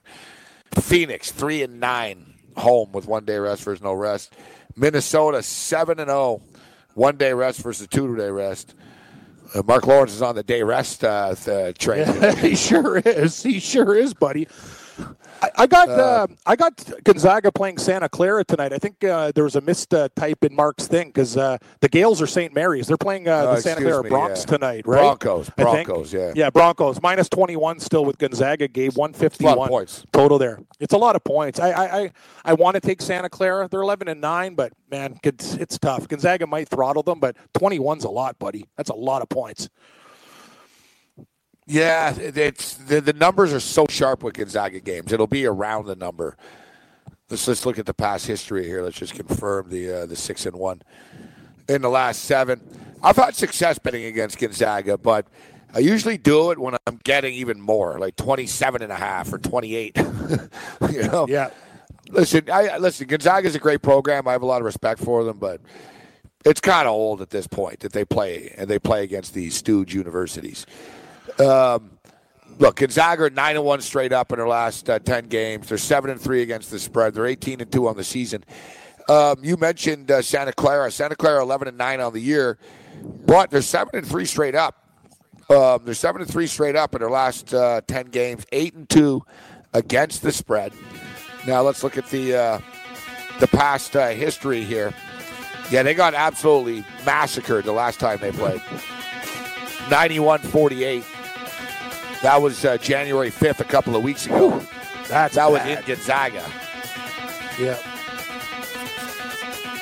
Phoenix 0.75 1.31
3 1.31 1.65
and 1.65 1.81
9 1.81 2.35
home 2.57 2.93
with 2.93 3.07
one 3.07 3.25
day 3.27 3.37
rest 3.39 3.63
versus 3.63 3.83
no 3.83 3.93
rest. 3.93 4.33
Minnesota 4.75 5.43
7 5.43 6.01
and 6.01 6.09
0. 6.09 6.41
One 6.99 7.17
day 7.17 7.33
rest 7.33 7.61
versus 7.61 7.87
two 7.87 8.17
day 8.17 8.29
rest. 8.29 8.75
Uh, 9.55 9.63
Mark 9.65 9.87
Lawrence 9.87 10.13
is 10.13 10.21
on 10.21 10.35
the 10.35 10.43
day 10.43 10.65
rest 10.65 11.05
uh, 11.05 11.33
th- 11.37 11.79
train. 11.79 12.05
he 12.39 12.57
sure 12.57 12.99
is. 12.99 13.41
He 13.41 13.61
sure 13.61 13.95
is, 13.95 14.13
buddy. 14.15 14.49
I, 15.43 15.51
I 15.59 15.67
got 15.67 15.89
uh, 15.89 16.27
I 16.47 16.57
got 16.57 16.85
Gonzaga 17.05 17.53
playing 17.53 17.79
Santa 17.79 18.09
Clara 18.09 18.45
tonight. 18.45 18.73
I 18.73 18.79
think 18.79 19.05
uh, 19.05 19.31
there 19.35 19.45
was 19.45 19.57
a 19.57 19.61
missed 19.61 19.95
uh, 19.95 20.09
type 20.17 20.43
in 20.45 20.55
Mark's 20.55 20.87
thing 20.89 21.09
because 21.09 21.37
uh, 21.37 21.59
the 21.81 21.89
Gaels 21.89 22.21
are 22.21 22.27
St. 22.27 22.53
Mary's. 22.55 22.87
They're 22.89 22.97
playing 22.97 23.29
uh, 23.29 23.45
Oh, 23.47 23.55
the 23.55 23.61
Santa 23.61 23.83
Clara 23.83 24.03
me, 24.03 24.11
Bronx 24.11 24.41
yeah. 24.41 24.47
tonight, 24.47 24.87
right? 24.87 25.01
Broncos, 25.01 25.51
Broncos, 25.51 26.13
yeah. 26.13 26.33
yeah, 26.35 26.51
Broncos 26.51 27.01
minus 27.03 27.29
twenty 27.29 27.57
one 27.57 27.79
still 27.79 28.05
with 28.05 28.19
Gonzaga. 28.19 28.67
Gave 28.69 28.97
one 28.97 29.13
fifty 29.13 29.45
It's 29.45 29.53
a 29.53 29.57
lot 29.57 29.59
one 29.59 29.69
points. 29.69 30.05
total 30.13 30.39
there. 30.39 30.61
It's 30.81 30.95
a 30.95 30.99
lot 30.99 31.15
of 31.15 31.23
points. 31.23 31.61
I 31.61 31.71
I 31.71 31.99
I, 32.01 32.11
I 32.45 32.53
want 32.55 32.75
to 32.75 32.81
take 32.81 33.01
Santa 33.01 33.29
Clara. 33.31 33.69
They're 33.69 33.83
eleven 33.83 34.09
and 34.09 34.21
nine, 34.21 34.55
but 34.55 34.73
man, 34.91 35.19
it's 35.23 35.55
it's 35.55 35.79
tough. 35.79 36.09
Gonzaga 36.09 36.47
might 36.47 36.69
throttle 36.69 37.03
them, 37.05 37.21
but 37.21 37.37
twenty 37.55 37.79
one's 37.79 38.05
a 38.05 38.11
lot, 38.11 38.39
buddy. 38.39 38.67
That's 38.77 38.91
a 38.91 38.95
lot 38.95 39.23
of 39.23 39.29
points. 39.29 39.69
Yeah, 41.69 42.15
it's 42.19 42.75
the, 42.75 43.03
the 43.03 43.13
numbers 43.13 43.53
are 43.53 43.61
so 43.61 43.87
sharp 43.91 44.23
with 44.23 44.35
Gonzaga 44.35 44.81
games. 44.81 45.13
It'll 45.13 45.27
be 45.27 45.45
around 45.45 45.85
the 45.85 45.97
number. 45.97 46.37
Let's 47.29 47.47
let's 47.47 47.67
look 47.67 47.79
at 47.79 47.85
the 47.85 47.93
past 47.93 48.27
history 48.27 48.65
here. 48.65 48.83
Let's 48.83 48.97
just 48.97 49.15
confirm 49.15 49.69
the 49.69 49.93
uh, 49.93 50.07
the 50.07 50.17
six 50.17 50.47
and 50.47 50.57
one. 50.57 50.81
in 51.69 51.83
the 51.83 51.91
last 51.91 52.25
seven. 52.25 52.61
I've 53.03 53.17
had 53.17 53.37
success 53.37 53.79
betting 53.79 54.05
against 54.07 54.39
Gonzaga, 54.39 54.97
but 54.97 55.27
I 55.75 55.81
usually 55.81 56.17
do 56.17 56.51
it 56.51 56.59
when 56.59 56.75
I'm 56.87 56.99
getting 57.05 57.35
even 57.35 57.61
more, 57.61 57.99
like 57.99 58.17
27 58.17 58.83
and 58.83 58.91
a 58.91 58.97
half 58.97 59.31
or 59.31 59.39
28. 59.39 59.97
you 60.91 61.03
know? 61.03 61.27
Yeah. 61.29 61.51
Listen, 62.09 62.49
I 62.51 62.79
listen. 62.79 63.07
Gonzaga's 63.07 63.55
a 63.55 63.59
great 63.59 63.83
program. 63.83 64.27
I 64.27 64.33
have 64.33 64.41
a 64.41 64.47
lot 64.47 64.63
of 64.63 64.65
respect 64.65 65.01
for 65.01 65.23
them, 65.23 65.37
but 65.37 65.61
it's 66.47 66.63
kind 66.63 66.89
of 66.89 66.95
old 66.95 67.21
at 67.21 67.29
this 67.29 67.47
point 67.47 67.81
that 67.81 67.93
they 67.93 68.07
play 68.07 68.55
and 68.57 68.71
they 68.71 68.79
play 68.79 69.05
against 69.05 69.35
these 69.35 69.55
stooge 69.55 69.95
universities. 69.95 70.65
Um, 71.41 71.91
look, 72.59 72.77
Gonzaga 72.77 73.31
nine 73.31 73.57
and 73.57 73.65
one 73.65 73.81
straight 73.81 74.13
up 74.13 74.33
in 74.33 74.39
their 74.39 74.49
last 74.49 74.89
uh, 74.91 74.99
ten 74.99 75.27
games. 75.27 75.69
They're 75.69 75.79
seven 75.79 76.11
and 76.11 76.21
three 76.21 76.43
against 76.43 76.71
the 76.71 76.79
spread. 76.79 77.15
They're 77.15 77.27
eighteen 77.27 77.61
and 77.61 77.71
two 77.71 77.89
on 77.89 77.97
the 77.97 78.05
season. 78.05 78.45
Um, 79.09 79.37
you 79.43 79.57
mentioned 79.57 80.11
uh, 80.11 80.23
Santa 80.23 80.53
Clara. 80.53 80.91
Santa 80.91 81.17
Clara 81.17 81.43
eleven 81.43 81.69
and 81.69 81.79
nine 81.79 82.01
on 82.01 82.13
the 82.13 82.21
year, 82.21 82.59
but 83.27 83.51
they're 83.51 83.63
seven 83.63 83.91
and 83.95 84.07
three 84.07 84.25
straight 84.25 84.55
up. 84.55 84.85
Um, 85.51 85.81
they're 85.85 85.95
seven 85.95 86.21
and 86.21 86.31
three 86.31 86.47
straight 86.47 86.77
up 86.77 86.95
in 86.95 87.01
their 87.01 87.11
last 87.11 87.55
uh, 87.55 87.81
ten 87.87 88.07
games. 88.07 88.45
Eight 88.53 88.75
and 88.75 88.89
two 88.89 89.25
against 89.73 90.23
the 90.23 90.33
spread. 90.33 90.73
Now 91.47 91.63
let's 91.63 91.83
look 91.83 91.97
at 91.97 92.09
the 92.11 92.35
uh, 92.35 92.61
the 93.41 93.47
past 93.47 93.97
uh, 93.97 94.09
history 94.09 94.65
here. 94.65 94.93
Yeah, 95.71 95.83
they 95.83 95.95
got 95.95 96.15
absolutely 96.15 96.85
massacred 97.05 97.65
the 97.65 97.73
last 97.73 98.01
time 98.01 98.19
they 98.21 98.33
played. 98.33 98.61
91-48. 99.89 101.05
That 102.23 102.41
was 102.43 102.65
uh, 102.65 102.79
January 102.79 103.31
5th, 103.31 103.61
a 103.61 103.65
couple 103.65 103.95
of 103.95 104.03
weeks 104.03 104.27
ago. 104.27 104.61
That's 105.09 105.37
that 105.37 105.51
was 105.51 105.65
in 105.67 105.83
Gonzaga. 105.87 106.45
Yeah. 107.59 107.79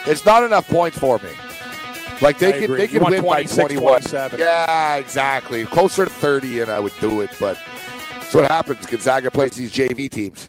It's 0.07 0.25
not 0.25 0.45
enough 0.45 0.69
points 0.69 0.99
for 0.99 1.19
me. 1.19 1.31
Like 2.21 2.39
they 2.39 2.55
I 2.63 2.67
could 2.67 2.79
they 2.79 2.89
could 2.89 3.03
win 3.03 3.25
by 3.25 3.43
21. 3.43 4.01
27. 4.01 4.39
Yeah, 4.39 4.97
exactly. 4.97 5.65
Closer 5.67 6.05
to 6.05 6.11
30 6.11 6.61
and 6.61 6.71
I 6.71 6.81
would 6.81 6.93
do 7.01 7.21
it, 7.21 7.31
but 7.41 7.59
that's 8.13 8.35
what 8.35 8.51
happens. 8.51 8.87
Gonzaga 8.87 9.31
plays 9.31 9.53
these 9.53 9.73
JV 9.73 10.11
teams. 10.11 10.49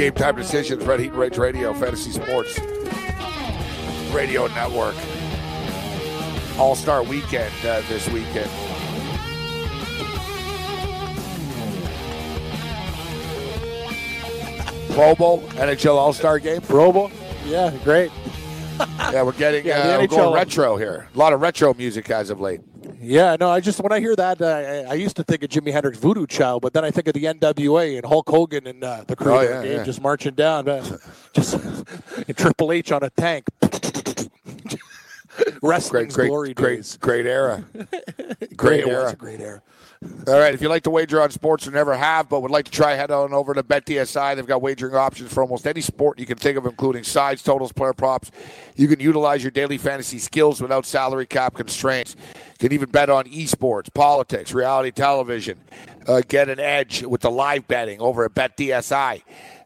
Game 0.00 0.14
time 0.14 0.34
decisions, 0.34 0.82
Red 0.86 0.98
Heat 1.00 1.08
and 1.08 1.18
Rage 1.18 1.36
Radio, 1.36 1.74
Fantasy 1.74 2.10
Sports 2.10 2.58
Radio 4.14 4.46
Network. 4.46 4.96
All 6.58 6.74
Star 6.74 7.02
Weekend 7.02 7.52
uh, 7.66 7.82
this 7.86 8.08
weekend. 8.08 8.50
Pro 14.94 15.14
Bowl, 15.14 15.42
NHL 15.56 15.96
All 15.96 16.14
Star 16.14 16.38
Game. 16.38 16.62
Pro 16.62 16.90
Bowl? 16.92 17.10
Yeah, 17.44 17.70
great. 17.84 18.10
Yeah, 19.12 19.22
we're 19.22 19.32
getting 19.32 19.66
Yeah, 19.66 19.80
uh, 19.80 20.00
we're 20.00 20.06
going 20.06 20.32
retro 20.32 20.78
here. 20.78 21.10
A 21.14 21.18
lot 21.18 21.34
of 21.34 21.42
retro 21.42 21.74
music 21.74 22.08
as 22.08 22.30
of 22.30 22.40
late. 22.40 22.62
Yeah, 23.02 23.36
no, 23.40 23.48
I 23.50 23.60
just 23.60 23.80
when 23.80 23.92
I 23.92 24.00
hear 24.00 24.14
that, 24.16 24.42
uh, 24.42 24.46
I, 24.46 24.90
I 24.90 24.94
used 24.94 25.16
to 25.16 25.24
think 25.24 25.42
of 25.42 25.48
Jimi 25.48 25.72
Hendrix 25.72 25.96
Voodoo 25.96 26.26
Child, 26.26 26.60
but 26.60 26.74
then 26.74 26.84
I 26.84 26.90
think 26.90 27.08
of 27.08 27.14
the 27.14 27.24
NWA 27.24 27.96
and 27.96 28.04
Hulk 28.04 28.28
Hogan 28.28 28.66
and 28.66 28.84
uh, 28.84 29.04
the 29.06 29.16
crew 29.16 29.32
Oh, 29.32 29.40
yeah, 29.40 29.62
yeah. 29.62 29.84
just 29.84 30.02
marching 30.02 30.34
down, 30.34 30.68
uh, 30.68 30.98
just 31.32 31.58
Triple 32.36 32.72
H 32.72 32.92
on 32.92 33.02
a 33.02 33.10
tank. 33.10 33.46
Great, 35.36 35.58
Wrestling's 35.62 36.14
great, 36.14 36.28
glory 36.28 36.52
great, 36.54 36.76
days. 36.76 36.98
great 36.98 37.24
era. 37.24 37.64
Great 38.56 38.84
was 38.84 38.94
era. 38.94 39.10
a 39.10 39.16
great 39.16 39.40
era. 39.40 39.62
All 40.26 40.38
right, 40.38 40.52
if 40.52 40.60
you 40.60 40.68
like 40.68 40.82
to 40.82 40.90
wager 40.90 41.20
on 41.22 41.30
sports 41.30 41.66
or 41.66 41.70
never 41.70 41.96
have, 41.96 42.28
but 42.28 42.40
would 42.40 42.50
like 42.50 42.66
to 42.66 42.70
try, 42.70 42.92
head 42.94 43.10
on 43.10 43.32
over 43.32 43.54
to 43.54 43.62
BetDSI. 43.62 44.36
They've 44.36 44.46
got 44.46 44.60
wagering 44.60 44.94
options 44.94 45.32
for 45.32 45.42
almost 45.42 45.66
any 45.66 45.80
sport 45.80 46.18
you 46.18 46.26
can 46.26 46.36
think 46.36 46.58
of, 46.58 46.66
including 46.66 47.04
sides, 47.04 47.42
totals, 47.42 47.72
player 47.72 47.94
props. 47.94 48.30
You 48.76 48.86
can 48.88 49.00
utilize 49.00 49.42
your 49.42 49.50
daily 49.50 49.78
fantasy 49.78 50.18
skills 50.18 50.60
without 50.60 50.84
salary 50.84 51.26
cap 51.26 51.54
constraints. 51.54 52.16
Can 52.60 52.72
even 52.72 52.90
bet 52.90 53.10
on 53.10 53.24
esports, 53.24 53.92
politics, 53.92 54.52
reality 54.52 54.90
television. 54.90 55.58
Uh, 56.06 56.20
get 56.28 56.50
an 56.50 56.60
edge 56.60 57.02
with 57.02 57.22
the 57.22 57.30
live 57.30 57.66
betting 57.66 57.98
over 58.00 58.26
at 58.26 58.34
BetDSI. 58.34 59.22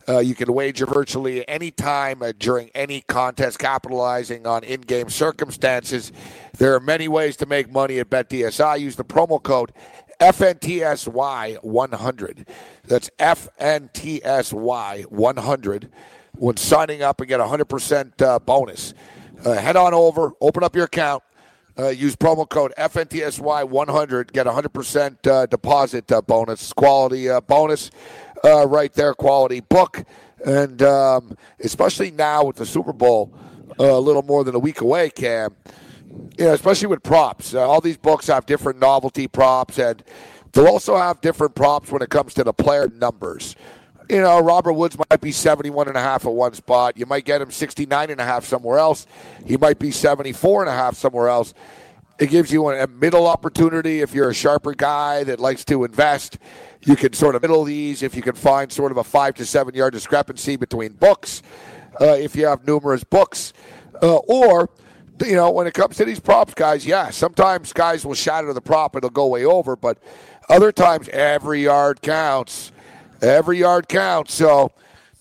Uh, 0.08 0.20
you 0.20 0.36
can 0.36 0.52
wager 0.52 0.86
virtually 0.86 1.46
any 1.48 1.72
time 1.72 2.22
uh, 2.22 2.32
during 2.38 2.70
any 2.72 3.00
contest, 3.02 3.58
capitalizing 3.58 4.46
on 4.46 4.62
in-game 4.62 5.10
circumstances. 5.10 6.12
There 6.58 6.72
are 6.74 6.80
many 6.80 7.08
ways 7.08 7.36
to 7.38 7.46
make 7.46 7.68
money 7.68 7.98
at 7.98 8.10
BetDSI. 8.10 8.78
Use 8.78 8.94
the 8.94 9.04
promo 9.04 9.42
code 9.42 9.72
FNTSY100. 10.20 12.46
That's 12.84 13.10
FNTSY100 13.18 15.88
when 16.36 16.56
signing 16.56 17.02
up 17.02 17.20
and 17.20 17.28
get 17.28 17.40
a 17.40 17.44
100% 17.44 18.22
uh, 18.22 18.38
bonus. 18.38 18.94
Uh, 19.44 19.54
head 19.54 19.76
on 19.76 19.92
over, 19.94 20.30
open 20.40 20.62
up 20.62 20.76
your 20.76 20.84
account, 20.84 21.24
uh, 21.78 21.88
use 21.88 22.16
promo 22.16 22.48
code 22.48 22.72
FNTSY100, 22.78 24.32
get 24.32 24.46
a 24.46 24.50
100% 24.50 25.26
uh, 25.26 25.46
deposit 25.46 26.10
uh, 26.12 26.22
bonus, 26.22 26.72
quality 26.72 27.28
uh, 27.28 27.40
bonus 27.40 27.90
uh, 28.44 28.66
right 28.66 28.92
there, 28.92 29.14
quality 29.14 29.60
book. 29.60 30.04
And 30.44 30.82
um, 30.82 31.36
especially 31.60 32.10
now 32.10 32.44
with 32.44 32.56
the 32.56 32.66
Super 32.66 32.92
Bowl 32.92 33.34
uh, 33.78 33.84
a 33.84 34.00
little 34.00 34.22
more 34.22 34.44
than 34.44 34.54
a 34.54 34.58
week 34.58 34.80
away, 34.80 35.10
Cam, 35.10 35.56
you 36.38 36.44
know, 36.44 36.52
especially 36.52 36.88
with 36.88 37.02
props. 37.02 37.54
All 37.54 37.80
these 37.80 37.96
books 37.96 38.26
have 38.28 38.46
different 38.46 38.78
novelty 38.78 39.26
props, 39.26 39.78
and 39.78 40.02
they'll 40.52 40.68
also 40.68 40.96
have 40.96 41.20
different 41.20 41.54
props 41.54 41.90
when 41.90 42.02
it 42.02 42.10
comes 42.10 42.34
to 42.34 42.44
the 42.44 42.52
player 42.52 42.88
numbers. 42.88 43.56
You 44.08 44.20
know, 44.20 44.38
Robert 44.40 44.74
Woods 44.74 44.98
might 44.98 45.20
be 45.20 45.32
71 45.32 45.88
and 45.88 45.96
a 45.96 46.00
half 46.00 46.26
at 46.26 46.32
one 46.32 46.52
spot. 46.52 46.98
You 46.98 47.06
might 47.06 47.24
get 47.24 47.40
him 47.40 47.50
69 47.50 48.10
and 48.10 48.20
a 48.20 48.24
half 48.24 48.44
somewhere 48.44 48.78
else. 48.78 49.06
He 49.46 49.56
might 49.56 49.78
be 49.78 49.90
74 49.90 50.62
and 50.62 50.70
a 50.70 50.74
half 50.74 50.96
somewhere 50.96 51.28
else. 51.28 51.54
It 52.18 52.28
gives 52.28 52.52
you 52.52 52.68
a 52.70 52.86
middle 52.86 53.26
opportunity 53.26 54.00
if 54.00 54.14
you're 54.14 54.30
a 54.30 54.34
sharper 54.34 54.74
guy 54.74 55.24
that 55.24 55.40
likes 55.40 55.64
to 55.66 55.84
invest. 55.84 56.38
You 56.82 56.96
can 56.96 57.14
sort 57.14 57.34
of 57.34 57.42
middle 57.42 57.64
these 57.64 58.02
if 58.02 58.14
you 58.14 58.22
can 58.22 58.34
find 58.34 58.70
sort 58.70 58.92
of 58.92 58.98
a 58.98 59.04
five 59.04 59.34
to 59.36 59.46
seven 59.46 59.74
yard 59.74 59.94
discrepancy 59.94 60.56
between 60.56 60.92
books. 60.92 61.42
Uh, 62.00 62.16
if 62.18 62.36
you 62.36 62.46
have 62.46 62.66
numerous 62.66 63.04
books, 63.04 63.52
uh, 64.02 64.16
or 64.16 64.68
you 65.24 65.34
know, 65.34 65.50
when 65.50 65.66
it 65.66 65.74
comes 65.74 65.96
to 65.96 66.04
these 66.04 66.20
props, 66.20 66.54
guys, 66.54 66.84
yeah, 66.84 67.10
sometimes 67.10 67.72
guys 67.72 68.04
will 68.04 68.14
shatter 68.14 68.52
the 68.52 68.60
prop, 68.60 68.96
it'll 68.96 69.10
go 69.10 69.26
way 69.28 69.44
over, 69.44 69.76
but 69.76 69.98
other 70.48 70.72
times 70.72 71.08
every 71.08 71.64
yard 71.64 72.02
counts. 72.02 72.72
Every 73.22 73.58
yard 73.58 73.88
counts. 73.88 74.34
So 74.34 74.72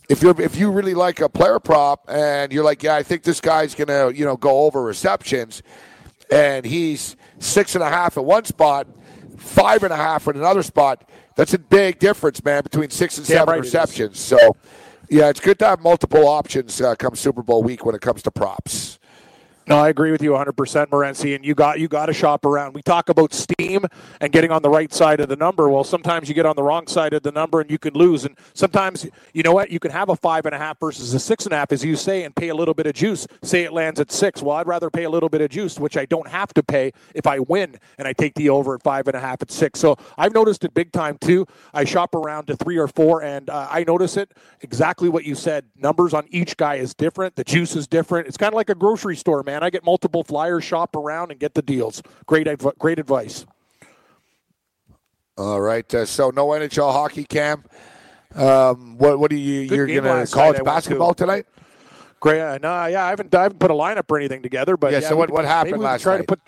if 0.10 0.22
you're 0.22 0.40
if 0.42 0.56
you 0.56 0.72
really 0.72 0.94
like 0.94 1.22
a 1.22 1.30
player 1.30 1.60
prop 1.60 2.06
and 2.10 2.52
you're 2.52 2.64
like, 2.64 2.84
yeah, 2.84 2.96
I 2.96 3.04
think 3.04 3.24
this 3.24 3.40
guy's 3.40 3.76
gonna, 3.76 4.12
you 4.12 4.26
know, 4.26 4.38
go 4.38 4.62
over 4.62 4.82
receptions 4.82 5.64
and 6.32 6.66
he's 6.66 7.16
six 7.40 7.76
and 7.76 7.84
a 7.84 7.90
half 7.90 8.18
at 8.18 8.26
one 8.26 8.46
spot, 8.46 8.88
five 9.38 9.84
and 9.84 9.94
a 9.94 9.98
half 9.98 10.28
at 10.28 10.36
another 10.36 10.64
spot, 10.64 11.10
that's 11.36 11.54
a 11.54 11.60
big 11.60 12.00
difference, 12.00 12.44
man, 12.44 12.64
between 12.64 12.90
six 12.90 13.18
and 13.18 13.28
Damn 13.28 13.38
seven 13.38 13.52
right 13.54 13.62
receptions. 13.62 14.20
So 14.20 14.56
yeah, 15.10 15.30
it's 15.30 15.40
good 15.40 15.60
to 15.60 15.66
have 15.66 15.82
multiple 15.82 16.28
options 16.28 16.82
uh, 16.82 16.96
come 16.96 17.16
Super 17.16 17.44
Bowl 17.44 17.64
week 17.64 17.86
when 17.86 17.96
it 17.96 18.02
comes 18.02 18.24
to 18.24 18.32
props. 18.32 19.00
No, 19.66 19.78
I 19.78 19.88
agree 19.88 20.12
with 20.12 20.22
you 20.22 20.32
100%, 20.32 20.88
Morency, 20.88 21.36
and 21.36 21.46
you 21.46 21.56
got 21.56 21.80
you 21.80 21.88
got 21.88 22.08
to 22.08 22.14
shop 22.14 22.46
around. 22.46 22.74
We 22.74 22.82
talk 22.82 23.08
about 23.08 23.34
steam 23.34 23.86
and 24.20 24.34
getting 24.34 24.52
on 24.52 24.62
the 24.62 24.70
right 24.70 24.94
side 24.94 25.22
of 25.22 25.30
the 25.30 25.38
number. 25.38 25.70
Well, 25.70 25.86
sometimes 25.86 26.28
you 26.28 26.36
get 26.36 26.46
on 26.46 26.58
the 26.58 26.64
wrong 26.64 26.86
side 26.88 27.14
of 27.14 27.24
the 27.24 27.32
number 27.32 27.62
and 27.62 27.72
you 27.72 27.78
can 27.78 27.94
lose. 27.94 28.26
And 28.26 28.36
sometimes, 28.54 29.08
you 29.32 29.42
know 29.42 29.54
what? 29.54 29.72
You 29.72 29.80
can 29.80 29.92
have 29.92 30.10
a 30.10 30.18
five 30.18 30.46
and 30.46 30.54
a 30.54 30.58
half 30.58 30.82
versus 30.82 31.14
a 31.14 31.20
six 31.20 31.46
and 31.46 31.54
a 31.54 31.56
half, 31.56 31.72
as 31.72 31.82
you 31.82 31.96
say, 31.96 32.24
and 32.24 32.36
pay 32.36 32.50
a 32.50 32.56
little 32.56 32.74
bit 32.74 32.88
of 32.88 32.94
juice. 32.94 33.26
Say 33.42 33.64
it 33.64 33.72
lands 33.72 34.02
at 34.02 34.12
six. 34.12 34.42
Well, 34.42 34.58
I'd 34.58 34.68
rather 34.68 34.90
pay 34.90 35.06
a 35.06 35.10
little 35.10 35.30
bit 35.30 35.40
of 35.40 35.50
juice, 35.50 35.80
which 35.80 35.96
I 35.96 36.06
don't 36.08 36.28
have 36.28 36.54
to 36.56 36.64
pay 36.64 36.92
if 37.16 37.26
I 37.26 37.40
win 37.40 37.78
and 37.98 38.06
I 38.06 38.12
take 38.12 38.36
the 38.36 38.50
over 38.50 38.76
at 38.76 38.84
five 38.84 39.08
and 39.08 39.16
a 39.16 39.22
half 39.22 39.42
at 39.42 39.50
six. 39.50 39.80
So 39.80 39.96
I've 40.18 40.34
noticed 40.34 40.66
it 40.66 40.74
big 40.74 40.92
time 40.92 41.18
too. 41.22 41.48
I 41.74 41.86
shop 41.86 42.16
around 42.16 42.48
to 42.48 42.58
three 42.58 42.78
or 42.78 42.90
four, 42.90 43.24
and 43.24 43.50
uh, 43.50 43.70
I 43.72 43.86
notice 43.88 44.18
it 44.18 44.34
exactly 44.60 45.08
what 45.08 45.24
you 45.24 45.36
said. 45.36 45.64
Numbers 45.78 46.14
on 46.14 46.26
each 46.32 46.58
guy 46.58 46.76
is 46.76 46.94
different. 46.94 47.38
The 47.38 47.46
juice 47.46 47.78
is 47.78 47.88
different. 47.88 48.28
It's 48.28 48.36
kind 48.36 48.52
of 48.52 48.56
like 48.58 48.70
a 48.70 48.76
grocery 48.76 49.16
store, 49.16 49.42
man. 49.44 49.53
I 49.62 49.70
get 49.70 49.84
multiple 49.84 50.24
flyers, 50.24 50.64
shop 50.64 50.96
around, 50.96 51.32
and 51.32 51.40
get 51.40 51.54
the 51.54 51.62
deals. 51.62 52.02
Great, 52.26 52.48
adv- 52.48 52.78
great 52.80 52.98
advice. 52.98 53.46
All 55.38 55.60
right. 55.60 55.92
Uh, 55.94 56.06
so 56.06 56.30
no 56.30 56.48
NHL 56.48 56.92
hockey 56.92 57.24
camp. 57.24 57.70
Um, 58.36 58.98
what 58.98 59.20
what 59.20 59.30
do 59.30 59.36
you 59.36 59.68
Good 59.68 59.90
you're 59.90 60.02
gonna 60.02 60.26
college 60.28 60.58
night, 60.58 60.66
basketball 60.66 61.14
to. 61.14 61.24
tonight? 61.24 61.46
Great. 62.20 62.40
Uh, 62.42 62.58
no, 62.62 62.86
yeah, 62.86 63.06
I 63.06 63.10
haven't, 63.10 63.36
I 63.36 63.44
haven't 63.44 63.60
put 63.60 63.70
a 63.70 63.74
lineup 63.74 64.10
or 64.10 64.18
anything 64.18 64.42
together, 64.42 64.78
but 64.78 64.92
Yeah, 64.92 65.00
yeah. 65.00 65.10
so 65.10 65.16
what- 65.16 65.30
what 65.30 65.44
happened 65.46 65.74
maybe 65.74 65.80
we 65.80 65.84
could 65.86 65.92
last 65.92 66.02
try 66.04 66.18
night? 66.18 66.28
To 66.28 66.38
put, 66.38 66.40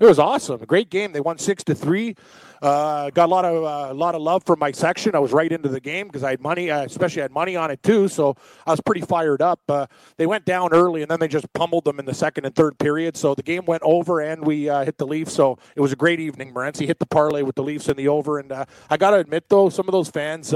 it 0.00 0.06
was 0.06 0.18
awesome. 0.18 0.62
A 0.62 0.66
Great 0.66 0.90
game. 0.90 1.12
They 1.12 1.20
won 1.20 1.38
six 1.38 1.64
to 1.64 1.74
three. 1.74 2.14
Uh, 2.62 3.10
got 3.10 3.26
a 3.26 3.32
lot 3.32 3.44
of 3.44 3.64
uh, 3.64 3.92
a 3.92 3.94
lot 3.94 4.14
of 4.14 4.22
love 4.22 4.44
from 4.44 4.60
my 4.60 4.70
section. 4.70 5.16
I 5.16 5.18
was 5.18 5.32
right 5.32 5.50
into 5.50 5.68
the 5.68 5.80
game 5.80 6.06
because 6.06 6.22
I 6.22 6.30
had 6.30 6.40
money, 6.40 6.70
uh, 6.70 6.84
especially 6.84 7.22
had 7.22 7.32
money 7.32 7.56
on 7.56 7.72
it 7.72 7.82
too. 7.82 8.06
So 8.06 8.36
I 8.64 8.70
was 8.70 8.80
pretty 8.80 9.00
fired 9.00 9.42
up. 9.42 9.60
Uh, 9.68 9.86
they 10.16 10.26
went 10.26 10.44
down 10.44 10.72
early 10.72 11.02
and 11.02 11.10
then 11.10 11.18
they 11.18 11.26
just 11.26 11.52
pummeled 11.54 11.84
them 11.84 11.98
in 11.98 12.04
the 12.04 12.14
second 12.14 12.44
and 12.44 12.54
third 12.54 12.78
period. 12.78 13.16
So 13.16 13.34
the 13.34 13.42
game 13.42 13.64
went 13.64 13.82
over 13.84 14.20
and 14.20 14.46
we 14.46 14.68
uh, 14.68 14.84
hit 14.84 14.96
the 14.96 15.06
Leafs. 15.08 15.32
So 15.32 15.58
it 15.74 15.80
was 15.80 15.92
a 15.92 15.96
great 15.96 16.20
evening. 16.20 16.54
Morency 16.54 16.86
hit 16.86 17.00
the 17.00 17.06
parlay 17.06 17.42
with 17.42 17.56
the 17.56 17.64
Leafs 17.64 17.88
in 17.88 17.96
the 17.96 18.06
over. 18.06 18.38
And 18.38 18.52
uh, 18.52 18.64
I 18.88 18.96
got 18.96 19.10
to 19.10 19.16
admit 19.16 19.48
though, 19.48 19.68
some 19.68 19.88
of 19.88 19.92
those 19.92 20.08
fans. 20.08 20.54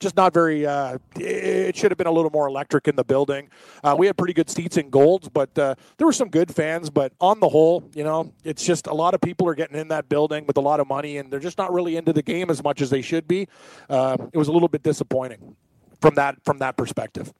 Just 0.00 0.16
not 0.16 0.32
very. 0.32 0.66
Uh, 0.66 0.96
it 1.16 1.76
should 1.76 1.90
have 1.90 1.98
been 1.98 2.06
a 2.06 2.12
little 2.12 2.30
more 2.30 2.48
electric 2.48 2.88
in 2.88 2.96
the 2.96 3.04
building. 3.04 3.50
Uh, 3.84 3.94
we 3.98 4.06
had 4.06 4.16
pretty 4.16 4.32
good 4.32 4.48
seats 4.48 4.78
and 4.78 4.90
golds, 4.90 5.28
but 5.28 5.56
uh, 5.58 5.74
there 5.98 6.06
were 6.06 6.12
some 6.12 6.30
good 6.30 6.52
fans. 6.54 6.88
But 6.88 7.12
on 7.20 7.38
the 7.38 7.48
whole, 7.50 7.84
you 7.94 8.02
know, 8.02 8.32
it's 8.42 8.64
just 8.64 8.86
a 8.86 8.94
lot 8.94 9.12
of 9.12 9.20
people 9.20 9.46
are 9.46 9.54
getting 9.54 9.76
in 9.76 9.88
that 9.88 10.08
building 10.08 10.46
with 10.46 10.56
a 10.56 10.60
lot 10.62 10.80
of 10.80 10.88
money, 10.88 11.18
and 11.18 11.30
they're 11.30 11.38
just 11.38 11.58
not 11.58 11.70
really 11.70 11.96
into 11.96 12.14
the 12.14 12.22
game 12.22 12.48
as 12.48 12.64
much 12.64 12.80
as 12.80 12.88
they 12.88 13.02
should 13.02 13.28
be. 13.28 13.46
Uh, 13.90 14.16
it 14.32 14.38
was 14.38 14.48
a 14.48 14.52
little 14.52 14.68
bit 14.68 14.82
disappointing 14.82 15.54
from 16.00 16.14
that 16.14 16.42
from 16.46 16.58
that 16.60 16.78
perspective. 16.78 17.30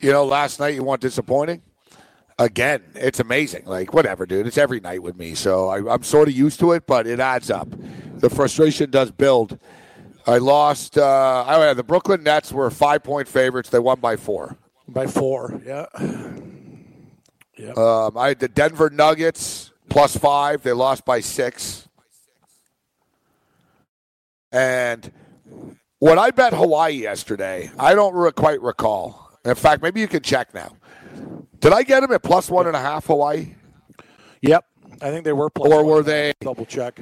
You 0.00 0.12
know, 0.12 0.24
last 0.24 0.58
night 0.58 0.74
you 0.74 0.82
want 0.82 1.02
disappointing. 1.02 1.60
Again, 2.38 2.82
it's 2.94 3.20
amazing. 3.20 3.66
Like 3.66 3.92
whatever, 3.92 4.24
dude. 4.24 4.46
It's 4.46 4.56
every 4.56 4.80
night 4.80 5.02
with 5.02 5.18
me, 5.18 5.34
so 5.34 5.68
I, 5.68 5.92
I'm 5.92 6.02
sort 6.02 6.28
of 6.28 6.34
used 6.34 6.60
to 6.60 6.72
it, 6.72 6.86
but 6.86 7.06
it 7.06 7.20
adds 7.20 7.50
up. 7.50 7.68
The 8.16 8.30
frustration 8.30 8.90
does 8.90 9.10
build. 9.10 9.58
I 10.26 10.38
lost. 10.38 10.96
Uh, 10.98 11.44
oh 11.48 11.60
yeah, 11.62 11.74
the 11.74 11.82
Brooklyn 11.82 12.22
Nets 12.22 12.52
were 12.52 12.70
five 12.70 13.02
point 13.02 13.26
favorites. 13.28 13.70
They 13.70 13.78
won 13.78 14.00
by 14.00 14.16
four. 14.16 14.56
By 14.88 15.06
four, 15.06 15.60
yeah. 15.64 15.86
Um, 17.76 18.16
I 18.16 18.28
had 18.28 18.40
the 18.40 18.48
Denver 18.48 18.90
Nuggets 18.90 19.70
plus 19.88 20.16
five. 20.16 20.62
They 20.62 20.72
lost 20.72 21.04
by 21.04 21.20
six. 21.20 21.88
And 24.52 25.12
when 25.98 26.18
I 26.18 26.30
bet 26.30 26.52
Hawaii 26.54 26.94
yesterday, 26.94 27.70
I 27.78 27.94
don't 27.94 28.14
re- 28.14 28.32
quite 28.32 28.60
recall. 28.62 29.30
In 29.44 29.54
fact, 29.54 29.82
maybe 29.82 30.00
you 30.00 30.08
can 30.08 30.22
check 30.22 30.52
now. 30.54 30.76
Did 31.60 31.72
I 31.72 31.82
get 31.82 32.00
them 32.00 32.12
at 32.12 32.22
plus 32.22 32.50
one 32.50 32.66
and 32.66 32.74
a 32.74 32.80
half 32.80 33.06
Hawaii? 33.06 33.54
Yep, 34.42 34.64
I 35.02 35.10
think 35.10 35.24
they 35.24 35.32
were. 35.32 35.50
Plus 35.50 35.70
Or 35.70 35.84
one. 35.84 35.86
were 35.86 36.02
they? 36.02 36.32
Double 36.40 36.64
check. 36.64 36.98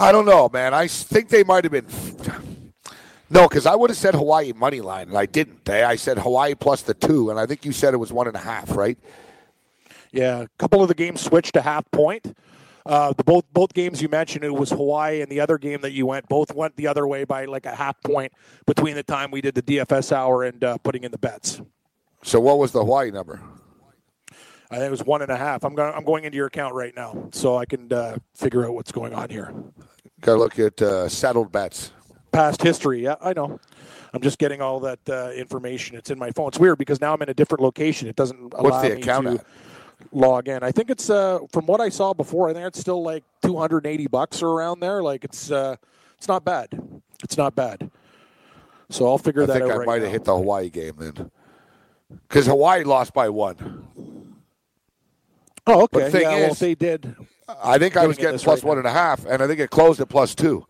I 0.00 0.12
don't 0.12 0.26
know, 0.26 0.48
man. 0.48 0.74
I 0.74 0.86
think 0.86 1.28
they 1.28 1.42
might 1.42 1.64
have 1.64 1.72
been. 1.72 1.86
No, 3.30 3.48
because 3.48 3.66
I 3.66 3.74
would 3.74 3.90
have 3.90 3.96
said 3.96 4.14
Hawaii 4.14 4.52
money 4.52 4.80
line, 4.80 5.08
and 5.08 5.18
I 5.18 5.26
didn't. 5.26 5.68
I 5.68 5.96
said 5.96 6.18
Hawaii 6.18 6.54
plus 6.54 6.82
the 6.82 6.94
two, 6.94 7.30
and 7.30 7.38
I 7.38 7.46
think 7.46 7.64
you 7.64 7.72
said 7.72 7.94
it 7.94 7.98
was 7.98 8.12
one 8.12 8.26
and 8.26 8.36
a 8.36 8.40
half, 8.40 8.74
right? 8.74 8.96
Yeah, 10.12 10.42
a 10.42 10.48
couple 10.58 10.82
of 10.82 10.88
the 10.88 10.94
games 10.94 11.20
switched 11.20 11.54
to 11.54 11.62
half 11.62 11.90
point. 11.90 12.34
Uh, 12.86 13.12
the 13.12 13.24
both 13.24 13.44
both 13.52 13.74
games 13.74 14.00
you 14.00 14.08
mentioned, 14.08 14.44
it 14.44 14.54
was 14.54 14.70
Hawaii, 14.70 15.20
and 15.20 15.30
the 15.30 15.40
other 15.40 15.58
game 15.58 15.82
that 15.82 15.92
you 15.92 16.06
went, 16.06 16.26
both 16.28 16.54
went 16.54 16.74
the 16.76 16.86
other 16.86 17.06
way 17.06 17.24
by 17.24 17.44
like 17.44 17.66
a 17.66 17.74
half 17.74 18.00
point 18.02 18.32
between 18.66 18.94
the 18.94 19.02
time 19.02 19.30
we 19.30 19.42
did 19.42 19.54
the 19.54 19.62
DFS 19.62 20.10
hour 20.10 20.44
and 20.44 20.64
uh, 20.64 20.78
putting 20.78 21.04
in 21.04 21.10
the 21.10 21.18
bets. 21.18 21.60
So 22.22 22.40
what 22.40 22.58
was 22.58 22.72
the 22.72 22.80
Hawaii 22.80 23.10
number? 23.10 23.40
I 24.70 24.76
think 24.76 24.86
it 24.88 24.90
was 24.90 25.04
one 25.04 25.22
and 25.22 25.30
a 25.30 25.36
half. 25.36 25.64
I'm 25.64 25.74
going. 25.74 25.94
I'm 25.94 26.04
going 26.04 26.24
into 26.24 26.36
your 26.36 26.46
account 26.46 26.74
right 26.74 26.94
now, 26.94 27.28
so 27.32 27.56
I 27.56 27.64
can 27.64 27.90
uh, 27.92 28.18
figure 28.34 28.66
out 28.66 28.74
what's 28.74 28.92
going 28.92 29.14
on 29.14 29.30
here. 29.30 29.52
Got 30.20 30.34
to 30.34 30.38
look 30.38 30.58
at 30.58 30.82
uh, 30.82 31.08
settled 31.08 31.50
bets. 31.52 31.92
Past 32.32 32.62
history, 32.62 33.02
yeah, 33.02 33.14
I 33.22 33.32
know. 33.32 33.58
I'm 34.12 34.20
just 34.20 34.38
getting 34.38 34.60
all 34.60 34.80
that 34.80 34.98
uh, 35.08 35.30
information. 35.30 35.96
It's 35.96 36.10
in 36.10 36.18
my 36.18 36.30
phone. 36.32 36.48
It's 36.48 36.58
weird 36.58 36.76
because 36.78 37.00
now 37.00 37.14
I'm 37.14 37.22
in 37.22 37.30
a 37.30 37.34
different 37.34 37.62
location. 37.62 38.08
It 38.08 38.16
doesn't 38.16 38.52
allow 38.52 38.62
What's 38.70 38.82
the 38.88 38.94
me 38.94 39.00
account 39.00 39.26
to 39.26 39.32
at? 39.34 39.46
log 40.12 40.48
in. 40.48 40.62
I 40.62 40.70
think 40.70 40.90
it's 40.90 41.08
uh, 41.08 41.38
from 41.52 41.66
what 41.66 41.80
I 41.80 41.88
saw 41.88 42.12
before. 42.12 42.48
I 42.50 42.52
think 42.52 42.66
it's 42.66 42.78
still 42.78 43.02
like 43.02 43.24
280 43.42 44.06
bucks 44.08 44.42
or 44.42 44.48
around 44.50 44.80
there. 44.80 45.02
Like 45.02 45.24
it's 45.24 45.50
uh, 45.50 45.76
it's 46.18 46.28
not 46.28 46.44
bad. 46.44 46.68
It's 47.24 47.36
not 47.38 47.54
bad. 47.54 47.90
So 48.90 49.06
I'll 49.06 49.18
figure 49.18 49.42
I 49.44 49.46
that 49.46 49.52
think 49.54 49.64
out 49.64 49.70
I 49.70 49.76
right 49.76 49.86
might 49.86 49.98
now. 49.98 50.04
have 50.04 50.12
hit 50.12 50.24
the 50.24 50.36
Hawaii 50.36 50.68
game 50.68 50.94
then. 50.98 51.30
Because 52.28 52.46
Hawaii 52.46 52.84
lost 52.84 53.12
by 53.14 53.28
one. 53.28 53.86
Oh, 55.70 55.86
But 55.90 56.02
okay. 56.02 56.04
the 56.04 56.10
thing 56.10 56.22
yeah, 56.22 56.36
is- 56.46 56.52
if 56.52 56.58
they 56.58 56.74
did. 56.74 57.14
I 57.62 57.78
think 57.78 57.96
I 57.96 58.06
was 58.06 58.16
getting 58.18 58.38
plus 58.38 58.62
right 58.62 58.68
one 58.68 58.78
and 58.78 58.86
a 58.86 58.92
half, 58.92 59.24
and 59.24 59.42
I 59.42 59.46
think 59.46 59.58
it 59.58 59.70
closed 59.70 60.00
at 60.00 60.08
plus 60.10 60.34
two. 60.34 60.66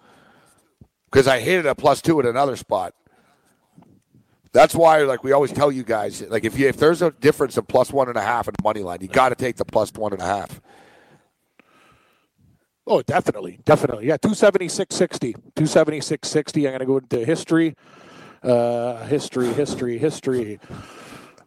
Because 1.11 1.27
I 1.27 1.41
hit 1.41 1.61
it 1.61 1.67
at 1.67 1.77
plus 1.77 2.01
two 2.01 2.21
at 2.21 2.27
another 2.27 2.55
spot. 2.55 2.95
That's 4.53 4.75
why, 4.75 5.03
like 5.03 5.25
we 5.25 5.33
always 5.33 5.53
tell 5.53 5.73
you 5.73 5.83
guys, 5.83 6.23
like 6.23 6.45
if 6.45 6.59
you 6.59 6.69
if 6.69 6.77
there's 6.77 7.03
a 7.03 7.11
difference 7.11 7.57
of 7.57 7.67
plus 7.67 7.93
one 7.93 8.09
and 8.09 8.17
a 8.17 8.23
half 8.23 8.47
in 8.49 8.55
the 8.57 8.63
money 8.63 8.83
line, 8.83 8.99
you 9.01 9.09
got 9.09 9.31
to 9.31 9.35
take 9.35 9.57
the 9.57 9.65
plus 9.65 9.93
one 9.95 10.13
and 10.13 10.23
a 10.23 10.25
half. 10.25 10.61
Oh, 12.87 13.03
definitely, 13.03 13.59
definitely. 13.65 14.07
Yeah, 14.07 14.17
276.60. 14.17 15.35
276.60. 15.57 16.57
I'm 16.57 16.63
going 16.63 16.79
to 16.79 16.87
go 16.87 16.97
into 16.99 17.23
history. 17.25 17.75
Uh, 18.43 19.05
history, 19.07 19.53
history, 19.53 19.99
history. 19.99 20.59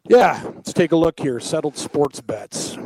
Yeah, 0.07 0.39
let's 0.55 0.71
take 0.73 0.91
a 0.91 0.95
look 0.95 1.19
here. 1.19 1.39
Settled 1.39 1.77
sports 1.77 2.21
bets. 2.21 2.77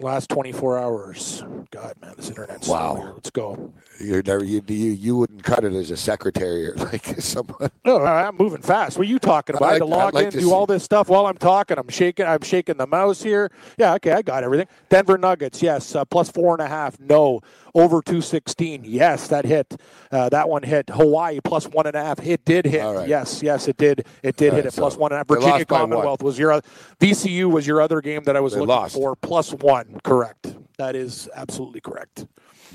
Last 0.00 0.28
24 0.30 0.78
hours. 0.78 1.42
God, 1.72 1.94
man, 2.00 2.14
this 2.16 2.28
internet's 2.28 2.68
Wow. 2.68 3.12
Let's 3.14 3.30
go. 3.30 3.72
You're 4.00 4.22
never 4.22 4.44
you 4.44 4.62
you, 4.68 4.90
you 4.92 5.16
wouldn't 5.16 5.42
cut 5.42 5.64
it 5.64 5.72
as 5.72 5.90
a 5.90 5.96
secretary 5.96 6.68
or 6.68 6.74
like 6.76 7.04
someone. 7.20 7.70
No, 7.84 8.04
I'm 8.04 8.36
moving 8.36 8.62
fast. 8.62 8.96
What 8.96 9.06
are 9.08 9.10
you 9.10 9.18
talking 9.18 9.56
about? 9.56 9.68
I 9.68 9.72
had 9.72 9.78
to 9.80 9.84
like- 9.86 9.98
I'd 9.98 10.04
log 10.04 10.14
like 10.14 10.24
in, 10.26 10.30
to 10.32 10.38
do 10.38 10.44
see- 10.46 10.52
all 10.52 10.66
this 10.66 10.84
stuff 10.84 11.08
while 11.08 11.26
I'm 11.26 11.36
talking. 11.36 11.78
I'm 11.78 11.88
shaking. 11.88 12.26
I'm 12.26 12.42
shaking 12.42 12.76
the 12.76 12.86
mouse 12.86 13.22
here. 13.22 13.50
Yeah, 13.76 13.94
okay, 13.94 14.12
I 14.12 14.22
got 14.22 14.44
everything. 14.44 14.68
Denver 14.88 15.18
Nuggets, 15.18 15.60
yes, 15.62 15.94
uh, 15.96 16.04
plus 16.04 16.30
four 16.30 16.54
and 16.54 16.62
a 16.62 16.68
half. 16.68 16.98
No, 17.00 17.40
over 17.74 18.02
two 18.02 18.20
sixteen. 18.20 18.82
Yes, 18.84 19.28
that 19.28 19.44
hit. 19.44 19.80
Uh, 20.10 20.28
that 20.30 20.48
one 20.48 20.62
hit. 20.62 20.88
Hawaii 20.90 21.40
plus 21.42 21.66
one 21.68 21.86
and 21.86 21.96
a 21.96 22.02
half. 22.02 22.24
It 22.24 22.44
did 22.44 22.64
hit. 22.66 22.82
Right. 22.84 23.08
Yes, 23.08 23.42
yes, 23.42 23.68
it 23.68 23.76
did. 23.76 24.06
It 24.22 24.36
did 24.36 24.50
All 24.50 24.56
hit 24.56 24.64
right, 24.64 24.72
it 24.72 24.74
so 24.74 24.88
one 24.98 25.12
and 25.12 25.16
a 25.16 25.18
half. 25.18 25.28
Virginia 25.28 25.52
lost 25.54 25.68
by 25.68 25.80
one. 25.80 25.90
Commonwealth 25.90 26.22
was 26.22 26.38
your 26.38 26.60
VCU 27.00 27.50
was 27.50 27.66
your 27.66 27.80
other 27.80 28.00
game 28.00 28.24
that 28.24 28.36
I 28.36 28.40
was 28.40 28.52
They 28.54 28.60
looking 28.60 28.74
lost. 28.74 28.94
for. 28.94 29.16
Plus 29.16 29.52
one. 29.54 30.00
Correct. 30.04 30.54
That 30.78 30.94
is 30.96 31.28
absolutely 31.34 31.80
correct. 31.80 32.26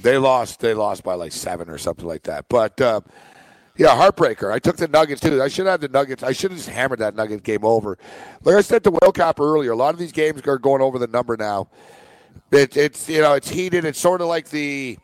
They 0.01 0.17
lost. 0.17 0.59
They 0.59 0.73
lost 0.73 1.03
by 1.03 1.13
like 1.15 1.31
seven 1.31 1.69
or 1.69 1.77
something 1.77 2.05
like 2.05 2.23
that. 2.23 2.45
But 2.49 2.79
uh, 2.81 3.01
yeah, 3.77 3.87
heartbreaker. 3.89 4.51
I 4.51 4.59
took 4.59 4.77
the 4.77 4.87
Nuggets 4.87 5.21
too. 5.21 5.41
I 5.41 5.47
should 5.47 5.65
have 5.67 5.81
the 5.81 5.87
Nuggets. 5.87 6.21
I 6.23 6.31
should 6.31 6.51
have 6.51 6.57
just 6.59 6.69
hammered 6.69 6.99
that 6.99 7.15
Nugget 7.15 7.43
game 7.43 7.63
over. 7.63 7.97
Like 8.43 8.55
I 8.55 8.61
said 8.61 8.83
to 8.83 8.91
Whale 8.91 9.11
Capper 9.11 9.43
earlier, 9.43 9.71
a 9.71 9.75
lot 9.75 9.93
of 9.93 9.99
these 9.99 10.11
games 10.11 10.41
are 10.45 10.57
going 10.57 10.81
over 10.81 10.99
the 10.99 11.07
number 11.07 11.37
now. 11.37 11.69
It, 12.51 12.77
it's 12.77 13.09
you 13.09 13.21
know 13.21 13.33
it's 13.33 13.49
heated. 13.49 13.85
It's 13.85 13.99
sort 13.99 14.21
of 14.21 14.27
like 14.27 14.49
the 14.49 14.97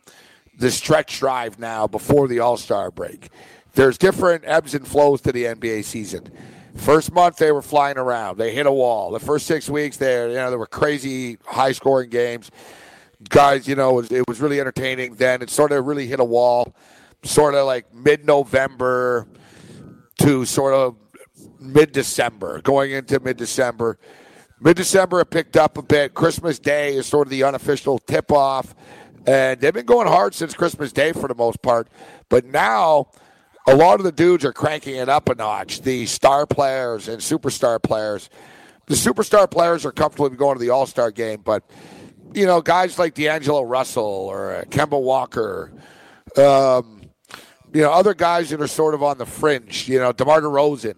the 0.57 0.71
stretch 0.71 1.19
drive 1.19 1.59
now 1.59 1.87
before 1.87 2.27
the 2.27 2.39
All 2.39 2.57
Star 2.57 2.91
break. 2.91 3.29
There's 3.73 3.97
different 3.97 4.43
ebbs 4.45 4.73
and 4.73 4.87
flows 4.87 5.21
to 5.21 5.31
the 5.31 5.45
NBA 5.45 5.83
season. 5.85 6.31
First 6.75 7.11
month 7.11 7.37
they 7.37 7.51
were 7.51 7.61
flying 7.61 7.97
around. 7.97 8.37
They 8.37 8.53
hit 8.53 8.65
a 8.65 8.71
wall. 8.71 9.11
The 9.11 9.19
first 9.19 9.45
six 9.45 9.69
weeks 9.69 9.97
there, 9.97 10.29
you 10.29 10.35
know, 10.35 10.49
there 10.49 10.59
were 10.59 10.67
crazy 10.67 11.37
high 11.45 11.71
scoring 11.71 12.09
games 12.09 12.51
guys, 13.27 13.67
you 13.67 13.75
know, 13.75 13.91
it 13.91 13.95
was, 13.95 14.11
it 14.11 14.27
was 14.27 14.39
really 14.39 14.59
entertaining. 14.59 15.15
Then 15.15 15.41
it 15.41 15.49
sort 15.49 15.71
of 15.71 15.85
really 15.85 16.07
hit 16.07 16.19
a 16.19 16.25
wall, 16.25 16.73
sort 17.23 17.55
of 17.55 17.65
like 17.65 17.93
mid 17.93 18.25
November 18.25 19.27
to 20.19 20.45
sort 20.45 20.73
of 20.73 20.95
mid 21.59 21.91
December, 21.91 22.61
going 22.61 22.91
into 22.91 23.19
mid 23.19 23.37
December. 23.37 23.97
Mid 24.61 24.75
December, 24.75 25.21
it 25.21 25.29
picked 25.29 25.55
up 25.55 25.77
a 25.77 25.81
bit. 25.81 26.13
Christmas 26.13 26.59
Day 26.59 26.95
is 26.95 27.05
sort 27.05 27.27
of 27.27 27.31
the 27.31 27.43
unofficial 27.43 27.97
tip 27.99 28.31
off. 28.31 28.75
And 29.25 29.59
they've 29.61 29.73
been 29.73 29.85
going 29.85 30.07
hard 30.07 30.33
since 30.33 30.53
Christmas 30.53 30.91
Day 30.91 31.13
for 31.13 31.27
the 31.27 31.35
most 31.35 31.61
part. 31.61 31.87
But 32.29 32.45
now, 32.45 33.07
a 33.67 33.75
lot 33.75 33.99
of 33.99 34.03
the 34.03 34.11
dudes 34.11 34.43
are 34.43 34.51
cranking 34.51 34.95
it 34.95 35.07
up 35.07 35.29
a 35.29 35.35
notch. 35.35 35.81
The 35.81 36.05
star 36.07 36.45
players 36.45 37.07
and 37.07 37.21
superstar 37.21 37.81
players. 37.81 38.29
The 38.87 38.95
superstar 38.95 39.49
players 39.49 39.85
are 39.85 39.91
comfortable 39.91 40.29
going 40.29 40.57
to 40.57 40.59
the 40.59 40.71
All 40.71 40.87
Star 40.87 41.11
game, 41.11 41.41
but 41.43 41.63
you 42.33 42.45
know, 42.45 42.61
guys 42.61 42.97
like 42.97 43.13
D'Angelo 43.13 43.61
Russell 43.61 44.03
or 44.03 44.65
Kemba 44.69 44.99
Walker, 44.99 45.71
um, 46.37 47.01
you 47.73 47.81
know, 47.81 47.91
other 47.91 48.13
guys 48.13 48.49
that 48.49 48.61
are 48.61 48.67
sort 48.67 48.93
of 48.93 49.03
on 49.03 49.17
the 49.17 49.25
fringe. 49.25 49.87
You 49.87 49.99
know, 49.99 50.11
DeMar 50.11 50.41
DeRozan. 50.41 50.95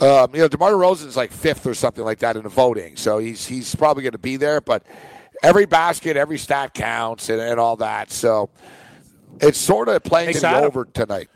Um, 0.00 0.30
you 0.34 0.40
know, 0.40 0.48
DeMar 0.48 0.72
DeRozan's 0.72 1.16
like 1.16 1.30
fifth 1.30 1.66
or 1.66 1.74
something 1.74 2.04
like 2.04 2.18
that 2.18 2.36
in 2.36 2.42
the 2.42 2.48
voting, 2.48 2.96
so 2.96 3.18
he's 3.18 3.46
he's 3.46 3.74
probably 3.74 4.02
going 4.02 4.12
to 4.12 4.18
be 4.18 4.36
there. 4.36 4.60
But 4.60 4.82
every 5.42 5.66
basket, 5.66 6.16
every 6.16 6.38
stat 6.38 6.74
counts, 6.74 7.28
and, 7.28 7.40
and 7.40 7.60
all 7.60 7.76
that. 7.76 8.10
So 8.10 8.50
it's 9.40 9.58
sort 9.58 9.88
of 9.88 10.02
playing 10.02 10.34
to 10.34 10.40
the 10.40 10.56
over 10.56 10.84
tonight. 10.86 11.28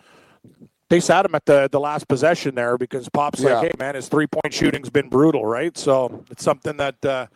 they 0.89 1.01
sat 1.01 1.25
him 1.25 1.35
at 1.35 1.45
the, 1.45 1.69
the 1.71 1.79
last 1.81 2.09
possession 2.09 2.55
there 2.55 2.79
because 2.79 3.09
Pop's 3.11 3.41
Yeah. 3.41 3.61
like, 3.61 3.65
hey, 3.69 3.73
man, 3.79 3.95
his 3.95 4.09
three 4.09 4.27
point 4.27 4.53
shooting's 4.53 4.91
been 4.91 5.09
brutal, 5.09 5.45
right? 5.45 5.77
So 5.77 6.25
it's 6.31 6.43
something 6.43 6.77
that 6.79 7.05
uh, 7.05 7.27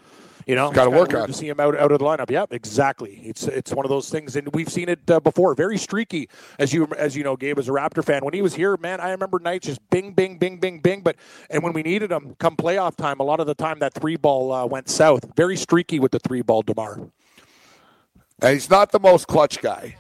You 0.47 0.55
know, 0.57 0.73
Gotta 0.73 0.91
work 0.91 1.11
weird 1.11 1.23
on 1.23 1.29
to 1.29 1.33
see 1.35 1.49
him 1.49 1.61
out, 1.61 1.77
out 1.79 1.93
of 1.93 1.99
the 1.99 2.05
lineup. 2.05 2.31
Yep, 2.31 2.53
exactly. 2.53 3.21
It's 3.25 3.45
it's 3.45 3.73
one 3.73 3.85
of 3.87 3.91
those 3.91 4.11
things, 4.11 4.35
and 4.37 4.49
we've 4.53 4.69
seen 4.69 4.89
it 4.89 5.09
uh, 5.11 5.21
before. 5.21 5.55
Very 5.55 5.79
streaky, 5.79 6.29
as 6.59 6.73
you 6.73 6.89
as 6.97 7.17
you 7.17 7.23
know, 7.23 7.37
Gabe, 7.37 7.59
as 7.59 7.69
a 7.69 7.73
Raptor 7.73 8.05
fan. 8.05 8.25
When 8.25 8.35
he 8.35 8.43
was 8.43 8.55
here, 8.55 8.77
man, 8.79 9.01
I 9.01 9.11
remember 9.11 9.39
nights 9.39 9.67
just 9.67 9.81
bing, 9.91 10.13
bing, 10.13 10.39
bing, 10.39 10.59
bing, 10.59 10.81
bing. 10.81 11.03
But 11.03 11.17
and 11.51 11.63
when 11.63 11.73
we 11.73 11.83
needed 11.83 12.11
him, 12.11 12.35
come 12.39 12.57
playoff 12.57 12.97
time, 12.97 13.21
a 13.21 13.23
lot 13.23 13.41
of 13.41 13.47
the 13.47 13.55
time 13.55 13.79
that 13.81 13.95
three 13.95 14.17
ball 14.17 14.53
uh, 14.53 14.67
went 14.67 14.89
south. 14.89 15.25
Very 15.37 15.57
streaky 15.57 16.01
with 16.01 16.13
the 16.13 16.19
three 16.19 16.43
ball, 16.43 16.63
Demar. 16.63 16.99
And 18.41 18.53
he's 18.55 18.69
not 18.71 18.91
the 18.91 19.01
most 19.01 19.29
clutch 19.29 19.61
guy. 19.61 19.97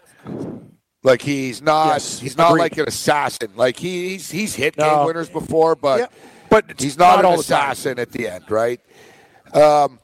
Like 1.04 1.22
he's 1.22 1.62
not. 1.62 1.88
Yes, 1.88 2.18
he's 2.20 2.36
not 2.36 2.50
agreed. 2.50 2.60
like 2.60 2.78
an 2.78 2.88
assassin. 2.88 3.50
Like 3.56 3.76
he's 3.76 4.30
he's 4.30 4.54
hit 4.54 4.76
No. 4.78 4.88
game 4.98 5.06
winners 5.06 5.28
before, 5.28 5.74
but 5.74 5.98
Yeah, 6.00 6.06
but 6.48 6.80
he's 6.80 6.96
not, 6.98 7.16
not 7.16 7.18
an 7.20 7.24
all 7.26 7.32
the 7.36 7.40
assassin 7.40 7.98
at 7.98 8.10
the 8.12 8.28
end, 8.28 8.50
right? 8.50 8.80
Um, 9.52 9.98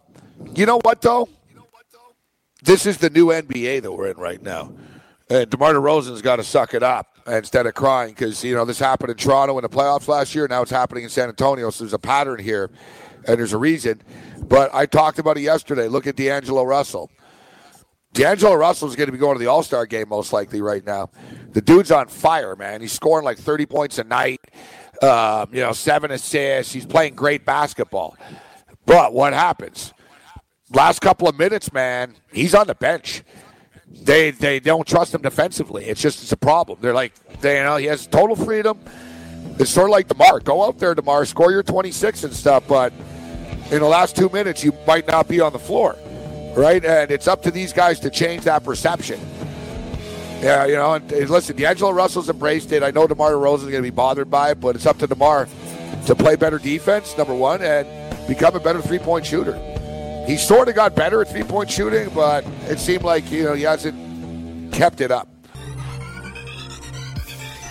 you 0.54 0.66
know 0.66 0.80
what 0.82 1.00
though? 1.00 1.28
This 2.62 2.86
is 2.86 2.98
the 2.98 3.10
new 3.10 3.26
NBA 3.26 3.82
that 3.82 3.92
we're 3.92 4.10
in 4.10 4.16
right 4.16 4.42
now, 4.42 4.72
and 5.30 5.48
DeMar 5.48 5.74
DeRozan's 5.74 6.22
got 6.22 6.36
to 6.36 6.44
suck 6.44 6.74
it 6.74 6.82
up 6.82 7.06
instead 7.26 7.66
of 7.66 7.74
crying 7.74 8.10
because 8.10 8.42
you 8.42 8.54
know 8.54 8.64
this 8.64 8.78
happened 8.78 9.10
in 9.10 9.16
Toronto 9.16 9.56
in 9.58 9.62
the 9.62 9.68
playoffs 9.68 10.08
last 10.08 10.34
year. 10.34 10.48
Now 10.48 10.62
it's 10.62 10.70
happening 10.70 11.04
in 11.04 11.10
San 11.10 11.28
Antonio. 11.28 11.70
So 11.70 11.84
there's 11.84 11.92
a 11.92 11.98
pattern 11.98 12.40
here, 12.40 12.70
and 13.26 13.38
there's 13.38 13.52
a 13.52 13.58
reason. 13.58 14.02
But 14.40 14.74
I 14.74 14.86
talked 14.86 15.18
about 15.18 15.36
it 15.36 15.42
yesterday. 15.42 15.88
Look 15.88 16.06
at 16.06 16.16
D'Angelo 16.16 16.64
Russell. 16.64 17.10
D'Angelo 18.12 18.54
Russell 18.54 18.88
is 18.88 18.96
going 18.96 19.06
to 19.06 19.12
be 19.12 19.18
going 19.18 19.34
to 19.34 19.38
the 19.38 19.46
All 19.46 19.62
Star 19.62 19.86
game 19.86 20.08
most 20.08 20.32
likely 20.32 20.60
right 20.60 20.84
now. 20.84 21.10
The 21.52 21.60
dude's 21.60 21.90
on 21.90 22.08
fire, 22.08 22.56
man. 22.56 22.80
He's 22.80 22.92
scoring 22.92 23.24
like 23.24 23.38
30 23.38 23.66
points 23.66 23.98
a 23.98 24.04
night, 24.04 24.40
um, 25.02 25.48
you 25.52 25.60
know, 25.60 25.72
seven 25.72 26.10
assists. 26.10 26.72
He's 26.72 26.86
playing 26.86 27.14
great 27.14 27.44
basketball. 27.44 28.16
But 28.86 29.12
what 29.12 29.34
happens? 29.34 29.92
Last 30.72 31.00
couple 31.00 31.28
of 31.28 31.38
minutes, 31.38 31.72
man, 31.72 32.14
he's 32.32 32.54
on 32.54 32.66
the 32.66 32.74
bench. 32.74 33.22
They 33.90 34.30
they 34.30 34.60
don't 34.60 34.86
trust 34.86 35.14
him 35.14 35.22
defensively. 35.22 35.86
It's 35.86 36.00
just 36.00 36.22
it's 36.22 36.32
a 36.32 36.36
problem. 36.36 36.78
They're 36.82 36.94
like, 36.94 37.14
they, 37.40 37.56
you 37.56 37.64
know, 37.64 37.76
he 37.76 37.86
has 37.86 38.06
total 38.06 38.36
freedom. 38.36 38.78
It's 39.58 39.70
sort 39.70 39.88
of 39.88 39.92
like 39.92 40.08
Demar. 40.08 40.40
Go 40.40 40.62
out 40.64 40.78
there, 40.78 40.94
Demar, 40.94 41.24
score 41.24 41.50
your 41.50 41.62
26 41.62 42.24
and 42.24 42.32
stuff. 42.32 42.64
But 42.68 42.92
in 43.70 43.80
the 43.80 43.88
last 43.88 44.14
two 44.14 44.28
minutes, 44.28 44.62
you 44.62 44.72
might 44.86 45.06
not 45.08 45.26
be 45.26 45.40
on 45.40 45.52
the 45.52 45.58
floor, 45.58 45.96
right? 46.54 46.84
And 46.84 47.10
it's 47.10 47.26
up 47.26 47.42
to 47.44 47.50
these 47.50 47.72
guys 47.72 47.98
to 48.00 48.10
change 48.10 48.44
that 48.44 48.62
perception. 48.62 49.18
Yeah, 50.40 50.66
you 50.66 50.76
know, 50.76 50.94
and, 50.94 51.10
and 51.10 51.28
listen, 51.28 51.56
D'Angelo 51.56 51.90
Russell's 51.90 52.28
embraced 52.28 52.70
it. 52.72 52.82
I 52.84 52.92
know 52.92 53.06
DeMar 53.08 53.32
DeRozan 53.32 53.54
is 53.54 53.62
going 53.62 53.74
to 53.76 53.82
be 53.82 53.90
bothered 53.90 54.30
by 54.30 54.52
it, 54.52 54.60
but 54.60 54.76
it's 54.76 54.86
up 54.86 54.98
to 54.98 55.06
DeMar 55.06 55.48
to 56.06 56.14
play 56.14 56.36
better 56.36 56.58
defense, 56.58 57.16
number 57.18 57.34
one, 57.34 57.60
and 57.60 57.88
become 58.28 58.54
a 58.54 58.60
better 58.60 58.80
three 58.80 59.00
point 59.00 59.26
shooter. 59.26 59.60
He 60.28 60.36
sort 60.36 60.68
of 60.68 60.74
got 60.74 60.94
better 60.94 61.22
at 61.22 61.30
three 61.30 61.42
point 61.42 61.70
shooting, 61.70 62.10
but 62.14 62.44
it 62.68 62.78
seemed 62.78 63.02
like, 63.02 63.30
you 63.30 63.44
know, 63.44 63.54
he 63.54 63.62
hasn't 63.62 64.74
kept 64.74 65.00
it 65.00 65.10
up. 65.10 65.26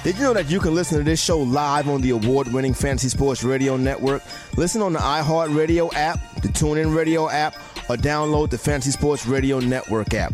Did 0.04 0.16
you 0.16 0.24
know 0.24 0.34
that 0.34 0.50
you 0.50 0.60
can 0.60 0.74
listen 0.74 0.98
to 0.98 1.04
this 1.04 1.22
show 1.22 1.38
live 1.38 1.88
on 1.88 2.02
the 2.02 2.10
award 2.10 2.52
winning 2.52 2.74
Fantasy 2.74 3.10
Sports 3.10 3.44
Radio 3.44 3.78
Network? 3.78 4.24
Listen 4.58 4.82
on 4.82 4.94
the 4.94 5.00
iHeartRadio 5.00 5.94
app, 5.94 6.18
the 6.42 6.48
TuneIn 6.48 6.96
Radio 6.96 7.30
app, 7.30 7.54
or 7.90 7.96
download 7.96 8.50
the 8.50 8.58
Fantasy 8.58 8.90
Sports 8.90 9.28
Radio 9.28 9.60
Network 9.60 10.16
app. 10.16 10.34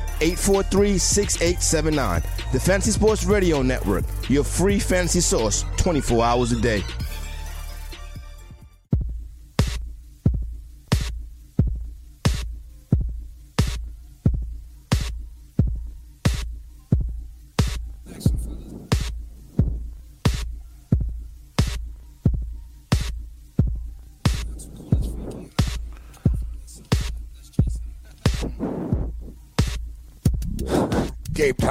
843 0.21 0.97
6879. 0.97 2.21
The 2.51 2.59
Fantasy 2.59 2.91
Sports 2.91 3.25
Radio 3.25 3.61
Network, 3.61 4.05
your 4.29 4.43
free 4.43 4.79
fantasy 4.79 5.19
source 5.21 5.65
24 5.77 6.23
hours 6.23 6.51
a 6.51 6.61
day. 6.61 6.83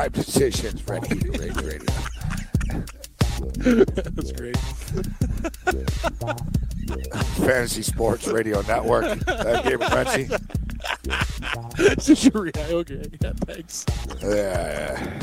Time 0.01 0.13
decisions, 0.13 0.83
ready. 0.89 1.09
That's 3.59 4.33
great. 4.33 4.57
Fantasy 7.45 7.83
Sports 7.83 8.27
Radio 8.27 8.63
Network. 8.63 9.05
Uh, 9.29 9.61
Gabe 9.61 9.81
Renzi. 9.83 10.33
okay, 12.73 13.03
yeah, 13.21 13.33
thanks. 13.45 13.85
Yeah, 14.23 15.21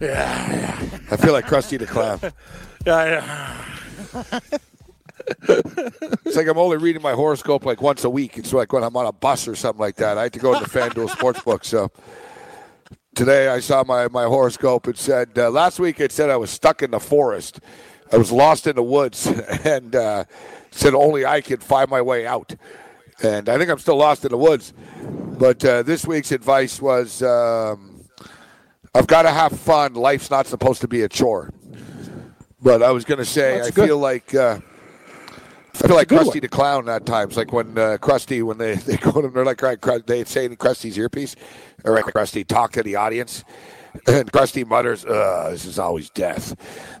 yeah, 0.00 0.80
I 1.12 1.16
feel 1.16 1.32
like 1.32 1.46
Krusty 1.46 1.78
the 1.78 1.86
Clown. 1.86 2.18
yeah, 2.84 3.62
yeah. 4.24 4.40
It's 6.24 6.36
like 6.36 6.48
I'm 6.48 6.58
only 6.58 6.78
reading 6.78 7.00
my 7.00 7.12
horoscope 7.12 7.64
like 7.64 7.80
once 7.80 8.02
a 8.02 8.10
week. 8.10 8.38
It's 8.38 8.52
like 8.52 8.72
when 8.72 8.82
I'm 8.82 8.96
on 8.96 9.06
a 9.06 9.12
bus 9.12 9.46
or 9.46 9.54
something 9.54 9.80
like 9.80 9.94
that. 9.96 10.18
I 10.18 10.24
had 10.24 10.32
to 10.32 10.40
go 10.40 10.58
to 10.58 10.64
the 10.64 10.68
FanDuel 10.68 11.10
Sportsbook. 11.10 11.64
So 11.64 11.92
today 13.16 13.48
I 13.48 13.60
saw 13.60 13.82
my, 13.82 14.06
my 14.08 14.24
horoscope. 14.24 14.86
It 14.86 14.98
said, 14.98 15.30
uh, 15.36 15.50
last 15.50 15.80
week 15.80 15.98
it 15.98 16.12
said 16.12 16.30
I 16.30 16.36
was 16.36 16.50
stuck 16.50 16.82
in 16.82 16.92
the 16.92 17.00
forest. 17.00 17.60
I 18.12 18.18
was 18.18 18.30
lost 18.30 18.66
in 18.66 18.76
the 18.76 18.82
woods 18.82 19.26
and 19.64 19.96
uh, 19.96 20.24
said 20.70 20.94
only 20.94 21.26
I 21.26 21.40
could 21.40 21.64
find 21.64 21.90
my 21.90 22.02
way 22.02 22.26
out. 22.26 22.54
And 23.22 23.48
I 23.48 23.56
think 23.56 23.70
I'm 23.70 23.78
still 23.78 23.96
lost 23.96 24.24
in 24.24 24.30
the 24.30 24.36
woods. 24.36 24.74
But 25.02 25.64
uh, 25.64 25.82
this 25.82 26.06
week's 26.06 26.30
advice 26.30 26.80
was 26.80 27.22
um, 27.22 28.04
I've 28.94 29.06
got 29.06 29.22
to 29.22 29.30
have 29.30 29.58
fun. 29.58 29.94
Life's 29.94 30.30
not 30.30 30.46
supposed 30.46 30.82
to 30.82 30.88
be 30.88 31.00
a 31.02 31.08
chore. 31.08 31.52
But 32.60 32.82
I 32.82 32.90
was 32.90 33.04
going 33.04 33.18
to 33.18 33.24
say, 33.24 33.56
That's 33.56 33.68
I 33.68 33.70
good. 33.70 33.86
feel 33.86 33.98
like. 33.98 34.34
I 35.82 35.88
feel 35.88 35.96
like 35.96 36.08
Krusty 36.08 36.26
one. 36.26 36.40
the 36.40 36.48
Clown 36.48 36.88
at 36.88 37.06
times. 37.06 37.36
Like 37.36 37.52
when 37.52 37.76
uh, 37.78 37.98
Krusty, 38.00 38.42
when 38.42 38.58
they, 38.58 38.74
they 38.86 38.96
go 38.96 39.12
to 39.12 39.28
him, 39.28 39.32
they're 39.32 39.44
like, 39.44 39.62
right, 39.62 40.06
they 40.06 40.24
say 40.24 40.44
in 40.44 40.56
Krusty's 40.56 40.98
earpiece, 40.98 41.36
all 41.84 41.92
right, 41.92 42.04
Krusty, 42.04 42.46
talk 42.46 42.72
to 42.72 42.82
the 42.82 42.96
audience. 42.96 43.44
And 44.06 44.30
Krusty 44.30 44.66
mutters, 44.66 45.04
this 45.04 45.64
is 45.64 45.78
always 45.78 46.10
death. 46.10 46.54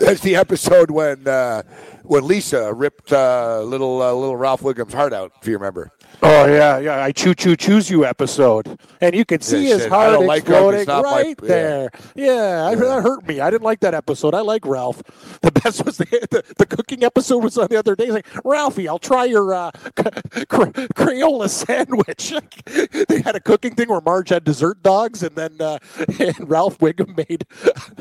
That's 0.00 0.20
the 0.22 0.34
episode 0.34 0.90
when 0.90 1.28
uh, 1.28 1.62
when 2.02 2.26
Lisa 2.26 2.72
ripped 2.72 3.12
uh, 3.12 3.60
little 3.62 4.02
uh, 4.02 4.12
little 4.14 4.36
Ralph 4.36 4.62
Wiggum's 4.62 4.94
heart 4.94 5.12
out, 5.12 5.32
if 5.40 5.46
you 5.46 5.54
remember. 5.54 5.92
Oh 6.22 6.46
yeah, 6.46 6.78
yeah. 6.78 7.02
I 7.02 7.12
choo 7.12 7.34
choo 7.34 7.56
choose 7.56 7.88
you 7.90 8.04
episode, 8.04 8.78
and 9.00 9.14
you 9.14 9.24
can 9.24 9.40
see 9.40 9.68
Yeah, 9.68 9.76
his 9.76 9.86
heart 9.86 10.12
don't 10.12 10.26
like 10.26 10.46
him. 10.46 10.52
exploding 10.52 10.86
my- 10.86 11.00
right 11.02 11.38
yeah. 11.42 11.48
there. 11.48 11.90
Yeah, 12.14 12.66
I, 12.66 12.74
that 12.74 13.02
hurt 13.02 13.26
me. 13.26 13.40
I 13.40 13.50
didn't 13.50 13.62
like 13.64 13.80
that 13.80 13.94
episode. 13.94 14.34
I 14.34 14.40
like 14.42 14.66
Ralph. 14.66 15.02
The 15.42 15.50
best 15.52 15.84
was 15.86 15.96
the 15.96 16.04
the, 16.30 16.44
the 16.58 16.66
cooking 16.66 17.02
episode 17.02 17.42
was 17.42 17.56
on 17.56 17.68
the 17.70 17.76
other 17.78 17.96
day. 17.96 18.04
He's 18.04 18.12
like 18.14 18.26
Ralphie, 18.44 18.86
I'll 18.88 18.98
try 18.98 19.24
your 19.24 19.54
uh, 19.54 19.70
cra- 19.96 20.72
Crayola 20.94 21.48
sandwich. 21.48 22.34
they 23.08 23.22
had 23.22 23.34
a 23.36 23.40
cooking 23.40 23.74
thing 23.74 23.88
where 23.88 24.02
Marge 24.02 24.28
had 24.28 24.44
dessert 24.44 24.82
dogs, 24.82 25.22
and 25.22 25.34
then 25.34 25.56
uh, 25.60 25.78
and 26.18 26.48
Ralph 26.50 26.78
Wiggum 26.78 27.16
made 27.16 27.46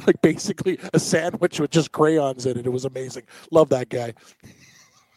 like 0.06 0.22
basically 0.22 0.78
a 0.94 1.00
sandwich 1.00 1.60
with 1.62 1.72
just 1.72 1.94
crayons 1.94 2.46
in 2.46 2.58
it. 2.60 2.66
It 2.66 2.70
was 2.72 2.84
amazing. 2.84 3.24
Love 3.52 3.70
that 3.70 3.88
guy. 3.90 4.14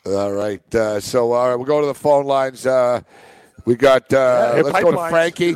All 0.05 0.33
right. 0.33 0.74
Uh, 0.74 0.99
so 1.01 1.33
all 1.33 1.49
right, 1.49 1.55
we'll 1.57 1.66
go 1.66 1.81
to 1.81 1.87
the 1.87 1.95
phone 1.95 2.27
lines. 2.27 2.66
Uh, 2.66 3.01
we 3.65 3.77
got 3.77 4.12
uh, 4.12 4.55
Yeah, 4.57 4.62
let's 4.62 4.81
go 4.81 4.91
to. 4.91 5.09
Frankie. 5.09 5.55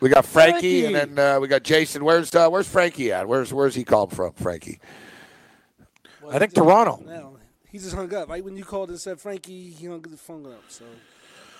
We 0.00 0.10
got 0.10 0.26
Frankie, 0.26 0.82
Frankie. 0.82 0.86
and 0.86 1.16
then 1.16 1.36
uh, 1.36 1.40
we 1.40 1.48
got 1.48 1.62
Jason. 1.62 2.04
Where's 2.04 2.34
uh, 2.34 2.48
Where's 2.48 2.68
Frankie 2.68 3.12
at? 3.12 3.28
Where's 3.28 3.52
Where's 3.52 3.74
he 3.74 3.84
called 3.84 4.12
from? 4.12 4.32
Frankie. 4.32 4.80
I 6.28 6.38
think 6.38 6.52
Toronto. 6.52 7.02
No, 7.06 7.38
he 7.70 7.78
just 7.78 7.94
hung 7.94 8.12
up. 8.12 8.28
Right 8.28 8.44
when 8.44 8.56
you 8.56 8.64
called 8.64 8.88
and 8.90 8.98
said 8.98 9.20
Frankie, 9.20 9.70
he 9.70 9.86
hung 9.86 10.02
the 10.02 10.16
phone 10.16 10.46
up. 10.46 10.64
So 10.68 10.84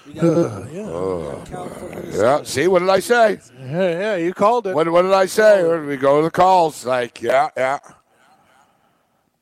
we 0.06 0.14
got, 0.14 0.24
we 0.68 0.78
got 0.78 1.46
California, 1.46 2.10
Yeah. 2.12 2.42
See, 2.42 2.66
what 2.66 2.80
did 2.80 2.88
I 2.88 2.98
say? 3.00 3.38
Yeah, 3.60 3.90
yeah, 3.90 4.16
you 4.16 4.34
called 4.34 4.66
it. 4.66 4.74
What 4.74 4.88
What 4.88 5.02
did 5.02 5.12
I 5.12 5.26
say? 5.26 5.62
Where 5.62 5.78
did 5.78 5.86
we 5.86 5.96
go 5.96 6.18
to 6.18 6.24
the 6.24 6.30
calls? 6.30 6.84
Like, 6.84 7.22
yeah, 7.22 7.50
yeah. 7.56 7.78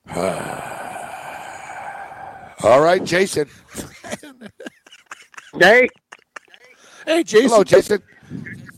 All 2.63 2.81
right, 2.81 3.03
Jason. 3.05 3.49
Hey, 5.61 5.87
Hey, 7.07 7.23
Jason. 7.23 7.51
Hello, 7.51 7.63
Jason. 7.63 8.03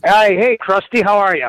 Hi, 0.03 0.27
hey, 0.27 0.57
Krusty, 0.57 1.01
how 1.01 1.17
are 1.17 1.37
you? 1.37 1.47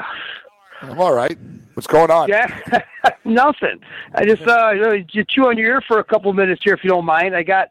I'm 0.83 1.01
all 1.01 1.13
right. 1.13 1.37
What's 1.75 1.89
going 1.89 2.13
on? 2.13 2.29
Yeah, 2.29 2.47
nothing. 3.25 3.81
I 4.15 4.25
just 4.25 4.47
uh, 4.47 4.71
you 5.13 5.25
chew 5.29 5.49
on 5.49 5.59
your 5.59 5.67
ear 5.69 5.81
for 5.89 5.99
a 5.99 6.05
couple 6.05 6.33
minutes 6.33 6.61
here, 6.65 6.75
if 6.75 6.85
you 6.85 6.91
don't 6.91 7.05
mind. 7.05 7.35
I 7.35 7.43
got, 7.43 7.71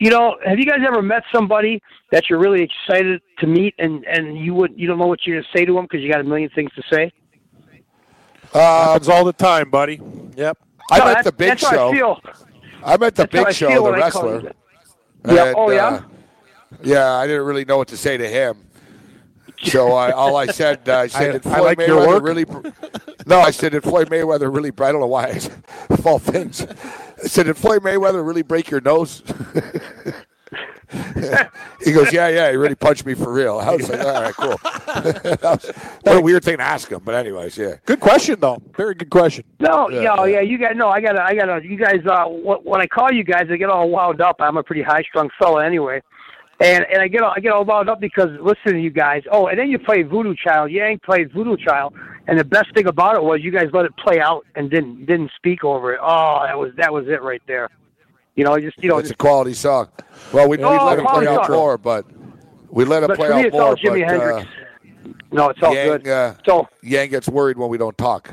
you 0.00 0.10
know, 0.10 0.36
have 0.44 0.58
you 0.58 0.66
guys 0.66 0.80
ever 0.84 1.00
met 1.00 1.22
somebody 1.32 1.80
that 2.10 2.28
you're 2.28 2.40
really 2.40 2.62
excited 2.62 3.22
to 3.38 3.46
meet, 3.46 3.74
and 3.78 4.04
and 4.06 4.36
you 4.36 4.52
would 4.54 4.72
you 4.76 4.88
don't 4.88 4.98
know 4.98 5.06
what 5.06 5.24
you're 5.26 5.40
gonna 5.40 5.48
say 5.56 5.64
to 5.64 5.72
them 5.74 5.84
because 5.84 6.00
you 6.00 6.10
got 6.10 6.20
a 6.20 6.24
million 6.24 6.50
things 6.56 6.70
to 6.74 6.82
say? 6.92 7.12
Happens 8.52 9.08
all 9.08 9.24
the 9.24 9.32
time, 9.32 9.70
buddy. 9.70 10.00
Yep. 10.34 10.58
I 10.90 11.14
met 11.14 11.24
the 11.24 11.32
Big 11.32 11.48
that's 11.50 11.62
how 11.64 11.70
I 11.70 11.74
Show. 11.74 11.92
feel. 11.92 12.20
I 12.86 12.96
met 12.96 13.14
the 13.16 13.26
That's 13.26 13.32
Big 13.32 13.54
Show, 13.54 13.74
the 13.74 13.82
when 13.82 14.02
I 14.02 14.10
call 14.10 14.30
wrestler. 14.30 14.52
Yeah. 15.26 15.44
And, 15.46 15.56
Oh, 15.58 15.70
yeah? 15.70 15.86
uh, 15.86 16.02
yeah, 16.82 17.12
I 17.14 17.26
didn't 17.26 17.44
really 17.44 17.64
know 17.64 17.76
what 17.78 17.88
to 17.88 17.96
say 17.96 18.16
to 18.16 18.26
him. 18.28 18.62
So 19.64 19.92
I, 19.92 20.10
all 20.12 20.36
I 20.36 20.46
said, 20.46 20.88
uh, 20.88 20.98
I 20.98 21.06
said, 21.08 21.28
I- 21.30 21.32
did 21.32 21.46
I 21.46 21.56
Floyd 21.56 21.78
like 21.78 21.88
your 21.88 22.00
Mayweather 22.00 22.06
work. 22.08 22.22
really? 22.22 22.44
br- 22.44 22.68
No, 23.26 23.40
I 23.40 23.50
said, 23.50 23.72
did 23.72 23.82
Floyd 23.82 24.08
Mayweather 24.08 24.54
really? 24.54 24.68
I 24.70 24.92
don't 24.92 25.00
know 25.00 25.06
why. 25.06 25.26
I 25.28 25.38
said, 25.38 25.64
all 26.04 26.18
things, 26.18 26.64
I 26.64 27.26
said, 27.26 27.46
did 27.46 27.56
Floyd 27.56 27.82
Mayweather 27.82 28.24
really 28.26 28.42
break 28.42 28.70
your 28.70 28.80
nose? 28.80 29.22
he 31.84 31.92
goes, 31.92 32.12
yeah, 32.12 32.28
yeah. 32.28 32.50
He 32.50 32.56
really 32.56 32.74
punched 32.74 33.04
me 33.06 33.14
for 33.14 33.32
real. 33.32 33.58
I 33.58 33.74
was 33.74 33.88
like, 33.88 34.00
all 34.00 34.22
right, 34.22 34.34
cool. 34.34 34.60
That 34.96 35.40
was- 35.42 35.70
what 36.02 36.16
a 36.16 36.20
weird 36.20 36.44
thing 36.44 36.56
to 36.58 36.62
ask 36.62 36.90
him, 36.90 37.00
but 37.04 37.14
anyways, 37.14 37.58
yeah. 37.58 37.74
Good 37.84 38.00
question, 38.00 38.38
though. 38.40 38.62
Very 38.76 38.94
good 38.94 39.10
question. 39.10 39.44
No, 39.60 39.88
Yeah, 39.90 40.00
yeah, 40.00 40.14
yeah, 40.16 40.24
yeah. 40.26 40.40
You 40.40 40.58
guys, 40.58 40.72
no, 40.76 40.88
I 40.88 41.00
gotta, 41.00 41.22
I 41.22 41.34
gotta. 41.34 41.64
You 41.64 41.76
guys, 41.76 42.00
uh, 42.06 42.24
wh- 42.26 42.64
when 42.64 42.80
I 42.80 42.86
call 42.86 43.12
you 43.12 43.24
guys, 43.24 43.46
I 43.50 43.56
get 43.56 43.68
all 43.68 43.88
wound 43.90 44.20
up. 44.20 44.36
I'm 44.40 44.56
a 44.56 44.62
pretty 44.62 44.82
high-strung 44.82 45.28
fella 45.38 45.64
anyway, 45.66 46.00
and 46.60 46.86
and 46.90 47.02
I 47.02 47.08
get 47.08 47.22
all, 47.22 47.32
I 47.36 47.40
get 47.40 47.52
all 47.52 47.64
wound 47.64 47.90
up 47.90 48.00
because 48.00 48.28
listening 48.40 48.74
to 48.76 48.80
you 48.80 48.90
guys. 48.90 49.22
Oh, 49.30 49.48
and 49.48 49.58
then 49.58 49.68
you 49.68 49.78
played 49.78 50.08
Voodoo 50.08 50.34
Child. 50.34 50.70
Yang 50.70 51.00
played 51.04 51.32
Voodoo 51.32 51.56
Child, 51.56 51.94
and 52.28 52.38
the 52.38 52.44
best 52.44 52.72
thing 52.74 52.86
about 52.86 53.16
it 53.16 53.22
was 53.22 53.40
you 53.42 53.50
guys 53.50 53.66
let 53.72 53.84
it 53.84 53.92
play 53.96 54.20
out 54.20 54.46
and 54.54 54.70
didn't 54.70 55.04
didn't 55.06 55.30
speak 55.36 55.64
over 55.64 55.92
it. 55.94 56.00
Oh, 56.02 56.40
that 56.46 56.56
was 56.58 56.72
that 56.76 56.92
was 56.92 57.06
it 57.08 57.20
right 57.22 57.42
there. 57.46 57.68
You 58.36 58.44
know, 58.44 58.54
I 58.54 58.60
just 58.60 58.80
you 58.82 58.88
know, 58.88 58.98
It's 58.98 59.10
a 59.10 59.14
quality 59.16 59.54
song. 59.54 59.88
Well, 60.32 60.48
we, 60.48 60.58
we 60.58 60.64
Oh, 60.64 60.84
let 60.86 60.98
him 60.98 61.06
play 61.06 61.26
out 61.26 61.50
more, 61.50 61.78
but 61.78 62.04
we 62.70 62.84
let 62.84 63.02
it 63.02 63.08
but 63.08 63.16
play 63.16 63.28
out 63.32 63.44
it's 63.44 63.52
more. 63.52 63.62
all 63.62 63.76
Jimi 63.76 64.00
but, 64.06 64.10
Hendrix. 64.10 64.46
uh, 65.04 65.12
no, 65.32 65.48
it's 65.48 65.62
all 65.62 65.74
Yang, 65.74 65.86
good. 66.02 66.08
uh, 66.08 66.34
So 66.44 66.68
Yang 66.82 67.08
gets 67.10 67.28
worried 67.28 67.56
when 67.58 67.68
we 67.70 67.78
don't 67.78 67.96
talk. 67.96 68.30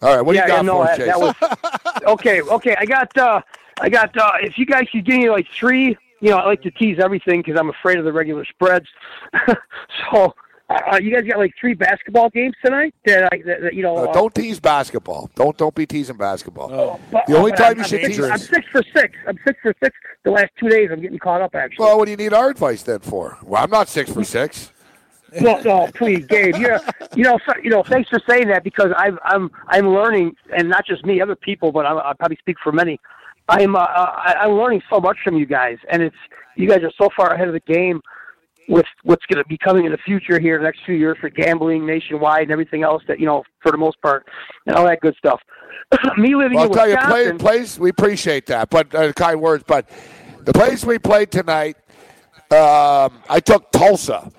All 0.00 0.16
right, 0.16 0.22
what 0.22 0.34
yeah, 0.34 0.46
do 0.46 0.52
you 0.52 0.56
got 0.56 0.64
no, 0.64 0.76
for 0.78 0.88
us, 0.90 0.96
Jason? 0.96 1.06
that 1.06 1.20
was 1.20 2.02
okay. 2.14 2.40
Okay, 2.42 2.74
I 2.76 2.84
got, 2.86 3.16
uh, 3.16 3.40
I 3.80 3.88
got. 3.88 4.16
Uh, 4.16 4.32
if 4.40 4.58
you 4.58 4.66
guys 4.66 4.88
could 4.90 5.04
give 5.04 5.16
me 5.18 5.30
like 5.30 5.46
three, 5.56 5.96
you 6.20 6.30
know, 6.30 6.38
I 6.38 6.46
like 6.46 6.62
to 6.62 6.70
tease 6.72 6.98
everything 6.98 7.40
because 7.40 7.58
I'm 7.58 7.68
afraid 7.70 7.98
of 7.98 8.04
the 8.04 8.12
regular 8.12 8.44
spreads. 8.46 8.86
so, 10.12 10.34
uh, 10.92 10.98
you 11.02 11.12
guys 11.12 11.24
got 11.24 11.38
like 11.38 11.52
three 11.60 11.74
basketball 11.74 12.30
games 12.30 12.54
tonight 12.64 12.94
that, 13.06 13.28
I, 13.32 13.42
that, 13.46 13.60
that 13.62 13.74
you 13.74 13.82
know. 13.82 13.96
Uh, 13.96 14.04
uh, 14.04 14.12
don't 14.12 14.34
tease 14.34 14.60
basketball. 14.60 15.30
Don't 15.34 15.56
don't 15.56 15.74
be 15.74 15.86
teasing 15.86 16.16
basketball. 16.16 17.00
but- 17.10 17.26
the 17.26 17.36
only 17.36 17.52
but 17.52 17.56
time 17.58 17.70
I'm, 17.72 17.76
you 17.78 17.82
I'm 17.82 17.88
should 17.88 18.00
six, 18.02 18.16
tease. 18.16 18.24
I'm 18.24 18.38
six 18.38 18.66
for 18.70 18.82
six. 18.94 19.14
I'm 19.26 19.38
six 19.46 19.58
for 19.62 19.74
six. 19.82 19.96
The 20.24 20.30
last 20.30 20.50
two 20.58 20.68
days, 20.68 20.90
I'm 20.92 21.00
getting 21.00 21.18
caught 21.18 21.42
up 21.42 21.54
actually. 21.54 21.84
Well, 21.84 21.98
what 21.98 22.04
do 22.06 22.10
you 22.10 22.16
need 22.16 22.32
our 22.32 22.50
advice 22.50 22.82
then 22.82 23.00
for? 23.00 23.38
Well, 23.42 23.62
I'm 23.62 23.70
not 23.70 23.88
six 23.88 24.12
for 24.12 24.24
six. 24.24 24.72
no, 25.40 25.60
no, 25.62 25.88
please, 25.94 26.26
Gabe. 26.26 26.56
You're, 26.56 26.78
you 27.14 27.24
know, 27.24 27.38
so, 27.46 27.54
you 27.62 27.70
know. 27.70 27.82
Thanks 27.82 28.10
for 28.10 28.20
saying 28.28 28.48
that 28.48 28.64
because 28.64 28.92
I've, 28.96 29.18
I'm, 29.24 29.50
I'm 29.68 29.88
learning, 29.88 30.36
and 30.54 30.68
not 30.68 30.84
just 30.86 31.06
me, 31.06 31.22
other 31.22 31.36
people, 31.36 31.72
but 31.72 31.86
I, 31.86 31.96
I 31.96 32.12
probably 32.12 32.36
speak 32.36 32.56
for 32.62 32.70
many. 32.70 33.00
I'm, 33.48 33.74
uh, 33.74 33.78
I, 33.78 34.34
I'm 34.40 34.52
learning 34.52 34.82
so 34.90 35.00
much 35.00 35.16
from 35.24 35.36
you 35.36 35.46
guys, 35.46 35.78
and 35.90 36.02
it's 36.02 36.16
you 36.56 36.68
guys 36.68 36.82
are 36.82 36.92
so 37.00 37.08
far 37.16 37.32
ahead 37.32 37.48
of 37.48 37.54
the 37.54 37.60
game 37.60 38.02
with 38.72 38.86
what's 39.02 39.24
going 39.26 39.36
to 39.36 39.46
be 39.48 39.58
coming 39.58 39.84
in 39.84 39.92
the 39.92 39.98
future 39.98 40.40
here, 40.40 40.56
in 40.56 40.62
the 40.62 40.66
next 40.66 40.80
few 40.86 40.94
years 40.94 41.18
for 41.20 41.28
gambling 41.28 41.84
nationwide 41.84 42.44
and 42.44 42.50
everything 42.50 42.82
else 42.82 43.02
that 43.06 43.20
you 43.20 43.26
know, 43.26 43.44
for 43.60 43.70
the 43.70 43.76
most 43.76 44.00
part, 44.00 44.26
and 44.66 44.74
all 44.74 44.86
that 44.86 45.00
good 45.00 45.14
stuff. 45.18 45.40
me 46.16 46.34
living 46.34 46.56
Well, 46.56 46.64
I'll 46.64 46.68
in 46.68 46.72
tell 46.72 46.88
you, 46.88 46.96
play, 46.96 47.32
place 47.32 47.78
we 47.78 47.90
appreciate 47.90 48.46
that, 48.46 48.70
but 48.70 48.92
uh, 48.94 49.12
kind 49.12 49.40
words. 49.42 49.62
But 49.66 49.90
the 50.40 50.54
place 50.54 50.86
we 50.86 50.98
played 50.98 51.30
tonight, 51.30 51.76
um, 52.50 53.20
I 53.28 53.40
took 53.44 53.70
Tulsa. 53.70 54.32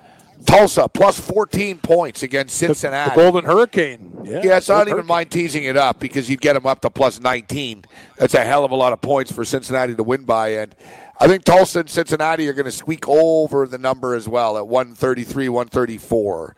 Tulsa 0.46 0.88
plus 0.88 1.18
14 1.18 1.78
points 1.78 2.22
against 2.22 2.56
Cincinnati. 2.56 3.10
the 3.10 3.16
Golden 3.16 3.44
Hurricane. 3.46 4.12
Yeah, 4.24 4.40
Yeah, 4.44 4.58
so 4.58 4.74
I 4.74 4.78
don't 4.78 4.86
Golden 4.88 4.98
even 4.98 5.06
mind 5.06 5.30
teasing 5.30 5.64
it 5.64 5.78
up 5.78 6.00
because 6.00 6.28
you'd 6.28 6.42
get 6.42 6.52
them 6.52 6.66
up 6.66 6.82
to 6.82 6.90
plus 6.90 7.18
19. 7.18 7.84
That's 8.18 8.34
a 8.34 8.44
hell 8.44 8.62
of 8.62 8.70
a 8.70 8.74
lot 8.74 8.92
of 8.92 9.00
points 9.00 9.32
for 9.32 9.44
Cincinnati 9.46 9.94
to 9.94 10.02
win 10.02 10.24
by. 10.24 10.48
And 10.48 10.74
I 11.20 11.28
think 11.28 11.44
Tulsa 11.44 11.80
and 11.80 11.88
Cincinnati 11.90 12.48
are 12.48 12.52
going 12.52 12.64
to 12.64 12.72
squeak 12.72 13.06
over 13.08 13.66
the 13.66 13.78
number 13.78 14.14
as 14.14 14.28
well 14.28 14.56
at 14.58 14.66
133, 14.66 15.48
134. 15.48 16.56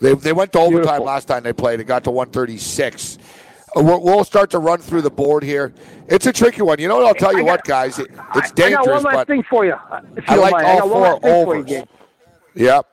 They, 0.00 0.14
they 0.14 0.32
went 0.32 0.52
to 0.52 0.58
overtime 0.60 0.82
Beautiful. 0.82 1.04
last 1.06 1.26
time 1.26 1.42
they 1.42 1.52
played. 1.52 1.80
It 1.80 1.84
got 1.84 2.04
to 2.04 2.10
136. 2.10 3.18
Uh, 3.76 3.82
We'll, 3.82 4.02
we'll 4.02 4.24
start 4.24 4.50
to 4.50 4.58
run 4.58 4.80
through 4.80 5.02
the 5.02 5.10
board 5.12 5.44
here. 5.44 5.72
It's 6.08 6.26
a 6.26 6.32
tricky 6.32 6.60
one. 6.62 6.80
You 6.80 6.88
know 6.88 6.96
what? 6.96 7.06
I'll 7.06 7.14
tell 7.14 7.32
you 7.32 7.40
I 7.40 7.52
what, 7.52 7.64
guys. 7.64 8.00
It, 8.00 8.08
I- 8.18 8.38
it's 8.38 8.50
I 8.52 8.54
got 8.54 8.56
dangerous, 8.56 8.86
one 8.86 9.02
last 9.04 9.14
but 9.14 9.26
thing 9.28 9.44
for 9.48 9.64
you. 9.64 9.74
I 10.26 10.34
like 10.34 10.52
mind. 10.52 10.66
all 10.66 10.88
four 10.88 11.00
last 11.00 11.22
thing 11.22 11.44
for 11.44 11.68
you, 11.68 11.84
yep. 12.56 12.86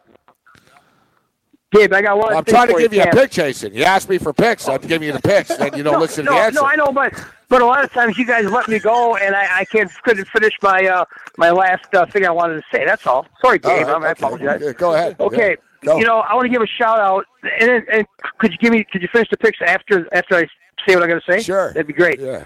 Gabe, 1.71 1.91
I 1.93 2.01
got 2.01 2.17
one. 2.17 2.33
I'm 2.33 2.45
trying 2.45 2.67
to 2.69 2.75
give 2.79 2.93
you 2.93 3.01
a 3.01 3.05
Cam. 3.05 3.13
pick, 3.13 3.31
Jason. 3.31 3.73
You 3.73 3.83
asked 3.83 4.07
me 4.09 4.17
for 4.17 4.31
picks. 4.31 4.69
I'm 4.69 4.79
giving 4.81 5.07
you 5.07 5.13
the 5.13 5.21
picks. 5.21 5.49
Then 5.55 5.75
you 5.75 5.83
don't 5.83 5.93
no, 5.93 5.99
listen 5.99 6.23
no, 6.23 6.31
to 6.31 6.37
the 6.37 6.41
answer. 6.43 6.61
No, 6.61 6.65
I 6.65 6.75
know, 6.75 6.91
but 6.93 7.13
but 7.49 7.61
a 7.61 7.65
lot 7.65 7.83
of 7.83 7.91
times 7.91 8.17
you 8.17 8.25
guys 8.25 8.45
let 8.45 8.69
me 8.69 8.79
go, 8.79 9.17
and 9.17 9.35
I, 9.35 9.59
I 9.59 9.65
can't 9.65 9.91
couldn't 10.03 10.27
finish 10.29 10.53
my 10.61 10.85
uh, 10.85 11.03
my 11.37 11.51
last 11.51 11.93
uh, 11.93 12.05
thing 12.05 12.25
I 12.25 12.31
wanted 12.31 12.55
to 12.55 12.63
say. 12.71 12.85
That's 12.85 13.05
all. 13.05 13.25
Sorry, 13.41 13.59
Gabe. 13.59 13.85
right, 13.85 13.87
I'm- 13.87 14.03
I 14.03 14.11
apologize. 14.11 14.61
Go 14.77 14.93
ahead. 14.93 15.17
Okay, 15.19 15.57
Yeah, 15.83 15.85
go. 15.85 15.97
you 15.97 16.05
know 16.05 16.19
I 16.19 16.35
want 16.35 16.45
to 16.45 16.49
give 16.49 16.61
a 16.61 16.67
shout 16.67 16.99
out, 16.99 17.25
and, 17.59 17.83
and 17.91 18.07
could 18.37 18.53
you 18.53 18.57
give 18.59 18.71
me 18.71 18.85
could 18.89 19.01
you 19.01 19.09
finish 19.11 19.29
the 19.29 19.37
picks 19.37 19.61
after 19.61 20.07
after 20.13 20.35
I 20.35 20.47
say 20.87 20.95
what 20.95 21.03
I'm 21.03 21.09
going 21.09 21.21
to 21.25 21.31
say? 21.31 21.41
Sure. 21.41 21.73
that'd 21.73 21.87
be 21.87 21.93
great. 21.93 22.21
Yeah. 22.21 22.45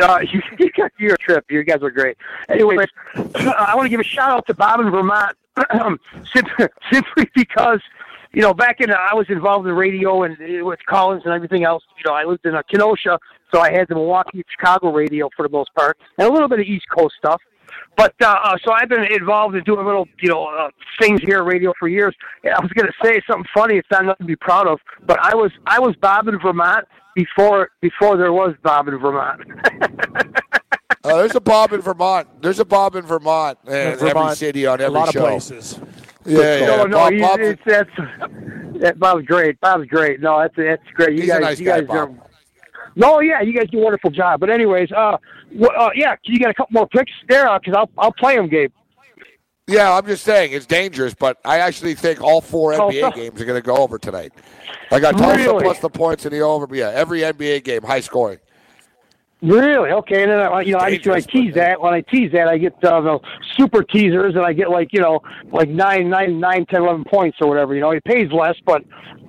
Uh, 0.00 0.20
you, 0.32 0.40
you 0.58 0.70
got 0.72 0.90
your 0.98 1.18
trip. 1.18 1.44
You 1.50 1.62
guys 1.64 1.82
are 1.82 1.90
great. 1.90 2.16
Anyways, 2.48 2.88
I 3.14 3.74
want 3.76 3.84
to 3.84 3.90
give 3.90 4.00
a 4.00 4.04
shout 4.04 4.30
out 4.30 4.46
to 4.46 4.54
Bob 4.54 4.80
in 4.80 4.90
Vermont, 4.90 5.36
simply 6.90 7.30
because 7.34 7.80
you 8.32 8.42
know 8.42 8.54
back 8.54 8.80
in 8.80 8.90
I 8.90 9.14
was 9.14 9.26
involved 9.28 9.66
in 9.66 9.74
radio 9.74 10.22
and 10.22 10.36
uh, 10.40 10.64
with 10.64 10.80
Collins 10.86 11.22
and 11.24 11.34
everything 11.34 11.64
else. 11.64 11.82
You 11.98 12.10
know, 12.10 12.16
I 12.16 12.24
lived 12.24 12.44
in 12.44 12.54
uh, 12.54 12.62
Kenosha, 12.70 13.18
so 13.52 13.60
I 13.60 13.72
had 13.72 13.88
the 13.88 13.94
Milwaukee, 13.94 14.44
Chicago 14.50 14.92
radio 14.92 15.28
for 15.36 15.42
the 15.42 15.52
most 15.52 15.74
part, 15.74 15.98
and 16.18 16.28
a 16.28 16.32
little 16.32 16.48
bit 16.48 16.60
of 16.60 16.66
East 16.66 16.86
Coast 16.94 17.14
stuff. 17.18 17.40
But 17.96 18.14
uh, 18.22 18.36
uh, 18.42 18.56
so 18.64 18.72
I've 18.72 18.88
been 18.88 19.04
involved 19.04 19.56
in 19.56 19.64
doing 19.64 19.84
little, 19.84 20.06
you 20.20 20.28
know, 20.28 20.46
uh, 20.46 20.70
things 21.00 21.20
here, 21.22 21.42
radio 21.42 21.72
for 21.78 21.88
years. 21.88 22.14
And 22.44 22.54
I 22.54 22.60
was 22.60 22.70
going 22.72 22.86
to 22.86 22.92
say 23.04 23.20
something 23.28 23.48
funny. 23.52 23.76
It's 23.76 23.88
not 23.90 24.04
nothing 24.04 24.24
to 24.24 24.28
be 24.28 24.36
proud 24.36 24.68
of, 24.68 24.78
but 25.06 25.18
I 25.20 25.34
was 25.34 25.50
I 25.66 25.80
was 25.80 25.96
Bob 25.96 26.28
in 26.28 26.38
Vermont 26.38 26.86
before 27.14 27.70
before 27.80 28.16
there 28.16 28.32
was 28.32 28.54
Bob 28.62 28.88
in 28.88 28.98
Vermont. 28.98 29.42
Uh, 31.04 31.16
there's 31.16 31.36
a 31.36 31.40
Bob 31.40 31.72
in 31.72 31.80
Vermont. 31.80 32.28
There's 32.42 32.58
a 32.58 32.64
Bob 32.64 32.96
in 32.96 33.02
Vermont 33.02 33.56
in 33.66 33.72
every 33.72 34.34
city 34.34 34.66
on 34.66 34.80
a 34.80 34.84
every 34.84 34.98
lot 34.98 35.12
show. 35.12 35.20
of 35.20 35.26
places. 35.26 35.80
Yeah, 36.28 36.56
yeah. 36.58 36.66
no, 36.66 36.84
no, 36.84 36.96
Bob, 36.98 37.12
he's, 37.12 37.20
Bob's- 37.22 37.42
it's, 37.42 37.62
that's 37.66 37.90
that 38.80 38.98
Bob's 38.98 39.24
great. 39.26 39.58
Bob's 39.60 39.86
great. 39.86 40.20
No, 40.20 40.38
that's 40.40 40.54
that's 40.56 40.82
great. 40.94 41.14
You 41.16 41.22
He's 41.22 41.30
a 41.30 41.32
guys, 41.34 41.40
nice 41.42 41.58
you 41.60 41.66
guy, 41.66 41.78
guys 41.80 41.86
Bob. 41.88 41.96
are. 41.96 42.28
No, 42.96 43.20
yeah, 43.20 43.40
you 43.42 43.52
guys 43.52 43.68
do 43.70 43.78
a 43.78 43.82
wonderful 43.82 44.10
job. 44.10 44.40
But 44.40 44.50
anyways, 44.50 44.90
uh, 44.92 45.16
wh- 45.58 45.64
uh 45.78 45.90
yeah, 45.94 46.16
you 46.24 46.38
got 46.38 46.50
a 46.50 46.54
couple 46.54 46.72
more 46.74 46.88
picks 46.88 47.12
there 47.28 47.48
because 47.58 47.74
I'll 47.76 47.90
I'll 47.98 48.12
play 48.12 48.36
them, 48.36 48.48
Gabe. 48.48 48.72
yeah, 49.66 49.92
I'm 49.96 50.06
just 50.06 50.24
saying 50.24 50.52
it's 50.52 50.66
dangerous, 50.66 51.14
but 51.14 51.38
I 51.44 51.58
actually 51.58 51.94
think 51.94 52.20
all 52.20 52.40
four 52.40 52.72
Tulsa? 52.74 52.96
NBA 52.98 53.14
games 53.14 53.40
are 53.40 53.44
going 53.44 53.60
to 53.60 53.66
go 53.66 53.76
over 53.76 53.98
tonight. 53.98 54.32
I 54.90 55.00
got 55.00 55.16
Tulsa 55.18 55.36
Really? 55.36 55.62
plus 55.64 55.78
the 55.80 55.90
points 55.90 56.24
in 56.26 56.32
the 56.32 56.40
over. 56.40 56.66
Yeah, 56.74 56.90
every 56.90 57.20
NBA 57.20 57.64
game 57.64 57.82
high 57.82 58.00
scoring. 58.00 58.38
Really? 59.40 59.90
Okay. 59.90 60.22
And 60.22 60.32
then 60.32 60.40
I, 60.40 60.60
you 60.62 60.72
know, 60.72 60.78
I, 60.78 60.98
I 61.10 61.20
tease 61.20 61.54
that, 61.54 61.80
when 61.80 61.94
I 61.94 62.00
tease 62.00 62.32
that, 62.32 62.48
I 62.48 62.58
get 62.58 62.72
uh, 62.82 63.00
the 63.00 63.20
super 63.56 63.84
teasers, 63.84 64.34
and 64.34 64.44
I 64.44 64.52
get 64.52 64.70
like 64.70 64.92
you 64.92 65.00
know, 65.00 65.20
like 65.52 65.68
nine, 65.68 66.10
nine, 66.10 66.40
nine, 66.40 66.66
ten, 66.66 66.82
eleven 66.82 67.04
points 67.04 67.38
or 67.40 67.48
whatever. 67.48 67.74
You 67.74 67.80
know, 67.80 67.92
it 67.92 68.04
pays 68.04 68.32
less, 68.32 68.56
but 68.66 68.82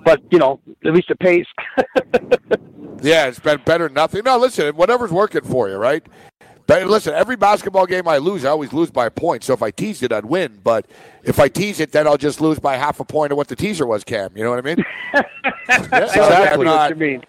but 0.04 0.20
you 0.30 0.38
know, 0.38 0.60
at 0.84 0.92
least 0.92 1.10
it 1.10 1.18
pays. 1.20 1.46
Yeah, 3.02 3.26
it's 3.26 3.38
been 3.38 3.60
better 3.64 3.84
than 3.84 3.94
nothing. 3.94 4.22
No, 4.24 4.36
listen, 4.36 4.76
whatever's 4.76 5.10
working 5.10 5.42
for 5.42 5.68
you, 5.68 5.76
right? 5.76 6.06
But 6.66 6.86
listen, 6.86 7.14
every 7.14 7.36
basketball 7.36 7.86
game 7.86 8.06
I 8.06 8.18
lose, 8.18 8.44
I 8.44 8.50
always 8.50 8.72
lose 8.72 8.90
by 8.90 9.06
a 9.06 9.10
point. 9.10 9.42
So 9.42 9.52
if 9.52 9.62
I 9.62 9.70
tease 9.70 10.02
it, 10.02 10.12
I'd 10.12 10.24
win. 10.24 10.60
But 10.62 10.86
if 11.24 11.40
I 11.40 11.48
tease 11.48 11.80
it, 11.80 11.90
then 11.90 12.06
I'll 12.06 12.16
just 12.16 12.40
lose 12.40 12.60
by 12.60 12.76
half 12.76 13.00
a 13.00 13.04
point 13.04 13.32
of 13.32 13.38
what 13.38 13.48
the 13.48 13.56
teaser 13.56 13.86
was, 13.86 14.04
Cam. 14.04 14.30
You 14.36 14.44
know 14.44 14.50
what 14.50 14.58
I 14.58 14.62
mean? 14.62 14.84
Exactly. 15.68 16.20
I'm 16.20 16.64
what 16.64 16.90
you 16.90 16.96
mean? 16.96 17.22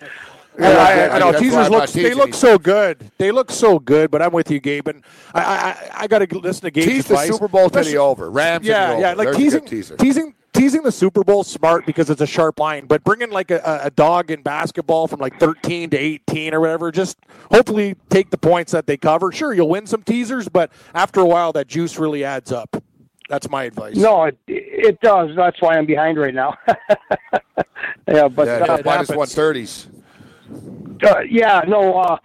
I, 0.59 0.63
I, 1.07 1.09
I 1.15 1.19
know 1.19 1.31
teasers 1.39 1.69
look 1.69 1.89
they 1.91 2.13
look 2.13 2.33
so 2.33 2.57
good. 2.57 3.09
They 3.17 3.31
look 3.31 3.51
so 3.51 3.79
good, 3.79 4.11
but 4.11 4.21
I'm 4.21 4.31
with 4.33 4.51
you, 4.51 4.59
Gabe. 4.59 4.87
And 4.87 5.03
I 5.33 5.41
I, 5.41 5.89
I 6.03 6.07
got 6.07 6.19
to 6.19 6.39
listen 6.39 6.63
to 6.63 6.71
Gabe's 6.71 6.87
Tease 6.87 7.07
the. 7.07 7.17
Super 7.17 7.47
Bowl 7.47 7.69
to 7.69 7.83
the 7.83 7.97
over. 7.97 8.29
Rams 8.29 8.65
Yeah, 8.65 8.95
the 8.95 8.99
yeah, 9.01 9.07
over. 9.09 9.15
like 9.17 9.25
There's 9.27 9.37
teasing, 9.37 9.65
teaser. 9.65 9.95
teasing, 9.95 10.35
teasing 10.53 10.83
the 10.83 10.91
Super 10.91 11.23
Bowl 11.23 11.43
smart 11.45 11.85
because 11.85 12.09
it's 12.09 12.21
a 12.21 12.27
sharp 12.27 12.59
line. 12.59 12.85
But 12.85 13.03
bringing 13.05 13.31
like 13.31 13.49
a, 13.49 13.59
a- 13.63 13.87
a 13.87 13.89
dog 13.91 14.29
in 14.29 14.41
basketball 14.41 15.07
from 15.07 15.19
like 15.21 15.39
13 15.39 15.89
to 15.91 15.97
18 15.97 16.53
or 16.53 16.59
whatever, 16.59 16.91
just 16.91 17.17
hopefully 17.49 17.95
take 18.09 18.29
the 18.29 18.37
points 18.37 18.73
that 18.73 18.87
they 18.87 18.97
cover. 18.97 19.31
Sure, 19.31 19.53
you'll 19.53 19.69
win 19.69 19.87
some 19.87 20.03
teasers, 20.03 20.49
but 20.49 20.69
after 20.93 21.21
a 21.21 21.25
while, 21.25 21.53
that 21.53 21.67
juice 21.67 21.97
really 21.97 22.23
adds 22.25 22.51
up. 22.51 22.83
That's 23.29 23.49
my 23.49 23.63
advice. 23.63 23.95
No, 23.95 24.25
it 24.25 24.37
it 24.47 24.99
does. 24.99 25.33
That's 25.37 25.61
why 25.61 25.77
I'm 25.77 25.85
behind 25.85 26.17
right 26.19 26.33
now. 26.33 26.57
yeah, 28.07 28.27
but 28.27 28.47
Yeah, 28.47 28.53
uh, 28.65 28.75
yeah, 28.77 28.81
minus 28.83 29.09
one 29.09 29.27
thirties. 29.27 29.87
Uh, 31.03 31.19
yeah, 31.29 31.61
no. 31.67 31.99
Uh, 31.99 32.17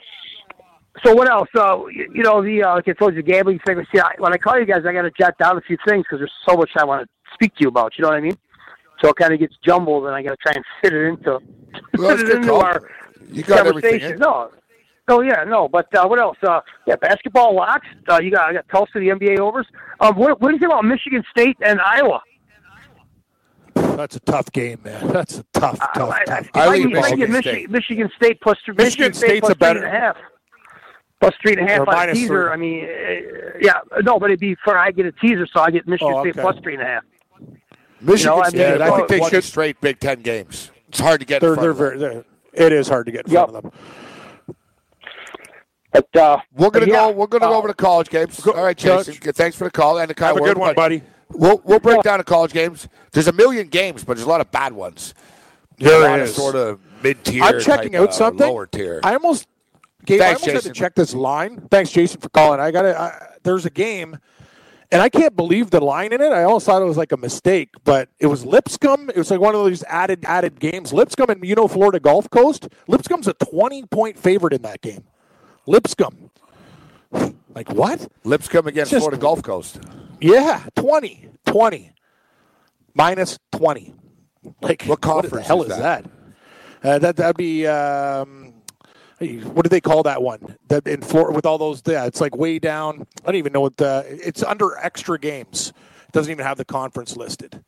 so 1.04 1.14
what 1.14 1.28
else? 1.30 1.48
Uh, 1.54 1.86
you, 1.86 2.10
you 2.14 2.22
know, 2.22 2.42
the 2.42 2.62
uh, 2.62 2.74
like 2.76 2.88
I 2.88 2.92
told 2.92 3.14
you, 3.14 3.22
gambling 3.22 3.58
thing. 3.66 3.84
See, 3.94 4.00
I, 4.00 4.12
when 4.18 4.32
I 4.32 4.38
call 4.38 4.58
you 4.58 4.64
guys, 4.66 4.82
I 4.86 4.92
got 4.92 5.02
to 5.02 5.10
jot 5.18 5.36
down 5.38 5.56
a 5.56 5.60
few 5.60 5.76
things 5.86 6.04
because 6.04 6.20
there's 6.20 6.32
so 6.48 6.56
much 6.56 6.70
I 6.76 6.84
want 6.84 7.02
to 7.02 7.08
speak 7.34 7.54
to 7.56 7.62
you 7.62 7.68
about. 7.68 7.92
You 7.98 8.02
know 8.02 8.08
what 8.08 8.16
I 8.18 8.20
mean? 8.20 8.36
So 9.02 9.10
it 9.10 9.16
kind 9.16 9.32
of 9.34 9.38
gets 9.40 9.54
jumbled, 9.64 10.06
and 10.06 10.14
I 10.14 10.22
got 10.22 10.30
to 10.30 10.36
try 10.36 10.52
and 10.54 10.64
fit 10.82 10.92
it 10.94 11.06
into 11.06 11.38
Well, 11.98 12.16
fit 12.16 12.28
it 12.28 12.36
into 12.36 12.48
call. 12.48 12.62
our 12.64 12.82
You 13.30 13.42
got 13.42 13.64
conversation. 13.64 14.12
in. 14.14 14.18
No. 14.18 14.50
Oh 15.08 15.20
yeah, 15.20 15.44
no, 15.44 15.68
but 15.68 15.94
uh, 15.94 16.04
what 16.08 16.18
else? 16.18 16.36
Uh, 16.42 16.60
yeah, 16.84 16.96
basketball 16.96 17.54
locks. 17.54 17.86
Uh, 18.08 18.18
you 18.20 18.32
got 18.32 18.48
I 18.50 18.54
got 18.54 18.68
Tulsa, 18.68 18.98
the 18.98 19.08
NBA 19.08 19.38
overs. 19.38 19.66
Um, 20.00 20.16
what, 20.16 20.40
what 20.40 20.48
do 20.48 20.54
you 20.54 20.58
think 20.58 20.72
about 20.72 20.84
Michigan 20.84 21.22
State 21.30 21.56
and 21.64 21.80
Iowa? 21.80 22.20
That's 23.96 24.16
a 24.16 24.20
tough 24.20 24.52
game, 24.52 24.80
man. 24.84 25.08
That's 25.08 25.38
a 25.38 25.44
tough, 25.54 25.78
tough, 25.94 26.10
I, 26.10 26.20
I, 26.20 26.24
tough. 26.24 26.40
if 26.46 26.56
I, 26.56 26.68
lean 26.68 26.96
I 26.96 27.10
get 27.10 27.30
Michigan 27.30 27.32
Michigan, 27.32 27.42
State. 27.42 27.70
Michigan 27.70 28.10
State 28.16 28.40
plus 28.40 28.58
three, 28.64 28.74
Michigan 28.76 29.12
State 29.14 29.26
State's 29.28 29.40
plus 29.40 29.52
a 29.52 29.56
better- 29.56 29.80
three 29.80 29.88
and 29.88 29.96
a 29.96 30.00
half. 30.00 30.16
Plus 31.18 31.34
three 31.40 31.52
and 31.54 31.60
a 31.62 31.72
half 31.72 31.80
Or 31.88 31.94
on 31.96 32.08
a 32.10 32.12
teaser. 32.12 32.28
three. 32.28 32.52
I 32.52 32.56
mean, 32.56 32.84
uh, 32.84 33.58
yeah, 33.58 33.80
no, 34.02 34.18
but 34.18 34.26
it'd 34.26 34.38
be 34.40 34.54
for 34.62 34.76
I 34.76 34.90
get 34.90 35.06
a 35.06 35.12
teaser, 35.12 35.46
so 35.50 35.60
I 35.60 35.70
get 35.70 35.88
Michigan 35.88 36.12
Oh, 36.14 36.22
State 36.22 36.34
plus 36.36 36.56
three 36.62 36.74
and 36.74 36.82
a 36.82 36.86
half. 36.86 37.04
Michigan 38.02 38.18
You 38.18 38.24
know, 38.26 38.42
I 38.42 38.48
State. 38.50 38.72
mean, 38.72 38.82
I 38.82 38.96
think 38.96 39.08
they 39.08 39.20
should 39.30 39.44
straight 39.44 39.80
Big 39.80 39.98
Ten 39.98 40.20
games. 40.20 40.70
It's 40.88 41.00
hard 41.00 41.20
to 41.20 41.26
get. 41.26 41.40
They're 41.40 41.54
in 41.54 41.60
they're 41.60 41.74
front 41.74 41.94
of 41.94 42.00
very. 42.02 42.22
They're, 42.52 42.66
it 42.66 42.72
is 42.72 42.86
hard 42.88 43.06
to 43.06 43.12
get 43.12 43.26
in 43.26 43.32
Yep. 43.32 43.48
front 43.50 43.56
of 43.66 43.72
them. 43.72 44.56
But 45.92 46.16
uh, 46.16 46.38
We're 46.54 46.68
gonna 46.70 46.84
but 46.86 46.92
yeah, 46.92 47.00
go. 47.00 47.10
We're 47.12 47.26
gonna 47.28 47.46
go 47.46 47.54
uh, 47.54 47.58
over 47.58 47.68
to 47.68 47.74
college 47.74 48.10
games. 48.10 48.38
Go- 48.40 48.52
All 48.52 48.64
right, 48.64 48.76
Coach. 48.76 49.06
Jason. 49.06 49.32
Thanks 49.32 49.56
for 49.56 49.64
the 49.64 49.70
call 49.70 49.98
and 49.98 50.10
the 50.10 50.14
kind 50.14 50.36
Have 50.36 50.44
a 50.44 50.46
good 50.46 50.58
one, 50.58 50.68
but 50.70 50.76
buddy. 50.76 51.02
We'll 51.30 51.60
we'll 51.64 51.80
break 51.80 52.02
down 52.02 52.18
the 52.18 52.24
college 52.24 52.52
games. 52.52 52.88
There's 53.12 53.28
a 53.28 53.32
million 53.32 53.68
games, 53.68 54.04
but 54.04 54.16
there's 54.16 54.26
a 54.26 54.30
lot 54.30 54.40
of 54.40 54.50
bad 54.50 54.72
ones. 54.72 55.14
There 55.78 56.00
a 56.00 56.08
lot 56.08 56.20
is. 56.20 56.30
of 56.30 56.36
sort 56.36 56.54
of 56.56 56.80
mid 57.02 57.22
tier. 57.24 57.42
I'm 57.42 57.60
checking 57.60 57.92
type, 57.92 58.00
out 58.02 58.08
uh, 58.10 58.12
something. 58.12 58.46
Lower 58.46 58.66
tier. 58.66 59.00
I 59.02 59.14
almost, 59.14 59.46
Gabe, 60.04 60.20
I 60.20 60.24
Thanks, 60.24 60.46
almost 60.46 60.64
had 60.64 60.74
to 60.74 60.78
check 60.78 60.94
this 60.94 61.14
line. 61.14 61.60
Thanks, 61.70 61.90
Jason, 61.90 62.20
for 62.20 62.28
calling. 62.28 62.60
I 62.60 62.70
got 62.70 62.82
to. 62.82 63.28
There's 63.42 63.66
a 63.66 63.70
game, 63.70 64.18
and 64.90 65.02
I 65.02 65.08
can't 65.08 65.36
believe 65.36 65.70
the 65.70 65.80
line 65.80 66.12
in 66.12 66.20
it. 66.20 66.32
I 66.32 66.44
almost 66.44 66.66
thought 66.66 66.80
it 66.80 66.86
was 66.86 66.96
like 66.96 67.12
a 67.12 67.16
mistake, 67.16 67.70
but 67.84 68.08
it 68.18 68.26
was 68.26 68.46
Lipscomb. 68.46 69.10
It 69.10 69.16
was 69.16 69.30
like 69.30 69.40
one 69.40 69.54
of 69.54 69.64
those 69.64 69.82
added 69.84 70.24
added 70.24 70.58
games. 70.60 70.92
Lipscomb 70.92 71.28
and 71.28 71.44
you 71.44 71.54
know 71.54 71.68
Florida 71.68 72.00
Gulf 72.00 72.30
Coast. 72.30 72.68
Lipscomb's 72.86 73.28
a 73.28 73.34
20 73.34 73.84
point 73.86 74.18
favorite 74.18 74.52
in 74.52 74.62
that 74.62 74.80
game. 74.80 75.04
Lipscomb. 75.66 76.30
Like 77.54 77.70
what? 77.70 78.10
Lipscomb 78.24 78.66
against 78.66 78.90
Just- 78.92 79.02
Florida 79.02 79.20
Gulf 79.20 79.42
Coast. 79.42 79.80
Yeah, 80.20 80.64
20. 80.76 81.28
20. 81.46 81.92
Minus 82.94 83.38
20. 83.52 83.94
Like, 84.62 84.82
What 84.84 85.00
the 85.00 85.06
conference 85.06 85.46
hell 85.46 85.62
is 85.62 85.70
is 85.70 85.78
that? 85.78 86.04
that? 86.04 86.88
Uh, 86.88 86.98
that 87.00 87.16
that'd 87.16 87.36
be 87.36 87.66
um, 87.66 88.54
what 89.18 89.62
do 89.64 89.68
they 89.68 89.80
call 89.80 90.02
that 90.04 90.22
one? 90.22 90.56
That 90.68 90.86
in 90.86 91.00
Florida 91.02 91.34
with 91.34 91.46
all 91.46 91.58
those. 91.58 91.82
Yeah, 91.86 92.04
it's 92.04 92.20
like 92.20 92.36
way 92.36 92.58
down. 92.58 93.06
I 93.22 93.26
don't 93.26 93.36
even 93.36 93.52
know 93.52 93.62
what 93.62 93.76
the. 93.76 94.04
It's 94.08 94.42
under 94.42 94.76
extra 94.78 95.18
games. 95.18 95.72
It 96.06 96.12
doesn't 96.12 96.30
even 96.30 96.44
have 96.44 96.58
the 96.58 96.64
conference 96.64 97.16
listed. 97.16 97.64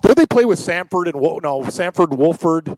Where 0.00 0.14
they 0.14 0.26
play 0.26 0.44
with 0.44 0.58
Samford 0.58 1.04
and 1.04 1.14
no 1.14 1.62
Samford 1.62 2.08
Wofford. 2.08 2.76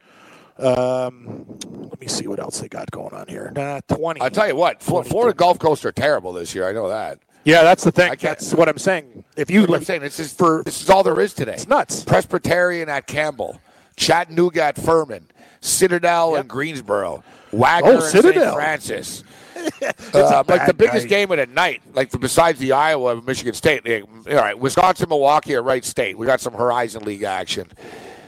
Um, 0.59 1.47
let 1.89 2.01
me 2.01 2.07
see 2.07 2.27
what 2.27 2.39
else 2.39 2.61
they 2.61 2.69
got 2.69 2.91
going 2.91 3.15
on 3.15 3.27
here. 3.29 3.51
Nah, 3.55 3.81
twenty. 3.89 4.21
I 4.21 4.29
tell 4.29 4.49
you 4.49 4.57
what, 4.57 4.83
Florida 4.83 5.33
Gulf 5.33 5.59
Coast 5.59 5.87
are 5.87 5.93
terrible 5.93 6.33
this 6.33 6.55
year. 6.55 6.69
I 6.69 6.73
know 6.73 6.89
that. 6.89 7.21
Yeah, 7.45 7.63
that's 7.63 7.85
the 7.85 7.93
thing. 7.93 8.11
I 8.11 8.15
That's 8.17 8.55
what 8.55 8.69
I'm 8.69 8.79
saying. 8.79 9.25
If 9.37 9.51
you 9.51 9.61
Like 9.63 9.69
like, 9.71 9.81
I'm 9.81 9.85
saying, 9.85 10.01
this 10.03 10.19
is 10.21 10.33
for 10.33 10.63
this 10.65 10.81
is 10.83 10.89
all 10.91 11.03
there 11.03 11.21
is 11.21 11.35
today. 11.35 11.55
It's 11.55 11.69
nuts. 11.69 12.05
Presbyterian 12.05 12.89
at 12.89 13.07
Campbell, 13.07 13.61
Chattanooga 13.97 14.63
at 14.63 14.77
Furman, 14.77 15.27
Citadel 15.61 16.33
Yep. 16.33 16.41
and 16.41 16.49
Greensboro, 16.51 17.23
Wagner 17.53 17.91
Oh, 17.91 17.95
and 17.97 18.03
St. 18.05 18.35
Francis. 18.55 19.25
Uh, 20.13 20.43
like 20.47 20.67
the 20.67 20.75
biggest 20.75 21.05
night. 21.05 21.09
game 21.09 21.31
of 21.31 21.39
the 21.39 21.47
night, 21.47 21.81
like 21.95 22.11
the, 22.11 22.19
besides 22.19 22.59
the 22.59 22.73
Iowa 22.73 23.23
Michigan 23.23 23.55
State. 23.55 23.87
like, 23.89 24.05
all 24.29 24.35
right, 24.37 24.59
Wisconsin, 24.59 25.09
Milwaukee 25.09 25.55
at 25.55 25.65
Wright 25.65 25.85
State. 25.85 26.19
We 26.19 26.27
got 26.27 26.41
some 26.43 26.53
Horizon 26.53 27.03
League 27.05 27.23
action. 27.23 27.69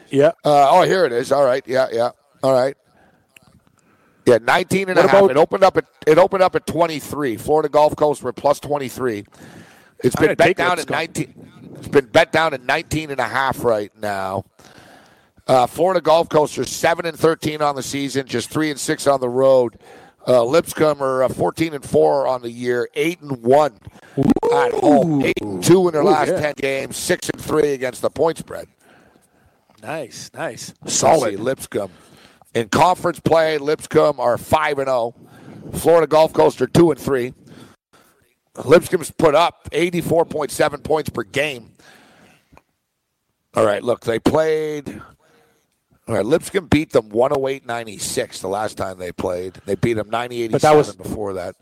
yeah. 0.08 0.28
Uh, 0.44 0.68
oh, 0.70 0.82
here 0.82 1.04
it 1.04 1.12
is. 1.12 1.32
All 1.32 1.44
right, 1.44 1.62
yeah, 1.66 1.88
yeah. 1.92 2.10
All 2.42 2.52
right. 2.54 2.74
Yeah, 4.26 4.38
19 4.42 4.88
and 4.88 4.98
a 4.98 5.02
What 5.02 5.10
half. 5.10 5.20
about- 5.20 5.30
It 5.30 5.36
opened 5.36 5.64
up 5.64 5.76
at 5.76 5.84
it 6.06 6.18
opened 6.18 6.42
up 6.42 6.54
at 6.56 6.66
23. 6.66 7.36
Florida 7.36 7.68
Gulf 7.68 7.94
Coast 7.96 8.22
were 8.22 8.32
plus 8.32 8.58
23. 8.60 9.24
It's 10.02 10.16
been 10.16 10.34
bet 10.34 10.56
down 10.56 10.72
at 10.72 10.78
Lipscomb. 10.90 10.94
19. 10.96 11.50
It's 11.78 11.88
been 11.88 12.06
bet 12.06 12.32
down 12.32 12.52
at 12.54 12.62
19 12.64 13.10
and 13.10 13.20
a 13.20 13.24
half 13.28 13.62
right 13.64 13.90
now. 14.00 14.44
Uh, 15.46 15.66
Florida 15.66 16.00
Gulf 16.00 16.28
Coast 16.28 16.58
are 16.58 16.64
7 16.64 17.06
and 17.06 17.16
13 17.18 17.62
on 17.62 17.76
the 17.76 17.82
season, 17.82 18.26
just 18.26 18.50
3 18.50 18.70
and 18.70 18.80
6 18.80 19.06
on 19.06 19.20
the 19.20 19.28
road. 19.28 19.78
Uh, 20.26 20.42
Lipscomb 20.42 21.00
are 21.00 21.22
uh, 21.22 21.28
14 21.28 21.72
and 21.74 21.84
4 21.84 22.26
on 22.26 22.42
the 22.42 22.50
year, 22.50 22.88
8 22.94 23.20
and 23.20 23.42
1 23.44 23.72
at 24.52 24.72
home, 24.74 25.22
8 25.22 25.40
and 25.40 25.62
2 25.62 25.86
in 25.86 25.92
their 25.92 26.02
Ooh, 26.02 26.06
last 26.06 26.28
yeah. 26.32 26.40
10 26.40 26.54
games, 26.56 26.96
6 26.96 27.28
and 27.30 27.40
3 27.40 27.74
against 27.74 28.02
the 28.02 28.10
point 28.10 28.38
spread. 28.38 28.66
Nice, 29.82 30.30
nice, 30.34 30.74
solid. 30.86 31.38
Lipscomb. 31.38 31.92
In 32.56 32.70
conference 32.70 33.20
play, 33.20 33.58
Lipscomb 33.58 34.18
are 34.18 34.38
five 34.38 34.78
and 34.78 34.86
zero. 34.88 35.14
Florida 35.74 36.06
Gulf 36.06 36.32
Coast 36.32 36.62
are 36.62 36.66
two 36.66 36.90
and 36.90 36.98
three. 36.98 37.34
Lipscomb's 38.64 39.10
put 39.10 39.34
up 39.34 39.68
eighty 39.72 40.00
four 40.00 40.24
point 40.24 40.50
seven 40.50 40.80
points 40.80 41.10
per 41.10 41.22
game. 41.22 41.72
All 43.54 43.66
right, 43.66 43.82
look, 43.84 44.00
they 44.06 44.18
played. 44.18 45.02
All 46.08 46.14
right, 46.14 46.24
Lipscomb 46.24 46.66
beat 46.68 46.92
them 46.92 47.10
108-96 47.10 48.40
the 48.40 48.48
last 48.48 48.78
time 48.78 48.96
they 48.96 49.12
played. 49.12 49.54
They 49.66 49.74
beat 49.74 49.94
them 49.94 50.08
90 50.08 50.48
But 50.48 50.62
that 50.62 50.76
was- 50.76 50.94
before 50.94 51.32
that. 51.34 51.56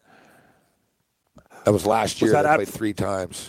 That 1.65 1.73
was 1.73 1.87
last 1.87 2.21
Was 2.21 2.23
year. 2.23 2.33
that 2.33 2.43
they 2.43 2.49
at- 2.51 2.57
played 2.57 2.69
three 2.69 2.93
times. 2.93 3.49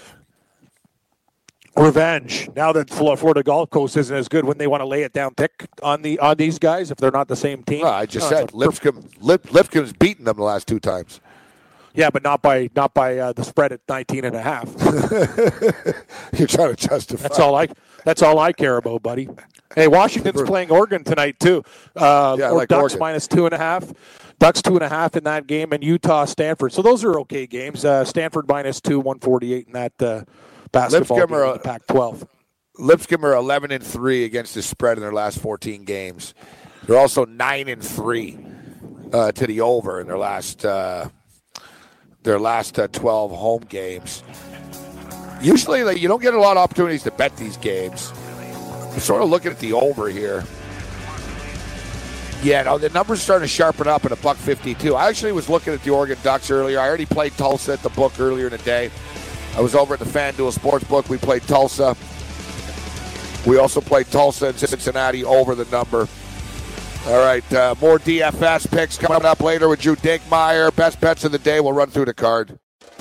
Revenge. 1.78 2.50
Now 2.56 2.72
that 2.72 2.90
Florida 2.90 3.44
Gulf 3.44 3.70
Coast 3.70 3.98
isn't 3.98 4.16
as 4.16 4.28
good, 4.28 4.46
when 4.46 4.58
they 4.58 4.68
want 4.68 4.82
to 4.82 4.86
lay 4.88 5.04
it 5.04 5.12
down 5.14 5.34
thick 5.34 5.68
on 5.84 6.02
the 6.02 6.18
on 6.20 6.38
these 6.38 6.58
guys 6.58 6.90
if 6.92 6.98
they're 6.98 7.12
not 7.12 7.28
the 7.28 7.36
same 7.36 7.64
team. 7.64 7.82
No, 7.82 7.90
I 7.90 8.06
just 8.06 8.30
No, 8.32 8.38
said 8.38 8.44
it's 8.46 8.54
a- 8.54 8.58
Lipscomb. 8.58 9.10
Lip, 9.20 9.52
Lipscomb's 9.52 9.92
beaten 9.94 10.24
them 10.26 10.38
the 10.38 10.44
last 10.44 10.68
two 10.68 10.80
times. 10.80 11.20
Yeah, 11.94 12.10
but 12.10 12.24
not 12.24 12.42
by 12.42 12.70
not 12.76 12.94
by 12.94 13.18
uh, 13.18 13.34
the 13.34 13.44
spread 13.44 13.72
at 13.72 13.82
19 13.88 14.26
and 14.26 14.36
a 14.36 14.42
half. 14.42 14.70
You're 16.38 16.48
trying 16.48 16.76
to 16.76 16.88
justify. 16.88 17.24
That's 17.24 17.40
all 17.40 17.56
I. 17.56 17.68
That's 18.04 18.22
all 18.22 18.38
I 18.40 18.52
care 18.54 18.78
about, 18.78 19.02
buddy. 19.02 19.28
Hey, 19.76 19.88
Washington's 19.88 20.42
playing 20.44 20.72
Oregon 20.72 21.04
tonight 21.04 21.40
too. 21.40 21.64
Uh, 21.96 22.36
Yeah, 22.40 22.50
or 22.52 22.58
like 22.58 22.70
Ducks 22.70 22.82
Oregon. 22.94 23.00
minus 23.00 23.28
two 23.28 23.46
and 23.46 23.54
a 23.54 23.58
half. 23.58 23.92
Ducks 24.40 24.62
two 24.62 24.76
and 24.76 24.84
a 24.84 24.90
half 24.90 25.16
in 25.16 25.24
that 25.24 25.48
game, 25.48 25.72
and 25.74 25.84
Utah 25.84 26.26
Stanford. 26.26 26.72
So 26.74 26.82
those 26.82 27.04
are 27.04 27.18
okay 27.22 27.48
games. 27.48 27.84
Uh, 27.86 28.04
Stanford 28.06 28.48
minus 28.48 28.80
two, 28.82 29.00
one 29.00 29.20
forty 29.20 29.54
eight 29.54 29.68
in 29.68 29.74
that 29.74 30.02
uh, 30.02 30.24
basketball 30.72 31.18
Lipscomb 31.18 31.36
are 31.36 31.54
the 31.54 31.60
Pac-12. 31.60 32.28
Lipscomb 32.78 33.26
are 33.26 33.36
11 33.36 33.72
and 33.72 33.84
3 33.84 34.26
against 34.26 34.54
the 34.54 34.62
spread 34.62 34.98
in 34.98 35.02
their 35.02 35.14
last 35.14 35.40
14 35.40 35.84
games. 35.84 36.34
They're 36.86 36.98
also 36.98 37.26
9 37.26 37.68
and 37.68 37.84
3 37.84 38.40
uh, 39.14 39.32
to 39.32 39.48
the 39.48 39.62
over 39.62 40.02
in 40.02 40.08
their 40.08 40.18
last 40.18 40.66
uh, 40.66 41.10
their 42.24 42.40
last 42.40 42.78
uh, 42.80 42.88
12 42.88 43.32
home 43.32 43.64
games. 43.70 44.24
Usually, 45.42 45.84
like, 45.84 46.02
you 46.02 46.08
don't 46.08 46.22
get 46.22 46.34
a 46.34 46.40
lot 46.40 46.58
of 46.58 46.64
opportunities 46.64 47.04
to 47.04 47.12
bet 47.12 47.38
these 47.38 47.58
games. 47.58 48.12
I'm 48.94 49.00
sort 49.00 49.22
of 49.22 49.30
looking 49.30 49.52
at 49.52 49.60
the 49.60 49.74
over 49.74 50.10
here. 50.10 50.44
Yeah, 52.42 52.64
no, 52.64 52.78
the 52.78 52.90
numbers 52.90 53.22
starting 53.22 53.48
to 53.48 53.54
sharpen 53.54 53.88
up 53.88 54.06
at 54.06 54.12
a 54.12 54.16
buck 54.18 54.38
52. 54.38 54.96
I 54.96 55.08
actually 55.08 55.32
was 55.32 55.50
looking 55.50 55.74
at 55.74 55.84
the 55.84 55.92
Oregon 55.92 56.18
Ducks 56.24 56.52
earlier. 56.52 56.80
I 56.80 56.88
already 56.88 57.06
played 57.06 57.34
Tulsa 57.38 57.74
at 57.74 57.84
the 57.84 57.90
book 57.90 58.20
earlier 58.20 58.46
in 58.46 58.52
the 58.52 58.58
day. 58.60 58.92
I 59.56 59.61
was 59.61 59.73
over 59.73 59.94
at 59.94 59.99
the 59.99 60.06
FanDuel 60.06 60.53
Sportsbook. 60.53 61.07
We 61.07 61.18
played 61.18 61.44
Tulsa. 61.44 61.95
We 63.48 63.57
also 63.57 63.80
played 63.80 64.07
Tulsa 64.07 64.48
and 64.48 64.57
Cincinnati 64.57 65.23
over 65.23 65.56
the 65.56 65.65
number. 65.65 66.07
All 67.07 67.19
right, 67.19 67.53
uh, 67.53 67.76
more 67.80 67.99
DFS 67.99 68.69
picks 68.69 68.98
coming 68.98 69.26
up 69.26 69.40
later 69.41 69.69
with 69.69 69.80
Drew 69.80 69.95
Dinkmeyer. 69.95 70.76
Best 70.76 70.99
bets 70.99 71.23
of 71.23 71.32
the 71.32 71.38
day. 71.38 71.60
We'll 71.60 71.73
run 71.73 71.90
through 71.90 72.06
the 72.06 72.14
card. 72.15 72.57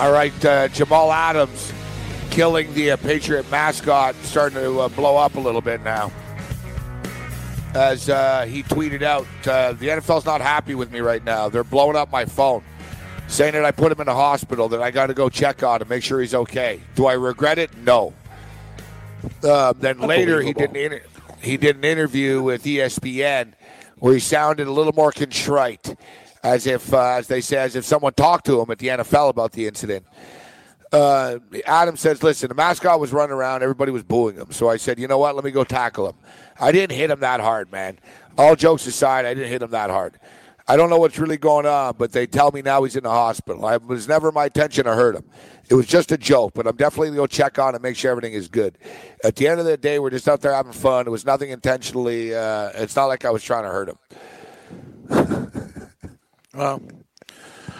All 0.00 0.12
right, 0.12 0.44
uh, 0.46 0.68
Jamal 0.68 1.12
Adams 1.12 1.72
killing 2.30 2.72
the 2.72 2.92
uh, 2.92 2.96
Patriot 2.96 3.50
mascot, 3.50 4.14
starting 4.22 4.58
to 4.58 4.80
uh, 4.80 4.88
blow 4.88 5.18
up 5.18 5.34
a 5.34 5.40
little 5.40 5.60
bit 5.60 5.82
now. 5.82 6.10
As 7.74 8.08
uh, 8.08 8.46
he 8.46 8.62
tweeted 8.62 9.02
out, 9.02 9.26
uh, 9.46 9.72
the 9.74 9.88
NFL's 9.88 10.24
not 10.24 10.40
happy 10.40 10.74
with 10.74 10.90
me 10.90 11.00
right 11.00 11.22
now. 11.22 11.50
They're 11.50 11.64
blowing 11.64 11.96
up 11.96 12.10
my 12.10 12.24
phone 12.24 12.62
saying 13.30 13.52
that 13.54 13.64
I 13.64 13.70
put 13.70 13.92
him 13.92 14.00
in 14.00 14.06
the 14.06 14.14
hospital, 14.14 14.68
that 14.68 14.82
I 14.82 14.90
got 14.90 15.06
to 15.06 15.14
go 15.14 15.28
check 15.28 15.62
on 15.62 15.82
him, 15.82 15.88
make 15.88 16.02
sure 16.02 16.20
he's 16.20 16.34
okay. 16.34 16.80
Do 16.94 17.06
I 17.06 17.14
regret 17.14 17.58
it? 17.58 17.76
No. 17.78 18.12
Uh, 19.42 19.72
then 19.76 20.00
later, 20.00 20.40
he 20.42 20.52
did, 20.52 20.70
an 20.70 20.76
inter- 20.76 21.02
he 21.40 21.56
did 21.56 21.76
an 21.76 21.84
interview 21.84 22.42
with 22.42 22.64
ESPN 22.64 23.52
where 23.98 24.14
he 24.14 24.20
sounded 24.20 24.66
a 24.66 24.72
little 24.72 24.94
more 24.94 25.12
contrite, 25.12 25.94
as 26.42 26.66
if, 26.66 26.92
uh, 26.92 27.16
as 27.18 27.28
they 27.28 27.40
say, 27.40 27.58
as 27.58 27.76
if 27.76 27.84
someone 27.84 28.14
talked 28.14 28.46
to 28.46 28.60
him 28.60 28.70
at 28.70 28.78
the 28.78 28.88
NFL 28.88 29.30
about 29.30 29.52
the 29.52 29.66
incident 29.66 30.06
uh, 30.92 31.38
Adam 31.66 31.96
says, 31.96 32.22
listen, 32.22 32.48
the 32.48 32.54
mascot 32.54 32.98
was 32.98 33.12
running 33.12 33.32
around. 33.32 33.62
Everybody 33.62 33.92
was 33.92 34.02
booing 34.02 34.36
him. 34.36 34.50
So 34.50 34.68
I 34.68 34.76
said, 34.76 34.98
you 34.98 35.06
know 35.06 35.18
what? 35.18 35.34
Let 35.34 35.44
me 35.44 35.50
go 35.50 35.64
tackle 35.64 36.08
him. 36.08 36.16
I 36.58 36.72
didn't 36.72 36.96
hit 36.96 37.10
him 37.10 37.20
that 37.20 37.40
hard, 37.40 37.70
man. 37.70 37.98
All 38.36 38.56
jokes 38.56 38.86
aside, 38.86 39.24
I 39.24 39.34
didn't 39.34 39.50
hit 39.50 39.62
him 39.62 39.70
that 39.70 39.90
hard. 39.90 40.18
I 40.70 40.76
don't 40.76 40.88
know 40.88 40.98
what's 40.98 41.18
really 41.18 41.36
going 41.36 41.66
on, 41.66 41.94
but 41.98 42.12
they 42.12 42.26
tell 42.28 42.52
me 42.52 42.62
now 42.62 42.84
he's 42.84 42.94
in 42.94 43.02
the 43.02 43.10
hospital. 43.10 43.68
It 43.68 43.82
was 43.84 44.06
never 44.06 44.30
my 44.30 44.44
intention 44.44 44.84
to 44.84 44.94
hurt 44.94 45.16
him. 45.16 45.24
It 45.68 45.74
was 45.74 45.86
just 45.86 46.12
a 46.12 46.16
joke, 46.18 46.52
but 46.54 46.66
I'm 46.66 46.76
definitely 46.76 47.08
going 47.08 47.16
to 47.16 47.22
go 47.22 47.26
check 47.26 47.58
on 47.58 47.74
and 47.74 47.82
make 47.82 47.96
sure 47.96 48.10
everything 48.12 48.34
is 48.34 48.46
good. 48.48 48.78
At 49.24 49.34
the 49.36 49.48
end 49.48 49.58
of 49.58 49.66
the 49.66 49.76
day, 49.76 49.98
we're 49.98 50.10
just 50.10 50.28
out 50.28 50.40
there 50.42 50.52
having 50.54 50.72
fun. 50.72 51.06
It 51.08 51.10
was 51.10 51.24
nothing 51.26 51.50
intentionally. 51.50 52.34
Uh, 52.34 52.70
it's 52.74 52.94
not 52.94 53.06
like 53.06 53.24
I 53.24 53.30
was 53.30 53.42
trying 53.42 53.64
to 53.64 53.70
hurt 53.70 53.88
him. 53.88 53.98
Well, 56.52 56.82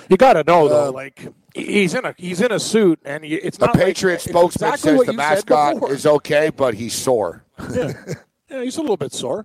you 0.09 0.17
got 0.17 0.35
to 0.35 0.45
know 0.45 0.69
though, 0.69 0.89
Uh, 0.89 0.93
like 0.93 1.27
he's 1.57 1.95
in 1.95 2.05
a 2.05 2.15
he's 2.17 2.41
in 2.41 2.53
a 2.53 2.61
suit, 2.61 3.01
and 3.05 3.25
you- 3.25 3.41
it's 3.43 3.59
A 3.59 3.63
not 3.67 3.75
like- 3.75 3.85
Patriot 3.85 4.15
it's 4.15 4.25
spokesman 4.25 4.73
exactly 4.75 4.97
says 4.99 5.07
the 5.07 5.13
mascot 5.13 5.91
is 5.91 6.07
okay, 6.07 6.51
but 6.57 6.75
he's 6.75 6.95
sore. 6.95 7.45
yeah. 7.75 7.93
yeah, 8.49 8.63
he's 8.63 8.77
a 8.77 8.81
little 8.81 8.97
bit 8.97 9.13
sore. 9.13 9.45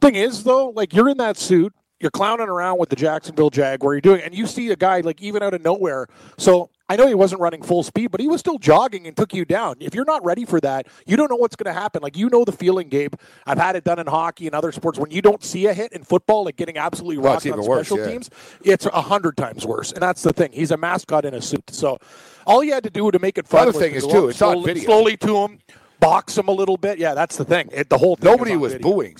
Thing 0.00 0.14
is, 0.14 0.44
though, 0.44 0.70
like 0.70 0.94
you're 0.94 1.10
in 1.10 1.18
that 1.18 1.36
suit, 1.36 1.74
you're 2.04 2.10
clowning 2.10 2.48
around 2.48 2.78
with 2.78 2.90
the 2.90 2.96
Jacksonville 2.96 3.50
Jaguar, 3.50 3.94
you're 3.94 4.00
doing, 4.00 4.20
and 4.20 4.34
you 4.34 4.46
see 4.46 4.70
a 4.70 4.76
guy 4.76 5.00
like 5.00 5.20
even 5.22 5.42
out 5.42 5.54
of 5.54 5.62
nowhere. 5.62 6.06
So 6.36 6.70
I 6.86 6.96
know 6.96 7.06
he 7.06 7.14
wasn't 7.14 7.40
running 7.40 7.62
full 7.62 7.82
speed, 7.82 8.10
but 8.10 8.20
he 8.20 8.28
was 8.28 8.40
still 8.40 8.58
jogging 8.58 9.06
and 9.06 9.16
took 9.16 9.32
you 9.32 9.46
down. 9.46 9.76
If 9.80 9.94
you're 9.94 10.04
not 10.04 10.22
ready 10.22 10.44
for 10.44 10.60
that, 10.60 10.86
you 11.06 11.16
don't 11.16 11.30
know 11.30 11.36
what's 11.36 11.56
going 11.56 11.74
to 11.74 11.80
happen. 11.80 12.02
Like 12.02 12.14
you 12.14 12.28
know 12.28 12.44
the 12.44 12.52
feeling, 12.52 12.88
Gabe. 12.88 13.14
I've 13.46 13.56
had 13.56 13.74
it 13.74 13.84
done 13.84 13.98
in 13.98 14.06
hockey 14.06 14.46
and 14.46 14.54
other 14.54 14.70
sports. 14.70 14.98
When 14.98 15.10
you 15.10 15.22
don't 15.22 15.42
see 15.42 15.66
a 15.66 15.72
hit 15.72 15.92
in 15.92 16.04
football, 16.04 16.44
like 16.44 16.56
getting 16.56 16.76
absolutely 16.76 17.16
rocked 17.16 17.46
on 17.46 17.54
even 17.54 17.64
worse, 17.64 17.88
special 17.88 18.04
yeah. 18.04 18.12
teams, 18.12 18.30
it's 18.62 18.84
a 18.84 19.00
hundred 19.00 19.38
times 19.38 19.66
worse. 19.66 19.92
And 19.92 20.02
that's 20.02 20.22
the 20.22 20.34
thing. 20.34 20.52
He's 20.52 20.70
a 20.70 20.76
mascot 20.76 21.24
in 21.24 21.32
a 21.32 21.40
suit. 21.40 21.70
So 21.70 21.98
all 22.46 22.62
you 22.62 22.74
had 22.74 22.84
to 22.84 22.90
do 22.90 23.10
to 23.10 23.18
make 23.18 23.38
it 23.38 23.48
fun. 23.48 23.62
Other 23.62 23.72
was 23.72 23.78
thing 23.78 23.94
is, 23.94 24.06
too, 24.06 24.28
it's 24.28 24.42
on 24.42 24.56
slowly, 24.56 24.74
video. 24.74 24.84
slowly 24.84 25.16
to 25.16 25.36
him, 25.38 25.60
box 26.00 26.36
him 26.36 26.48
a 26.48 26.52
little 26.52 26.76
bit. 26.76 26.98
Yeah, 26.98 27.14
that's 27.14 27.38
the 27.38 27.46
thing. 27.46 27.70
It, 27.72 27.88
the 27.88 27.96
whole 27.96 28.16
thing 28.16 28.30
Nobody 28.30 28.56
was 28.56 28.74
video. 28.74 28.90
booing. 28.90 29.16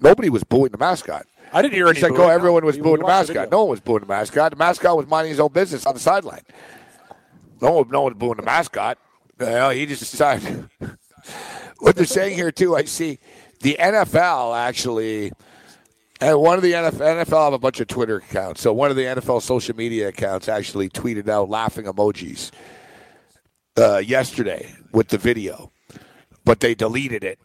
Nobody 0.00 0.28
was 0.28 0.44
booing 0.44 0.72
the 0.72 0.78
mascot. 0.78 1.26
I 1.52 1.62
didn't 1.62 1.74
hear 1.74 1.86
He 1.86 1.90
any. 1.90 2.00
said, 2.00 2.08
booing, 2.08 2.20
"Go." 2.20 2.26
no. 2.26 2.32
Everyone 2.32 2.64
was 2.64 2.78
booing 2.78 3.00
the 3.00 3.06
mascot. 3.06 3.34
video. 3.36 3.50
No 3.50 3.60
one 3.64 3.70
was 3.70 3.80
booing 3.80 4.00
the 4.00 4.06
mascot. 4.06 4.50
The 4.50 4.56
mascot 4.56 4.96
was 4.96 5.06
minding 5.06 5.30
his 5.30 5.40
own 5.40 5.52
business 5.52 5.86
on 5.86 5.94
the 5.94 6.00
sideline. 6.00 6.42
No 7.60 7.72
one, 7.72 7.88
no 7.88 8.02
one 8.02 8.12
was 8.14 8.18
booing 8.18 8.36
the 8.36 8.42
mascot. 8.42 8.98
Well, 9.38 9.70
he 9.70 9.86
just 9.86 10.00
decided. 10.00 10.68
what 11.78 11.96
they're 11.96 12.04
saying 12.06 12.34
here 12.36 12.50
too, 12.52 12.76
I 12.76 12.84
see 12.84 13.18
the 13.60 13.76
NFL 13.80 14.56
actually, 14.56 15.32
and 16.20 16.38
one 16.40 16.56
of 16.56 16.62
the 16.62 16.72
NFL, 16.72 17.24
NFL 17.24 17.44
have 17.44 17.52
a 17.52 17.58
bunch 17.58 17.80
of 17.80 17.86
Twitter 17.86 18.16
accounts. 18.16 18.60
So 18.60 18.72
one 18.72 18.90
of 18.90 18.96
the 18.96 19.02
NFL 19.04 19.42
social 19.42 19.76
media 19.76 20.08
accounts 20.08 20.48
actually 20.48 20.88
tweeted 20.90 21.28
out 21.28 21.48
laughing 21.48 21.86
emojis 21.86 22.50
uh, 23.78 23.98
yesterday 23.98 24.74
with 24.92 25.08
the 25.08 25.18
video, 25.18 25.70
but 26.44 26.60
they 26.60 26.74
deleted 26.74 27.24
it. 27.24 27.38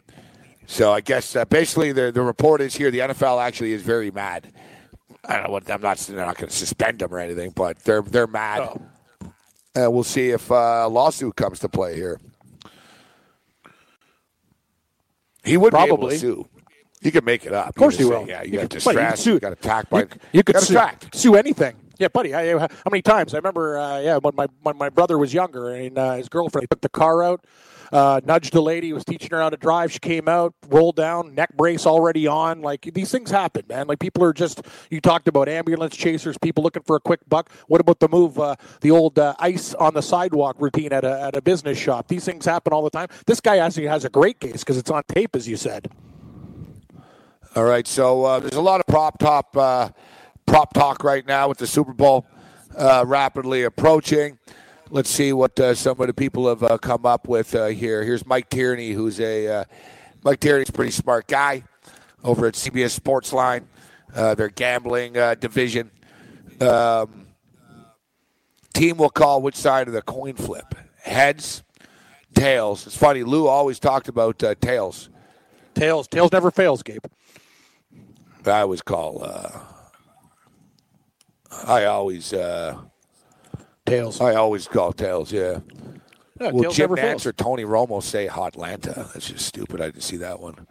So 0.72 0.90
I 0.90 1.02
guess 1.02 1.36
uh, 1.36 1.44
basically 1.44 1.92
the 1.92 2.10
the 2.10 2.22
report 2.22 2.62
is 2.62 2.74
here. 2.74 2.90
The 2.90 3.00
NFL 3.00 3.42
actually 3.44 3.74
is 3.74 3.82
very 3.82 4.10
mad. 4.10 4.50
I 5.22 5.34
don't 5.34 5.44
know 5.44 5.52
what 5.52 5.70
I'm 5.70 5.82
not. 5.82 5.98
They're 5.98 6.16
not 6.16 6.38
going 6.38 6.48
to 6.48 6.56
suspend 6.56 7.00
them 7.00 7.12
or 7.12 7.18
anything, 7.18 7.50
but 7.50 7.78
they're 7.80 8.00
they're 8.00 8.26
mad. 8.26 8.60
Oh. 8.62 8.80
And 9.74 9.92
we'll 9.92 10.02
see 10.02 10.30
if 10.30 10.50
uh, 10.50 10.84
a 10.84 10.88
lawsuit 10.88 11.36
comes 11.36 11.58
to 11.58 11.68
play 11.68 11.94
here. 11.94 12.18
He 15.44 15.58
would 15.58 15.74
be 15.74 15.78
able 15.78 15.88
Probably. 15.98 16.14
to 16.14 16.18
sue. 16.20 16.48
He 17.02 17.10
could 17.10 17.26
make 17.26 17.44
it 17.44 17.52
up. 17.52 17.68
Of 17.68 17.74
course 17.74 17.98
he 17.98 18.04
he 18.04 18.08
will. 18.08 18.24
say, 18.24 18.30
Yeah, 18.30 18.42
you, 18.42 18.52
You 18.52 18.58
got 18.60 18.68
distressed. 18.70 19.22
sue- 19.24 19.34
You 19.34 19.40
got 19.40 19.52
attacked 19.52 19.90
by. 19.90 20.00
You, 20.00 20.08
you 20.32 20.42
could 20.42 20.58
sue, 20.60 20.80
sue 21.12 21.34
anything. 21.34 21.76
Yeah, 21.98 22.08
buddy. 22.08 22.32
I, 22.32 22.54
I, 22.54 22.58
how 22.60 22.90
many 22.90 23.02
times? 23.02 23.34
I 23.34 23.36
remember. 23.36 23.76
Uh, 23.76 24.00
yeah, 24.00 24.16
when 24.16 24.34
my 24.36 24.46
when 24.62 24.78
my 24.78 24.88
brother 24.88 25.18
was 25.18 25.34
younger 25.34 25.68
and 25.68 25.98
uh, 25.98 26.14
his 26.14 26.30
girlfriend 26.30 26.70
took 26.70 26.80
the 26.80 26.88
car 26.88 27.22
out, 27.22 27.44
uh, 27.92 28.20
nudged 28.24 28.54
a 28.54 28.60
lady, 28.60 28.92
was 28.92 29.04
teaching 29.04 29.30
her 29.30 29.40
how 29.40 29.50
to 29.50 29.56
drive. 29.56 29.92
She 29.92 29.98
came 29.98 30.28
out, 30.28 30.54
rolled 30.68 30.96
down, 30.96 31.34
neck 31.34 31.54
brace 31.56 31.86
already 31.86 32.26
on. 32.26 32.62
Like 32.62 32.90
these 32.94 33.10
things 33.10 33.30
happen, 33.30 33.64
man. 33.68 33.86
Like 33.86 33.98
people 33.98 34.24
are 34.24 34.32
just. 34.32 34.62
You 34.90 35.00
talked 35.00 35.28
about 35.28 35.48
ambulance 35.48 35.96
chasers, 35.96 36.38
people 36.38 36.62
looking 36.62 36.82
for 36.82 36.96
a 36.96 37.00
quick 37.00 37.20
buck. 37.28 37.50
What 37.68 37.80
about 37.80 38.00
the 38.00 38.08
move, 38.08 38.38
uh, 38.38 38.56
the 38.80 38.90
old 38.90 39.18
uh, 39.18 39.34
ice 39.38 39.74
on 39.74 39.94
the 39.94 40.02
sidewalk 40.02 40.56
routine 40.58 40.92
at 40.92 41.04
a 41.04 41.20
at 41.20 41.36
a 41.36 41.42
business 41.42 41.78
shop? 41.78 42.08
These 42.08 42.24
things 42.24 42.46
happen 42.46 42.72
all 42.72 42.82
the 42.82 42.90
time. 42.90 43.08
This 43.26 43.40
guy 43.40 43.58
actually 43.58 43.86
has 43.86 44.04
a 44.04 44.10
great 44.10 44.40
case 44.40 44.60
because 44.60 44.78
it's 44.78 44.90
on 44.90 45.02
tape, 45.08 45.36
as 45.36 45.46
you 45.46 45.56
said. 45.56 45.90
All 47.54 47.64
right, 47.64 47.86
so 47.86 48.24
uh, 48.24 48.40
there's 48.40 48.54
a 48.54 48.62
lot 48.62 48.80
of 48.80 48.86
prop 48.86 49.18
top 49.18 49.54
uh, 49.54 49.90
prop 50.46 50.72
talk 50.72 51.04
right 51.04 51.26
now 51.26 51.48
with 51.48 51.58
the 51.58 51.66
Super 51.66 51.92
Bowl 51.92 52.26
uh, 52.76 53.04
rapidly 53.06 53.64
approaching. 53.64 54.38
Let's 54.94 55.08
see 55.08 55.32
what 55.32 55.58
uh, 55.58 55.74
some 55.74 55.98
of 56.02 56.06
the 56.06 56.12
people 56.12 56.46
have 56.50 56.62
uh, 56.62 56.76
come 56.76 57.06
up 57.06 57.26
with 57.26 57.54
uh, 57.54 57.68
here. 57.68 58.04
Here's 58.04 58.26
Mike 58.26 58.50
Tierney, 58.50 58.90
who's 58.90 59.20
a 59.20 59.48
uh, 59.48 59.64
Mike 60.22 60.38
Tierney's 60.38 60.68
a 60.68 60.72
pretty 60.72 60.90
smart 60.90 61.26
guy 61.26 61.62
over 62.22 62.44
at 62.44 62.52
CBS 62.52 63.00
Sportsline, 63.00 63.64
uh, 64.14 64.34
their 64.34 64.50
gambling 64.50 65.16
uh, 65.16 65.34
division. 65.34 65.90
Um, 66.60 67.28
team 68.74 68.98
will 68.98 69.08
call 69.08 69.40
which 69.40 69.54
side 69.54 69.88
of 69.88 69.94
the 69.94 70.02
coin 70.02 70.34
flip: 70.34 70.74
heads, 71.00 71.62
tails. 72.34 72.86
It's 72.86 72.94
funny. 72.94 73.22
Lou 73.22 73.46
always 73.46 73.78
talked 73.78 74.08
about 74.08 74.44
uh, 74.44 74.56
tails. 74.60 75.08
Tails, 75.74 76.06
tails 76.06 76.32
never 76.32 76.50
fails, 76.50 76.82
Gabe. 76.82 77.06
I 78.44 78.60
always 78.60 78.82
call. 78.82 79.24
Uh, 79.24 79.58
I 81.66 81.86
always. 81.86 82.34
Tails. 83.86 84.20
I 84.20 84.34
always 84.34 84.68
call 84.68 84.92
tails. 84.92 85.32
Yeah. 85.32 85.58
Will 86.38 86.62
tails 86.62 86.76
Jim 86.76 86.82
never 86.90 86.96
Nance 86.96 87.24
fails. 87.24 87.26
or 87.26 87.32
Tony 87.32 87.64
Romo 87.64 88.02
say 88.02 88.26
Hotlanta? 88.28 89.12
That's 89.12 89.28
just 89.28 89.46
stupid. 89.46 89.80
I 89.80 89.86
didn't 89.86 90.02
see 90.02 90.16
that 90.18 90.40
one. 90.40 90.66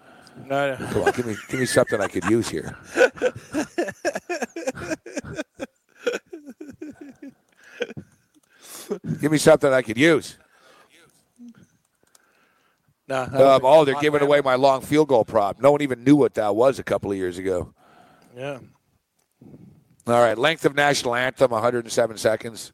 No, 0.45 0.75
no. 0.75 0.87
Come 0.87 1.03
on, 1.03 1.11
give 1.11 1.25
me 1.25 1.35
give 1.49 1.59
me 1.59 1.65
something 1.65 1.99
I 2.01 2.07
could 2.07 2.23
use 2.25 2.49
here. 2.49 2.77
give 9.19 9.31
me 9.31 9.37
something 9.37 9.71
I 9.71 9.81
could 9.81 9.97
use. 9.97 10.37
No, 13.07 13.23
Um, 13.23 13.61
oh, 13.63 13.83
they're 13.83 13.99
giving 13.99 14.21
away 14.21 14.39
my 14.41 14.55
long 14.55 14.81
field 14.81 15.09
goal 15.09 15.25
prop. 15.25 15.59
No 15.59 15.71
one 15.71 15.81
even 15.81 16.03
knew 16.03 16.15
what 16.15 16.33
that 16.35 16.55
was 16.55 16.79
a 16.79 16.83
couple 16.83 17.11
of 17.11 17.17
years 17.17 17.37
ago. 17.37 17.73
Yeah. 18.35 18.59
All 20.07 20.21
right, 20.21 20.37
length 20.37 20.65
of 20.65 20.75
national 20.75 21.15
anthem, 21.15 21.51
107 21.51 22.17
seconds. 22.17 22.71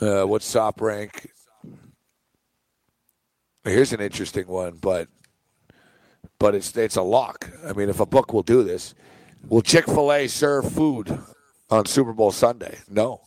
Uh, 0.00 0.24
what's 0.24 0.50
top 0.52 0.80
rank? 0.80 1.30
Here's 3.64 3.92
an 3.92 4.00
interesting 4.00 4.46
one, 4.46 4.76
but 4.80 5.08
but 6.38 6.54
it's 6.54 6.76
it's 6.76 6.96
a 6.96 7.02
lock. 7.02 7.50
I 7.66 7.72
mean, 7.72 7.88
if 7.88 8.00
a 8.00 8.06
book 8.06 8.32
will 8.32 8.42
do 8.42 8.62
this, 8.62 8.94
will 9.48 9.62
Chick 9.62 9.86
Fil 9.86 10.12
A 10.12 10.26
serve 10.26 10.70
food 10.70 11.18
on 11.70 11.86
Super 11.86 12.12
Bowl 12.12 12.30
Sunday? 12.30 12.78
No. 12.88 13.22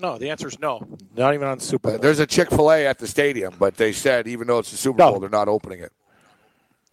No, 0.00 0.16
the 0.18 0.30
answer 0.30 0.46
is 0.46 0.60
no. 0.60 0.86
Not 1.16 1.34
even 1.34 1.48
on 1.48 1.58
Super 1.58 1.90
Uh, 1.94 1.96
there's 1.98 2.20
a 2.20 2.26
Chick 2.26 2.50
Fil 2.50 2.70
A 2.70 2.86
at 2.86 2.98
the 2.98 3.06
stadium, 3.06 3.54
but 3.58 3.76
they 3.76 3.92
said 3.92 4.28
even 4.28 4.46
though 4.46 4.58
it's 4.58 4.70
the 4.70 4.76
Super 4.76 4.98
No. 4.98 5.12
Bowl, 5.12 5.20
they're 5.20 5.30
not 5.30 5.48
opening 5.48 5.80
it. 5.80 5.92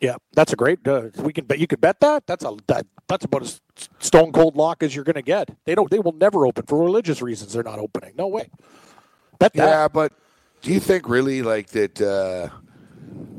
Yeah, 0.02 0.16
that's 0.34 0.52
a 0.54 0.56
great. 0.56 0.86
Uh, 0.88 1.04
we 1.20 1.32
can 1.32 1.46
bet. 1.46 1.58
You 1.60 1.68
could 1.68 1.82
bet 1.82 2.00
that. 2.02 2.28
That's 2.28 2.44
a 2.44 2.56
that, 2.68 2.86
that's 3.08 3.26
about 3.26 3.44
as 3.44 3.62
stone 4.00 4.32
cold 4.32 4.56
lock 4.56 4.84
as 4.84 4.94
you're 4.94 5.06
going 5.06 5.16
to 5.16 5.22
get. 5.22 5.50
They 5.66 5.74
don't. 5.74 5.90
They 5.90 6.00
will 6.00 6.12
never 6.14 6.46
open 6.46 6.66
for 6.66 6.78
religious 6.84 7.22
reasons. 7.22 7.54
They're 7.54 7.64
not 7.64 7.80
opening. 7.80 8.14
No 8.18 8.28
way. 8.28 8.50
Bet 9.40 9.54
that. 9.54 9.66
Yeah, 9.66 9.88
but 9.88 10.12
do 10.62 10.72
you 10.74 10.80
think 10.80 11.08
really 11.08 11.42
like 11.42 11.68
that? 11.70 12.02
Uh, 12.02 12.50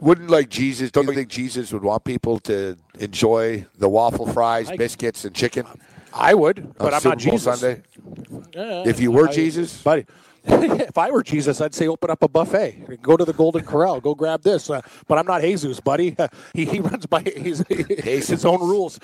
wouldn't 0.01 0.31
like 0.31 0.49
Jesus? 0.49 0.91
Don't 0.91 1.07
you 1.07 1.15
think 1.15 1.29
Jesus 1.29 1.73
would 1.73 1.83
want 1.83 2.05
people 2.05 2.39
to 2.41 2.77
enjoy 2.99 3.67
the 3.79 3.89
waffle 3.89 4.27
fries, 4.27 4.71
biscuits, 4.71 5.25
and 5.25 5.35
chicken? 5.35 5.67
I 6.13 6.35
would, 6.35 6.75
but 6.79 6.95
I'm 6.95 7.01
Super 7.01 7.17
not 7.17 7.25
Bowl 7.25 7.33
Jesus. 7.33 7.61
Sunday. 7.61 7.83
Yeah, 8.55 8.85
If 8.87 9.01
you 9.01 9.11
were 9.13 9.29
I- 9.29 9.33
Jesus? 9.33 9.83
buddy. 9.83 10.07
if 10.49 10.97
I 10.97 11.11
were 11.11 11.25
Jesus, 11.25 11.61
I'd 11.61 11.75
say 11.75 11.89
open 11.89 12.09
up 12.09 12.23
a 12.23 12.29
buffet. 12.29 13.03
Go 13.03 13.17
to 13.17 13.25
the 13.25 13.33
Golden 13.33 13.65
Corral. 13.65 14.01
Go 14.01 14.15
grab 14.15 14.43
this. 14.43 14.71
Uh, 14.71 14.81
but 15.09 15.19
I'm 15.19 15.27
not 15.27 15.43
Jesus, 15.43 15.81
buddy. 15.81 16.17
he, 16.55 16.65
he 16.65 16.79
runs 16.79 17.05
by 17.05 17.21
his, 17.37 17.65
his 17.69 18.45
own 18.45 18.61
rules 18.61 19.01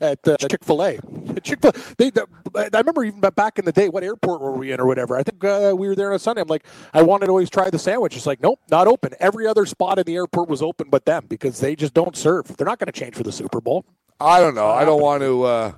at 0.00 0.26
uh, 0.28 0.36
Chick 0.36 0.62
Fil 0.62 0.84
A. 0.84 0.98
Chick 1.42 1.60
Fil. 1.60 1.72
They, 1.98 2.10
the, 2.10 2.26
I 2.54 2.78
remember 2.78 3.02
even 3.02 3.18
back 3.20 3.58
in 3.58 3.64
the 3.64 3.72
day. 3.72 3.88
What 3.88 4.04
airport 4.04 4.40
were 4.40 4.52
we 4.52 4.70
in 4.70 4.80
or 4.80 4.86
whatever? 4.86 5.16
I 5.16 5.24
think 5.24 5.42
uh, 5.42 5.74
we 5.76 5.88
were 5.88 5.96
there 5.96 6.10
on 6.10 6.16
a 6.16 6.20
Sunday. 6.20 6.42
I'm 6.42 6.48
like, 6.48 6.64
I 6.94 7.02
wanted 7.02 7.26
to 7.26 7.30
always 7.30 7.50
try 7.50 7.68
the 7.68 7.80
sandwich. 7.80 8.16
It's 8.16 8.26
like, 8.26 8.40
nope, 8.40 8.60
not 8.70 8.86
open. 8.86 9.12
Every 9.18 9.48
other 9.48 9.66
spot 9.66 9.98
in 9.98 10.04
the 10.04 10.14
airport 10.14 10.48
was 10.48 10.62
open, 10.62 10.88
but 10.88 11.04
them 11.04 11.26
because 11.28 11.58
they 11.58 11.74
just 11.74 11.94
don't 11.94 12.16
serve. 12.16 12.56
They're 12.56 12.66
not 12.66 12.78
going 12.78 12.92
to 12.92 12.98
change 12.98 13.16
for 13.16 13.24
the 13.24 13.32
Super 13.32 13.60
Bowl. 13.60 13.84
I 14.20 14.38
don't 14.38 14.54
know. 14.54 14.68
I 14.68 14.84
don't 14.84 15.02
want 15.02 15.22
to. 15.22 15.76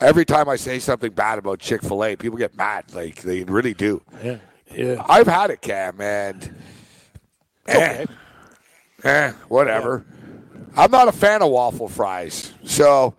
Every 0.00 0.24
time 0.24 0.48
I 0.48 0.56
say 0.56 0.78
something 0.78 1.12
bad 1.12 1.38
about 1.38 1.60
Chick 1.60 1.82
Fil 1.82 2.04
A, 2.04 2.16
people 2.16 2.38
get 2.38 2.56
mad. 2.56 2.92
Like 2.94 3.22
they 3.22 3.44
really 3.44 3.74
do. 3.74 4.02
Yeah, 4.22 4.38
yeah. 4.74 5.04
I've 5.08 5.26
had 5.26 5.50
it, 5.50 5.60
Cam, 5.60 6.00
and 6.00 6.54
eh, 7.66 8.06
eh, 9.04 9.32
whatever. 9.48 10.04
I'm 10.76 10.90
not 10.90 11.08
a 11.08 11.12
fan 11.12 11.42
of 11.42 11.50
waffle 11.50 11.88
fries, 11.88 12.52
so 12.64 13.14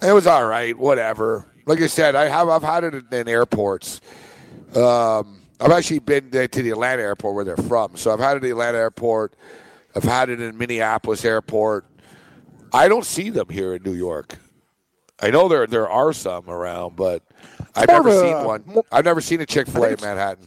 it 0.00 0.12
was 0.12 0.26
all 0.26 0.46
right. 0.46 0.78
Whatever. 0.78 1.46
Like 1.66 1.80
I 1.80 1.88
said, 1.88 2.14
I 2.14 2.28
have 2.28 2.48
I've 2.48 2.62
had 2.62 2.84
it 2.84 2.94
in, 2.94 3.06
in 3.12 3.28
airports. 3.28 4.00
Um, 4.74 5.42
I've 5.60 5.72
actually 5.72 5.98
been 5.98 6.30
to 6.30 6.48
the 6.48 6.70
Atlanta 6.70 7.02
airport 7.02 7.34
where 7.34 7.44
they're 7.44 7.56
from, 7.56 7.96
so 7.96 8.12
I've 8.12 8.20
had 8.20 8.32
it 8.32 8.36
at 8.36 8.42
the 8.42 8.50
Atlanta 8.50 8.78
airport. 8.78 9.34
I've 9.96 10.04
had 10.04 10.28
it 10.30 10.40
in 10.40 10.56
Minneapolis 10.56 11.24
airport. 11.24 11.84
I 12.72 12.88
don't 12.88 13.04
see 13.04 13.30
them 13.30 13.48
here 13.48 13.74
in 13.74 13.82
New 13.82 13.94
York. 13.94 14.38
I 15.20 15.30
know 15.30 15.48
there 15.48 15.66
there 15.66 15.88
are 15.88 16.12
some 16.12 16.48
around, 16.48 16.96
but 16.96 17.22
I've 17.74 17.88
more 17.88 17.96
never 18.04 18.08
a- 18.10 18.20
seen 18.20 18.44
one. 18.44 18.82
I've 18.92 19.04
never 19.04 19.20
seen 19.20 19.40
a 19.40 19.46
Chick 19.46 19.66
Fil 19.66 19.84
A 19.84 19.88
in 19.90 20.00
Manhattan. 20.00 20.46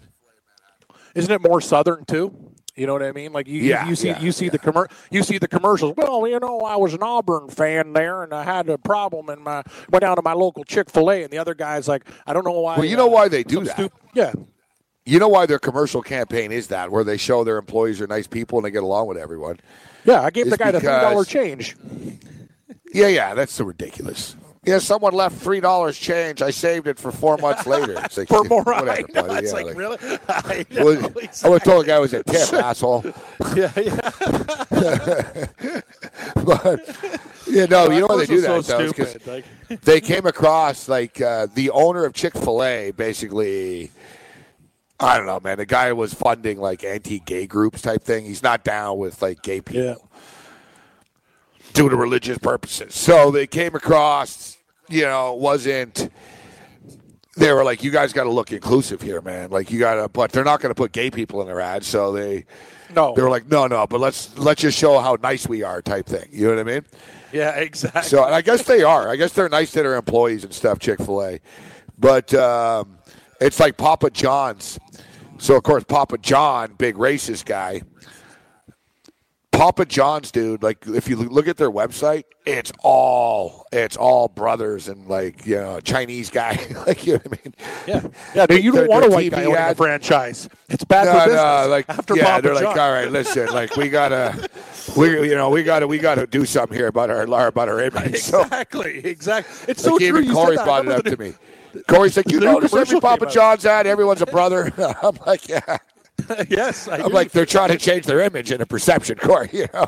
Isn't 1.13 1.31
it 1.31 1.41
more 1.41 1.59
southern 1.59 2.05
too? 2.05 2.33
You 2.77 2.87
know 2.87 2.93
what 2.93 3.03
I 3.03 3.11
mean? 3.11 3.33
Like 3.33 3.47
you, 3.47 3.61
Yeah, 3.61 3.85
you, 3.89 3.95
see, 3.97 4.07
yeah, 4.07 4.21
you 4.21 4.31
see 4.31 4.47
the 4.47 4.57
commer- 4.57 4.89
you 5.11 5.23
see 5.23 5.37
the 5.37 5.47
commercials. 5.49 5.93
Well, 5.97 6.25
you 6.25 6.39
know, 6.39 6.61
I 6.61 6.77
was 6.77 6.93
an 6.93 7.03
Auburn 7.03 7.49
fan 7.49 7.91
there, 7.91 8.23
and 8.23 8.33
I 8.33 8.43
had 8.43 8.69
a 8.69 8.77
problem, 8.77 9.27
and 9.27 9.41
my 9.43 9.61
went 9.89 10.01
down 10.01 10.15
to 10.15 10.21
my 10.21 10.31
local 10.31 10.63
Chick 10.63 10.89
Fil 10.89 11.11
A, 11.11 11.23
and 11.23 11.31
the 11.31 11.37
other 11.37 11.53
guy's 11.53 11.89
like, 11.89 12.05
I 12.25 12.31
don't 12.31 12.45
know 12.45 12.57
why. 12.61 12.77
Well, 12.77 12.85
you 12.85 12.95
know 12.95 13.07
uh, 13.07 13.11
why 13.11 13.27
they 13.27 13.43
do 13.43 13.61
that. 13.65 13.73
stu- 13.75 13.89
yeah, 14.15 14.31
You 15.05 15.19
know 15.19 15.27
why 15.27 15.45
their 15.47 15.59
commercial 15.59 16.01
campaign 16.01 16.53
is 16.53 16.67
that, 16.67 16.89
where 16.91 17.03
they 17.03 17.17
show 17.17 17.43
their 17.43 17.57
employees 17.57 17.99
are 17.99 18.07
nice 18.07 18.25
people 18.25 18.57
and 18.59 18.65
they 18.65 18.71
get 18.71 18.83
along 18.83 19.07
with 19.07 19.17
everyone. 19.17 19.59
yeah. 20.05 20.21
I 20.21 20.29
gave 20.31 20.45
the 20.45 20.51
It's 20.53 20.57
guy 20.57 20.71
the 20.71 20.79
three 20.79 20.87
dollar 20.87 21.25
change. 21.25 21.75
Yeah, 22.93 23.07
yeah, 23.07 23.33
that's 23.33 23.51
so 23.53 23.65
ridiculous. 23.65 24.37
Yeah, 24.63 24.77
someone 24.77 25.13
left 25.15 25.37
three 25.37 25.59
dollars 25.59 25.97
change. 25.97 26.43
I 26.43 26.51
saved 26.51 26.85
it 26.85 26.99
for 26.99 27.11
four 27.11 27.35
months 27.37 27.65
later. 27.65 27.95
It's 28.05 28.15
like, 28.17 28.27
For 28.27 28.43
more, 28.43 28.61
whatever, 28.63 28.91
I 28.91 29.03
know. 29.13 29.33
It's 29.35 29.51
Yeah, 29.51 29.59
like, 29.59 29.75
really. 29.75 29.97
I 30.29 30.65
know, 30.69 30.81
I 30.81 30.83
would 30.83 31.17
exactly. 31.23 31.51
have 31.53 31.63
told 31.63 31.83
the 31.83 31.87
guy 31.87 31.97
was 31.99 32.13
a 32.13 32.21
tip, 32.23 32.53
asshole. 32.53 33.03
Yeah, 33.55 33.71
yeah. 33.75 34.11
but 36.45 36.79
you 37.47 37.65
know, 37.67 37.89
you 37.89 38.01
know 38.01 38.07
why 38.07 38.17
they 38.17 38.25
do 38.27 38.41
that 38.41 38.63
so 38.65 38.77
though, 38.77 38.83
is 38.83 38.93
'cause 38.93 39.09
stupid, 39.09 39.27
like- 39.69 39.81
they 39.81 39.99
came 39.99 40.27
across 40.27 40.87
like 40.87 41.19
uh, 41.19 41.47
the 41.55 41.71
owner 41.71 42.05
of 42.05 42.13
Chick 42.13 42.35
Fil 42.37 42.63
A, 42.63 42.91
basically. 42.91 43.91
I 44.99 45.17
don't 45.17 45.25
know, 45.25 45.39
man. 45.39 45.57
The 45.57 45.65
guy 45.65 45.91
was 45.93 46.13
funding 46.13 46.59
like 46.59 46.83
anti-gay 46.83 47.47
groups 47.47 47.81
type 47.81 48.03
thing. 48.03 48.23
He's 48.25 48.43
not 48.43 48.63
down 48.63 48.99
with 48.99 49.19
like 49.23 49.41
gay 49.41 49.59
people. 49.59 49.83
Yeah. 49.83 49.95
Due 51.71 51.89
to 51.89 51.95
religious 51.95 52.37
purposes. 52.37 52.93
So 52.95 53.31
they 53.31 53.47
came 53.47 53.75
across, 53.75 54.57
you 54.89 55.03
know, 55.03 55.33
wasn't. 55.33 56.09
They 57.37 57.51
were 57.53 57.63
like, 57.63 57.81
you 57.83 57.91
guys 57.91 58.11
got 58.11 58.25
to 58.25 58.29
look 58.31 58.51
inclusive 58.51 59.01
here, 59.01 59.21
man. 59.21 59.49
Like 59.51 59.71
you 59.71 59.79
got 59.79 59.95
to, 59.95 60.09
but 60.09 60.31
they're 60.31 60.43
not 60.43 60.59
going 60.59 60.71
to 60.71 60.75
put 60.75 60.91
gay 60.91 61.09
people 61.09 61.39
in 61.41 61.47
their 61.47 61.61
ads. 61.61 61.87
So 61.87 62.11
they, 62.11 62.45
No. 62.93 63.13
they 63.15 63.21
were 63.21 63.29
like, 63.29 63.49
no, 63.49 63.67
no, 63.67 63.87
but 63.87 64.01
let's 64.01 64.37
let's 64.37 64.61
just 64.61 64.77
show 64.77 64.99
how 64.99 65.17
nice 65.23 65.47
we 65.47 65.63
are, 65.63 65.81
type 65.81 66.07
thing. 66.07 66.27
You 66.31 66.47
know 66.47 66.55
what 66.55 66.59
I 66.59 66.63
mean? 66.63 66.85
Yeah, 67.31 67.51
exactly. 67.51 68.01
So 68.03 68.25
and 68.25 68.35
I 68.35 68.41
guess 68.41 68.63
they 68.63 68.83
are. 68.83 69.07
I 69.09 69.15
guess 69.15 69.31
they're 69.31 69.47
nice 69.47 69.71
to 69.71 69.81
their 69.81 69.95
employees 69.95 70.43
and 70.43 70.53
stuff. 70.53 70.79
Chick 70.79 70.99
Fil 70.99 71.23
A, 71.23 71.39
but 71.97 72.33
um, 72.33 72.97
it's 73.39 73.59
like 73.61 73.77
Papa 73.77 74.09
John's. 74.09 74.77
So 75.37 75.55
of 75.55 75.63
course 75.63 75.85
Papa 75.85 76.17
John, 76.17 76.73
big 76.77 76.95
racist 76.95 77.45
guy. 77.45 77.81
Papa 79.61 79.85
John's, 79.85 80.31
dude. 80.31 80.63
Like 80.63 80.87
if 80.87 81.07
you 81.07 81.15
look 81.17 81.47
at 81.47 81.57
their 81.57 81.69
website, 81.69 82.23
it's 82.47 82.71
all 82.79 83.67
it's 83.71 83.95
all 83.95 84.27
brothers 84.27 84.87
and 84.87 85.05
like 85.05 85.45
you 85.45 85.53
know 85.53 85.79
Chinese 85.79 86.31
guy. 86.31 86.53
like 86.87 87.05
you 87.05 87.13
know 87.13 87.19
what 87.25 87.39
I 87.39 87.45
mean? 87.45 87.55
yeah, 87.85 88.45
yeah. 88.49 88.57
You 88.57 88.71
don't 88.71 88.89
want 88.89 89.05
a 89.05 89.09
white 89.09 89.29
guy 89.29 89.43
TV 89.43 89.45
owning 89.45 89.57
a 89.57 89.75
franchise. 89.75 90.49
It's 90.67 90.83
bad 90.83 91.05
no, 91.05 91.11
for 91.11 91.25
business. 91.25 91.41
no, 91.43 91.67
like 91.69 91.89
after 91.89 92.15
yeah, 92.15 92.23
Papa 92.23 92.41
they're 92.41 92.55
like, 92.55 92.75
all 92.75 92.91
right, 92.91 93.11
listen, 93.11 93.49
like 93.49 93.75
we 93.77 93.89
gotta, 93.89 94.49
we 94.97 95.29
you 95.29 95.35
know, 95.35 95.51
we 95.51 95.61
gotta, 95.61 95.85
we 95.85 95.99
gotta 95.99 96.25
do 96.25 96.43
something 96.43 96.75
here 96.75 96.87
about 96.87 97.11
our 97.11 97.21
about 97.21 97.69
our 97.69 97.81
image. 97.81 98.19
So 98.31 98.41
Exactly, 98.41 99.05
exactly. 99.05 99.65
It's 99.67 99.83
so 99.83 99.91
like 99.91 99.99
true. 99.99 100.21
even 100.21 100.33
Corey 100.33 100.55
brought 100.55 100.87
it 100.87 100.91
up 100.91 101.05
to 101.05 101.17
me. 101.17 101.35
Corey's 101.87 102.17
like, 102.17 102.31
you 102.31 102.39
know, 102.39 102.57
every 102.57 102.99
Papa. 102.99 103.29
John's 103.29 103.67
ad, 103.67 103.85
everyone's 103.85 104.23
a 104.23 104.25
brother. 104.25 104.73
I'm 105.03 105.19
like, 105.27 105.47
yeah. 105.47 105.77
The- 106.27 106.47
yes, 106.49 106.87
I 106.87 106.97
I'm 106.97 107.11
like, 107.11 107.31
they're 107.31 107.45
trying 107.45 107.69
to 107.69 107.77
change 107.77 108.05
their 108.05 108.21
image 108.21 108.51
and 108.51 108.61
a 108.61 108.65
perception, 108.65 109.17
Corey. 109.21 109.49
You 109.53 109.67
know, 109.73 109.87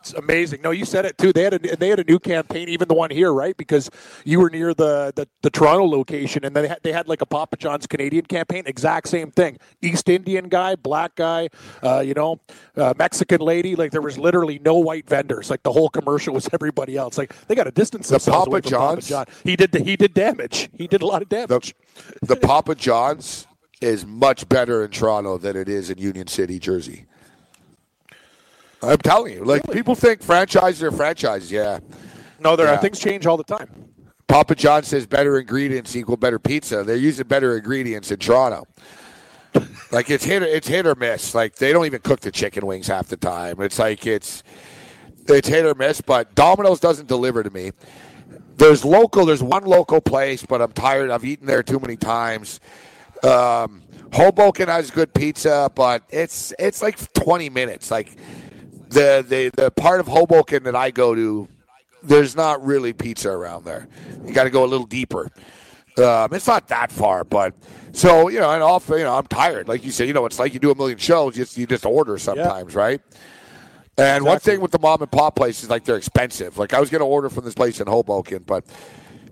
It's 0.00 0.12
amazing. 0.14 0.62
No, 0.62 0.70
you 0.70 0.84
said 0.84 1.04
it 1.04 1.18
too. 1.18 1.32
They 1.32 1.42
had 1.42 1.54
a 1.54 1.76
they 1.76 1.88
had 1.88 1.98
a 1.98 2.04
new 2.04 2.20
campaign, 2.20 2.68
even 2.68 2.86
the 2.86 2.94
one 2.94 3.10
here, 3.10 3.32
right? 3.32 3.56
Because 3.56 3.90
you 4.24 4.38
were 4.38 4.48
near 4.48 4.72
the 4.72 5.12
the, 5.16 5.26
the 5.42 5.50
Toronto 5.50 5.84
location, 5.86 6.44
and 6.44 6.54
they 6.54 6.68
had, 6.68 6.78
they 6.84 6.92
had 6.92 7.08
like 7.08 7.20
a 7.20 7.26
Papa 7.26 7.56
John's 7.56 7.88
Canadian 7.88 8.24
campaign. 8.26 8.62
Exact 8.66 9.08
same 9.08 9.32
thing. 9.32 9.58
East 9.82 10.08
Indian 10.08 10.48
guy, 10.48 10.76
black 10.76 11.16
guy, 11.16 11.48
uh, 11.82 11.98
you 11.98 12.14
know, 12.14 12.38
uh, 12.76 12.94
Mexican 12.96 13.40
lady. 13.40 13.74
Like 13.74 13.90
there 13.90 14.00
was 14.00 14.16
literally 14.16 14.60
no 14.60 14.76
white 14.76 15.08
vendors. 15.08 15.50
Like 15.50 15.64
the 15.64 15.72
whole 15.72 15.88
commercial 15.88 16.32
was 16.32 16.48
everybody 16.52 16.96
else. 16.96 17.18
Like 17.18 17.34
they 17.48 17.56
got 17.56 17.64
to 17.64 17.72
distance 17.72 18.08
The 18.08 18.20
Papa 18.20 18.44
from 18.52 18.52
Papa 18.62 18.70
John's? 18.70 19.08
John. 19.08 19.26
He 19.42 19.56
did 19.56 19.72
the, 19.72 19.80
he 19.82 19.96
did 19.96 20.14
damage. 20.14 20.70
He 20.78 20.86
did 20.86 21.02
a 21.02 21.06
lot 21.06 21.22
of 21.22 21.28
damage. 21.28 21.74
the 22.22 22.36
Papa 22.36 22.76
John's 22.76 23.47
is 23.80 24.06
much 24.06 24.48
better 24.48 24.84
in 24.84 24.90
Toronto 24.90 25.38
than 25.38 25.56
it 25.56 25.68
is 25.68 25.90
in 25.90 25.98
Union 25.98 26.26
City, 26.26 26.58
Jersey. 26.58 27.06
I'm 28.82 28.98
telling 28.98 29.34
you, 29.34 29.44
like 29.44 29.68
people 29.70 29.94
think 29.94 30.22
franchises 30.22 30.82
are 30.82 30.92
franchises. 30.92 31.50
Yeah, 31.50 31.80
no, 32.38 32.54
there 32.56 32.66
Yeah. 32.66 32.74
are 32.74 32.78
things 32.80 32.98
change 33.00 33.26
all 33.26 33.36
the 33.36 33.44
time. 33.44 33.68
Papa 34.28 34.54
John 34.54 34.82
says 34.84 35.06
better 35.06 35.38
ingredients 35.38 35.96
equal 35.96 36.16
better 36.16 36.38
pizza. 36.38 36.84
They're 36.84 36.96
using 36.96 37.26
better 37.26 37.56
ingredients 37.56 38.10
in 38.10 38.18
Toronto. 38.18 38.64
Like 39.90 40.10
it's 40.10 40.24
hit, 40.24 40.42
it's 40.42 40.68
hit 40.68 40.86
or 40.86 40.94
miss. 40.94 41.34
Like 41.34 41.54
they 41.56 41.72
don't 41.72 41.86
even 41.86 42.00
cook 42.02 42.20
the 42.20 42.30
chicken 42.30 42.66
wings 42.66 42.86
half 42.88 43.08
the 43.08 43.16
time. 43.16 43.58
It's 43.62 43.78
like 43.78 44.06
it's 44.06 44.42
it's 45.26 45.48
hit 45.48 45.64
or 45.64 45.74
miss. 45.74 46.02
But 46.02 46.34
Domino's 46.34 46.78
doesn't 46.78 47.08
deliver 47.08 47.42
to 47.42 47.48
me. 47.50 47.72
There's 48.58 48.84
local. 48.84 49.24
There's 49.24 49.42
one 49.42 49.64
local 49.64 50.02
place, 50.02 50.44
but 50.44 50.60
I'm 50.60 50.72
tired. 50.72 51.10
I've 51.10 51.24
eaten 51.24 51.46
there 51.46 51.62
too 51.62 51.80
many 51.80 51.96
times. 51.96 52.60
Um, 53.22 53.82
Hoboken 54.12 54.68
has 54.68 54.90
good 54.90 55.12
pizza, 55.12 55.70
but 55.74 56.02
it's 56.10 56.52
it's 56.58 56.82
like 56.82 57.12
20 57.12 57.50
minutes. 57.50 57.90
Like 57.90 58.16
the 58.88 59.24
the 59.26 59.50
the 59.54 59.70
part 59.70 60.00
of 60.00 60.06
Hoboken 60.06 60.64
that 60.64 60.76
I 60.76 60.90
go 60.90 61.14
to, 61.14 61.48
there's 62.02 62.34
not 62.34 62.64
really 62.64 62.92
pizza 62.92 63.30
around 63.30 63.64
there. 63.64 63.88
You 64.26 64.32
got 64.32 64.44
to 64.44 64.50
go 64.50 64.64
a 64.64 64.66
little 64.66 64.86
deeper. 64.86 65.30
Um, 65.98 66.32
it's 66.32 66.46
not 66.46 66.68
that 66.68 66.92
far, 66.92 67.24
but 67.24 67.54
so 67.92 68.28
you 68.28 68.38
know, 68.40 68.50
and 68.50 68.62
off. 68.62 68.88
You 68.88 68.98
know, 68.98 69.14
I'm 69.16 69.26
tired. 69.26 69.68
Like 69.68 69.84
you 69.84 69.90
said, 69.90 70.06
you 70.08 70.14
know, 70.14 70.24
it's 70.26 70.38
like 70.38 70.54
you 70.54 70.60
do 70.60 70.70
a 70.70 70.74
million 70.76 70.98
shows. 70.98 71.36
You 71.36 71.44
just, 71.44 71.58
you 71.58 71.66
just 71.66 71.84
order 71.84 72.16
sometimes, 72.18 72.74
right? 72.74 73.00
And 73.98 74.24
one 74.24 74.38
thing 74.38 74.60
with 74.60 74.70
the 74.70 74.78
mom 74.78 75.02
and 75.02 75.10
pop 75.10 75.34
places, 75.34 75.68
like 75.68 75.84
they're 75.84 75.96
expensive. 75.96 76.56
Like 76.56 76.72
I 76.72 76.78
was 76.78 76.88
going 76.88 77.00
to 77.00 77.06
order 77.06 77.28
from 77.28 77.44
this 77.44 77.54
place 77.54 77.80
in 77.80 77.88
Hoboken, 77.88 78.44
but 78.46 78.64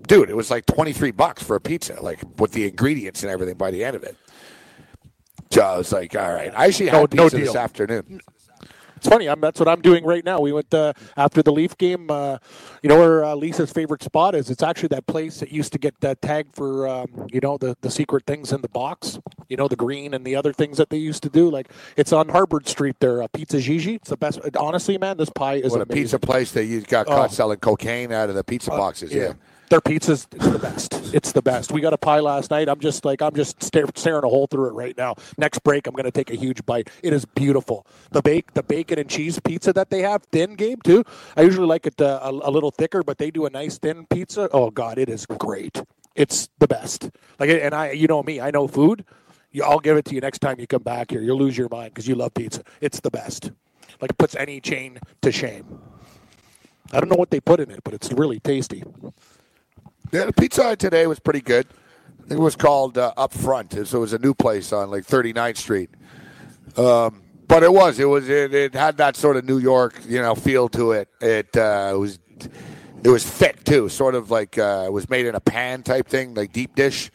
dude, 0.06 0.30
it 0.30 0.36
was 0.36 0.50
like 0.50 0.66
23 0.66 1.10
bucks 1.10 1.42
for 1.42 1.56
a 1.56 1.60
pizza, 1.60 2.00
like 2.02 2.20
with 2.38 2.52
the 2.52 2.66
ingredients 2.68 3.22
and 3.22 3.30
everything 3.30 3.56
by 3.56 3.70
the 3.70 3.84
end 3.84 3.96
of 3.96 4.02
it. 4.02 4.16
So 5.50 5.62
I 5.62 5.76
was 5.76 5.92
like, 5.92 6.14
all 6.16 6.32
right. 6.32 6.52
I 6.56 6.66
actually 6.66 6.88
had 6.88 7.14
No- 7.14 7.24
no 7.24 7.30
pizza 7.30 7.38
this 7.38 7.54
afternoon. 7.54 8.20
It's 8.96 9.06
funny. 9.08 9.28
I'm, 9.28 9.42
that's 9.42 9.60
what 9.60 9.68
I'm 9.68 9.82
doing 9.82 10.06
right 10.06 10.24
now. 10.24 10.40
We 10.40 10.52
went 10.52 10.72
uh, 10.72 10.94
after 11.18 11.42
the 11.42 11.52
Leaf 11.52 11.76
game. 11.76 12.10
Uh, 12.10 12.38
you 12.82 12.88
know 12.88 12.98
where 12.98 13.24
uh, 13.26 13.34
Lisa's 13.34 13.70
favorite 13.70 14.02
spot 14.02 14.34
is? 14.34 14.48
It's 14.48 14.62
actually 14.62 14.88
that 14.88 15.06
place 15.06 15.38
that 15.40 15.52
used 15.52 15.72
to 15.74 15.78
get 15.78 15.94
uh, 16.02 16.14
tagged 16.22 16.56
for 16.56 16.88
um, 16.88 17.06
you 17.30 17.40
know 17.40 17.58
the 17.58 17.76
the 17.82 17.90
secret 17.90 18.24
things 18.26 18.52
in 18.52 18.62
the 18.62 18.70
box. 18.70 19.18
You 19.50 19.58
know 19.58 19.68
the 19.68 19.76
green 19.76 20.14
and 20.14 20.24
the 20.24 20.34
other 20.34 20.50
things 20.54 20.78
that 20.78 20.88
they 20.88 20.96
used 20.96 21.22
to 21.24 21.28
do. 21.28 21.50
Like 21.50 21.70
it's 21.98 22.10
on 22.10 22.28
Harbord 22.28 22.66
Street 22.68 22.96
there. 22.98 23.22
Uh, 23.22 23.28
Pizza 23.28 23.60
Gigi. 23.60 23.96
It's 23.96 24.08
the 24.08 24.16
best. 24.16 24.40
Honestly, 24.58 24.96
man, 24.96 25.18
this 25.18 25.28
pie 25.30 25.56
is 25.56 25.72
What 25.72 25.80
a 25.80 25.84
amazing. 25.84 26.02
pizza 26.02 26.18
place 26.18 26.52
that 26.52 26.64
you 26.64 26.80
got 26.80 27.06
caught 27.06 27.28
Oh. 27.30 27.32
selling 27.32 27.58
cocaine 27.58 28.12
out 28.12 28.30
of 28.30 28.34
the 28.34 28.44
pizza 28.44 28.70
boxes. 28.70 29.12
Yeah. 29.12 29.34
Their 29.70 29.80
pizza's 29.80 30.26
it's 30.32 30.46
the 30.48 30.58
best. 30.58 31.14
It's 31.14 31.32
the 31.32 31.42
best. 31.42 31.72
We 31.72 31.80
got 31.80 31.92
a 31.92 31.98
pie 31.98 32.20
last 32.20 32.50
night. 32.50 32.68
I'm 32.68 32.80
just 32.80 33.04
like 33.04 33.22
I'm 33.22 33.34
just 33.34 33.62
staring 33.62 34.24
a 34.24 34.28
hole 34.28 34.46
through 34.46 34.68
it 34.68 34.72
right 34.72 34.96
now. 34.96 35.16
Next 35.38 35.60
break, 35.64 35.86
I'm 35.86 35.94
going 35.94 36.04
to 36.04 36.12
take 36.12 36.30
a 36.30 36.36
huge 36.36 36.64
bite. 36.66 36.90
It 37.02 37.12
is 37.12 37.24
beautiful. 37.24 37.86
The 38.12 38.22
bake, 38.22 38.54
the 38.54 38.62
bacon 38.62 38.98
and 38.98 39.10
cheese 39.10 39.40
pizza 39.40 39.72
that 39.72 39.90
they 39.90 40.02
have, 40.02 40.22
thin 40.32 40.54
game 40.54 40.80
too. 40.82 41.04
I 41.36 41.42
usually 41.42 41.66
like 41.66 41.86
it 41.86 42.00
uh, 42.00 42.20
a, 42.22 42.30
a 42.30 42.50
little 42.50 42.70
thicker, 42.70 43.02
but 43.02 43.18
they 43.18 43.30
do 43.30 43.46
a 43.46 43.50
nice 43.50 43.78
thin 43.78 44.06
pizza. 44.06 44.48
Oh 44.52 44.70
God, 44.70 44.98
it 44.98 45.08
is 45.08 45.26
great. 45.26 45.82
It's 46.14 46.48
the 46.58 46.68
best. 46.68 47.10
Like, 47.38 47.50
and 47.50 47.74
I, 47.74 47.92
you 47.92 48.06
know 48.06 48.22
me, 48.22 48.40
I 48.40 48.50
know 48.50 48.68
food. 48.68 49.04
I'll 49.64 49.80
give 49.80 49.96
it 49.96 50.04
to 50.06 50.14
you 50.14 50.20
next 50.20 50.40
time 50.40 50.60
you 50.60 50.66
come 50.66 50.82
back 50.82 51.10
here. 51.10 51.22
You'll 51.22 51.38
lose 51.38 51.56
your 51.58 51.68
mind 51.70 51.94
because 51.94 52.06
you 52.08 52.14
love 52.14 52.34
pizza. 52.34 52.62
It's 52.80 53.00
the 53.00 53.10
best. 53.10 53.50
Like 54.00 54.10
it 54.10 54.18
puts 54.18 54.36
any 54.36 54.60
chain 54.60 54.98
to 55.22 55.32
shame. 55.32 55.80
I 56.92 57.00
don't 57.00 57.08
know 57.08 57.16
what 57.16 57.30
they 57.30 57.40
put 57.40 57.60
in 57.60 57.70
it, 57.70 57.80
but 57.84 57.94
it's 57.94 58.12
really 58.12 58.40
tasty. 58.40 58.84
Yeah, 60.12 60.26
the 60.26 60.32
Pizza 60.32 60.76
today 60.76 61.06
was 61.06 61.18
pretty 61.18 61.40
good. 61.40 61.66
I 61.66 62.28
think 62.28 62.40
it 62.40 62.44
was 62.44 62.56
called 62.56 62.96
uh, 62.96 63.12
Up 63.16 63.32
Front. 63.32 63.72
So 63.86 63.98
it 63.98 64.00
was 64.00 64.12
a 64.12 64.18
new 64.18 64.34
place 64.34 64.72
on 64.72 64.90
like 64.90 65.04
39th 65.04 65.56
Street. 65.56 65.90
Um, 66.76 67.22
but 67.48 67.62
it 67.62 67.72
was, 67.72 67.98
it 67.98 68.04
was, 68.04 68.28
it, 68.28 68.54
it 68.54 68.74
had 68.74 68.96
that 68.98 69.16
sort 69.16 69.36
of 69.36 69.44
New 69.44 69.58
York, 69.58 70.00
you 70.06 70.20
know, 70.20 70.34
feel 70.34 70.68
to 70.70 70.92
it. 70.92 71.08
It 71.20 71.56
uh, 71.56 71.96
was, 71.98 72.18
it 73.02 73.08
was 73.08 73.24
thick 73.24 73.64
too, 73.64 73.88
sort 73.88 74.14
of 74.14 74.30
like 74.30 74.58
uh, 74.58 74.84
it 74.86 74.92
was 74.92 75.08
made 75.08 75.26
in 75.26 75.34
a 75.34 75.40
pan 75.40 75.82
type 75.82 76.08
thing, 76.08 76.34
like 76.34 76.52
deep 76.52 76.74
dish. 76.74 77.10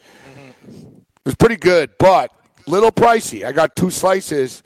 It 0.66 1.26
was 1.26 1.34
pretty 1.34 1.56
good, 1.56 1.90
but 1.98 2.30
little 2.66 2.90
pricey. 2.90 3.44
I 3.44 3.52
got 3.52 3.76
two 3.76 3.90
slices, 3.90 4.62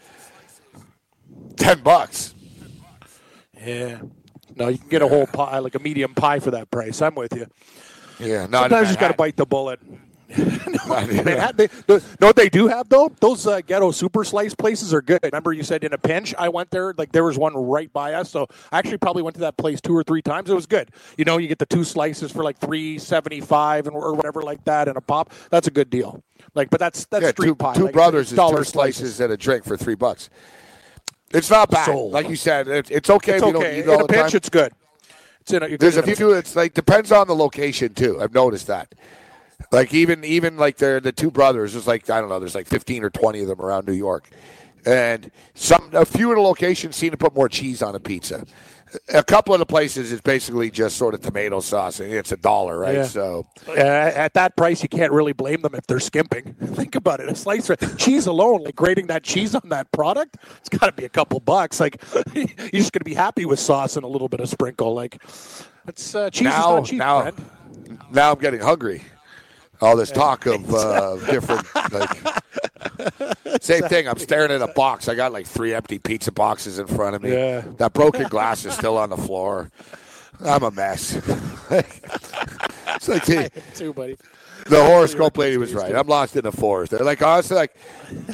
ten 1.56 1.80
bucks. 1.80 2.34
Yeah. 3.60 3.98
No, 4.54 4.68
you 4.68 4.78
can 4.78 4.88
get 4.88 5.02
a 5.02 5.08
whole 5.08 5.26
pie, 5.26 5.58
like 5.58 5.74
a 5.74 5.78
medium 5.80 6.14
pie 6.14 6.38
for 6.38 6.52
that 6.52 6.70
price. 6.70 7.02
I'm 7.02 7.14
with 7.14 7.34
you. 7.34 7.46
Yeah, 8.18 8.46
no, 8.46 8.60
Sometimes 8.60 8.80
you 8.80 8.86
just 8.86 9.00
got 9.00 9.08
to 9.08 9.14
bite 9.14 9.36
the 9.36 9.46
bullet. 9.46 9.80
no, 10.38 11.06
they 11.06 11.36
had, 11.36 11.56
they, 11.56 11.68
the, 11.86 12.02
what 12.18 12.34
they 12.34 12.48
do 12.48 12.66
have 12.66 12.88
though? 12.88 13.12
Those 13.20 13.46
uh, 13.46 13.60
ghetto 13.60 13.92
super 13.92 14.24
slice 14.24 14.54
places 14.54 14.92
are 14.92 15.00
good. 15.00 15.20
Remember 15.22 15.52
you 15.52 15.62
said 15.62 15.84
in 15.84 15.92
a 15.92 15.98
pinch, 15.98 16.34
I 16.36 16.48
went 16.48 16.70
there. 16.70 16.92
Like 16.98 17.12
there 17.12 17.22
was 17.22 17.38
one 17.38 17.54
right 17.54 17.92
by 17.92 18.14
us, 18.14 18.30
so 18.30 18.48
I 18.72 18.78
actually 18.78 18.98
probably 18.98 19.22
went 19.22 19.34
to 19.34 19.40
that 19.42 19.56
place 19.56 19.80
two 19.80 19.96
or 19.96 20.02
three 20.02 20.22
times. 20.22 20.50
It 20.50 20.54
was 20.54 20.66
good. 20.66 20.90
You 21.16 21.24
know, 21.24 21.38
you 21.38 21.46
get 21.46 21.60
the 21.60 21.66
two 21.66 21.84
slices 21.84 22.32
for 22.32 22.42
like 22.42 22.58
three 22.58 22.98
seventy 22.98 23.40
five 23.40 23.86
and 23.86 23.94
or 23.94 24.14
whatever 24.14 24.42
like 24.42 24.64
that, 24.64 24.88
and 24.88 24.96
a 24.96 25.00
pop. 25.00 25.32
That's 25.50 25.68
a 25.68 25.70
good 25.70 25.90
deal. 25.90 26.22
Like, 26.54 26.70
but 26.70 26.80
that's 26.80 27.06
that's 27.06 27.22
yeah, 27.22 27.30
street 27.30 27.46
two, 27.46 27.54
pie. 27.54 27.74
two 27.74 27.84
like, 27.84 27.92
brothers 27.92 28.32
is 28.32 28.36
dollar 28.36 28.58
two 28.58 28.64
slices 28.64 29.20
and 29.20 29.32
a 29.32 29.36
drink 29.36 29.64
for 29.64 29.76
three 29.76 29.94
bucks. 29.94 30.28
It's 31.32 31.50
not 31.50 31.70
bad, 31.70 31.86
Sold. 31.86 32.12
like 32.12 32.28
you 32.28 32.36
said. 32.36 32.66
It, 32.66 32.90
it's 32.90 33.10
okay 33.10 33.34
It's 33.34 33.42
if 33.44 33.52
you 33.52 33.56
okay. 33.58 33.70
don't 33.70 33.78
eat 33.78 33.88
all 33.88 33.94
in 33.94 34.00
a 34.00 34.06
the 34.06 34.12
pinch, 34.12 34.34
it's 34.34 34.48
good. 34.48 34.72
A, 35.52 35.76
There's 35.76 35.96
a 35.96 36.02
few. 36.02 36.32
It's 36.32 36.56
like 36.56 36.74
depends 36.74 37.12
on 37.12 37.28
the 37.28 37.34
location 37.34 37.94
too. 37.94 38.20
I've 38.20 38.34
noticed 38.34 38.66
that. 38.66 38.92
Like 39.72 39.94
even 39.94 40.24
even 40.24 40.56
like 40.56 40.76
they're 40.76 41.00
the 41.00 41.12
two 41.12 41.30
brothers. 41.30 41.72
There's 41.72 41.86
like 41.86 42.08
I 42.10 42.20
don't 42.20 42.28
know. 42.28 42.38
There's 42.38 42.54
like 42.54 42.66
15 42.66 43.04
or 43.04 43.10
20 43.10 43.40
of 43.42 43.48
them 43.48 43.60
around 43.60 43.86
New 43.86 43.92
York, 43.94 44.28
and 44.84 45.30
some 45.54 45.90
a 45.92 46.04
few 46.04 46.30
of 46.30 46.36
the 46.36 46.42
locations 46.42 46.96
seem 46.96 47.10
to 47.12 47.16
put 47.16 47.34
more 47.34 47.48
cheese 47.48 47.82
on 47.82 47.94
a 47.94 48.00
pizza. 48.00 48.44
A 49.12 49.22
couple 49.22 49.52
of 49.52 49.58
the 49.58 49.66
places 49.66 50.12
it's 50.12 50.22
basically 50.22 50.70
just 50.70 50.96
sort 50.96 51.12
of 51.14 51.20
tomato 51.20 51.60
sauce, 51.60 51.98
and 52.00 52.12
it's 52.12 52.30
a 52.32 52.36
dollar, 52.36 52.78
right? 52.78 52.94
Yeah. 52.96 53.04
So 53.04 53.46
Uh, 53.68 53.72
at 53.72 54.34
that 54.34 54.56
price, 54.56 54.82
you 54.82 54.88
can't 54.88 55.12
really 55.12 55.32
blame 55.32 55.62
them 55.62 55.74
if 55.74 55.86
they're 55.86 56.00
skimping. 56.00 56.54
Think 56.60 56.94
about 56.94 57.20
it. 57.20 57.28
A 57.28 57.34
slice 57.34 57.68
of 57.68 57.78
cheese 57.98 58.26
alone, 58.26 58.62
like 58.62 58.76
grating 58.76 59.08
that 59.08 59.24
cheese 59.24 59.54
on 59.54 59.68
that 59.70 59.90
product, 59.92 60.36
it's 60.58 60.68
got 60.68 60.86
to 60.86 60.92
be 60.92 61.04
a 61.04 61.08
couple 61.08 61.40
bucks. 61.40 61.80
Like 61.80 62.00
you're 62.34 62.46
just 62.72 62.92
going 62.92 63.00
to 63.00 63.04
be 63.04 63.14
happy 63.14 63.44
with 63.44 63.58
sauce 63.58 63.96
and 63.96 64.04
a 64.04 64.08
little 64.08 64.28
bit 64.28 64.40
of 64.40 64.48
sprinkle. 64.48 64.94
Like 64.94 65.20
it's 65.88 66.14
uh, 66.14 66.30
cheese 66.30 66.44
now, 66.44 66.82
is 66.82 66.88
cheap, 66.88 66.98
now, 66.98 67.30
now 68.12 68.32
I'm 68.32 68.38
getting 68.38 68.60
hungry. 68.60 69.02
All 69.80 69.96
this 69.96 70.10
talk 70.10 70.46
of 70.46 70.72
uh, 70.74 71.16
different, 71.30 71.66
like, 71.92 72.24
same 73.60 73.82
thing. 73.84 74.08
I'm 74.08 74.18
staring 74.18 74.50
at 74.50 74.62
a 74.62 74.68
box. 74.68 75.08
I 75.08 75.14
got 75.14 75.32
like 75.32 75.46
three 75.46 75.74
empty 75.74 75.98
pizza 75.98 76.32
boxes 76.32 76.78
in 76.78 76.86
front 76.86 77.16
of 77.16 77.22
me. 77.22 77.32
Yeah. 77.32 77.62
That 77.78 77.92
broken 77.92 78.28
glass 78.28 78.64
is 78.64 78.74
still 78.74 78.96
on 78.96 79.10
the 79.10 79.16
floor. 79.16 79.70
I'm 80.44 80.62
a 80.62 80.70
mess. 80.70 81.14
it's 81.70 83.08
like 83.08 83.24
the, 83.26 83.50
Too, 83.74 83.92
buddy. 83.92 84.16
the 84.66 84.84
horoscope 84.84 85.38
lady 85.38 85.56
was 85.56 85.72
right. 85.72 85.94
I'm 85.94 86.06
lost 86.06 86.36
in 86.36 86.42
the 86.42 86.52
forest. 86.52 86.92
They're 86.92 87.00
like 87.04 87.22
honestly, 87.22 87.56
like 87.56 87.74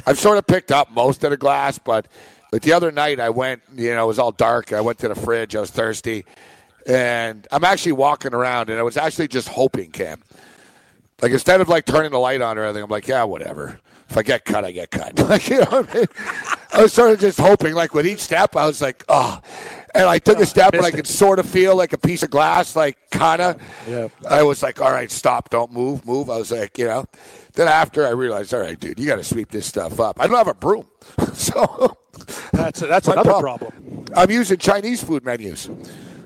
I've 0.05 0.19
sort 0.19 0.37
of 0.37 0.45
picked 0.45 0.71
up 0.71 0.91
most 0.91 1.23
of 1.23 1.31
the 1.31 1.37
glass, 1.37 1.79
but 1.79 2.07
like 2.51 2.61
the 2.61 2.73
other 2.73 2.91
night 2.91 3.19
I 3.19 3.29
went, 3.29 3.61
you 3.75 3.93
know, 3.93 4.03
it 4.03 4.07
was 4.07 4.19
all 4.19 4.31
dark. 4.31 4.73
I 4.73 4.81
went 4.81 4.99
to 4.99 5.07
the 5.07 5.15
fridge. 5.15 5.55
I 5.55 5.61
was 5.61 5.71
thirsty, 5.71 6.25
and 6.85 7.47
I'm 7.51 7.63
actually 7.63 7.93
walking 7.93 8.33
around, 8.33 8.69
and 8.69 8.77
I 8.79 8.83
was 8.83 8.97
actually 8.97 9.29
just 9.29 9.47
hoping, 9.47 9.91
Cam. 9.91 10.21
Like 11.21 11.31
instead 11.31 11.61
of 11.61 11.69
like 11.69 11.85
turning 11.85 12.11
the 12.11 12.19
light 12.19 12.41
on 12.41 12.57
or 12.57 12.65
anything, 12.65 12.83
I'm 12.83 12.89
like, 12.89 13.07
yeah, 13.07 13.23
whatever. 13.23 13.79
If 14.09 14.17
I 14.17 14.23
get 14.23 14.45
cut, 14.45 14.65
I 14.65 14.71
get 14.71 14.91
cut. 14.91 15.19
Like 15.29 15.49
you 15.49 15.59
know, 15.59 15.65
what 15.65 15.89
I, 15.89 15.97
mean? 15.97 16.05
I 16.73 16.81
was 16.83 16.93
sort 16.93 17.11
of 17.11 17.19
just 17.19 17.39
hoping. 17.39 17.73
Like 17.73 17.93
with 17.93 18.05
each 18.05 18.19
step, 18.19 18.55
I 18.55 18.65
was 18.67 18.81
like, 18.81 19.03
oh. 19.09 19.41
And 19.95 20.05
I 20.05 20.17
took 20.17 20.39
a 20.39 20.45
step, 20.45 20.73
and 20.73 20.83
I 20.83 20.89
could 20.89 21.05
sort 21.05 21.37
of 21.37 21.47
feel 21.47 21.75
like 21.75 21.93
a 21.93 21.99
piece 21.99 22.23
of 22.23 22.31
glass, 22.31 22.75
like 22.75 22.97
kind 23.11 23.41
of. 23.41 23.61
Yeah. 23.87 24.07
I 24.27 24.41
was 24.41 24.63
like, 24.63 24.81
all 24.81 24.91
right, 24.91 25.11
stop, 25.11 25.51
don't 25.51 25.71
move, 25.71 26.03
move. 26.05 26.29
I 26.31 26.37
was 26.37 26.51
like, 26.51 26.77
you 26.79 26.85
know. 26.85 27.05
Then 27.53 27.67
after 27.67 28.07
I 28.07 28.09
realized, 28.09 28.53
all 28.55 28.61
right, 28.61 28.79
dude, 28.79 28.99
you 28.99 29.05
got 29.05 29.17
to 29.17 29.23
sweep 29.23 29.51
this 29.51 29.67
stuff 29.67 29.99
up. 29.99 30.19
I 30.19 30.25
don't 30.25 30.37
have 30.37 30.47
a 30.47 30.55
broom, 30.55 30.87
so 31.33 31.95
That's 32.51 32.81
a, 32.81 32.87
that's 32.87 33.07
another 33.07 33.29
problem. 33.29 33.57
problem. 33.71 34.05
I'm 34.15 34.31
using 34.31 34.57
Chinese 34.57 35.03
food 35.03 35.23
menus. 35.25 35.69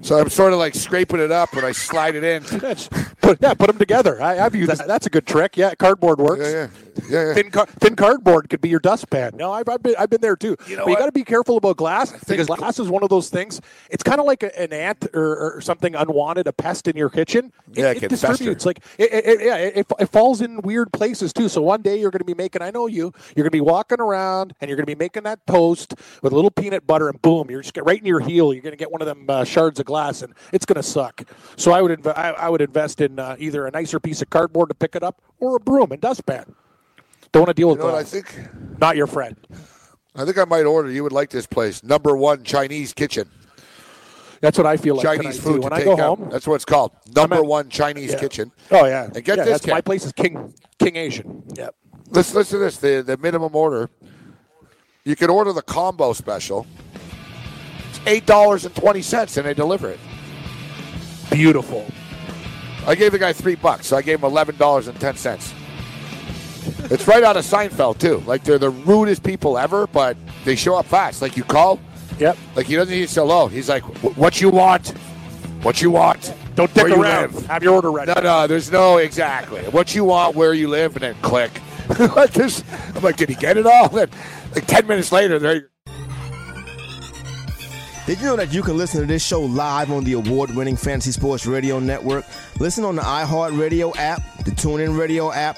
So 0.01 0.17
I'm 0.17 0.29
sort 0.29 0.53
of 0.53 0.59
like 0.59 0.75
scraping 0.75 1.19
it 1.19 1.31
up 1.31 1.53
and 1.53 1.65
I 1.65 1.71
slide 1.71 2.15
it 2.15 2.23
in. 2.23 2.43
Put, 3.21 3.39
yeah, 3.41 3.53
put 3.53 3.67
them 3.67 3.77
together. 3.77 4.21
I, 4.21 4.39
I've 4.39 4.55
used 4.55 4.71
that. 4.71 4.87
That's 4.87 5.05
a 5.05 5.09
good 5.09 5.25
trick. 5.25 5.57
Yeah, 5.57 5.73
cardboard 5.75 6.19
works. 6.19 6.45
Yeah, 6.45 6.51
yeah. 6.51 6.67
Yeah, 7.09 7.27
yeah. 7.27 7.33
Thin, 7.33 7.51
car- 7.51 7.65
thin 7.79 7.95
cardboard 7.95 8.49
could 8.49 8.61
be 8.61 8.69
your 8.69 8.79
dustpan. 8.79 9.31
No, 9.35 9.51
I've, 9.51 9.67
I've 9.69 9.81
been 9.83 9.95
I've 9.97 10.09
been 10.09 10.21
there 10.21 10.35
too. 10.35 10.55
You 10.67 10.77
know 10.77 10.85
but 10.85 10.91
you 10.91 10.97
got 10.97 11.05
to 11.07 11.11
be 11.11 11.23
careful 11.23 11.57
about 11.57 11.77
glass 11.77 12.11
because 12.27 12.47
glass 12.47 12.79
is 12.79 12.89
one 12.89 13.03
of 13.03 13.09
those 13.09 13.29
things. 13.29 13.61
It's 13.89 14.03
kind 14.03 14.19
of 14.19 14.25
like 14.25 14.43
a, 14.43 14.59
an 14.59 14.73
ant 14.73 15.07
or, 15.13 15.55
or 15.57 15.61
something 15.61 15.95
unwanted, 15.95 16.47
a 16.47 16.53
pest 16.53 16.87
in 16.87 16.95
your 16.97 17.09
kitchen. 17.09 17.51
It, 17.71 17.77
Yeah, 17.77 17.91
it 17.91 18.03
it 18.03 18.09
distributes. 18.09 18.65
Like 18.65 18.79
it, 18.97 19.13
it, 19.13 19.25
it- 19.25 19.41
yeah, 19.45 19.55
it, 19.57 19.87
it 19.99 20.05
falls 20.09 20.41
in 20.41 20.61
weird 20.61 20.91
places 20.91 21.31
too. 21.33 21.49
So 21.49 21.61
one 21.61 21.81
day 21.81 21.99
you're 21.99 22.11
going 22.11 22.19
to 22.19 22.25
be 22.25 22.33
making. 22.33 22.61
I 22.61 22.71
know 22.71 22.87
you. 22.87 23.13
You're 23.35 23.43
going 23.43 23.45
to 23.45 23.51
be 23.51 23.61
walking 23.61 23.99
around 24.01 24.53
and 24.61 24.69
you're 24.69 24.75
going 24.75 24.85
to 24.85 24.95
be 24.95 24.95
making 24.95 25.23
that 25.23 25.45
toast 25.47 25.93
with 26.21 26.33
a 26.33 26.35
little 26.35 26.51
peanut 26.51 26.85
butter, 26.87 27.09
and 27.09 27.21
boom, 27.21 27.49
you're 27.49 27.61
just 27.61 27.73
get 27.73 27.85
right 27.85 27.99
in 27.99 28.05
your 28.05 28.19
heel. 28.19 28.53
You're 28.53 28.63
going 28.63 28.71
to 28.73 28.77
get 28.77 28.91
one 28.91 29.01
of 29.01 29.07
them 29.07 29.25
uh, 29.29 29.43
shards 29.43 29.79
of 29.79 29.85
glass, 29.85 30.21
and 30.21 30.33
it's 30.53 30.65
going 30.65 30.75
to 30.77 30.83
suck. 30.83 31.23
So 31.55 31.71
I 31.71 31.81
would 31.81 31.99
inv- 32.01 32.17
I, 32.17 32.31
I 32.31 32.49
would 32.49 32.61
invest 32.61 33.01
in 33.01 33.19
uh, 33.19 33.35
either 33.39 33.65
a 33.67 33.71
nicer 33.71 33.99
piece 33.99 34.21
of 34.21 34.29
cardboard 34.29 34.69
to 34.69 34.75
pick 34.75 34.95
it 34.95 35.03
up 35.03 35.21
or 35.39 35.55
a 35.57 35.59
broom 35.59 35.91
and 35.91 36.01
dustpan. 36.01 36.55
Don't 37.31 37.41
want 37.41 37.49
to 37.49 37.53
deal 37.53 37.67
You 37.67 37.71
with 37.73 37.79
know 37.79 37.85
what 37.85 37.95
I 37.95 38.03
think? 38.03 38.33
Not 38.79 38.95
your 38.95 39.07
friend. 39.07 39.35
I 40.15 40.25
think 40.25 40.37
I 40.37 40.45
might 40.45 40.63
order. 40.63 40.89
You 40.89 41.03
would 41.03 41.11
like 41.11 41.29
this 41.29 41.45
place, 41.45 41.83
number 41.83 42.15
one 42.17 42.43
Chinese 42.43 42.93
kitchen, 42.93 43.29
That's 44.41 44.57
what 44.57 44.65
I 44.67 44.77
feel 44.77 44.95
like 44.95 45.03
Chinese 45.05 45.39
food 45.39 45.63
When 45.63 45.73
I 45.73 45.83
go 45.83 45.93
out. 45.93 45.99
home. 46.19 46.29
That's 46.31 46.47
what 46.47 46.55
it's 46.55 46.65
called, 46.65 46.91
number 47.15 47.35
at- 47.37 47.45
one 47.45 47.69
Chinese 47.69 48.11
Yeah. 48.13 48.19
kitchen. 48.19 48.51
Oh 48.71 48.85
yeah. 48.85 49.05
And 49.13 49.23
get 49.23 49.37
yeah, 49.37 49.43
this, 49.45 49.67
my 49.67 49.81
place 49.81 50.05
is 50.05 50.11
King 50.13 50.53
King 50.79 50.95
Asian. 50.95 51.43
Yep. 51.55 51.75
Listen, 52.09 52.35
listen 52.37 52.59
to 52.59 52.65
this. 52.65 52.77
The 52.77 53.03
the 53.05 53.17
minimum 53.17 53.55
order. 53.55 53.89
You 55.05 55.15
can 55.15 55.29
order 55.29 55.53
the 55.53 55.61
combo 55.61 56.13
special. 56.13 56.65
It's 57.89 57.99
eight 58.05 58.25
dollars 58.25 58.65
and 58.65 58.75
twenty 58.75 59.01
cents, 59.01 59.37
and 59.37 59.45
they 59.45 59.53
deliver 59.53 59.89
it. 59.89 59.99
Beautiful. 61.31 61.85
I 62.85 62.95
gave 62.95 63.11
the 63.11 63.19
guy 63.19 63.33
three 63.33 63.55
bucks, 63.55 63.87
so 63.87 63.97
I 63.97 64.01
gave 64.01 64.19
him 64.19 64.25
eleven 64.25 64.55
dollars 64.57 64.87
and 64.87 64.99
ten 64.99 65.15
cents. 65.15 65.53
It's 66.91 67.07
right 67.07 67.23
out 67.23 67.37
of 67.37 67.45
Seinfeld 67.45 67.97
too. 67.99 68.23
Like 68.25 68.43
they're 68.43 68.59
the 68.59 68.69
rudest 68.69 69.23
people 69.23 69.57
ever, 69.57 69.87
but 69.87 70.17
they 70.45 70.55
show 70.55 70.75
up 70.75 70.85
fast. 70.85 71.21
Like 71.21 71.37
you 71.37 71.43
call, 71.43 71.79
Yep. 72.19 72.37
like 72.55 72.65
he 72.65 72.75
doesn't 72.75 72.93
need 72.93 73.07
to 73.07 73.13
say 73.13 73.21
hello. 73.21 73.47
He's 73.47 73.69
like, 73.69 73.83
"What 74.17 74.41
you 74.41 74.49
want? 74.49 74.89
What 75.63 75.81
you 75.81 75.91
want? 75.91 76.33
Don't 76.55 76.73
dick 76.73 76.83
Where 76.85 76.95
you 76.95 77.03
around. 77.03 77.33
live?" 77.35 77.45
Have 77.47 77.63
your 77.63 77.73
order 77.75 77.91
ready. 77.91 78.11
No, 78.15 78.21
no, 78.21 78.47
there's 78.47 78.71
no 78.71 78.97
exactly. 78.97 79.61
What 79.63 79.93
you 79.95 80.03
want, 80.05 80.35
where 80.35 80.53
you 80.53 80.67
live, 80.67 80.95
and 80.95 81.03
then 81.03 81.15
click. 81.21 81.51
like 82.15 82.33
this, 82.33 82.63
I'm 82.95 83.01
like, 83.03 83.15
did 83.17 83.29
he 83.29 83.35
get 83.35 83.55
it 83.57 83.65
all? 83.65 83.87
Then, 83.89 84.09
like 84.55 84.65
ten 84.67 84.85
minutes 84.87 85.11
later, 85.11 85.39
there. 85.39 85.69
Did 88.05 88.19
you 88.19 88.25
know 88.27 88.35
that 88.37 88.53
you 88.53 88.61
can 88.63 88.77
listen 88.77 89.01
to 89.01 89.05
this 89.05 89.21
show 89.25 89.41
live 89.41 89.91
on 89.91 90.05
the 90.05 90.13
award 90.13 90.55
winning 90.55 90.77
Fantasy 90.77 91.11
Sports 91.11 91.45
Radio 91.45 91.77
Network? 91.79 92.23
Listen 92.57 92.85
on 92.85 92.95
the 92.95 93.01
iHeartRadio 93.01 93.93
app, 93.97 94.21
the 94.45 94.51
TuneIn 94.51 94.97
Radio 94.97 95.29
app, 95.33 95.57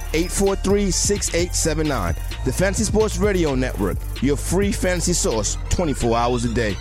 843 0.13 0.91
6879. 0.91 2.15
The 2.45 2.51
Fantasy 2.51 2.83
Sports 2.83 3.17
Radio 3.17 3.55
Network, 3.55 3.97
your 4.21 4.37
free 4.37 4.71
fantasy 4.71 5.13
source 5.13 5.57
24 5.69 6.17
hours 6.17 6.45
a 6.45 6.53
day. 6.53 6.75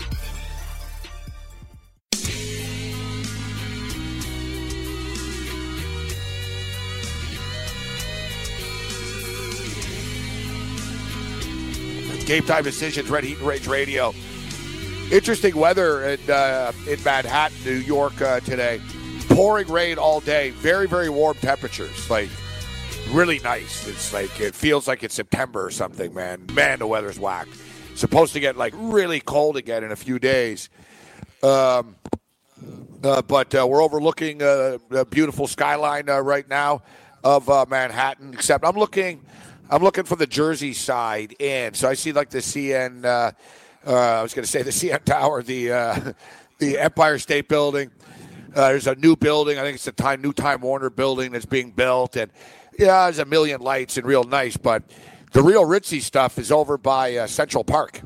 Game 12.27 12.44
time 12.44 12.62
decisions, 12.62 13.11
Red 13.11 13.24
Heat 13.24 13.39
and 13.39 13.47
Rage 13.47 13.66
Radio. 13.66 14.15
Interesting 15.11 15.57
weather 15.57 16.11
in, 16.11 16.31
uh, 16.31 16.70
in 16.86 17.02
Manhattan, 17.02 17.57
New 17.65 17.73
York 17.73 18.20
uh, 18.23 18.39
today. 18.39 18.81
pouring 19.31 19.66
rain 19.69 19.98
all 19.98 20.20
day. 20.20 20.51
Very 20.51 20.86
very 20.86 21.09
warm 21.09 21.36
temperatures. 21.39 22.09
Like 22.09 22.28
really 23.11 23.41
nice. 23.41 23.87
It's 23.89 24.12
like 24.12 24.41
it 24.41 24.55
feels 24.55 24.87
like 24.87 25.03
it's 25.03 25.15
September 25.15 25.65
or 25.65 25.70
something, 25.70 26.15
man. 26.15 26.47
Man, 26.55 26.78
the 26.78 26.87
weather's 26.87 27.19
whack. 27.19 27.49
Supposed 27.95 28.32
to 28.35 28.41
get 28.41 28.57
like 28.57 28.73
really 28.77 29.20
cold 29.20 29.57
again 29.57 29.85
in 29.85 29.93
a 29.93 29.97
few 29.97 30.19
days. 30.19 30.70
Um, 31.43 31.97
uh, 33.03 33.23
but 33.23 33.55
uh, 33.55 33.66
we're 33.66 33.82
overlooking 33.82 34.43
uh, 34.43 34.78
a 34.91 35.05
beautiful 35.05 35.47
skyline 35.47 36.09
uh, 36.09 36.20
right 36.20 36.49
now 36.49 36.82
of 37.24 37.49
uh, 37.49 37.66
Manhattan. 37.69 38.32
Except 38.32 38.65
I'm 38.65 38.77
looking, 38.77 39.24
I'm 39.70 39.82
looking 39.82 40.05
from 40.05 40.19
the 40.19 40.27
Jersey 40.27 40.73
side 40.73 41.35
in, 41.41 41.74
so 41.74 41.89
I 41.89 41.95
see 41.95 42.12
like 42.12 42.31
the 42.31 42.39
CN. 42.39 43.05
Uh, 43.05 43.32
I 43.87 44.23
was 44.23 44.35
going 44.35 44.45
to 44.45 44.51
say 44.51 44.62
the 44.62 44.70
CN 44.70 45.05
Tower, 45.05 45.43
the 45.43 46.15
the 46.59 46.78
Empire 46.78 47.19
State 47.19 47.49
Building. 47.49 47.91
there's 48.55 48.87
a 48.87 48.95
new 48.95 49.16
building. 49.16 49.59
I 49.59 49.62
think 49.62 49.77
it's 49.77 49.85
the 49.85 49.93
time 49.93 50.23
new 50.23 50.32
Time 50.32 50.61
Warner 50.61 50.91
building 50.91 51.32
that's 51.32 51.47
being 51.47 51.70
built, 51.70 52.16
and 52.16 52.31
yeah, 52.81 53.05
there's 53.05 53.19
a 53.20 53.24
million 53.24 53.61
lights 53.61 53.97
and 53.97 54.07
real 54.07 54.24
nice. 54.24 54.57
But 54.57 54.82
the 55.32 55.43
real 55.43 55.65
ritzy 55.65 56.01
stuff 56.02 56.39
is 56.39 56.51
over 56.51 56.77
by 56.78 57.24
Central 57.27 57.62
Park. 57.65 58.01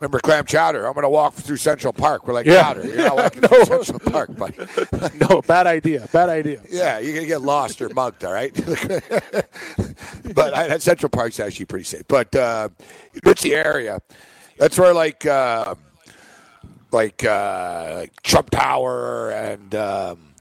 Remember 0.00 0.18
clam 0.18 0.44
chowder? 0.46 0.84
I'm 0.84 0.94
going 0.94 1.04
to 1.04 1.08
walk 1.08 1.34
through 1.34 1.58
Central 1.58 1.92
Park. 1.92 2.26
We're 2.26 2.34
like 2.34 2.44
Yeah. 2.44 2.60
chowder. 2.62 2.84
You're 2.88 2.96
not 2.96 3.16
walking 3.16 3.40
No. 3.52 3.64
through 3.64 3.84
Central 3.84 4.10
Park, 4.10 4.30
but 4.36 5.14
no, 5.30 5.42
bad 5.42 5.68
idea. 5.68 6.08
Bad 6.12 6.28
idea. 6.28 6.60
yeah, 6.68 6.98
you're 6.98 7.14
gonna 7.14 7.26
get 7.28 7.40
lost 7.42 7.80
or 7.80 7.88
mugged. 7.90 8.24
All 8.24 8.32
right, 8.32 8.52
but 10.34 10.54
I, 10.56 10.76
Central 10.78 11.08
Park's 11.08 11.38
actually 11.38 11.66
pretty 11.66 11.84
safe. 11.84 12.02
But 12.08 12.34
uh, 12.34 12.70
the 13.14 13.54
area. 13.54 14.00
That's 14.58 14.76
where 14.76 14.92
like 14.92 15.24
uh, 15.24 15.76
like 16.90 17.24
uh, 17.24 18.06
Trump 18.24 18.50
Tower 18.50 19.30
and. 19.30 19.72
Um, 19.74 20.31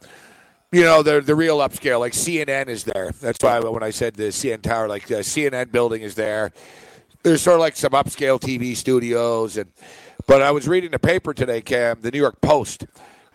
you 0.72 0.84
know 0.84 1.04
the 1.04 1.22
the 1.22 1.36
real 1.36 1.60
upscale, 1.60 2.00
like 2.00 2.14
CNN 2.14 2.68
is 2.68 2.84
there. 2.84 3.12
That's 3.20 3.44
why 3.44 3.60
when 3.60 3.84
I 3.84 3.90
said 3.90 4.16
the 4.16 4.30
CN 4.30 4.62
Tower, 4.62 4.88
like 4.88 5.08
the 5.08 5.16
CNN 5.16 5.72
building 5.72 6.02
is 6.02 6.16
there. 6.16 6.52
There's 7.24 7.42
sort 7.42 7.56
of 7.56 7.60
like 7.60 7.76
some 7.76 7.92
upscale 7.92 8.40
TV 8.40 8.76
studios, 8.76 9.58
and 9.58 9.72
but 10.28 10.42
I 10.42 10.52
was 10.52 10.68
reading 10.68 10.92
the 10.92 11.00
paper 11.00 11.34
today, 11.34 11.62
Cam, 11.62 12.02
the 12.02 12.12
New 12.12 12.20
York 12.20 12.40
Post, 12.42 12.86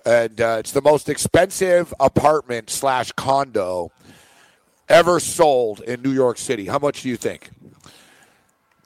and 0.04 0.40
uh, 0.40 0.56
it's 0.60 0.72
the 0.72 0.82
most 0.82 1.08
expensive 1.08 1.92
apartment 2.00 2.70
slash 2.70 3.12
condo 3.12 3.92
ever 4.88 5.20
sold 5.20 5.80
in 5.80 6.00
New 6.00 6.12
York 6.12 6.38
City. 6.38 6.66
How 6.66 6.78
much 6.78 7.02
do 7.02 7.08
you 7.08 7.16
think? 7.16 7.50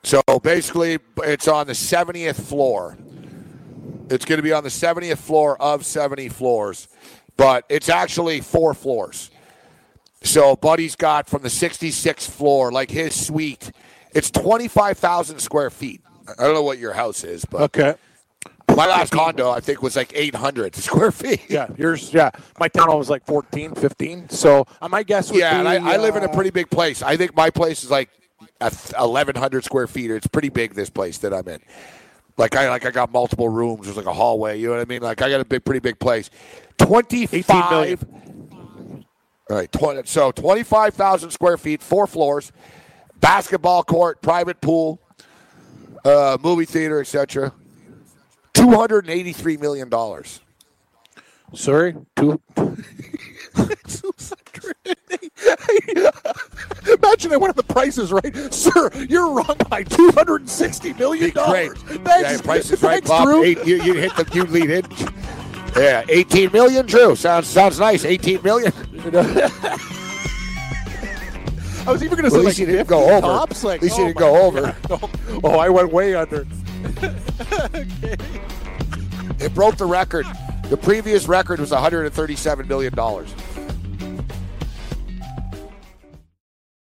So 0.03 0.23
basically, 0.43 0.99
it's 1.19 1.47
on 1.47 1.67
the 1.67 1.75
70th 1.75 2.41
floor. 2.41 2.97
It's 4.09 4.25
going 4.25 4.39
to 4.39 4.43
be 4.43 4.53
on 4.53 4.65
the 4.65 4.71
70th 4.71 5.19
floor 5.19 5.61
of 5.61 5.85
70 5.85 6.31
floors, 6.31 6.89
but 7.41 7.65
it's 7.71 7.89
actually 7.89 8.43
four 8.43 8.75
floors. 8.75 9.31
So 10.23 10.57
Buddy's 10.57 10.95
got 10.95 11.27
from 11.27 11.41
the 11.41 11.49
66th 11.49 12.29
floor, 12.29 12.71
like 12.71 12.91
his 12.91 13.19
suite, 13.19 13.73
it's 14.13 14.31
25,000 14.31 15.39
square 15.39 15.71
feet. 15.71 16.03
I 16.39 16.45
don't 16.45 16.53
know 16.53 16.63
what 16.63 16.79
your 16.79 16.93
house 16.93 17.25
is, 17.25 17.47
but 17.47 17.63
Okay. 17.63 17.95
my 18.77 18.87
last 18.87 19.11
condo, 19.11 19.51
I 19.51 19.61
think, 19.61 19.81
was 19.81 19.97
like 19.97 20.13
800 20.15 20.75
square 20.89 21.11
feet. 21.11 21.41
Yeah, 21.49 21.69
yours. 21.79 22.13
Yeah, 22.13 22.31
my 22.59 22.69
town 22.69 22.95
was 22.99 23.09
like 23.09 23.25
14, 23.25 23.75
15. 23.75 24.29
So 24.29 24.67
uh, 24.83 24.89
my 24.89 25.03
guess 25.03 25.31
would 25.31 25.41
Yeah, 25.41 25.63
be. 25.63 25.67
I, 25.67 25.95
I 25.95 25.97
live 25.97 26.17
in 26.17 26.23
a 26.25 26.27
uh, 26.27 26.35
pretty 26.35 26.51
big 26.51 26.69
place. 26.69 27.01
I 27.03 27.17
think 27.17 27.35
my 27.35 27.49
place 27.49 27.83
is 27.83 27.91
like 27.91 28.11
1,100 28.61 29.65
square 29.65 29.87
feet. 29.87 30.11
It's 30.11 30.27
pretty 30.27 30.51
big. 30.51 30.75
This 30.75 30.91
place 30.91 31.17
that 31.19 31.33
I'm 31.33 31.49
in. 31.49 31.61
Like 32.37 32.57
I 32.57 32.71
like 32.71 32.87
I 32.87 32.91
got 32.91 33.13
multiple 33.13 33.49
rooms. 33.49 33.85
There's 33.85 33.99
like 33.99 34.07
a 34.07 34.13
hallway. 34.15 34.59
You 34.59 34.69
know 34.69 34.75
what 34.75 34.81
I 34.81 34.85
mean? 34.87 35.03
Like 35.03 35.21
I 35.21 35.29
got 35.31 35.41
a 35.41 35.45
big, 35.45 35.65
pretty 35.65 35.81
big 35.81 35.99
place. 35.99 36.31
Twenty 36.87 37.23
18 37.25 37.43
five. 37.43 37.71
million. 37.71 37.99
All 39.49 39.57
right, 39.57 39.71
20, 39.73 40.03
so 40.05 40.31
twenty 40.31 40.63
five 40.63 40.95
thousand 40.95 41.31
square 41.33 41.57
feet, 41.57 41.83
four 41.83 42.07
floors, 42.07 42.53
basketball 43.21 43.83
court, 43.83 44.23
private 44.23 44.61
pool, 44.61 45.01
uh, 46.05 46.39
movie 46.41 46.65
theater, 46.65 47.01
etc. 47.01 47.53
Two 48.55 48.71
hundred 48.71 49.07
and 49.07 49.15
eighty 49.15 49.33
three 49.33 49.57
million 49.57 49.89
dollars. 49.89 50.41
Sorry, 51.53 51.97
two. 52.15 52.41
Imagine 56.87 57.33
I 57.33 57.37
went 57.37 57.51
on 57.51 57.57
the 57.57 57.65
prices 57.69 58.13
right, 58.13 58.55
sir. 58.55 58.91
You're 59.09 59.33
wrong 59.33 59.57
by 59.69 59.83
two 59.83 60.11
hundred 60.13 60.43
and 60.43 60.51
sixty 60.51 60.93
million 60.93 61.31
Great. 61.31 61.35
dollars. 61.35 61.79
yeah, 62.07 62.39
price 62.41 62.71
is 62.71 62.83
right, 62.85 63.05
Bob. 63.05 63.45
Eight, 63.45 63.65
you, 63.67 63.83
you 63.83 63.95
hit 63.95 64.15
the 64.17 64.29
you 64.33 64.45
lead 64.45 64.71
in. 64.71 64.85
Yeah, 65.77 66.05
eighteen 66.09 66.51
million. 66.53 66.87
Drew 66.87 67.15
sounds 67.17 67.47
sounds 67.47 67.79
nice. 67.79 68.05
Eighteen 68.05 68.43
million. 68.43 68.73
I 71.87 71.93
was 71.93 72.03
even 72.05 72.19
going 72.19 72.25
to 72.25 72.31
say 72.31 72.37
at 72.37 72.41
like 72.41 72.47
least 72.47 72.59
you 72.59 72.67
didn't 72.67 72.89
go 72.89 73.05
over. 73.11 73.27
Tops, 73.27 73.65
like, 73.65 73.77
At 73.79 73.83
least 73.85 73.97
you 73.97 74.05
oh 74.05 74.07
didn't 74.09 74.19
go 74.19 74.43
over. 74.43 74.77
God. 74.87 75.11
Oh, 75.43 75.59
I 75.59 75.69
went 75.71 75.91
way 75.93 76.15
under. 76.15 76.47
It 79.41 79.55
broke 79.55 79.77
the 79.79 79.87
record. 79.87 80.27
The 80.65 80.77
previous 80.77 81.27
record 81.27 81.61
was 81.61 81.71
137 81.71 82.69
million 82.69 82.95
dollars. 82.95 83.35